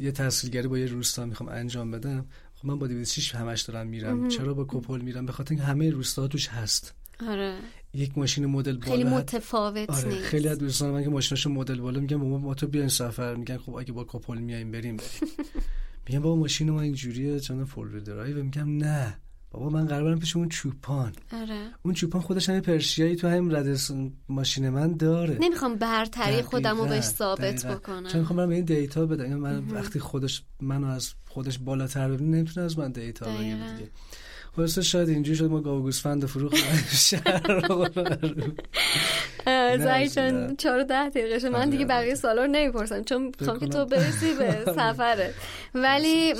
یه 0.00 0.12
تحصیلگری 0.12 0.68
با 0.68 0.78
یه 0.78 0.86
روستا 0.86 1.26
می‌خوام 1.26 1.48
انجام 1.48 1.90
بدم 1.90 2.26
خب 2.54 2.66
من 2.66 2.78
با 2.78 2.86
206 2.86 3.34
همش 3.34 3.62
دارم 3.62 3.86
میرم. 3.86 4.28
چرا 4.28 4.54
با 4.54 4.64
کپل 4.68 5.00
میرم؟ 5.00 5.26
به 5.26 5.32
خاطر 5.32 5.50
اینکه 5.50 5.64
همه 5.64 5.90
روستا 5.90 6.28
توش 6.28 6.48
هست. 6.48 6.94
آره. 7.28 7.56
یک 7.94 8.18
ماشین 8.18 8.46
مدل 8.46 8.76
بالا 8.76 8.90
خیلی 8.90 9.04
متفاوت 9.04 9.90
آره 9.90 10.08
نیست. 10.08 10.24
خیلی 10.24 10.48
از 10.48 10.58
دوستان 10.58 10.90
من 10.90 11.04
که 11.04 11.10
ماشیناشو 11.10 11.50
مدل 11.50 11.80
بالا 11.80 12.00
میگن 12.00 12.16
ما 12.16 12.38
ما 12.38 12.54
تو 12.54 12.66
بیاین 12.66 12.88
سفر. 12.88 13.34
میگن 13.34 13.56
خب 13.56 13.74
اگه 13.74 13.92
با 13.92 14.04
کپل 14.08 14.38
میایم 14.38 14.70
بریم. 14.70 14.96
بریم 14.96 15.08
میگن 16.08 16.20
بابا 16.20 16.36
ماشین 16.36 16.70
ما 16.70 16.80
اینجوریه 16.80 17.40
چون 17.40 17.64
four 17.64 17.88
drive 17.88 18.42
میگم 18.44 18.76
نه. 18.76 19.16
بابا 19.50 19.70
من 19.70 19.86
قرار 19.86 20.04
برم 20.04 20.18
پیش 20.20 20.36
اون 20.36 20.48
چوپان. 20.48 21.12
آره. 21.32 21.68
اون 21.82 21.94
چوپان 21.94 22.22
خودش 22.22 22.48
هم 22.48 22.60
پرشیایی 22.60 23.16
تو 23.16 23.28
هم 23.28 23.56
ردس 23.56 23.90
ماشین 24.28 24.68
من 24.68 24.92
داره. 24.96 25.38
نمی‌خوام 25.40 25.76
برتری 25.76 26.42
خودم 26.42 26.76
رو 26.78 26.86
بهش 26.86 27.04
ثابت 27.04 27.66
بکنم. 27.66 28.08
چون 28.08 28.20
می‌خوام 28.20 28.36
برم 28.36 28.48
این 28.48 28.64
data 28.64 29.06
بدم. 29.06 29.34
من 29.34 29.58
وقتی 29.68 29.98
خودش 29.98 30.42
منو 30.60 30.86
از 30.86 31.12
خودش 31.28 31.58
بالاتر 31.58 32.08
ببینه 32.10 32.36
نمی‌تونه 32.36 32.66
از 32.66 32.78
من 32.78 32.92
data 32.92 33.26
بگیره 33.26 33.72
دیگه. 33.76 33.90
خلاصه 34.56 34.82
شاید 34.82 35.08
اینجوری 35.08 35.36
شد 35.36 35.44
ما 35.44 35.60
گاو 35.60 35.82
گوسفند 35.82 36.26
فروخت 36.26 36.56
شهر 37.10 37.60
زایی 39.78 40.08
چون 40.08 40.56
چهار 40.56 40.82
ده 40.82 41.08
دقیقه 41.08 41.48
من 41.48 41.70
دیگه 41.70 41.84
آره. 41.84 41.94
بقیه 41.94 42.14
سالا 42.14 42.44
رو 42.44 42.50
نمی‌پرسم 42.50 43.02
چون 43.02 43.32
می‌خوام 43.40 43.58
که 43.58 43.66
تو 43.66 43.84
برسی 43.84 44.34
به 44.34 44.64
سفره. 44.76 45.34
ولی 45.74 46.34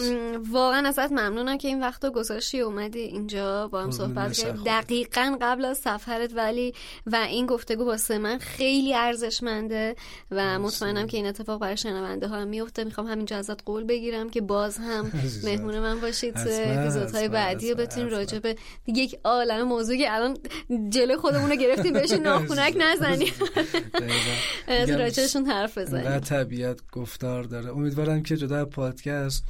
واقعا 0.51 0.89
ازت 0.89 1.13
ممنونم 1.13 1.59
که 1.59 1.69
این 1.69 1.81
وقت 1.81 2.07
گذاشتی 2.07 2.61
اومدی 2.61 2.99
اینجا 2.99 3.69
با 3.69 3.83
هم 3.83 3.91
صحبت 3.91 4.33
کردیم. 4.33 4.63
دقیقا 4.65 5.37
قبل 5.41 5.65
از 5.65 5.79
سفرت 5.79 6.31
ولی 6.35 6.75
و 7.07 7.17
این 7.17 7.47
گفتگو 7.47 7.85
واسه 7.85 8.19
من 8.19 8.39
خیلی 8.39 8.95
ارزشمنده 8.95 9.97
و 10.31 10.59
مطمئنم 10.59 11.07
که 11.07 11.17
این 11.17 11.27
اتفاق 11.27 11.61
برای 11.61 11.77
شنونده 11.77 12.29
ها 12.29 12.45
میفته. 12.45 12.85
می‌خوام 12.85 13.07
همینجا 13.07 13.37
ازت 13.37 13.65
قول 13.65 13.85
بگیرم 13.85 14.31
که 14.31 14.41
باز 14.41 14.79
هم 14.79 15.13
مهمون 15.45 15.79
من 15.79 16.01
باشید. 16.01 16.35
اپیزودهای 16.39 17.29
بعدی 17.29 17.73
و 17.73 17.87
بتونیم 18.07 18.19
راجع 18.19 18.39
به 18.39 18.57
یک 18.87 19.19
عالم 19.25 19.69
موضوعی 19.69 19.99
که 19.99 20.13
الان 20.15 20.37
جلوی 20.89 21.17
خودمون 21.17 21.51
رو 21.51 21.57
گرفتیم 21.57 21.93
بهش 21.93 22.13
ناخونک 22.25 22.77
نزنیم. 22.79 23.33
از 24.69 24.91
راجعشون 24.91 25.47
حرف 25.47 25.79
بزنیم. 25.79 26.13
و 26.13 26.21
طبیعت 26.21 26.79
گفتار 26.93 27.43
داره. 27.45 27.71
امیدوارم 27.71 28.23
که 28.23 28.37
جدا 28.37 28.65
پادکست 28.65 29.45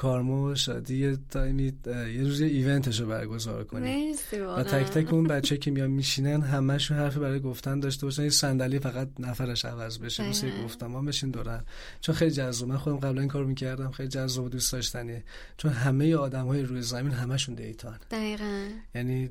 کارمو 0.00 0.54
شادی 0.54 0.96
یه 0.96 1.18
تایمی 1.30 1.72
یه 1.86 2.22
روز 2.22 2.40
event 2.40 2.81
شو 2.81 3.06
برگزار 3.06 3.64
کنیم. 3.64 4.14
و 4.56 4.62
تک 4.62 4.86
تک 4.90 5.12
اون 5.12 5.26
بچه 5.26 5.56
که 5.56 5.70
میان 5.70 5.90
میشینن 5.90 6.40
همشون 6.42 6.96
حرف 6.96 7.16
برای 7.16 7.40
گفتن 7.40 7.80
داشته 7.80 8.06
باشن. 8.06 8.22
یه 8.22 8.30
صندلی 8.30 8.78
فقط 8.78 9.08
نفرش 9.18 9.64
عوض 9.64 9.98
بشه 9.98 10.28
مثل 10.28 10.64
گفتم 10.64 10.86
ما 10.86 11.02
بشین 11.02 11.30
دورن. 11.30 11.64
چون 12.00 12.14
خیلی 12.14 12.30
جذاب. 12.30 12.68
من 12.68 12.76
خودم 12.76 12.96
قبلا 12.96 13.20
این 13.20 13.30
کارو 13.30 13.46
می‌کردم. 13.46 13.90
خیلی 13.90 14.08
جذاب 14.08 14.44
و 14.44 14.48
دوست 14.48 14.72
داشتنیه 14.72 15.24
چون 15.56 15.72
همه 15.72 16.16
آدم 16.16 16.46
های 16.46 16.62
روی 16.62 16.82
زمین 16.82 17.12
همشون 17.12 17.54
data 17.54 17.83
ن. 17.83 17.98
دقیقاً. 18.10 18.68
یعنی 18.94 19.30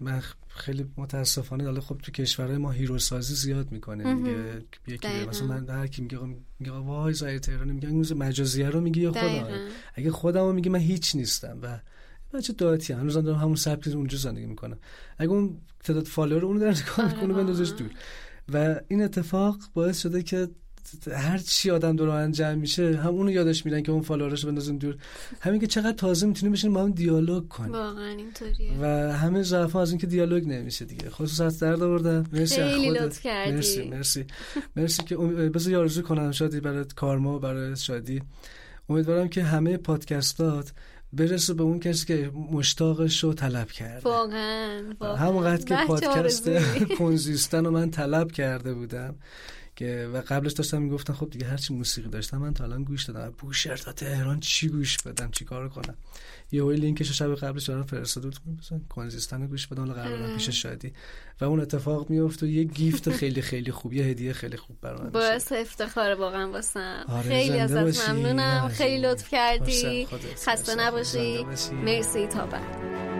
من 0.00 0.22
خیلی 0.48 0.86
متاسفانه 0.96 1.64
حالا 1.64 1.80
خب 1.80 1.98
تو 1.98 2.12
کشورهای 2.12 2.58
ما 2.58 2.70
hero 2.70 2.98
سازی 2.98 3.34
زیاد 3.34 3.72
می‌کنه 3.72 4.14
میگه 4.14 4.62
یکی 4.86 5.08
مثلا 5.28 5.46
من 5.46 5.68
هر 5.68 5.86
کی 5.86 6.02
میگه 6.02 6.18
میگه 6.58 6.72
وای 6.72 7.14
زایر 7.14 7.38
تهرانی 7.38 7.72
میگه 7.72 7.88
این 7.88 8.14
مجازیه 8.14 8.68
رو 8.68 8.80
میگه 8.80 9.02
یا 9.02 9.12
خودم 9.12 9.68
اگه 9.94 10.10
خودمو 10.10 10.52
میگه 10.52 10.70
من 10.70 10.78
هیچ 10.78 11.16
نیستم. 11.16 11.58
و 11.62 11.78
بچه 12.32 12.52
داتی 12.52 12.92
هنوز 12.92 13.14
دارم 13.14 13.38
همون 13.38 13.56
سبک 13.56 13.88
اونجا 13.88 14.18
زندگی 14.18 14.46
می‌کنم. 14.46 14.78
اگه 15.18 15.30
اون 15.30 15.60
تعداد 15.84 16.06
فالوور 16.06 16.44
اونو 16.44 16.60
داره 16.60 16.82
نگاه 16.82 17.06
می‌کنه 17.06 17.34
آره، 17.34 17.34
بندازش 17.34 17.72
دور. 17.78 17.90
و 18.52 18.80
این 18.88 19.02
اتفاق 19.02 19.58
باعث 19.74 20.02
شده 20.02 20.22
که 20.22 20.48
هر 21.12 21.38
چی 21.38 21.70
آدم 21.70 21.96
دور 21.96 22.08
انجام 22.08 22.58
میشه 22.58 22.96
هم 22.96 23.08
اونو 23.14 23.30
یادش 23.30 23.66
میدن 23.66 23.82
که 23.82 23.92
اون 23.92 24.02
فالوورش 24.02 24.44
بندازن 24.44 24.76
دور. 24.76 24.96
همین 25.40 25.60
که 25.60 25.66
چقدر 25.66 25.92
تازه 25.92 26.26
می‌تونیم 26.26 26.52
بشین 26.52 26.72
با 26.72 26.82
هم 26.82 26.90
دیالوگ 26.92 27.48
کنیم. 27.48 27.72
واقعا 27.72 28.08
اینطوریه. 28.08 28.72
و 28.80 29.12
همه 29.12 29.42
ضعف 29.42 29.76
از 29.76 29.90
اینکه 29.90 30.06
دیالوگ 30.06 30.46
نمیشه 30.46 30.84
دیگه. 30.84 31.10
خصوصا 31.10 31.46
از 31.46 31.58
درد 31.58 31.82
آوردم 31.82 32.26
مرسی 32.32 32.54
خیلی 32.54 32.90
لطف 32.90 33.20
کردی. 33.20 33.52
مرسی 33.52 33.88
مرسی. 33.88 34.24
مرسی 34.76 35.02
که 35.02 35.16
بذار 35.16 35.74
آرزو 35.74 36.02
کنم. 36.02 36.32
شادی 36.32 36.60
برای 36.60 36.84
کارما 36.96 37.38
برای 37.38 37.76
شادی. 37.76 38.22
امیدوارم 38.88 39.28
که 39.28 39.42
همه 39.42 39.76
پادکستات 39.76 40.72
برسه 41.12 41.54
به 41.54 41.62
اون 41.62 41.80
کسی 41.80 42.06
که 42.06 42.30
مشتاقش 42.52 43.24
رو 43.24 43.34
طلب 43.34 43.70
کرده. 43.70 44.00
واقعا. 44.04 44.82
همونقدر 45.00 45.64
که 45.64 45.86
پادکست 45.86 46.48
کنزیستن 46.98 47.64
رو 47.64 47.70
من 47.70 47.90
طلب 47.90 48.32
کرده 48.32 48.74
بودم. 48.74 49.14
که 49.76 50.10
و 50.14 50.22
قبلش 50.28 50.52
داشتم 50.52 50.82
می‌گفتن 50.82 51.12
خب 51.12 51.30
دیگه 51.30 51.46
هرچی 51.46 51.74
موسیقی 51.74 52.08
داشتم 52.08 52.36
من 52.36 52.54
تا 52.54 52.64
الان 52.64 52.84
گوش 52.84 53.04
دادم. 53.04 53.34
بوشهر 53.38 53.76
تا 53.76 53.92
تهران 53.92 54.40
چی 54.40 54.68
گوش 54.68 54.98
بدم؟ 54.98 55.30
چی 55.30 55.44
کار 55.44 55.68
کنم؟ 55.68 55.94
یه 56.52 56.64
وی 56.64 56.76
لینکش 56.76 57.12
شب 57.12 57.34
قبلش 57.34 57.70
فرستاد 57.70 58.34
مثلا 58.58 58.80
کنزیستن 58.88 59.46
گوش 59.46 59.66
بدم 59.66 59.80
حالا 59.80 59.94
قرار 59.94 60.34
پیش 60.34 60.50
شادی. 60.50 60.92
و 61.40 61.44
اون 61.44 61.60
اتفاق 61.60 62.10
میفته 62.10 62.46
و 62.46 62.48
یه 62.48 62.64
گیفت 62.64 63.10
خیلی 63.10 63.42
خیلی 63.42 63.72
خوب 63.72 63.92
یه 63.92 64.04
هدیه 64.04 64.32
خیلی 64.32 64.56
خوب 64.56 64.76
برام 64.80 65.10
باعث 65.10 65.52
افتخار 65.52 66.14
واقعا 66.14 66.50
واسم. 66.50 67.04
آره 67.08 67.28
خیلی 67.28 67.58
ازت 67.58 68.08
ممنونم. 68.10 68.68
خیلی 68.68 69.02
لطف 69.02 69.30
کردی. 69.30 70.08
خسته 70.46 70.74
نباشی. 70.74 71.44
مرسی. 71.84 72.26
تا 72.26 72.46
بعد. 72.46 73.19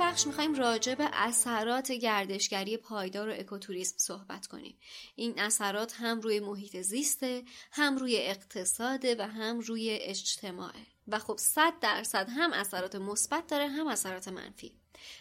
بخش 0.00 0.26
می‌خوایم 0.26 0.54
راجع 0.54 0.94
به 0.94 1.08
اثرات 1.12 1.92
گردشگری 1.92 2.76
پایدار 2.76 3.28
و 3.28 3.32
اکوتوریسم 3.32 3.94
صحبت 3.98 4.46
کنیم. 4.46 4.78
این 5.16 5.40
اثرات 5.40 5.94
هم 5.96 6.20
روی 6.20 6.40
محیط 6.40 6.80
زیسته 6.80 7.42
هم 7.72 7.96
روی 7.96 8.16
اقتصاده 8.16 9.16
و 9.18 9.22
هم 9.22 9.60
روی 9.60 9.90
اجتماعه. 9.90 10.86
و 11.08 11.18
خب 11.18 11.36
صد 11.38 11.72
درصد 11.80 12.28
هم 12.28 12.52
اثرات 12.52 12.96
مثبت 12.96 13.46
داره 13.46 13.68
هم 13.68 13.86
اثرات 13.86 14.28
منفی. 14.28 14.72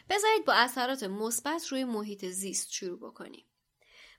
بذارید 0.10 0.45
با 0.45 0.53
اثرات 0.53 1.03
مثبت 1.03 1.68
روی 1.68 1.84
محیط 1.84 2.26
زیست 2.26 2.72
شروع 2.72 2.99
بکنیم. 2.99 3.45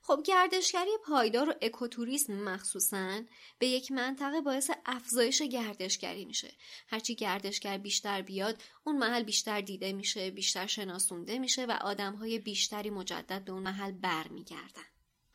خب 0.03 0.21
گردشگری 0.25 0.91
پایدار 1.05 1.49
و 1.49 1.53
اکوتوریسم 1.61 2.33
مخصوصا 2.33 3.21
به 3.59 3.67
یک 3.67 3.91
منطقه 3.91 4.41
باعث 4.41 4.71
افزایش 4.85 5.41
گردشگری 5.41 6.25
میشه. 6.25 6.53
هرچی 6.87 7.15
گردشگر 7.15 7.77
بیشتر 7.77 8.21
بیاد 8.21 8.61
اون 8.83 8.97
محل 8.97 9.23
بیشتر 9.23 9.61
دیده 9.61 9.93
میشه 9.93 10.31
بیشتر 10.31 10.67
شناسونده 10.67 11.39
میشه 11.39 11.65
و 11.65 11.71
آدمهای 11.71 12.39
بیشتری 12.39 12.89
مجدد 12.89 13.45
به 13.45 13.51
اون 13.51 13.63
محل 13.63 13.91
برمیگردن. 13.91 14.83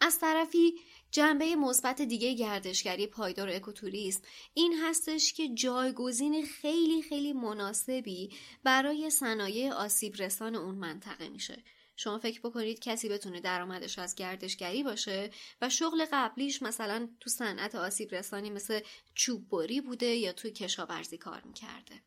از 0.01 0.19
طرفی 0.19 0.75
جنبه 1.11 1.57
مثبت 1.57 2.03
دیگه 2.03 2.35
گردشگری 2.35 3.07
پایدار 3.07 3.49
اکوتوریسم 3.49 4.21
این 4.55 4.75
هستش 4.83 5.33
که 5.33 5.49
جایگزین 5.49 6.47
خیلی 6.47 7.03
خیلی 7.03 7.33
مناسبی 7.33 8.31
برای 8.65 9.11
صنایع 9.11 9.73
آسیب 9.73 10.15
رسان 10.19 10.55
اون 10.57 10.75
منطقه 10.75 11.29
میشه. 11.29 11.63
شما 11.97 12.19
فکر 12.19 12.41
بکنید 12.41 12.81
کسی 12.81 13.09
بتونه 13.09 13.41
درآمدش 13.41 13.99
از 13.99 14.15
گردشگری 14.15 14.83
باشه 14.83 15.31
و 15.63 15.69
شغل 15.69 16.05
قبلیش 16.13 16.63
مثلا 16.63 17.09
تو 17.21 17.31
صنعت 17.31 17.75
آسیب 17.75 18.15
رسانی 18.15 18.51
مثل 18.51 18.81
چوب 19.15 19.49
بری 19.49 19.81
بوده 19.81 20.07
یا 20.07 20.33
توی 20.33 20.51
کشاورزی 20.51 21.19
کار 21.19 21.43
می‌کرده. 21.45 22.03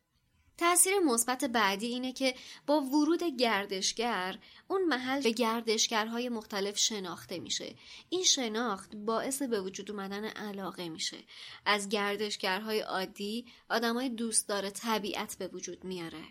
تاثیر 0.60 0.98
مثبت 0.98 1.44
بعدی 1.44 1.86
اینه 1.86 2.12
که 2.12 2.34
با 2.66 2.80
ورود 2.80 3.22
گردشگر 3.22 4.38
اون 4.68 4.84
محل 4.84 5.22
به 5.22 5.30
گردشگرهای 5.30 6.28
مختلف 6.28 6.78
شناخته 6.78 7.38
میشه. 7.38 7.74
این 8.08 8.24
شناخت 8.24 8.96
باعث 8.96 9.42
به 9.42 9.60
وجود 9.60 9.90
اومدن 9.90 10.24
علاقه 10.24 10.88
میشه. 10.88 11.18
از 11.66 11.88
گردشگرهای 11.88 12.80
عادی 12.80 13.46
آدمای 13.70 14.08
دوستدار 14.08 14.70
طبیعت 14.70 15.36
به 15.38 15.48
وجود 15.48 15.84
میاره. 15.84 16.24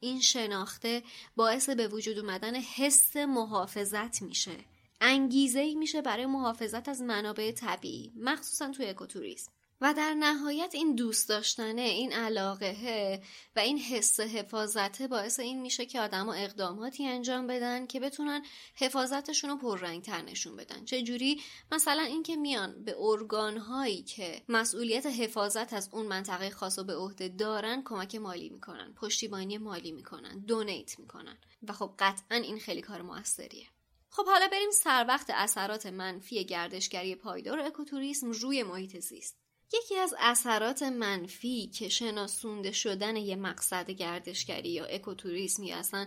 این 0.00 0.20
شناخته 0.20 1.02
باعث 1.36 1.70
به 1.70 1.88
وجود 1.88 2.18
اومدن 2.18 2.54
حس 2.54 3.16
محافظت 3.16 4.22
میشه. 4.22 4.56
انگیزه 5.00 5.60
ای 5.60 5.74
میشه 5.74 6.02
برای 6.02 6.26
محافظت 6.26 6.88
از 6.88 7.02
منابع 7.02 7.52
طبیعی 7.52 8.12
مخصوصا 8.16 8.70
توی 8.70 8.86
اکوتوریسم. 8.86 9.52
و 9.80 9.94
در 9.94 10.14
نهایت 10.14 10.74
این 10.74 10.94
دوست 10.94 11.28
داشتنه 11.28 11.82
این 11.82 12.12
علاقه 12.12 13.22
و 13.56 13.58
این 13.58 13.78
حس 13.78 14.20
حفاظته 14.20 15.08
باعث 15.08 15.40
این 15.40 15.62
میشه 15.62 15.86
که 15.86 16.00
آدما 16.00 16.34
اقداماتی 16.34 17.06
انجام 17.06 17.46
بدن 17.46 17.86
که 17.86 18.00
بتونن 18.00 18.44
حفاظتشون 18.74 19.50
رو 19.50 19.56
پررنگتر 19.56 20.22
نشون 20.22 20.56
بدن. 20.56 20.84
چه 20.84 21.02
جوری 21.02 21.40
مثلا 21.72 22.02
اینکه 22.02 22.36
میان 22.36 22.84
به 22.84 22.96
ارگان 22.98 23.56
هایی 23.56 24.02
که 24.02 24.42
مسئولیت 24.48 25.06
حفاظت 25.06 25.72
از 25.72 25.88
اون 25.92 26.06
منطقه 26.06 26.50
خاص 26.50 26.78
و 26.78 26.84
به 26.84 26.96
عهده 26.96 27.28
دارن 27.28 27.82
کمک 27.84 28.14
مالی 28.14 28.48
می‌کنن 28.48 28.92
پشتیبانی 28.92 29.58
مالی 29.58 29.92
می‌کنن 29.92 30.38
دونیت 30.38 30.98
می‌کنن. 30.98 31.38
و 31.68 31.72
خب 31.72 31.94
قطعا 31.98 32.36
این 32.38 32.58
خیلی 32.58 32.80
کار 32.80 33.02
موثریه. 33.02 33.66
خب 34.10 34.26
حالا 34.26 34.48
بریم 34.48 34.70
سر 34.70 35.04
وقت 35.08 35.30
اثرات 35.30 35.86
منفی 35.86 36.44
گردشگری 36.44 37.14
پایدار 37.14 37.60
اکوتوریسم 37.60 38.30
روی 38.30 38.62
محیط 38.62 38.98
زیست. 38.98 39.39
یکی 39.72 39.96
از 39.96 40.14
اثرات 40.18 40.82
منفی 40.82 41.66
که 41.66 41.88
شناسونده 41.88 42.72
شدن 42.72 43.16
یه 43.16 43.36
مقصد 43.36 43.90
گردشگری 43.90 44.70
یا 44.70 44.84
اکوتوریسم 44.84 45.62
یا 45.62 45.76
اصلا 45.76 46.06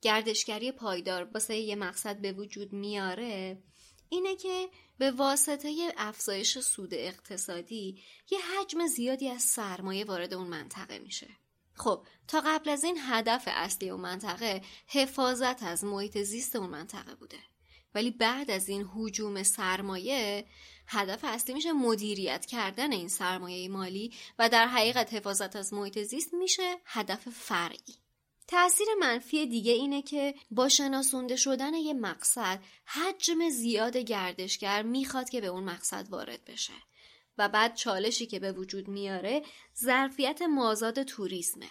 گردشگری 0.00 0.72
پایدار 0.72 1.24
واسه 1.34 1.56
یه 1.56 1.76
مقصد 1.76 2.20
به 2.20 2.32
وجود 2.32 2.72
میاره 2.72 3.62
اینه 4.08 4.36
که 4.36 4.68
به 4.98 5.10
واسطه 5.10 5.92
افزایش 5.96 6.58
سود 6.58 6.94
اقتصادی 6.94 8.02
یه 8.30 8.38
حجم 8.38 8.86
زیادی 8.86 9.28
از 9.28 9.42
سرمایه 9.42 10.04
وارد 10.04 10.34
اون 10.34 10.46
منطقه 10.46 10.98
میشه. 10.98 11.28
خب 11.74 12.06
تا 12.28 12.42
قبل 12.46 12.70
از 12.70 12.84
این 12.84 12.98
هدف 13.00 13.42
اصلی 13.46 13.90
اون 13.90 14.00
منطقه 14.00 14.62
حفاظت 14.86 15.62
از 15.62 15.84
محیط 15.84 16.18
زیست 16.18 16.56
اون 16.56 16.70
منطقه 16.70 17.14
بوده. 17.14 17.38
ولی 17.94 18.10
بعد 18.10 18.50
از 18.50 18.68
این 18.68 18.90
حجوم 18.94 19.42
سرمایه 19.42 20.46
هدف 20.94 21.24
اصلی 21.24 21.54
میشه 21.54 21.72
مدیریت 21.72 22.46
کردن 22.46 22.92
این 22.92 23.08
سرمایه 23.08 23.68
مالی 23.68 24.12
و 24.38 24.48
در 24.48 24.66
حقیقت 24.66 25.14
حفاظت 25.14 25.56
از 25.56 25.72
محیط 25.72 25.98
زیست 25.98 26.34
میشه 26.34 26.76
هدف 26.84 27.28
فرعی. 27.28 27.94
تأثیر 28.48 28.86
منفی 29.00 29.46
دیگه 29.46 29.72
اینه 29.72 30.02
که 30.02 30.34
با 30.50 30.68
شناسونده 30.68 31.36
شدن 31.36 31.74
یه 31.74 31.94
مقصد 31.94 32.60
حجم 32.86 33.48
زیاد 33.50 33.96
گردشگر 33.96 34.82
می‌خواد 34.82 35.28
که 35.28 35.40
به 35.40 35.46
اون 35.46 35.64
مقصد 35.64 36.06
وارد 36.10 36.44
بشه. 36.44 36.72
و 37.38 37.48
بعد 37.48 37.74
چالشی 37.74 38.26
که 38.26 38.38
به 38.38 38.52
وجود 38.52 38.88
میاره 38.88 39.42
ظرفیت 39.78 40.42
مازاد 40.42 41.02
توریسمه. 41.02 41.70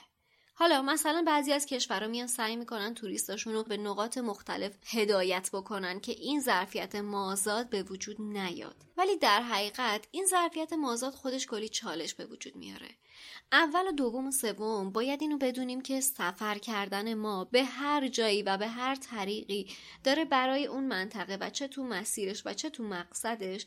حالا 0.55 0.81
مثلا 0.81 1.23
بعضی 1.27 1.53
از 1.53 1.65
کشورها 1.65 2.07
میان 2.07 2.27
سعی 2.27 2.55
می‌کنن 2.55 2.93
توریستاشون 2.93 3.53
رو 3.53 3.63
به 3.63 3.77
نقاط 3.77 4.17
مختلف 4.17 4.77
هدایت 4.85 5.49
بکنن 5.53 5.99
که 5.99 6.11
این 6.11 6.41
ظرفیت 6.41 6.95
مازاد 6.95 7.69
به 7.69 7.83
وجود 7.83 8.21
نیاد. 8.21 8.75
ولی 8.97 9.17
در 9.17 9.41
حقیقت 9.41 10.07
این 10.11 10.25
ظرفیت 10.25 10.73
مازاد 10.73 11.13
خودش 11.13 11.47
کلی 11.47 11.69
چالش 11.69 12.13
به 12.13 12.25
وجود 12.25 12.55
میاره. 12.55 12.89
اول 13.51 13.87
و 13.87 13.91
دوم 13.91 14.27
و 14.27 14.31
سوم 14.31 14.91
باید 14.91 15.21
اینو 15.21 15.37
بدونیم 15.37 15.81
که 15.81 16.01
سفر 16.01 16.57
کردن 16.57 17.13
ما 17.13 17.45
به 17.45 17.63
هر 17.63 18.07
جایی 18.07 18.43
و 18.43 18.57
به 18.57 18.67
هر 18.67 18.95
طریقی 18.95 19.67
داره 20.03 20.25
برای 20.25 20.65
اون 20.65 20.83
منطقه 20.83 21.37
و 21.41 21.49
چه 21.49 21.67
تو 21.67 21.83
مسیرش 21.83 22.41
و 22.45 22.53
چه 22.53 22.69
تو 22.69 22.83
مقصدش 22.83 23.65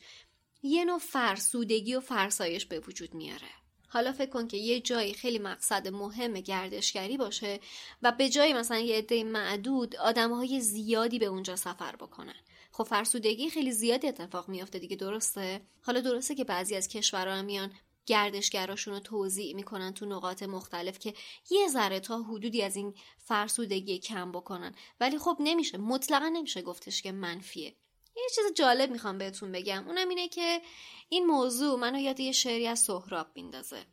یه 0.63 0.85
نوع 0.85 0.99
فرسودگی 0.99 1.95
و 1.95 1.99
فرسایش 1.99 2.65
به 2.65 2.79
وجود 2.79 3.13
میاره. 3.13 3.66
حالا 3.87 4.13
فکر 4.13 4.29
کن 4.29 4.47
که 4.47 4.57
یه 4.57 4.79
جایی 4.79 5.13
خیلی 5.13 5.39
مقصد 5.39 5.87
مهم 5.87 6.33
گردشگری 6.33 7.17
باشه 7.17 7.59
و 8.01 8.11
به 8.11 8.29
جای 8.29 8.53
مثلا 8.53 8.79
یه 8.79 8.97
عده 8.97 9.23
معدود 9.23 9.95
آدمهای 9.95 10.61
زیادی 10.61 11.19
به 11.19 11.25
اونجا 11.25 11.55
سفر 11.55 11.95
بکنن. 11.95 12.35
خب 12.71 12.83
فرسودگی 12.83 13.49
خیلی 13.49 13.71
زیادی 13.71 14.07
اتفاق 14.07 14.49
میافته 14.49 14.79
دیگه 14.79 14.95
درسته؟ 14.95 15.61
حالا 15.81 16.01
درسته 16.01 16.35
که 16.35 16.43
بعضی 16.43 16.75
از 16.75 16.87
کشورها 16.87 17.41
میان 17.41 17.71
گردشگراشون 18.05 18.93
رو 18.93 18.99
توضیح 18.99 19.55
می‌کنن 19.55 19.93
تو 19.93 20.05
نقاط 20.05 20.43
مختلف 20.43 20.99
که 20.99 21.13
یه 21.51 21.67
ذره 21.67 21.99
تا 21.99 22.23
حدودی 22.23 22.63
از 22.63 22.75
این 22.75 22.93
فرسودگی 23.17 23.99
کم 23.99 24.31
بکنن. 24.31 24.75
ولی 24.99 25.17
خب 25.17 25.37
نمیشه 25.39 25.77
مطلقا 25.77 26.27
نمیشه 26.27 26.61
گفتش 26.61 27.01
که 27.01 27.11
منفیه. 27.11 27.75
یه 28.17 28.29
چیز 28.35 28.45
جالب 28.55 28.91
می‌خوام 28.91 29.17
بهتون 29.17 29.51
بگم. 29.51 29.87
اونم 29.87 30.09
اینه 30.09 30.27
که 30.27 30.61
این 31.09 31.25
موضوع 31.25 31.79
منو 31.79 31.99
یاد 31.99 32.19
یه 32.19 32.31
شعری 32.31 32.67
از 32.67 32.79
سهراب 32.79 33.27
میندازه. 33.35 33.85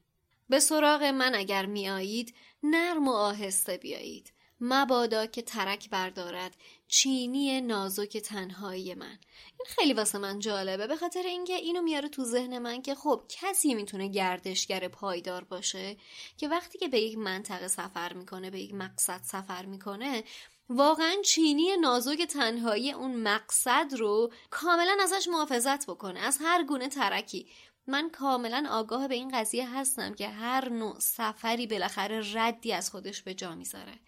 به 0.49 0.61
سراغ 0.61 1.03
من 1.03 1.35
اگر 1.35 1.67
میایید 1.67 2.35
نرم 2.63 3.09
و 3.09 3.13
آهسته 3.13 3.77
بیایید. 3.77 4.33
مبادا 4.61 5.27
که 5.27 5.43
ترک 5.43 5.91
بردارد 5.91 6.57
چینی 6.89 7.61
نازک 7.61 8.17
تنهایی 8.17 8.95
من. 8.95 9.19
این 9.59 9.67
خیلی 9.67 9.93
واسه 9.93 10.19
من 10.19 10.39
جالبه. 10.39 10.87
به 10.87 10.97
خاطر 10.97 11.23
اینکه 11.23 11.55
اینو 11.55 11.83
میاره 11.83 12.09
تو 12.09 12.25
ذهن 12.25 12.59
من 12.59 12.83
که 12.83 12.95
خب 12.95 13.25
کسی 13.29 13.75
می‌تونه 13.75 14.09
گردشگر 14.09 14.89
پایدار 14.89 15.45
باشه 15.45 15.97
که 16.37 16.49
وقتی 16.49 16.79
که 16.79 16.89
به 16.89 17.01
یک 17.01 17.19
منطقه 17.19 17.69
سفر 17.69 18.13
می‌کنه 18.13 18.51
به 18.51 18.61
یک 18.61 18.75
مقصد 18.75 19.21
سفر 19.23 19.67
می‌کنه 19.67 20.25
واقعا 20.69 21.17
چینی 21.25 21.77
نازک 21.77 22.23
تنهایی 22.23 22.93
اون 22.93 23.17
مقصد 23.17 23.95
رو 23.99 24.33
کاملا 24.51 24.97
ازش 25.03 25.29
محافظت 25.29 25.87
بکنه 25.87 26.21
از 26.21 26.39
هر 26.41 26.65
گونه 26.65 26.89
ترکی. 26.89 27.49
من 27.87 28.11
کاملا 28.11 28.67
آگاه 28.71 29.09
به 29.09 29.15
این 29.15 29.39
قضیه 29.39 29.69
هستم 29.69 30.15
که 30.15 30.29
هر 30.29 30.69
نوع 30.69 30.99
سفری 30.99 31.67
بالاخره 31.67 32.23
ردی 32.35 32.73
از 32.73 32.91
خودش 32.91 33.23
به 33.23 33.35
جا 33.35 33.55
می‌ذاره. 33.55 33.99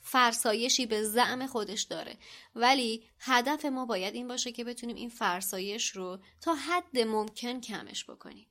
فرسایشی 0.00 0.86
به 0.86 1.04
زعم 1.04 1.46
خودش 1.46 1.82
داره. 1.82 2.16
ولی 2.54 3.04
هدف 3.20 3.64
ما 3.64 3.86
باید 3.86 4.14
این 4.14 4.28
باشه 4.28 4.52
که 4.52 4.64
بتونیم 4.64 4.96
این 4.96 5.08
فرسایش 5.08 5.90
رو 5.90 6.18
تا 6.40 6.54
حد 6.54 6.98
ممکن 6.98 7.60
کمش 7.60 8.04
بکنیم. 8.04 8.46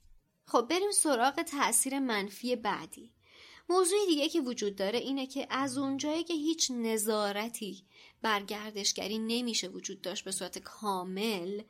خب 0.45 0.67
بریم 0.69 0.91
سراغ 0.91 1.41
تاثیر 1.41 1.99
منفی 1.99 2.55
بعدی. 2.55 3.13
موضوع 3.69 3.99
دیگه 4.07 4.29
که 4.29 4.41
وجود 4.41 4.75
داره 4.75 4.99
اینه 4.99 5.27
که 5.27 5.47
از 5.49 5.77
اونجایی 5.77 6.23
که 6.23 6.33
هیچ 6.33 6.71
نظارتی 6.71 7.83
برگردشگری 8.21 9.19
نمیشه 9.19 9.67
وجود 9.67 10.01
داشت 10.01 10.25
به 10.25 10.31
صورت 10.31 10.59
کامل 10.59 11.61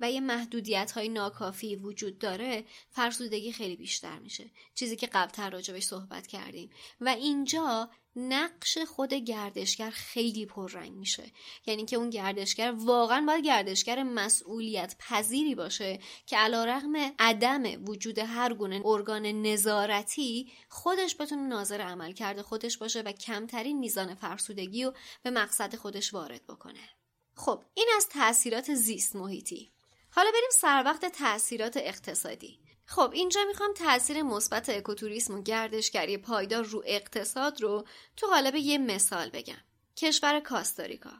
و 0.00 0.10
یه 0.10 0.20
محدودیت 0.20 0.92
های 0.92 1.08
ناکافی 1.08 1.76
وجود 1.76 2.18
داره 2.18 2.64
فرسودگی 2.90 3.52
خیلی 3.52 3.76
بیشتر 3.76 4.18
میشه. 4.18 4.50
چیزی 4.74 4.96
که 4.96 5.06
قبلتر 5.06 5.50
راجبش 5.50 5.84
صحبت 5.84 6.26
کردیم. 6.26 6.70
و 7.00 7.08
اینجا 7.08 7.90
نقش 8.16 8.78
خود 8.78 9.14
گردشگر 9.14 9.90
خیلی 9.90 10.46
پررنگ 10.46 10.92
میشه. 10.92 11.32
یعنی 11.66 11.84
که 11.84 11.96
اون 11.96 12.10
گردشگر 12.10 12.74
واقعا 12.76 13.24
باید 13.26 13.44
گردشگر 13.44 14.02
مسئولیت 14.02 14.96
پذیری 14.98 15.54
باشه 15.54 15.98
که 16.26 16.36
علا 16.36 16.64
رغم 16.64 16.92
عدم 17.18 17.84
وجود 17.84 18.18
هر 18.18 18.54
گونه 18.54 18.86
ارگان 18.86 19.26
نظارتی 19.26 20.52
خودش 20.68 21.16
بتونه 21.20 21.42
ناظر 21.42 21.80
عمل 21.80 22.12
کرده 22.12 22.42
خودش 22.42 22.78
باشه 22.78 23.00
و 23.00 23.12
کمترین 23.12 23.78
میزان 23.78 24.14
فرسودگی 24.14 24.84
رو 24.84 24.92
به 25.22 25.30
مقصد 25.30 25.76
خودش 25.76 26.14
وارد 26.14 26.46
بکنه. 26.46 26.88
خب 27.36 27.64
این 27.74 27.88
از 27.96 28.08
تاثیرات 28.08 28.74
زیست 28.74 29.16
محیطی. 29.16 29.72
حالا 30.14 30.30
بریم 30.30 30.50
سر 30.52 30.82
وقت 30.86 31.04
تاثیرات 31.04 31.76
اقتصادی. 31.76 32.58
خب 32.86 33.10
اینجا 33.12 33.40
می‌خوام 33.48 33.74
تاثیر 33.74 34.22
مثبت 34.22 34.68
اکوتوریسم 34.68 35.34
و 35.34 35.42
گردشگری 35.42 36.16
پایدار 36.16 36.64
رو 36.64 36.82
اقتصاد 36.86 37.62
رو 37.62 37.86
تو 38.16 38.26
قالب 38.26 38.54
یه 38.54 38.78
مثال 38.78 39.30
بگم. 39.30 39.58
کشور 39.96 40.40
کاستاریکا. 40.40 41.10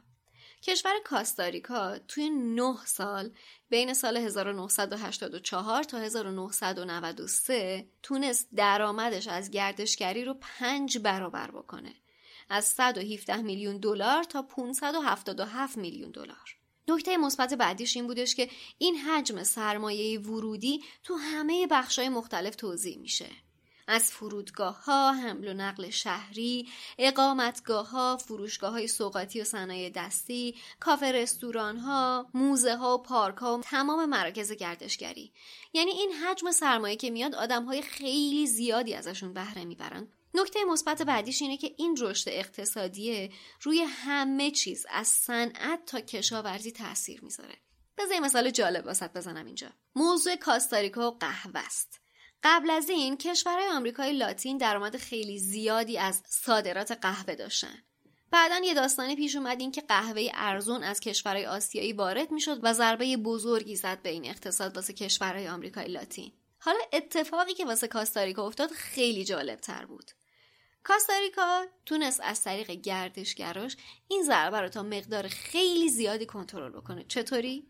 کشور 0.61 0.93
کاستاریکا 1.05 1.99
توی 2.07 2.29
9 2.29 2.75
سال 2.85 3.31
بین 3.69 3.93
سال 3.93 4.17
1984 4.17 5.83
تا 5.83 5.97
1993 5.97 7.87
تونست 8.03 8.47
درآمدش 8.55 9.27
از 9.27 9.51
گردشگری 9.51 10.25
رو 10.25 10.33
پنج 10.41 10.97
برابر 10.97 11.51
بکنه. 11.51 11.93
از 12.49 12.65
117 12.65 13.37
میلیون 13.37 13.77
دلار 13.77 14.23
تا 14.23 14.41
577 14.41 15.77
میلیون 15.77 16.11
دلار. 16.11 16.62
نکته 16.87 17.17
مثبت 17.17 17.53
بعدیش 17.53 17.95
این 17.95 18.07
بودش 18.07 18.35
که 18.35 18.49
این 18.77 18.95
حجم 18.95 19.43
سرمایه 19.43 20.19
ورودی 20.19 20.83
تو 21.03 21.15
همه 21.15 21.67
بخشای 21.67 22.09
مختلف 22.09 22.55
توضیح 22.55 22.97
میشه 22.97 23.29
از 23.87 24.11
فرودگاه 24.11 24.83
ها، 24.83 25.11
حمل 25.11 25.47
و 25.47 25.53
نقل 25.53 25.89
شهری، 25.89 26.67
اقامتگاه 26.97 27.89
ها، 27.89 28.17
فروشگاه 28.17 28.71
های 28.71 28.87
سوقاتی 28.87 29.41
و 29.41 29.43
صنایع 29.43 29.89
دستی، 29.89 30.55
کافه 30.79 31.11
رستوران 31.11 31.77
ها، 31.77 32.29
موزه 32.33 32.75
ها 32.75 32.97
و 32.97 33.01
پارک 33.03 33.37
ها 33.37 33.57
و 33.57 33.61
تمام 33.61 34.05
مراکز 34.05 34.51
گردشگری. 34.51 35.33
یعنی 35.73 35.91
این 35.91 36.11
حجم 36.11 36.51
سرمایه 36.51 36.95
که 36.95 37.09
میاد 37.09 37.35
آدم 37.35 37.65
های 37.65 37.81
خیلی 37.81 38.47
زیادی 38.47 38.93
ازشون 38.93 39.33
بهره 39.33 39.65
می‌برن. 39.65 40.07
نکته 40.33 40.63
مثبت 40.63 41.01
بعدیش 41.01 41.41
اینه 41.41 41.57
که 41.57 41.75
این 41.77 41.97
رشد 41.99 42.29
اقتصادی 42.29 43.31
روی 43.61 43.81
همه 43.81 44.51
چیز 44.51 44.85
از 44.89 45.07
صنعت 45.07 45.85
تا 45.85 46.01
کشاورزی 46.01 46.71
تاثیر 46.71 47.23
می‌ذاره. 47.23 47.55
بذار 47.97 48.19
مثال 48.19 48.49
جالب 48.49 48.85
واسط 48.85 49.13
بزنم 49.13 49.45
اینجا. 49.45 49.69
موضوع 49.95 50.35
کاستاریکا 50.35 51.11
و 51.11 51.17
قهوه 51.17 51.59
است. 51.59 51.99
قبل 52.43 52.69
از 52.69 52.89
این 52.89 53.17
کشورهای 53.17 53.67
آمریکای 53.67 54.13
لاتین 54.13 54.57
درآمد 54.57 54.97
خیلی 54.97 55.39
زیادی 55.39 55.97
از 55.97 56.23
صادرات 56.29 56.91
قهوه 56.91 57.35
داشتن. 57.35 57.83
بعدا 58.31 58.61
یه 58.63 58.73
داستانی 58.73 59.15
پیش 59.15 59.35
اومد 59.35 59.59
این 59.59 59.71
که 59.71 59.81
قهوه 59.81 60.29
ارزون 60.33 60.83
از 60.83 60.99
کشورهای 60.99 61.45
آسیایی 61.45 61.93
وارد 61.93 62.31
می‌شد 62.31 62.59
و 62.63 62.73
ضربه 62.73 63.17
بزرگی 63.17 63.75
زد 63.75 64.01
به 64.01 64.09
این 64.09 64.25
اقتصاد 64.25 64.75
واسه 64.75 64.93
کشورهای 64.93 65.47
آمریکای 65.47 65.87
لاتین. 65.87 66.31
حالا 66.59 66.79
اتفاقی 66.93 67.53
که 67.53 67.65
واسه 67.65 67.87
کاستاریکا 67.87 68.47
افتاد 68.47 68.71
خیلی 68.71 69.23
جالب 69.23 69.59
تر 69.59 69.85
بود. 69.85 70.11
کاستاریکا 70.83 71.65
تونست 71.85 72.21
از 72.23 72.43
طریق 72.43 72.71
گردشگراش 72.71 73.77
این 74.07 74.23
ضربه 74.23 74.61
رو 74.61 74.69
تا 74.69 74.83
مقدار 74.83 75.27
خیلی 75.27 75.89
زیادی 75.89 76.25
کنترل 76.25 76.71
بکنه. 76.71 77.05
چطوری؟ 77.07 77.67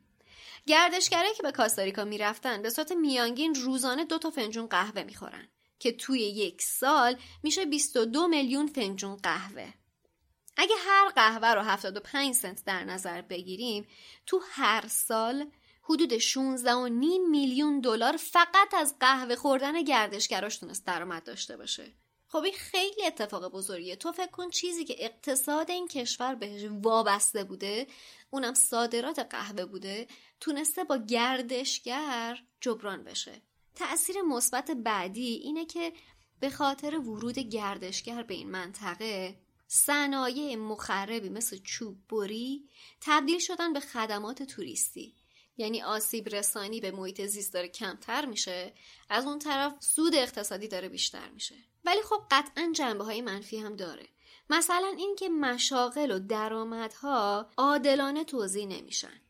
گردشگرایی 0.67 1.33
که 1.33 1.43
به 1.43 1.51
کاستاریکا 1.51 2.03
می‌رفتن 2.03 2.61
به 2.61 2.69
صورت 2.69 2.91
میانگین 2.91 3.55
روزانه 3.55 4.05
دو 4.05 4.17
تا 4.17 4.29
فنجون 4.29 4.67
قهوه 4.67 5.03
می‌خورن 5.03 5.47
که 5.79 5.91
توی 5.91 6.19
یک 6.19 6.61
سال 6.61 7.15
میشه 7.43 7.65
22 7.65 8.27
میلیون 8.27 8.67
فنجون 8.67 9.15
قهوه 9.15 9.73
اگه 10.57 10.75
هر 10.87 11.09
قهوه 11.09 11.47
رو 11.47 11.61
75 11.61 12.35
سنت 12.35 12.63
در 12.65 12.83
نظر 12.83 13.21
بگیریم 13.21 13.87
تو 14.25 14.41
هر 14.51 14.87
سال 14.87 15.51
حدود 15.83 16.17
16 16.17 16.73
و 16.73 16.87
نیم 16.87 17.29
میلیون 17.29 17.81
دلار 17.81 18.17
فقط 18.17 18.73
از 18.73 18.95
قهوه 18.99 19.35
خوردن 19.35 19.83
گردشگراش 19.83 20.57
تونست 20.57 20.85
درآمد 20.85 21.23
داشته 21.23 21.57
باشه 21.57 21.93
خب 22.33 22.43
این 22.43 22.53
خیلی 22.53 23.05
اتفاق 23.05 23.51
بزرگیه. 23.51 23.95
تو 23.95 24.11
فکر 24.11 24.31
کن 24.31 24.49
چیزی 24.49 24.85
که 24.85 24.95
اقتصاد 24.99 25.71
این 25.71 25.87
کشور 25.87 26.35
بهش 26.35 26.63
وابسته 26.83 27.43
بوده 27.43 27.87
اونم 28.29 28.53
صادرات 28.53 29.19
قهوه 29.19 29.65
بوده 29.65 30.07
تونسته 30.39 30.83
با 30.83 30.97
گردشگر 30.97 32.43
جبران 32.61 33.03
بشه. 33.03 33.41
تأثیر 33.75 34.21
مثبت 34.21 34.71
بعدی 34.71 35.27
اینه 35.27 35.65
که 35.65 35.93
به 36.39 36.49
خاطر 36.49 36.99
ورود 36.99 37.39
گردشگر 37.39 38.23
به 38.23 38.33
این 38.33 38.51
منطقه 38.51 39.37
صنایع 39.67 40.55
مخربی 40.55 41.29
مثل 41.29 41.57
چوب 41.57 42.07
بری 42.07 42.69
تبدیل 43.01 43.39
شدن 43.39 43.73
به 43.73 43.79
خدمات 43.79 44.43
توریستی. 44.43 45.15
یعنی 45.57 45.81
آسیب 45.81 46.29
رسانی 46.29 46.81
به 46.81 46.91
محیط 46.91 47.21
زیست 47.21 47.53
داره 47.53 47.67
کمتر 47.67 48.25
میشه 48.25 48.73
از 49.09 49.25
اون 49.25 49.39
طرف 49.39 49.73
سود 49.79 50.15
اقتصادی 50.15 50.67
داره 50.67 50.89
بیشتر 50.89 51.29
میشه. 51.29 51.55
ولی 51.85 52.01
خب 52.01 52.21
قطعا 52.31 52.71
جنبه 52.75 53.03
های 53.03 53.21
منفی 53.21 53.57
هم 53.57 53.75
داره. 53.75 54.07
مثلا 54.49 54.93
اینکه 54.97 55.29
مشاغل 55.29 56.11
و 56.11 56.19
درآمدها 56.19 57.49
عادلانه 57.57 58.23
توضیح 58.23 58.65
نمیشن. 58.65 59.21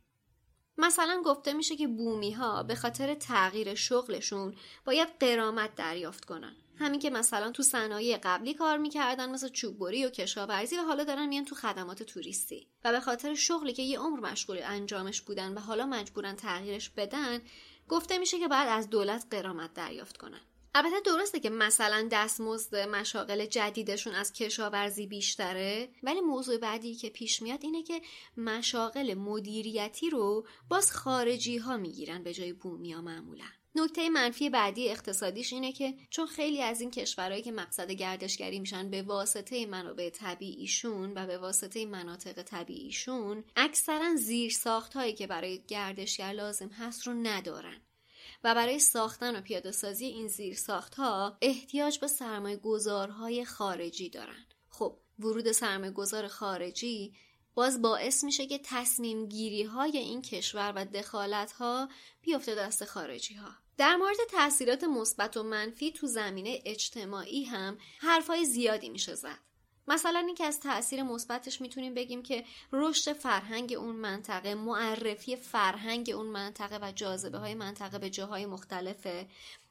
مثلا 0.77 1.21
گفته 1.25 1.53
میشه 1.53 1.75
که 1.75 1.87
بومی 1.87 2.31
ها 2.31 2.63
به 2.63 2.75
خاطر 2.75 3.13
تغییر 3.13 3.75
شغلشون 3.75 4.55
باید 4.85 5.07
قرامت 5.19 5.75
دریافت 5.75 6.25
کنن. 6.25 6.55
همین 6.79 6.99
که 6.99 7.09
مثلا 7.09 7.51
تو 7.51 7.63
صنایع 7.63 8.19
قبلی 8.23 8.53
کار 8.53 8.77
می‌کردن 8.77 9.29
مثل 9.29 9.49
چوببری 9.49 10.05
و 10.05 10.09
کشاورزی 10.09 10.77
و 10.77 10.81
حالا 10.81 11.03
دارن 11.03 11.25
میان 11.25 11.45
تو 11.45 11.55
خدمات 11.55 12.03
توریستی. 12.03 12.67
و 12.83 12.91
به 12.91 12.99
خاطر 12.99 13.35
شغلی 13.35 13.73
که 13.73 13.81
یه 13.81 13.99
عمر 13.99 14.19
مشغول 14.19 14.59
انجامش 14.63 15.21
بودن 15.21 15.53
و 15.53 15.59
حالا 15.59 15.85
مجبورن 15.85 16.35
تغییرش 16.35 16.89
بدن 16.89 17.41
گفته 17.89 18.17
میشه 18.17 18.39
که 18.39 18.47
باید 18.47 18.67
از 18.69 18.89
دولت 18.89 19.25
قرامت 19.31 19.73
دریافت 19.73 20.17
کنن. 20.17 20.41
البته 20.75 20.99
درسته 21.05 21.39
که 21.39 21.49
مثلا 21.49 22.07
دستمزد 22.11 22.75
مشاغل 22.75 23.45
جدیدشون 23.45 24.15
از 24.15 24.33
کشاورزی 24.33 25.07
بیشتره 25.07 25.89
ولی 26.03 26.21
موضوع 26.21 26.57
بعدی 26.57 26.95
که 26.95 27.09
پیش 27.09 27.41
میاد 27.41 27.59
اینه 27.63 27.83
که 27.83 28.01
مشاغل 28.37 29.13
مدیریتی 29.13 30.09
رو 30.09 30.47
باز 30.69 30.91
خارجی 30.91 31.57
ها 31.57 31.77
می‌گیرن 31.77 32.23
به 32.23 32.33
جای 32.33 32.53
بومی 32.53 32.93
ها 32.93 33.01
معمولا. 33.01 33.45
نکته 33.75 34.09
منفی 34.09 34.49
بعدی 34.49 34.89
اقتصادیش 34.89 35.53
اینه 35.53 35.71
که 35.71 35.93
چون 36.09 36.27
خیلی 36.27 36.61
از 36.61 36.81
این 36.81 36.91
کشورهایی 36.91 37.41
که 37.41 37.51
مقصد 37.51 37.91
گردشگری 37.91 38.59
میشن 38.59 38.89
به 38.89 39.01
واسطه 39.01 39.65
منابع 39.65 40.09
طبیعیشون 40.09 41.13
و 41.15 41.27
به 41.27 41.37
واسطه 41.37 41.85
مناطق 41.85 42.43
طبیعیشون 42.43 43.43
اکثرا 43.55 44.15
زیر 44.15 44.53
هایی 44.93 45.13
که 45.13 45.27
برای 45.27 45.61
گردشگر 45.67 46.31
لازم 46.31 46.67
هست 46.69 47.07
رو 47.07 47.13
ندارن. 47.13 47.81
و 48.43 48.55
برای 48.55 48.79
ساختن 48.79 49.35
و 49.35 49.41
پیاده 49.41 49.71
سازی 49.71 50.05
این 50.05 50.27
زیر 50.27 50.57
ها 50.97 51.37
احتیاج 51.41 51.99
به 51.99 52.07
سرمایه 52.07 52.57
گذارهای 52.57 53.45
خارجی 53.45 54.09
دارن. 54.09 54.45
خب 54.69 54.97
ورود 55.19 55.51
سرمایه 55.51 55.91
گذار 55.91 56.27
خارجی 56.27 57.13
باز 57.55 57.81
باعث 57.81 58.23
میشه 58.23 58.45
که 58.47 58.59
تصمیم 58.63 59.25
گیری 59.25 59.63
های 59.63 59.97
این 59.97 60.21
کشور 60.21 60.73
و 60.75 60.85
دخالت 60.85 61.51
ها 61.51 61.89
بیفته 62.21 62.55
دست 62.55 62.85
خارجی 62.85 63.33
ها 63.33 63.49
در 63.77 63.95
مورد 63.95 64.17
تاثیرات 64.31 64.83
مثبت 64.83 65.37
و 65.37 65.43
منفی 65.43 65.91
تو 65.91 66.07
زمینه 66.07 66.61
اجتماعی 66.65 67.43
هم 67.43 67.77
حرفای 67.99 68.45
زیادی 68.45 68.89
میشه 68.89 69.15
زد. 69.15 69.39
مثلا 69.87 70.19
اینکه 70.19 70.45
از 70.45 70.59
تاثیر 70.59 71.03
مثبتش 71.03 71.61
می‌تونیم 71.61 71.93
بگیم 71.93 72.23
که 72.23 72.45
رشد 72.71 73.13
فرهنگ 73.13 73.73
اون 73.73 73.95
منطقه 73.95 74.55
معرفی 74.55 75.35
فرهنگ 75.35 76.11
اون 76.15 76.25
منطقه 76.25 76.79
و 76.81 76.91
جاذبه 76.91 77.37
های 77.37 77.53
منطقه 77.53 77.99
به 77.99 78.09
جاهای 78.09 78.45
مختلفه. 78.45 79.27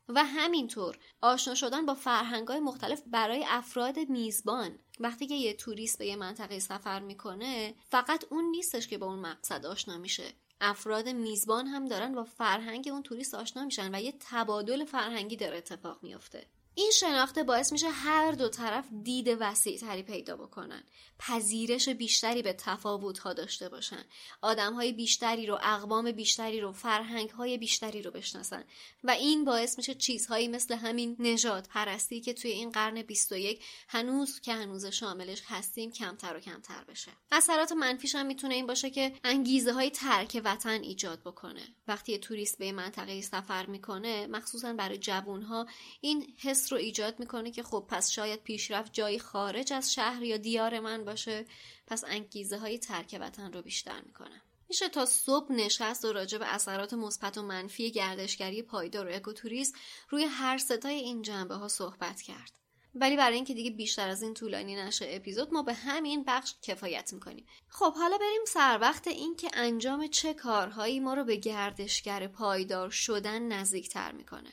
و 0.09 0.25
همینطور 0.25 0.99
آشنا 1.21 1.55
شدن 1.55 1.87
با 1.87 1.95
فرهنگ 1.95 2.49
های 2.49 2.61
مختلف 2.61 3.03
برای 3.07 3.45
افراد 3.49 3.99
میزبان. 3.99 4.79
وقتی 5.01 5.27
که 5.27 5.35
یه 5.35 5.55
توریست 5.55 5.99
به 5.99 6.07
یه 6.07 6.17
منطقه 6.17 6.59
سفر 6.59 7.01
می‌کنه 7.01 7.75
فقط 7.91 8.25
اون 8.31 8.45
نیستش 8.45 8.89
که 8.89 8.99
با 8.99 9.07
اون 9.07 9.19
مقصد 9.19 9.67
آشنا 9.67 9.99
میشه. 9.99 10.33
افراد 10.61 11.09
میزبان 11.09 11.67
هم 11.67 11.85
دارن 11.85 12.15
با 12.15 12.25
فرهنگ 12.25 12.89
اون 12.93 13.03
توریست 13.03 13.35
آشنا 13.35 13.65
میشن 13.65 13.95
و 13.95 14.01
یه 14.01 14.15
تبادل 14.21 14.85
فرهنگی 14.85 15.37
داره 15.37 15.57
اتفاق 15.59 15.99
میافته. 16.03 16.47
این 16.75 16.91
شناخته 16.91 17.43
باعث 17.43 17.73
میشه 17.73 17.89
هر 17.91 18.33
دو 18.33 18.49
طرف 18.49 18.85
دید 19.03 19.37
وسیع 19.41 19.79
تری 19.79 20.03
پیدا 20.03 20.37
بکنن. 20.37 20.83
پذیرش 21.19 21.89
بیشتری 21.89 22.43
به 22.43 22.53
تفاوت 22.53 23.19
ها 23.19 23.33
داشته 23.33 23.69
باشن. 23.69 24.05
آدم 24.43 24.75
های 24.75 24.93
بیشتری 24.93 25.47
رو 25.47 25.59
اقوام 25.63 26.13
بیشتری 26.13 26.61
رو 26.61 26.73
فرهنگ 26.73 27.31
های 27.31 27.59
بیشتری 27.59 28.03
رو 28.03 28.11
بشناسن. 28.11 28.65
و 29.05 29.11
این 29.11 29.45
باعث 29.45 29.79
میشه 29.79 29.95
چیزهایی 29.95 30.49
مثل 30.49 30.75
همین 30.75 31.17
نجات 31.19 31.69
پرستی 31.69 32.21
که 32.21 32.35
توی 32.35 32.51
این 32.51 32.71
قرن 32.71 33.03
21 33.03 33.65
هنوز 33.89 34.41
که 34.41 34.55
هنوز 34.55 34.87
شاملش 34.87 35.43
هستیم 35.47 35.93
کمتر 35.93 36.37
و 36.37 36.41
کمتر 36.41 36.85
بشه. 36.85 37.11
اثرات 37.33 37.73
منفیش 37.73 38.15
هم 38.15 38.27
می‌تونه 38.27 38.55
این 38.55 38.67
باشه 38.67 38.91
که 38.91 39.13
انگیزه 39.25 39.73
های 39.73 39.91
ترک 39.91 40.43
وطن 40.45 40.83
ایجاد 40.83 41.21
بکنه. 41.21 41.63
وقتی 41.89 42.19
توریست 42.19 42.59
به 42.59 42.73
منطقه 42.73 43.21
سفر 43.21 43.67
می‌کنه 43.67 44.27
مخصوصا 44.27 44.73
برای 44.73 44.99
جوون 44.99 45.43
ها 45.43 45.67
این 46.01 46.35
حس 46.39 46.62
رو 46.69 46.79
ایجاد 46.79 47.21
می‌کنه 47.21 47.51
که 47.51 47.63
خب 47.63 47.85
پس 47.89 48.11
شاید 48.11 48.43
پیشرفت 48.43 48.93
جایی 48.93 49.19
خارج 49.19 49.73
از 49.73 49.95
شهر 49.95 50.23
یا 50.23 50.37
دیار 50.37 50.81
من 50.81 51.05
باشه. 51.05 51.47
پس 51.87 52.05
انگیزه 52.05 52.59
های 52.59 52.79
ترک 52.79 53.19
وطن 53.21 53.53
رو 53.53 53.63
بیشتر 53.63 54.01
می‌کنه. 54.07 54.43
میشه 54.69 54.89
تا 54.89 55.07
صبح 55.07 55.53
نشست 55.53 56.05
و 56.05 56.13
راجع 56.13 56.39
به 56.39 56.55
اثرات 56.55 56.95
مثبت 56.95 57.39
و 57.39 57.43
منفی 57.43 57.91
گردشگری 57.91 58.63
پایدار 58.63 59.09
و 59.09 59.15
اکوتوریسم 59.15 59.79
روی 60.09 60.25
هر 60.25 60.59
ستای 60.59 60.95
این 60.95 61.23
جنبه 61.23 61.55
ها 61.55 61.69
صحبت 61.69 62.23
کرد. 62.23 62.53
ولی 62.95 63.17
برای 63.17 63.35
اینکه 63.35 63.55
دیگه 63.55 63.71
بیشتر 63.71 64.09
از 64.09 64.23
این 64.23 64.35
طولانی 64.35 64.77
نشه 64.77 65.07
اپیزود 65.09 65.53
ما 65.53 65.63
به 65.63 65.75
همین 65.75 66.25
بخش 66.25 66.55
کفایت 66.63 67.13
می‌کنیم. 67.13 67.47
خب 67.69 67.95
حالا 67.95 68.19
بریم 68.19 68.45
سر 68.47 68.79
وقت 68.81 69.07
اینکه 69.07 69.51
انجام 69.53 70.07
چه 70.07 70.35
کارهایی 70.35 71.01
ما 71.01 71.15
رو 71.15 71.25
به 71.25 71.37
گردشگر 71.37 72.27
پایدار 72.27 72.91
شدن 72.91 73.43
نزدیکتر 73.43 74.13
می‌کنه. 74.13 74.53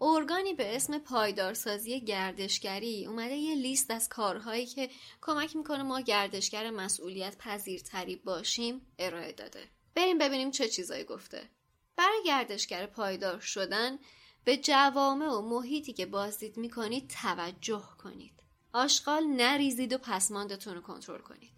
ارگانی 0.00 0.54
به 0.54 0.76
اسم 0.76 0.98
پایدارسازی 0.98 2.00
گردشگری 2.00 3.06
اومده 3.06 3.34
یه 3.34 3.54
لیست 3.54 3.90
از 3.90 4.08
کارهایی 4.08 4.66
که 4.66 4.90
کمک 5.22 5.56
می‌کنه 5.56 5.82
ما 5.82 6.00
گردشگر 6.00 6.70
مسئولیت 6.70 7.38
پذیرتری 7.38 8.16
باشیم 8.16 8.86
ارائه 8.98 9.32
داده. 9.32 9.64
بریم 9.94 10.18
ببینیم 10.18 10.50
چه 10.50 10.68
چیزایی 10.68 11.04
گفته. 11.04 11.48
برای 11.96 12.22
گردشگر 12.26 12.86
پایدار 12.86 13.40
شدن 13.40 13.98
به 14.44 14.56
جوامع 14.56 15.26
و 15.26 15.40
محیطی 15.40 15.92
که 15.92 16.06
بازدید 16.06 16.56
می‌کنید 16.56 17.10
توجه 17.22 17.88
کنید. 17.98 18.32
آشغال 18.72 19.24
نریزید 19.24 19.92
و 19.92 19.98
پسماندتون 19.98 20.74
رو 20.74 20.80
کنترل 20.80 21.20
کنید. 21.20 21.52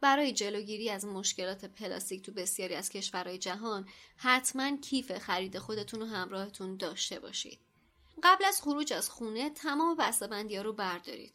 برای 0.00 0.32
جلوگیری 0.32 0.90
از 0.90 1.04
مشکلات 1.04 1.64
پلاستیک 1.64 2.22
تو 2.22 2.32
بسیاری 2.32 2.74
از 2.74 2.88
کشورهای 2.88 3.38
جهان 3.38 3.88
حتما 4.16 4.76
کیف 4.76 5.18
خرید 5.18 5.58
خودتون 5.58 6.00
رو 6.00 6.06
همراهتون 6.06 6.76
داشته 6.76 7.20
باشید. 7.20 7.58
قبل 8.22 8.44
از 8.44 8.62
خروج 8.62 8.92
از 8.92 9.10
خونه 9.10 9.50
تمام 9.50 9.96
بسته‌بندی‌ها 9.96 10.62
رو 10.62 10.72
بردارید. 10.72 11.34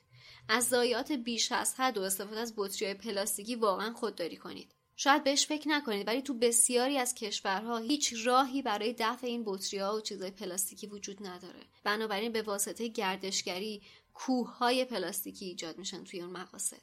از 0.50 0.68
ضایعات 0.68 1.12
بیش 1.12 1.52
از 1.52 1.76
حد 1.78 1.98
و 1.98 2.02
استفاده 2.02 2.40
از 2.40 2.54
بطری 2.58 2.94
پلاستیکی 2.94 3.56
واقعا 3.56 3.94
خودداری 3.94 4.38
کنید. 4.38 4.76
شاید 4.96 5.24
بهش 5.24 5.46
فکر 5.46 5.68
نکنید 5.68 6.08
ولی 6.08 6.22
تو 6.22 6.34
بسیاری 6.34 6.98
از 6.98 7.16
کشورها 7.16 7.78
هیچ 7.78 8.14
راهی 8.24 8.62
برای 8.62 8.96
دفع 9.00 9.28
این 9.28 9.44
بطری 9.46 9.80
ها 9.80 9.96
و 9.96 10.02
چیزهای 10.02 10.32
پلاستیکی 10.32 10.88
وجود 10.88 11.28
نداره. 11.28 11.60
بنابراین 11.84 12.32
به 12.32 12.42
واسطه 12.42 12.88
گردشگری 12.88 13.82
کوه 14.14 14.58
های 14.58 14.86
پلاستیکی 14.86 15.46
ایجاد 15.46 15.78
میشن 15.78 16.04
توی 16.04 16.22
اون 16.22 16.30
مقاصد. 16.30 16.82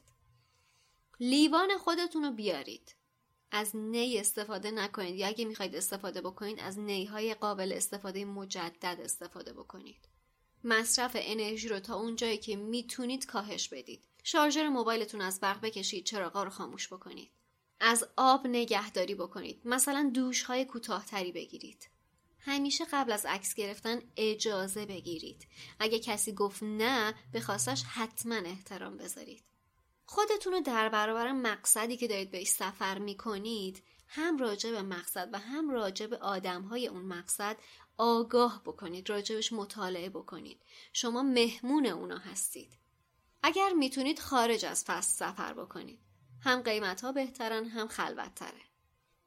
لیوان 1.19 1.77
خودتون 1.77 2.23
رو 2.23 2.31
بیارید. 2.31 2.95
از 3.51 3.75
نی 3.75 4.17
استفاده 4.17 4.71
نکنید. 4.71 5.15
یا 5.15 5.27
اگه 5.27 5.45
می‌خواید 5.45 5.75
استفاده 5.75 6.21
بکنید 6.21 6.59
از 6.59 6.79
نی 6.79 7.05
های 7.05 7.33
قابل 7.33 7.73
استفاده 7.75 8.25
مجدد 8.25 8.99
استفاده 9.03 9.53
بکنید. 9.53 10.09
مصرف 10.63 11.11
انرژی 11.19 11.67
رو 11.67 11.79
تا 11.79 11.95
اون 11.95 12.15
جایی 12.15 12.37
که 12.37 12.55
می‌تونید 12.55 13.25
کاهش 13.25 13.67
بدید. 13.69 14.07
شارژر 14.23 14.67
موبایلتون 14.67 15.21
از 15.21 15.39
برق 15.39 15.61
بکشید 15.61 16.05
چراغا 16.05 16.43
رو 16.43 16.49
خاموش 16.49 16.93
بکنید. 16.93 17.31
از 17.79 18.07
آب 18.17 18.47
نگهداری 18.47 19.15
بکنید. 19.15 19.61
مثلا 19.65 20.11
دوش 20.13 20.43
های 20.43 20.65
کوتاهتری 20.65 21.31
بگیرید. 21.31 21.89
همیشه 22.39 22.85
قبل 22.91 23.11
از 23.11 23.25
عکس 23.25 23.53
گرفتن 23.53 24.01
اجازه 24.17 24.85
بگیرید. 24.85 25.47
اگه 25.79 25.99
کسی 25.99 26.33
گفت 26.33 26.63
نه 26.63 27.15
به 27.33 27.39
خواستش 27.39 27.83
حتما 27.83 28.35
احترام 28.35 28.97
بذارید. 28.97 29.43
خودتون 30.09 30.53
رو 30.53 30.59
در 30.59 30.89
برابر 30.89 31.31
مقصدی 31.31 31.97
که 31.97 32.07
دارید 32.07 32.31
بهش 32.31 32.47
سفر 32.47 32.97
می‌کنید 32.99 33.83
هم 34.07 34.37
راجع 34.37 34.71
به 34.71 34.81
مقصد 34.81 35.29
و 35.33 35.39
هم 35.39 35.69
راجع 35.69 36.07
به 36.07 36.17
آدم 36.17 36.61
های 36.61 36.87
اون 36.87 37.05
مقصد 37.05 37.57
آگاه 37.97 38.61
بکنید 38.65 39.09
راجبش 39.09 39.53
مطالعه 39.53 40.09
بکنید 40.09 40.61
شما 40.93 41.23
مهمون 41.23 41.85
اونا 41.85 42.17
هستید 42.17 42.77
اگر 43.43 43.73
می‌تونید 43.73 44.19
خارج 44.19 44.65
از 44.65 44.83
فصل 44.83 45.25
سفر 45.25 45.53
بکنید 45.53 45.99
هم 46.41 46.61
قیمت 46.61 47.01
ها 47.01 47.11
بهترن 47.11 47.65
هم 47.65 47.87
خلوت 47.87 48.35
تره. 48.35 48.61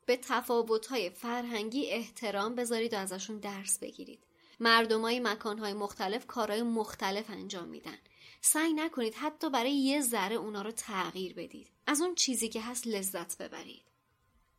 به 0.06 0.16
تفاوت 0.16 0.86
های 0.86 1.10
فرهنگی 1.10 1.86
احترام 1.86 2.54
بذارید 2.54 2.94
و 2.94 2.96
ازشون 2.96 3.38
درس 3.38 3.78
بگیرید. 3.78 4.24
مردمای 4.60 5.20
مکانهای 5.20 5.72
مختلف 5.72 6.26
کارهای 6.26 6.62
مختلف 6.62 7.30
انجام 7.30 7.68
میدن. 7.68 7.98
سعی 8.40 8.72
نکنید 8.72 9.14
حتی 9.14 9.50
برای 9.50 9.72
یه 9.72 10.00
ذره 10.00 10.36
اونا 10.36 10.62
رو 10.62 10.72
تغییر 10.72 11.34
بدید. 11.34 11.70
از 11.86 12.00
اون 12.00 12.14
چیزی 12.14 12.48
که 12.48 12.60
هست 12.62 12.86
لذت 12.86 13.38
ببرید. 13.38 13.84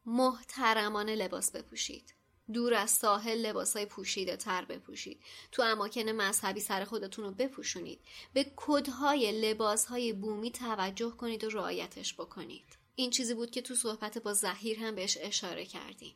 محترمانه 0.05 1.15
لباس 1.15 1.51
بپوشید. 1.51 2.13
دور 2.53 2.73
از 2.73 2.91
ساحل 2.91 3.37
لباسای 3.37 3.85
پوشیده 3.85 4.37
تر 4.37 4.65
بپوشید 4.65 5.21
تو 5.51 5.61
اماکن 5.61 6.09
مذهبی 6.09 6.59
سر 6.59 6.83
خودتون 6.83 7.25
رو 7.25 7.31
بپوشونید 7.31 7.99
به 8.33 8.51
کدهای 8.55 9.41
لباسهای 9.41 10.13
بومی 10.13 10.51
توجه 10.51 11.09
کنید 11.09 11.43
و 11.43 11.49
رعایتش 11.49 12.13
بکنید 12.13 12.77
این 12.95 13.09
چیزی 13.09 13.33
بود 13.33 13.51
که 13.51 13.61
تو 13.61 13.75
صحبت 13.75 14.17
با 14.17 14.33
زهیر 14.33 14.79
هم 14.79 14.95
بهش 14.95 15.17
اشاره 15.21 15.65
کردیم 15.65 16.15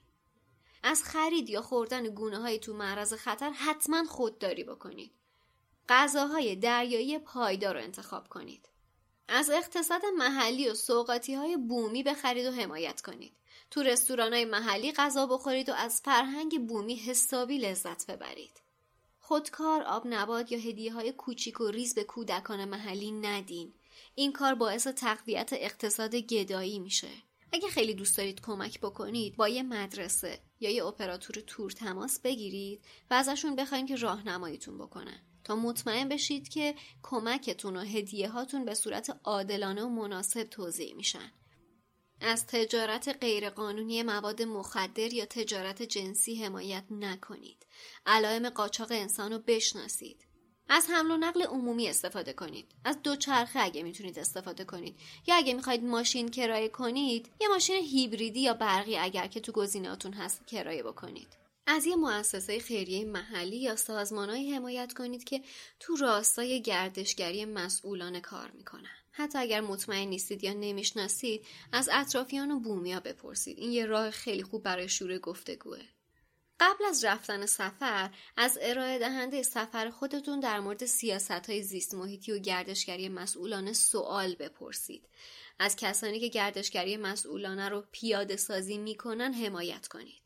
از 0.84 1.04
خرید 1.04 1.50
یا 1.50 1.62
خوردن 1.62 2.04
گونه 2.04 2.38
های 2.38 2.60
تو 2.60 2.74
معرض 2.74 3.14
خطر 3.14 3.50
حتما 3.50 4.04
خودداری 4.04 4.64
بکنید 4.64 5.12
غذاهای 5.90 6.56
دریایی 6.56 7.20
پایدار 7.20 7.74
رو 7.74 7.82
انتخاب 7.82 8.28
کنید 8.28 8.70
از 9.28 9.50
اقتصاد 9.50 10.02
محلی 10.18 10.70
و 10.70 10.74
سوقاتی 10.74 11.34
های 11.34 11.58
بومی 11.58 12.04
بخرید 12.04 12.46
و 12.46 12.52
حمایت 12.52 13.02
کنید 13.02 13.34
تو 13.72 13.84
های 14.20 14.46
محلی 14.46 14.92
غذا 14.92 15.26
بخورید 15.26 15.70
و 15.70 15.74
از 15.74 16.02
فرهنگ 16.06 16.68
بومی 16.68 16.96
حسابی 16.96 17.58
لذت 17.58 18.12
ببرید. 18.12 18.62
خودکار 19.20 19.84
آب 19.84 20.04
نبات 20.08 20.52
یا 20.52 20.60
هدیه 20.60 20.94
های 20.94 21.12
کوچیک 21.12 21.62
و 21.62 21.68
ریز 21.68 21.96
به 21.96 22.04
کودکان 22.04 22.66
محلی 22.66 23.12
ندین. 23.12 23.74
این 24.16 24.34
کار 24.34 24.56
باعث 24.56 24.88
تقویت 24.88 25.50
اقتصاد 25.54 26.16
گدایی 26.16 26.80
میشه. 26.80 27.10
اگه 27.52 27.68
خیلی 27.68 27.94
دوست 27.94 28.18
دارید 28.18 28.42
کمک 28.42 28.80
بکنید 28.80 29.36
با 29.36 29.48
یه 29.48 29.64
مدرسه 29.64 30.40
یا 30.60 30.70
یه 30.70 30.86
اپراتور 30.86 31.36
تور 31.48 31.72
تماس 31.72 32.20
بگیرید 32.20 32.82
و 33.12 33.14
ازشون 33.14 33.56
بخواید 33.56 33.88
که 33.88 33.96
راهنماییتون 33.96 34.78
بکنن 34.78 35.22
تا 35.46 35.56
مطمئن 35.56 36.10
بشید 36.10 36.50
که 36.50 36.76
کمکتون 37.04 37.78
و 37.78 37.80
هدیه 37.80 38.30
هاتون 38.30 38.66
به 38.66 38.74
صورت 38.74 39.20
عادلانه 39.24 39.84
و 39.84 39.90
مناسب 39.90 40.44
توضیح 40.44 40.96
میشن. 40.96 41.32
از 42.22 42.48
تجارت 42.48 43.18
غیرقانونی 43.22 44.04
مواد 44.04 44.42
مخدر 44.42 45.14
یا 45.14 45.26
تجارت 45.26 45.84
جنسی 45.84 46.36
حمایت 46.36 46.84
نکنید. 46.92 47.66
علائم 48.06 48.50
قاچاق 48.50 48.92
انسان 48.92 49.32
رو 49.32 49.40
بشناسید. 49.40 50.26
از 50.70 50.90
حمل 50.90 51.12
و 51.12 51.18
نقل 51.18 51.44
عمومی 51.44 51.88
استفاده 51.88 52.34
کنید. 52.34 52.72
از 52.84 53.02
دوچرخه 53.04 53.60
اگه 53.60 53.84
می‌تونید 53.84 54.20
استفاده 54.20 54.66
کنید. 54.66 54.96
یا 55.28 55.36
اگه 55.36 55.54
می‌خواید 55.54 55.84
ماشین 55.84 56.30
کرایه 56.30 56.70
کنید، 56.70 57.30
یه 57.42 57.48
ماشین 57.48 57.84
هیبریدی 57.84 58.40
یا 58.40 58.54
برقی 58.54 58.98
اگر 58.98 59.28
که 59.28 59.40
تو 59.40 59.52
گزینهاتون 59.52 60.14
هست 60.14 60.48
کرایه 60.48 60.84
بکنید. 60.84 61.45
از 61.68 61.86
یه 61.86 61.96
مؤسسه 61.96 62.60
خیریه 62.60 63.06
محلی 63.06 63.58
یا 63.58 63.76
سازمانهایی 63.76 64.52
حمایت 64.52 64.94
کنید 64.94 65.24
که 65.24 65.42
تو 65.80 65.96
راستای 65.96 66.62
گردشگری 66.62 67.46
مسئولانه 67.46 68.22
کار 68.22 68.52
می‌کنن. 68.52 68.96
حتی 69.12 69.38
اگر 69.38 69.62
مطمئن 69.62 70.08
نیستید 70.08 70.44
یا 70.44 70.54
نمی‌شناسید 70.54 71.46
از 71.72 71.90
اطرافیان 71.94 72.52
و 72.52 72.60
بومیا 72.60 73.00
بپرسید. 73.00 73.60
این 73.60 73.72
یه 73.72 73.86
راه 73.86 74.12
خیلی 74.12 74.44
خوب 74.44 74.64
برای 74.64 74.90
شروع 74.90 75.18
گفتگوه. 75.18 75.82
قبل 76.60 76.86
از 76.86 77.04
رفتن 77.04 77.46
سفر 77.46 78.10
از 78.38 78.58
ارائه 78.62 79.00
دهنده 79.00 79.44
سفر 79.44 79.90
خودتون 79.90 80.40
در 80.40 80.60
مورد 80.60 80.86
سیاست 80.86 81.32
های 81.32 81.64
زیست 81.64 81.94
محیطی 81.94 82.32
و 82.32 82.40
گردشگری 82.40 83.10
مسئولانه 83.10 83.74
سوال 83.74 84.36
بپرسید. 84.36 85.10
از 85.60 85.76
کسانی 85.76 86.20
که 86.20 86.28
گردشگری 86.28 86.98
مسئولانه 86.98 87.70
رو 87.70 87.84
پیاده 87.92 88.36
سازی 88.36 88.78
می‌کنن 88.78 89.34
حمایت 89.34 89.88
کنید. 89.88 90.25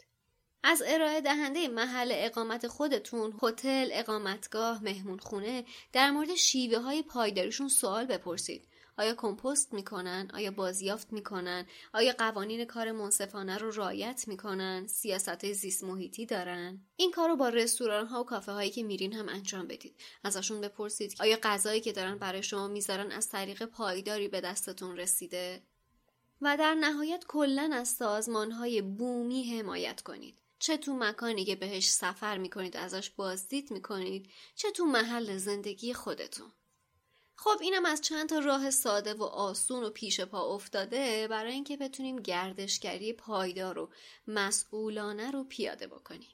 از 0.63 0.83
ارائه 0.85 1.21
دهنده 1.21 1.67
محل 1.67 2.11
اقامت 2.15 2.67
خودتون 2.67 3.33
هتل 3.43 3.89
اقامتگاه 3.91 4.83
مهمونخونه 4.83 5.65
در 5.93 6.11
مورد 6.11 6.35
شیوه 6.35 6.77
های 6.77 7.03
پایداریشون 7.03 7.67
سوال 7.67 8.05
بپرسید. 8.05 8.67
آیا 8.97 9.15
کمپوست 9.15 9.73
می‌کنن؟ 9.73 10.31
آیا 10.33 10.51
بازیافت 10.51 11.13
می‌کنن؟ 11.13 11.65
آیا 11.93 12.13
قوانین 12.17 12.65
کار 12.65 12.91
منصفانه 12.91 13.57
رو 13.57 13.71
رعایت 13.71 14.23
می‌کنن؟ 14.27 14.87
سیاست 14.87 15.51
زیست 15.51 15.83
محیطی 15.83 16.25
دارن؟ 16.25 16.81
این 16.95 17.11
کار 17.11 17.29
رو 17.29 17.35
با 17.35 17.49
رستوران 17.49 18.07
ها 18.07 18.21
و 18.21 18.25
کافه 18.25 18.51
هایی 18.51 18.69
که 18.69 18.83
میرین 18.83 19.13
هم 19.13 19.29
انجام 19.29 19.67
بدید. 19.67 19.95
ازشون 20.23 20.61
بپرسید 20.61 21.15
آیا 21.19 21.37
غذایی 21.43 21.81
که 21.81 21.91
دارن 21.91 22.17
برای 22.17 22.43
شما 22.43 22.67
می‌ذارن 22.67 23.11
از 23.11 23.29
طریق 23.29 23.65
پایداری 23.65 24.27
به 24.27 24.41
دستتون 24.41 24.97
رسیده؟ 24.97 25.61
و 26.41 26.57
در 26.57 26.73
نهایت 26.73 27.25
کلا 27.27 27.69
از 27.73 27.89
سازمان 27.89 28.51
های 28.51 28.81
بومی 28.81 29.43
حمایت 29.43 30.01
کنید. 30.01 30.41
چه 30.59 30.77
تو 30.77 30.93
مکانی 30.93 31.45
که 31.45 31.55
بهش 31.55 31.89
سفر 31.89 32.37
می‌کنید 32.37 32.77
ازش 32.77 33.09
بازدید 33.09 33.71
می‌کنید 33.71 34.29
چه 34.55 34.71
تو 34.71 34.85
محل 34.85 35.37
زندگی 35.37 35.93
خودتون. 35.93 36.51
خب 37.35 37.57
اینم 37.61 37.85
از 37.85 38.01
چند 38.01 38.29
تا 38.29 38.39
راه 38.39 38.71
ساده 38.71 39.13
و 39.13 39.23
آسون 39.23 39.83
و 39.83 39.89
پیش 39.89 40.21
پا 40.21 40.55
افتاده 40.55 41.27
برای 41.27 41.53
اینکه 41.53 41.77
بتونیم 41.77 42.21
گردشگری 42.21 43.13
پایدار 43.13 43.79
و 43.79 43.89
مسئولانه 44.27 45.31
رو 45.31 45.43
پیاده 45.43 45.87
بکنیم. 45.87 46.29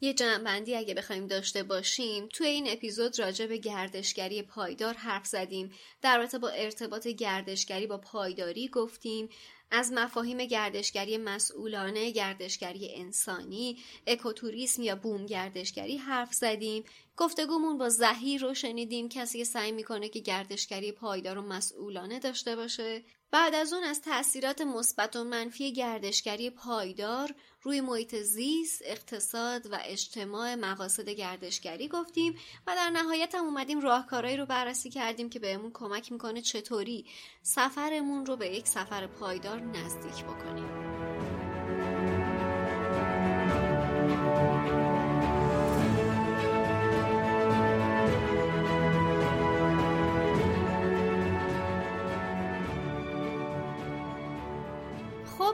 یه 0.00 0.14
جمعبندی 0.14 0.76
اگه 0.76 0.94
بخوایم 0.94 1.26
داشته 1.26 1.62
باشیم 1.62 2.28
توی 2.28 2.46
این 2.46 2.70
اپیزود 2.70 3.18
راجع 3.18 3.46
به 3.46 3.56
گردشگری 3.56 4.42
پایدار 4.42 4.94
حرف 4.94 5.26
زدیم. 5.26 5.72
در 6.02 6.18
رابطه 6.18 6.38
با 6.38 6.48
ارتباط 6.48 7.06
گردشگری 7.06 7.86
با 7.86 7.98
پایداری 7.98 8.68
گفتیم. 8.68 9.28
از 9.76 9.92
مفاهیم 9.92 10.38
گردشگری 10.38 11.18
مسئولانه، 11.18 12.10
گردشگری 12.10 12.94
انسانی، 12.94 13.78
اکوتوریسم 14.06 14.82
یا 14.82 14.96
بوم 14.96 15.26
گردشگری 15.26 15.96
حرف 15.96 16.34
زدیم. 16.34 16.84
گفتگومون 17.16 17.78
با 17.78 17.88
زهیر 17.88 18.42
رو 18.42 18.54
شنیدیم 18.54 19.08
کسی 19.08 19.38
که 19.38 19.44
سعی 19.44 19.72
می‌کنه 19.72 20.08
که 20.08 20.20
گردشگری 20.20 20.92
پایدار 20.92 21.38
و 21.38 21.42
مسئولانه 21.42 22.18
داشته 22.18 22.56
باشه 22.56 23.02
بعد 23.30 23.54
از 23.54 23.72
اون 23.72 23.84
از 23.84 24.02
تاثیرات 24.02 24.60
مثبت 24.60 25.16
و 25.16 25.24
منفی 25.24 25.72
گردشگری 25.72 26.50
پایدار 26.50 27.34
روی 27.62 27.80
محیط 27.80 28.16
زیست، 28.16 28.82
اقتصاد 28.84 29.72
و 29.72 29.78
اجتماع 29.84 30.54
مقاصد 30.54 31.08
گردشگری 31.08 31.88
گفتیم 31.88 32.34
و 32.66 32.74
در 32.76 32.90
نهایت 32.90 33.34
هم 33.34 33.44
اومدیم 33.44 33.80
راهکارهایی 33.80 34.36
رو 34.36 34.46
بررسی 34.46 34.90
کردیم 34.90 35.30
که 35.30 35.38
بهمون 35.38 35.70
کمک 35.74 36.12
می‌کنه 36.12 36.40
چطوری 36.40 37.06
سفرمون 37.42 38.26
رو 38.26 38.36
به 38.36 38.48
یک 38.56 38.68
سفر 38.68 39.06
پایدار 39.06 39.60
نزدیک 39.60 40.24
بکنیم. 40.24 40.94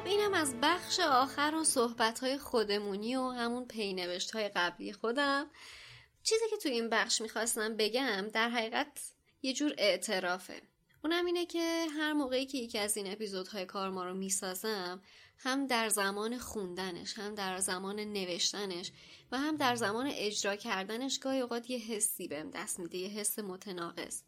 خب 0.00 0.06
اینم 0.06 0.34
از 0.34 0.54
بخش 0.62 1.00
آخر 1.00 1.54
و 1.60 1.64
صحبت 1.64 2.36
خودمونی 2.36 3.16
و 3.16 3.22
همون 3.22 3.66
پینوشت 3.66 4.30
های 4.30 4.48
قبلی 4.48 4.92
خودم. 4.92 5.50
چیزی 6.22 6.44
که 6.50 6.56
تو 6.56 6.68
این 6.68 6.88
بخش 6.88 7.20
می‌خواستم 7.20 7.76
بگم 7.76 8.28
در 8.28 8.48
حقیقت 8.48 9.12
یه 9.42 9.52
جور 9.52 9.74
اعترافه. 9.78 10.62
اونم 11.04 11.26
اینه 11.26 11.46
که 11.46 11.86
هر 11.96 12.12
موقعی 12.12 12.46
که 12.46 12.58
یکی 12.58 12.78
از 12.78 12.96
این 12.96 13.12
اپیزودهای 13.12 13.64
کار 13.66 13.90
ما 13.90 14.04
رو 14.04 14.14
می‌سازم 14.14 15.02
هم 15.38 15.66
در 15.66 15.88
زمان 15.88 16.38
خوندنش 16.38 17.18
هم 17.18 17.34
در 17.34 17.58
زمان 17.58 18.00
نوشتنش 18.00 18.92
و 19.32 19.38
هم 19.38 19.56
در 19.56 19.76
زمان 19.76 20.10
اجرا 20.12 20.56
کردنش 20.56 21.18
گاهی 21.18 21.40
اوقات 21.40 21.70
یه 21.70 21.78
حسی 21.78 22.28
بهم 22.28 22.50
دست 22.50 22.78
میده 22.78 22.98
یه 22.98 23.08
حس 23.08 23.38
متناقض. 23.38 24.22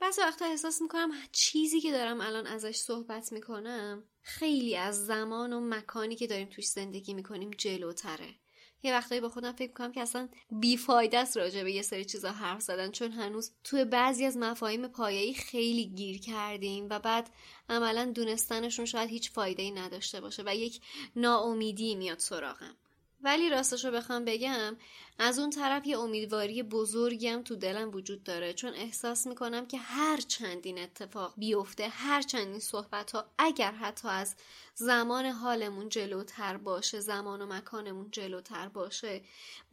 بعضی 0.00 0.20
وقتا 0.20 0.44
احساس 0.44 0.82
می‌کنم 0.82 1.10
چیزی 1.32 1.80
که 1.80 1.92
دارم 1.92 2.20
الان 2.20 2.46
ازش 2.46 2.76
صحبت 2.76 3.32
می‌کنم 3.32 4.04
خیلی 4.22 4.76
از 4.76 5.06
زمان 5.06 5.52
و 5.52 5.60
مکانی 5.60 6.16
که 6.16 6.26
داریم 6.26 6.48
توش 6.48 6.66
زندگی 6.66 7.14
می‌کنیم 7.14 7.50
جلوتره. 7.58 8.34
یه 8.82 8.92
وقتایی 8.92 9.20
با 9.20 9.28
خودم 9.28 9.52
فکر 9.52 9.68
می‌کنم 9.68 9.92
که 9.92 10.00
اصلا 10.00 10.28
بیفایده 10.50 11.18
است 11.18 11.36
راجع 11.36 11.62
به 11.62 11.72
یه 11.72 11.82
سری 11.82 12.04
چیزا 12.04 12.32
حرف 12.32 12.62
زدن 12.62 12.90
چون 12.90 13.12
هنوز 13.12 13.52
توی 13.64 13.84
بعضی 13.84 14.24
از 14.24 14.36
مفاهیم 14.36 14.88
پایه‌ای 14.88 15.34
خیلی 15.34 15.86
گیر 15.86 16.20
کردیم 16.20 16.86
و 16.90 16.98
بعد 16.98 17.30
عملا 17.68 18.12
دونستنشون 18.14 18.84
شاید 18.84 19.10
هیچ 19.10 19.30
فایده 19.30 19.62
ای 19.62 19.70
نداشته 19.70 20.20
باشه 20.20 20.42
و 20.46 20.54
یک 20.56 20.80
ناامیدی 21.16 21.94
میاد 21.94 22.18
سراغم. 22.18 22.76
ولی 23.22 23.50
راستش 23.50 23.84
رو 23.84 23.90
بخوام 23.90 24.24
بگم 24.24 24.76
از 25.18 25.38
اون 25.38 25.50
طرف 25.50 25.86
یه 25.86 25.98
امیدواری 25.98 26.62
بزرگم 26.62 27.42
تو 27.42 27.56
دلم 27.56 27.94
وجود 27.94 28.24
داره. 28.24 28.52
چون 28.52 28.74
احساس 28.74 29.26
می‌کنم 29.26 29.66
که 29.66 29.78
هر 29.78 30.16
چندین 30.16 30.78
اتفاق 30.78 31.34
بیفته 31.36 31.88
هر 31.88 32.22
چندین 32.22 32.60
صحبت 32.60 33.12
ها 33.12 33.24
اگر 33.38 33.72
حتی 33.72 34.08
از 34.08 34.34
زمان 34.74 35.26
حالمون 35.26 35.88
جلوتر 35.88 36.56
باشه 36.56 37.00
زمان 37.00 37.42
و 37.42 37.46
مکانمون 37.46 38.10
جلوتر 38.10 38.68
باشه 38.68 39.22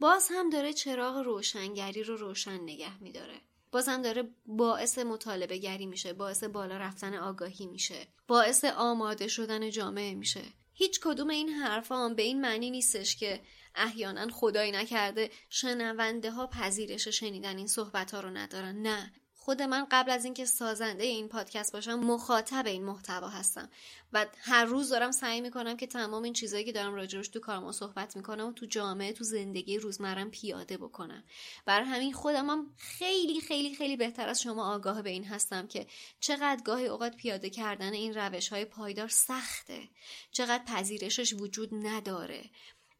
باز 0.00 0.28
هم 0.30 0.50
داره 0.50 0.72
چراغ 0.72 1.16
روشنگری 1.16 2.02
رو 2.02 2.16
روشن 2.16 2.60
نگه 2.60 3.02
میداره. 3.02 3.40
هم 3.74 4.02
داره 4.02 4.30
باعث 4.46 4.98
مطالبه 4.98 5.58
گری 5.58 5.86
میشه 5.86 6.12
باعث 6.12 6.44
بالا 6.44 6.76
رفتن 6.76 7.14
آگاهی 7.14 7.66
میشه 7.66 8.06
باعث 8.28 8.64
آماده 8.64 9.28
شدن 9.28 9.70
جامعه 9.70 10.14
میشه. 10.14 10.42
هیچ 10.80 11.00
کدوم 11.00 11.30
این 11.30 11.48
حرفا 11.48 12.08
به 12.08 12.22
این 12.22 12.40
معنی 12.40 12.70
نیستش 12.70 13.16
که 13.16 13.40
احیانا 13.74 14.28
خدایی 14.28 14.72
نکرده. 14.72 15.30
شنونده 15.48 16.30
ها 16.30 16.46
پذیرش 16.46 17.08
شنیدن 17.08 17.56
این 17.56 17.66
صحبت 17.66 18.14
ها 18.14 18.20
رو 18.20 18.30
ندارن. 18.30 18.82
نه. 18.82 19.12
خود 19.42 19.62
من 19.62 19.86
قبل 19.90 20.10
از 20.10 20.24
اینکه 20.24 20.44
سازنده 20.44 21.04
این 21.04 21.28
پادکست 21.28 21.72
باشم 21.72 21.94
مخاطب 21.94 22.66
این 22.66 22.84
محتوا 22.84 23.28
هستم. 23.28 23.68
و 24.12 24.26
هر 24.38 24.64
روز 24.64 24.88
دارم 24.88 25.10
سعی 25.10 25.40
می‌کنم 25.40 25.76
که 25.76 25.86
تمام 25.86 26.22
این 26.22 26.32
چیزهایی 26.32 26.64
که 26.64 26.72
دارم 26.72 26.94
راجعش 26.94 27.28
تو 27.28 27.40
کارم 27.40 27.72
صحبت 27.72 28.16
می‌کنم 28.16 28.46
و 28.48 28.52
تو 28.52 28.66
جامعه 28.66 29.12
تو 29.12 29.24
زندگی 29.24 29.78
روزمرم 29.78 30.30
پیاده 30.30 30.76
بکنم. 30.76 31.24
بر 31.66 31.82
همین 31.82 32.12
خودم 32.12 32.50
هم 32.50 32.74
خیلی 32.76 33.40
خیلی 33.40 33.74
خیلی 33.74 33.96
بهتر 33.96 34.28
از 34.28 34.42
شما 34.42 34.74
آگاه 34.74 35.02
به 35.02 35.10
این 35.10 35.24
هستم 35.24 35.66
که 35.66 35.86
چقدر 36.20 36.62
گاهی 36.62 36.86
اوقات 36.86 37.16
پیاده 37.16 37.50
کردن 37.50 37.92
این 37.92 38.14
روش 38.14 38.48
های 38.48 38.64
پایدار 38.64 39.08
سخته. 39.08 39.88
چقدر 40.32 40.64
پذیرشش 40.64 41.32
وجود 41.32 41.68
نداره. 41.72 42.50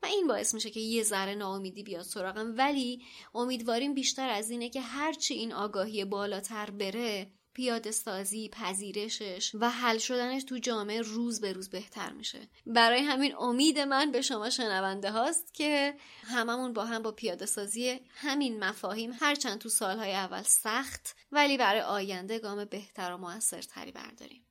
و 0.02 0.06
این 0.06 0.26
باعث 0.26 0.54
میشه 0.54 0.70
که 0.70 0.80
یه 0.80 1.02
ذره 1.02 1.34
ناامیدی 1.34 1.82
بیاد 1.82 2.02
سراغم 2.02 2.54
ولی 2.56 3.02
امیدواریم 3.34 3.94
بیشتر 3.94 4.30
از 4.30 4.50
اینه 4.50 4.68
که 4.68 4.80
هرچی 4.80 5.34
این 5.34 5.52
آگاهی 5.52 6.04
بالاتر 6.04 6.70
بره 6.70 7.32
پیاده 7.54 7.90
سازی، 7.90 8.48
پذیرشش 8.48 9.54
و 9.54 9.70
حل 9.70 9.98
شدنش 9.98 10.44
تو 10.44 10.58
جامعه 10.58 11.00
روز 11.00 11.40
به 11.40 11.52
روز 11.52 11.70
بهتر 11.70 12.12
میشه. 12.12 12.48
برای 12.66 13.00
همین 13.00 13.34
امید 13.36 13.78
من 13.78 14.12
به 14.12 14.22
شما 14.22 14.50
شنونده 14.50 15.10
هاست 15.10 15.54
که 15.54 15.94
هممون 16.24 16.72
با 16.72 16.84
هم 16.84 17.02
با 17.02 17.12
پیاده 17.12 17.46
سازی 17.46 18.00
همین 18.10 18.64
مفاهیم 18.64 19.12
هرچند 19.20 19.58
تو 19.58 19.68
سالهای 19.68 20.12
اول 20.12 20.42
سخت 20.42 21.16
ولی 21.32 21.56
برای 21.56 21.80
آینده 21.80 22.38
گام 22.38 22.64
بهتر 22.64 23.12
و 23.12 23.16
موثرتری 23.16 23.92
برداریم. 23.92 24.46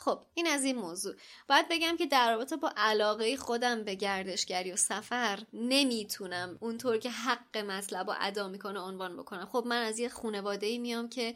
خب 0.00 0.22
این 0.34 0.46
از 0.46 0.64
این 0.64 0.76
موضوع. 0.76 1.14
باید 1.48 1.66
بگم 1.70 1.96
که 1.96 2.06
در 2.06 2.30
رابطه 2.34 2.56
با 2.56 2.72
علاقه 2.76 3.36
خودم 3.36 3.84
به 3.84 3.94
گردشگری 3.94 4.72
و 4.72 4.76
سفر 4.76 5.46
نمی‌تونم 5.52 6.58
اونطور 6.60 6.98
که 6.98 7.10
حق 7.10 7.56
مطلب 7.56 8.08
و 8.08 8.14
ادا 8.20 8.48
می‌کنه 8.48 8.80
عنوان 8.80 9.16
بکنم. 9.16 9.46
خب 9.46 9.64
من 9.66 9.82
از 9.82 9.98
یه 9.98 10.08
خانواده 10.08 10.66
ای 10.66 10.78
میام 10.78 11.08
که 11.08 11.34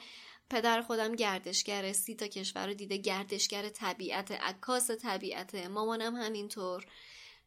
پدر 0.50 0.82
خودم 0.82 1.14
گردشگر 1.14 1.92
سی 1.92 2.14
تا 2.14 2.26
کشور 2.26 2.66
رو 2.66 2.74
دیده 2.74 2.96
گردشگر 2.96 3.68
طبیعت 3.68 4.30
عکاس 4.30 4.90
طبیعت 4.90 5.54
مامانم 5.54 6.16
همینطور. 6.16 6.86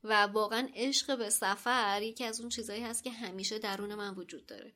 و 0.04 0.14
واقعا 0.14 0.70
عشق 0.76 1.18
به 1.18 1.30
سفر 1.30 2.02
یکی 2.02 2.24
از 2.24 2.40
اون 2.40 2.50
چیزهایی 2.50 2.84
هست 2.84 3.04
که 3.04 3.12
همیشه 3.12 3.60
درون 3.60 3.96
من 3.96 4.16
وجود 4.16 4.46
داره. 4.46 4.74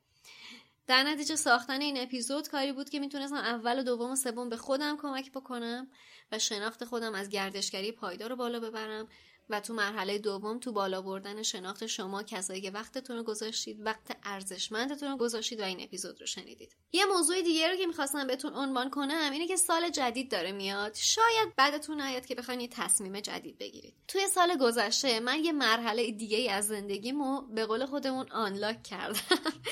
در 0.87 1.03
نتیجه 1.03 1.35
ساختن 1.35 1.81
این 1.81 1.97
اپیزود 1.97 2.47
کاری 2.47 2.71
بود 2.71 2.89
که 2.89 2.99
می‌تونستم 2.99 3.35
اول 3.35 3.79
و 3.79 3.83
دوم 3.83 4.11
و 4.11 4.15
سوم 4.15 4.49
به 4.49 4.57
خودم 4.57 4.97
کمک 4.97 5.31
بکنم 5.31 5.87
و 6.31 6.39
شناخت 6.39 6.85
خودم 6.85 7.15
از 7.15 7.29
گردشگری 7.29 7.91
پایدار 7.91 8.29
رو 8.29 8.35
بالا 8.35 8.59
ببرم. 8.59 9.07
و 9.51 9.59
تو 9.59 9.73
مرحله 9.73 10.17
دوم 10.17 10.59
تو 10.59 10.71
بالا 10.71 11.01
بردن 11.01 11.43
شناخت 11.43 11.85
شما 11.85 12.23
کسایی 12.23 12.61
که 12.61 12.71
وقتتون 12.71 13.17
رو 13.17 13.23
گذاشتید 13.23 13.85
وقت 13.85 14.17
ارزشمندتون 14.23 15.09
رو 15.11 15.17
گذاشتید 15.17 15.59
و 15.59 15.63
این 15.63 15.81
اپیزود 15.81 16.21
رو 16.21 16.27
شنیدید. 16.27 16.75
یه 16.91 17.05
موضوع 17.05 17.41
دیگه 17.41 17.69
رو 17.69 17.75
که 17.75 17.87
می‌خواستم 17.87 18.27
بهتون 18.27 18.53
عنوان 18.53 18.89
کنم 18.89 19.31
اینه 19.31 19.47
که 19.47 19.55
سال 19.55 19.89
جدید 19.89 20.31
داره 20.31 20.51
میاد. 20.51 20.95
شاید 20.95 21.55
بعدتون 21.55 22.01
نیاد 22.01 22.25
که 22.25 22.35
بخواین 22.35 22.61
یه 22.61 22.67
تصمیم 22.67 23.19
جدید 23.19 23.57
بگیرید. 23.57 23.93
توی 24.07 24.27
سال 24.27 24.57
گذشته 24.57 25.19
من 25.19 25.43
یه 25.43 25.51
مرحله 25.51 26.11
دیگه 26.11 26.51
از 26.51 26.67
زندگیمو 26.67 27.41
به 27.41 27.65
قول 27.65 27.85
خودمون 27.85 28.31
آنلاک 28.31 28.83
کردم. 28.83 29.19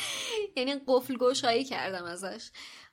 یعنی 0.57 0.76
قفل 0.88 1.18
گشایی 1.18 1.64
کردم 1.64 2.03
ازش. 2.03 2.49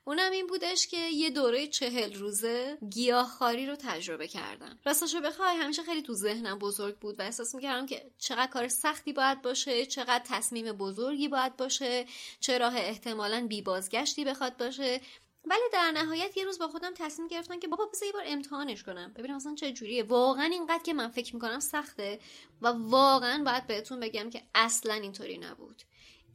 اونم 0.07 0.31
این 0.31 0.47
بودش 0.47 0.87
که 0.87 0.97
یه 0.97 1.29
دوره 1.29 1.67
چهل 1.67 2.13
روزه 2.13 2.77
گیاهخواری 2.89 3.65
رو 3.65 3.75
تجربه 3.75 4.27
کردم. 4.27 4.79
راستش 4.85 5.15
رو 5.15 5.21
بخوای 5.21 5.55
همیشه 5.55 5.83
خیلی 5.83 6.01
تو 6.01 6.13
ذهنم 6.13 6.59
بزرگ 6.59 6.99
بود 6.99 7.19
و 7.19 7.21
احساس 7.21 7.55
می‌کردم 7.55 7.85
که 7.85 8.11
چقدر 8.17 8.51
کار 8.51 8.67
سختی 8.67 9.13
باید 9.13 9.41
باشه 9.41 9.85
چقدر 9.85 10.23
تصمیم 10.25 10.71
بزرگی 10.71 11.27
باید 11.27 11.57
باشه 11.57 12.05
چه 12.39 12.57
راه 12.57 12.75
احتمالا 12.75 13.47
بی 13.47 13.61
بازگشتی 13.61 14.25
بخواد 14.25 14.57
باشه. 14.57 15.01
ولی 15.45 15.63
در 15.73 15.91
نهایت 15.91 16.37
یه 16.37 16.45
روز 16.45 16.59
با 16.59 16.67
خودم 16.67 16.93
تصمیم 16.93 17.27
گرفتم 17.27 17.59
که 17.59 17.67
بابا 17.67 17.85
بذار 17.85 18.07
یه 18.07 18.13
بار 18.13 18.23
امتحانش 18.25 18.83
کنم. 18.83 19.13
ببینم 19.15 19.35
اصلا 19.35 19.55
چه 19.55 19.71
جوریه. 19.71 20.03
واقعا 20.03 20.45
اینقدر 20.45 20.83
که 20.83 20.93
من 20.93 21.07
فکر 21.07 21.35
می‌کنم 21.35 21.59
سخته 21.59 22.19
و 22.61 22.67
واقعا 22.67 23.43
باید 23.43 23.67
بهتون 23.67 23.99
بگم 23.99 24.29
که 24.29 24.41
اصلا 24.55 24.93
اینطوری 24.93 25.37
نبود. 25.37 25.83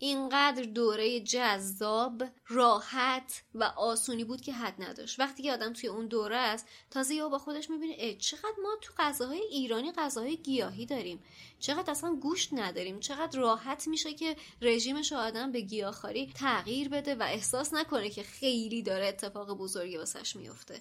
اینقدر 0.02 0.62
دوره 0.62 1.20
جذاب 1.20 2.22
راحت 2.48 3.42
و 3.54 3.64
آسونی 3.64 4.24
بود 4.24 4.40
که 4.40 4.52
حد 4.52 4.82
نداشت. 4.82 5.20
وقتی 5.20 5.42
که 5.42 5.52
آدم 5.52 5.72
توی 5.72 5.88
اون 5.88 6.06
دوره 6.06 6.36
است 6.36 6.66
تازه 6.90 7.14
یا 7.14 7.28
با 7.28 7.38
خودش 7.38 7.70
می‌بینه 7.70 8.14
چقدر 8.14 8.54
ما 8.62 8.76
تو 8.80 8.92
غذاهای 8.98 9.40
ایرانی 9.40 9.92
غذاهای 9.92 10.36
گیاهی 10.36 10.86
داریم. 10.86 11.22
چقدر 11.58 11.90
اصلا 11.90 12.14
گوشت 12.14 12.48
نداریم. 12.52 13.00
چقدر 13.00 13.38
راحت 13.38 13.88
میشه 13.88 14.14
که 14.14 14.36
رژیمش 14.62 15.12
آدم 15.12 15.52
به 15.52 15.60
گیاهخواری 15.60 16.32
تغییر 16.34 16.88
بده 16.88 17.14
و 17.14 17.22
احساس 17.22 17.74
نکنه 17.74 18.10
که 18.10 18.22
خیلی 18.22 18.82
داره 18.82 19.06
اتفاق 19.06 19.58
بزرگی 19.58 19.96
واسش 19.96 20.36
میفته 20.36 20.80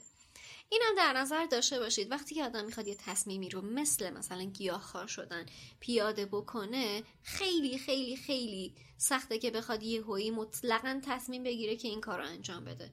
اینم 0.69 0.95
در 0.97 1.13
نظر 1.13 1.45
داشته 1.45 1.79
باشید. 1.79 2.11
وقتی 2.11 2.35
که 2.35 2.43
آدم 2.43 2.65
می‌خواد 2.65 2.87
یه 2.87 2.95
تصمیمی 2.95 3.49
رو 3.49 3.61
مثل 3.61 4.09
مثلا 4.09 4.43
گیاهخوار 4.43 5.07
شدن 5.07 5.45
پیاده 5.79 6.25
بکنه 6.25 7.03
خیلی 7.23 7.77
خیلی 7.77 8.15
خیلی 8.15 8.73
سخته 9.01 9.39
که 9.39 9.51
بخواد 9.51 9.83
یه 9.83 10.01
هویی 10.01 10.31
مطلقا 10.31 11.01
تصمیم 11.05 11.43
بگیره 11.43 11.75
که 11.75 11.87
این 11.87 12.01
کار 12.01 12.19
رو 12.19 12.25
انجام 12.25 12.65
بده. 12.65 12.91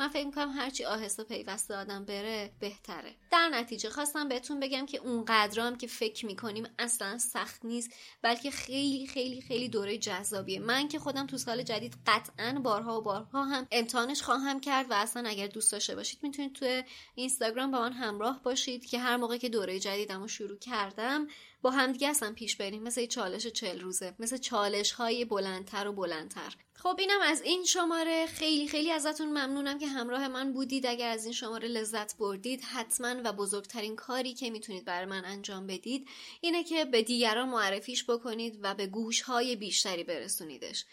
من 0.00 0.08
فکر 0.08 0.26
می‌کنم 0.26 0.50
هرچی 0.50 0.84
آهسته 0.84 1.24
پیوسته 1.24 1.76
آدم 1.76 2.04
بره 2.04 2.50
بهتره. 2.60 3.14
در 3.32 3.48
نتیجه 3.48 3.90
خواستم 3.90 4.28
بهتون 4.28 4.60
بگم 4.60 4.86
که 4.86 4.98
اونقدر 4.98 5.60
هم 5.60 5.76
که 5.76 5.86
فکر 5.86 6.26
می‌کنیم 6.26 6.66
اصلا 6.78 7.18
سخت 7.18 7.64
نیست 7.64 7.90
بلکه 8.22 8.50
خیلی 8.50 9.06
خیلی 9.06 9.40
خیلی 9.40 9.68
دوره 9.68 9.98
جذابیه. 9.98 10.60
من 10.60 10.88
که 10.88 10.98
خودم 10.98 11.26
تو 11.26 11.38
سال 11.38 11.62
جدید 11.62 11.96
قطعا 12.06 12.60
بارها 12.64 13.00
و 13.00 13.02
بارها 13.02 13.44
هم 13.44 13.66
امتحانش 13.70 14.22
خواهم 14.22 14.60
کرد 14.60 14.90
و 14.90 14.94
اصلا 14.94 15.28
اگر 15.28 15.46
دوست 15.46 15.72
داشته 15.72 15.94
باشید 15.94 16.18
می‌تونید 16.22 16.52
تو 16.52 16.82
اینستاگرام 17.14 17.70
با 17.70 17.80
من 17.80 17.92
همراه 17.92 18.42
باشید 18.42 18.86
که 18.86 18.98
هر 18.98 19.16
موقع 19.16 19.36
که 19.36 19.48
دوره 19.48 19.80
جدیدم 19.80 20.20
رو 20.20 20.28
شروع 20.28 20.58
کردم 20.58 21.26
با 21.62 21.70
همدیگه 21.70 22.08
اصلا 22.08 22.32
پیش 22.32 22.56
بریم. 22.56 22.82
مثل 22.82 23.06
چالش 23.06 23.46
چل 23.46 23.80
روزه. 23.80 24.14
مثل 24.18 24.36
چالش 24.36 24.92
های 24.92 25.24
بلندتر 25.24 25.88
و 25.88 25.92
بلندتر. 25.92 26.56
خب 26.74 26.96
اینم 26.98 27.20
از 27.22 27.42
این 27.42 27.64
شماره. 27.64 28.26
خیلی 28.26 28.68
خیلی 28.68 28.90
ازتون 28.90 29.28
ممنونم 29.28 29.78
که 29.78 29.86
همراه 29.86 30.28
من 30.28 30.52
بودید. 30.52 30.86
اگر 30.86 31.08
از 31.08 31.24
این 31.24 31.34
شماره 31.34 31.68
لذت 31.68 32.16
بردید 32.16 32.60
حتما 32.60 33.14
و 33.24 33.32
بزرگترین 33.32 33.96
کاری 33.96 34.34
که 34.34 34.50
می‌تونید 34.50 34.84
برای 34.84 35.06
من 35.06 35.24
انجام 35.24 35.66
بدید 35.66 36.08
اینه 36.40 36.64
که 36.64 36.84
به 36.84 37.02
دیگران 37.02 37.48
معرفیش 37.48 38.04
بکنید 38.10 38.58
و 38.62 38.74
به 38.74 38.86
گوش 38.86 39.20
های 39.20 39.56
بیشتری 39.56 40.04
برسونیدش. 40.04 40.84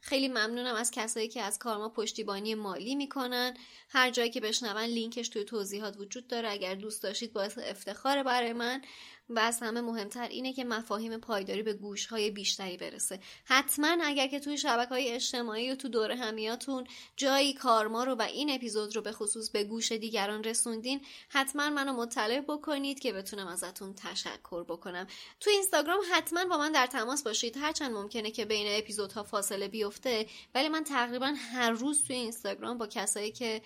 خیلی 0.00 0.28
ممنونم 0.28 0.74
از 0.74 0.90
کسایی 0.90 1.28
که 1.28 1.42
از 1.42 1.58
کارما 1.58 1.88
پشتیبانی 1.88 2.54
مالی 2.54 2.94
می‌کنن. 2.94 3.56
هر 3.88 4.10
جایی 4.10 4.30
که 4.30 4.40
بشنون 4.40 4.82
لینکش 4.82 5.28
توی 5.28 5.44
توضیحات 5.44 5.96
وجود 5.96 6.26
داره. 6.26 6.50
اگر 6.50 6.74
دوست 6.74 7.02
داشتید 7.02 7.32
باعث 7.32 7.58
افتخار 7.58 8.22
برای 8.22 8.52
من. 8.52 8.82
و 9.28 9.38
از 9.38 9.60
همه 9.62 9.80
مهمتر 9.80 10.28
اینه 10.28 10.52
که 10.52 10.64
مفاهیم 10.64 11.16
پایداری 11.16 11.62
به 11.62 11.72
گوش 11.72 12.06
های 12.06 12.30
بیشتری 12.30 12.76
برسه. 12.76 13.20
حتما 13.44 13.96
اگر 14.02 14.26
که 14.26 14.40
توی 14.40 14.58
شبکه 14.58 14.88
های 14.88 15.12
اجتماعی 15.12 15.72
و 15.72 15.74
تو 15.74 15.88
دور 15.88 16.12
همیاتون 16.12 16.86
جایی 17.16 17.54
کارما 17.54 18.04
رو 18.04 18.14
و 18.14 18.22
این 18.22 18.50
اپیزود 18.50 18.96
رو 18.96 19.02
به 19.02 19.12
خصوص 19.12 19.50
به 19.50 19.64
گوش 19.64 19.92
دیگران 19.92 20.44
رسوندین 20.44 21.00
حتما 21.28 21.70
منو 21.70 21.92
مطلع 21.92 22.40
بکنید 22.40 23.00
که 23.00 23.12
بتونم 23.12 23.46
ازتون 23.46 23.94
تشکر 23.94 24.64
بکنم. 24.64 25.06
تو 25.40 25.50
اینستاگرام 25.50 26.00
حتما 26.12 26.44
با 26.44 26.58
من 26.58 26.72
در 26.72 26.86
تماس 26.86 27.22
باشید. 27.22 27.56
هرچند 27.56 27.92
ممکنه 27.92 28.30
که 28.30 28.44
بین 28.44 28.66
اپیزودها 28.78 29.22
فاصله 29.22 29.68
بیفته 29.68 30.26
ولی 30.54 30.68
من 30.68 30.84
تقریبا 30.84 31.34
هر 31.52 31.70
روز 31.70 32.04
توی 32.04 32.16
اینستاگرام 32.16 32.78
با 32.78 32.86
کسایی 32.86 33.32
که 33.32 33.62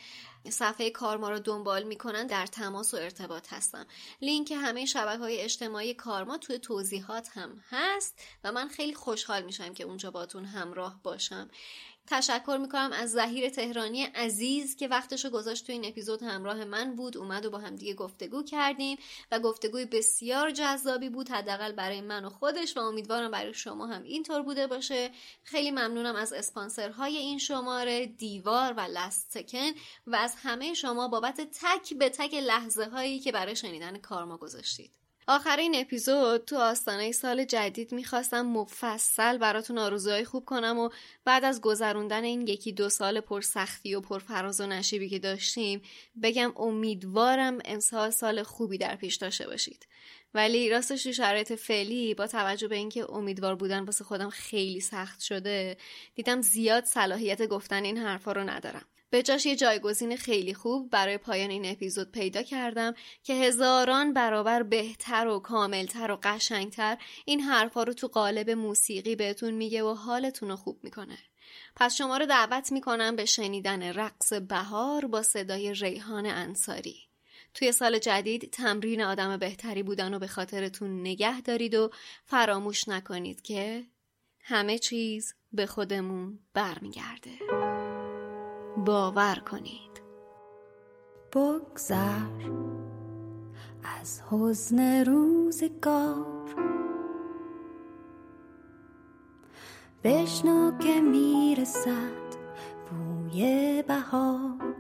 صفحه 0.49 0.91
کارما 0.91 1.31
رو 1.31 1.39
دنبال 1.39 1.83
می‌کنن 1.83 2.27
در 2.27 2.47
تماس 2.47 2.95
و 2.95 2.97
ارتباط 2.97 3.53
هستم 3.53 3.87
لینک 4.23 4.53
همه 4.53 4.87
شبکه 4.87 5.19
های 5.19 5.41
اجتماعی 5.41 5.95
کارما 5.95 6.39
توی 6.39 6.59
توضیحات 6.59 7.29
هم 7.33 7.65
هست 7.71 8.21
و 8.45 8.53
من 8.53 8.69
خیلی 8.69 8.95
خوشحال 8.95 9.43
میشم 9.43 9.75
که 9.75 9.85
اونجا 9.85 10.11
باتون 10.11 10.45
همراه 10.45 11.01
باشم. 11.03 11.51
تشکر 12.11 12.59
می‌کنم 12.63 12.91
از 12.93 13.13
زهیر 13.13 13.49
تهرانی 13.49 14.03
عزیز 14.03 14.77
که 14.77 14.89
وقتشو 14.89 15.31
گذاشت 15.31 15.67
تو 15.67 15.73
این 15.73 15.85
اپیزود 15.85 16.23
همراه 16.23 16.65
من 16.65 16.97
بود. 16.97 17.17
اومد 17.17 17.45
و 17.45 17.51
با 17.51 17.59
هم 17.59 17.77
دیگه 17.77 17.95
گفتگو 17.95 18.43
کردیم 18.43 18.99
و 19.33 19.39
گفتگوی 19.39 19.85
بسیار 19.85 20.51
جذابی 20.51 21.09
بود 21.09 21.29
حداقل 21.29 21.73
برای 21.73 22.01
من 22.01 22.25
و 22.25 22.31
خودش 22.31 22.77
و 22.77 22.81
امیدوارم 22.81 23.31
برای 23.31 23.55
شما 23.55 23.87
هم 23.87 24.03
اینطور 24.03 24.43
بوده 24.43 24.67
باشه. 24.67 25.11
خیلی 25.45 25.71
ممنونم 25.71 26.17
از 26.17 26.33
اسپانسرهای 26.33 27.17
این 27.17 27.39
شماره 27.39 28.07
دیوار 28.07 28.73
و 28.73 28.81
لست 28.81 29.31
سکن 29.31 29.71
و 30.07 30.17
از 30.17 30.35
همه 30.39 30.75
شما 30.75 31.09
بابت 31.09 31.41
تک 31.41 31.95
به 31.95 32.09
تک 32.09 32.35
لحظه 32.35 32.85
هایی 32.85 33.21
که 33.21 33.33
برای 33.33 33.57
شنیدن 33.57 33.99
کارما 33.99 34.37
گذاشتید. 34.37 35.00
آخرین 35.31 35.75
اپیزود 35.75 36.45
تو 36.45 36.57
آستانه 36.57 37.13
سال 37.13 37.45
جدید 37.45 37.93
می‌خواستم 37.93 38.47
مفصل 38.47 39.39
براتون 39.39 39.79
آرزوهای 39.79 40.25
خوب 40.25 40.45
کنم 40.45 40.79
و 40.79 40.91
بعد 41.25 41.45
از 41.45 41.61
گذروندن 41.61 42.25
این 42.25 42.49
یکی 42.49 42.73
دو 42.73 42.89
سال 42.89 43.21
پر 43.21 43.41
سختی 43.41 43.95
و 43.95 44.01
پر 44.01 44.19
فراز 44.19 44.61
و 44.61 44.67
نشیبی 44.67 45.09
که 45.09 45.19
داشتیم 45.19 45.83
بگم 46.23 46.53
امیدوارم 46.57 47.59
امسال 47.65 48.11
سال 48.11 48.43
خوبی 48.43 48.79
در 48.79 48.97
پیش 48.97 49.17
داشته 49.17 49.47
باشید. 49.47 49.87
ولی 50.35 50.71
راستش 50.71 51.03
تو 51.03 51.13
شرایط 51.13 51.53
فعلی 51.53 52.15
با 52.15 52.27
توجه 52.27 52.69
به 52.69 52.77
اینکه 52.77 53.11
امیدوار 53.13 53.55
بودن 53.55 53.85
واسه 53.85 54.05
خودم 54.05 54.31
خیلی 54.31 54.81
سخت 54.81 55.21
شده 55.21 55.77
دیدم 56.15 56.43
زیاد 56.43 56.85
صلاحیت 56.85 57.47
گفتن 57.47 57.85
این 57.85 57.99
حرفا 57.99 58.33
رو 58.33 58.51
ندارم. 58.51 58.87
به 59.11 59.23
جاش 59.23 59.47
یه 59.47 59.57
جایگزین 59.57 60.17
خیلی 60.17 60.55
خوب 60.55 60.91
برای 60.91 61.19
پایان 61.19 61.51
این 61.51 61.67
اپیزود 61.67 62.13
پیدا 62.13 62.43
کردم 62.43 62.95
که 63.23 63.35
هزاران 63.35 64.13
برابر 64.13 64.63
بهتر 64.63 65.27
و 65.27 65.39
کاملتر 65.39 66.11
و 66.11 66.19
قشنگتر 66.23 66.99
این 67.25 67.41
حرفا 67.41 67.83
رو 67.83 67.93
تو 67.93 68.09
قالب 68.09 68.51
موسیقی 68.51 69.17
بهتون 69.17 69.55
میگه 69.55 69.83
و 69.83 69.95
حالتون 69.95 70.49
رو 70.49 70.57
خوب 70.57 70.79
می‌کنه. 70.83 71.19
پس 71.77 71.97
شما 71.97 72.17
رو 72.17 72.27
دعوت 72.27 72.73
می‌کنم 72.73 73.17
به 73.17 73.25
شنیدن 73.25 73.83
رقص 73.83 74.33
بهار 74.33 75.07
با 75.07 75.23
صدای 75.23 75.75
ریحان 75.75 76.27
انصاری. 76.27 76.97
توی 77.55 77.73
سال 77.73 77.99
جدید 77.99 78.51
تمرین 78.51 79.03
آدم 79.03 79.37
بهتری 79.37 79.83
بودن 79.83 80.15
و 80.15 80.19
به 80.19 80.27
خاطرتون 80.27 81.01
نگه 81.01 81.41
دارید 81.41 81.75
و 81.75 81.91
فراموش 82.25 82.89
نکنید 82.89 83.43
که 83.43 83.85
همه 84.41 84.79
چیز 84.79 85.35
به 85.53 85.67
خودمون 85.67 86.39
برمیگرده. 86.55 87.70
باور 88.77 89.43
کنید. 89.51 90.03
بگذر 91.33 92.51
از 94.01 94.23
حزن 94.31 95.05
روزگار. 95.05 96.55
بشنو 100.05 100.79
که 100.79 101.01
می‌رسد 101.01 102.31
بوی 102.91 103.85
بهار. 103.89 104.75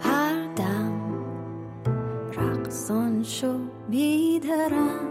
هر 0.00 0.54
دم 0.56 1.24
رقصان 2.32 3.22
شو 3.22 3.58
بیدرنگ. 3.88 5.10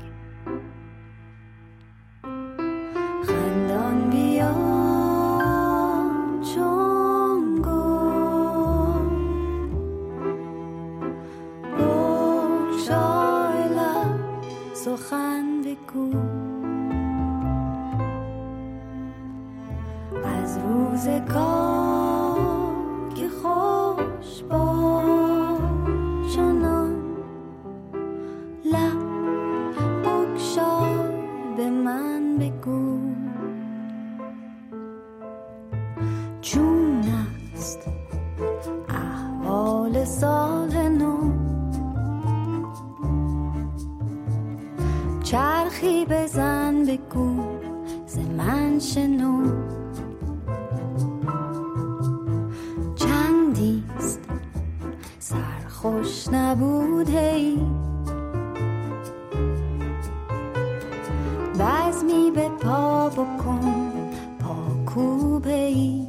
پا 63.02 63.08
بکن 63.08 63.92
پا 64.40 64.54
کوبه 64.86 65.54
ای. 65.54 66.06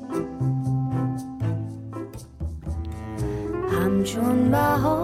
همچون 3.71 4.51
بهار 4.51 5.02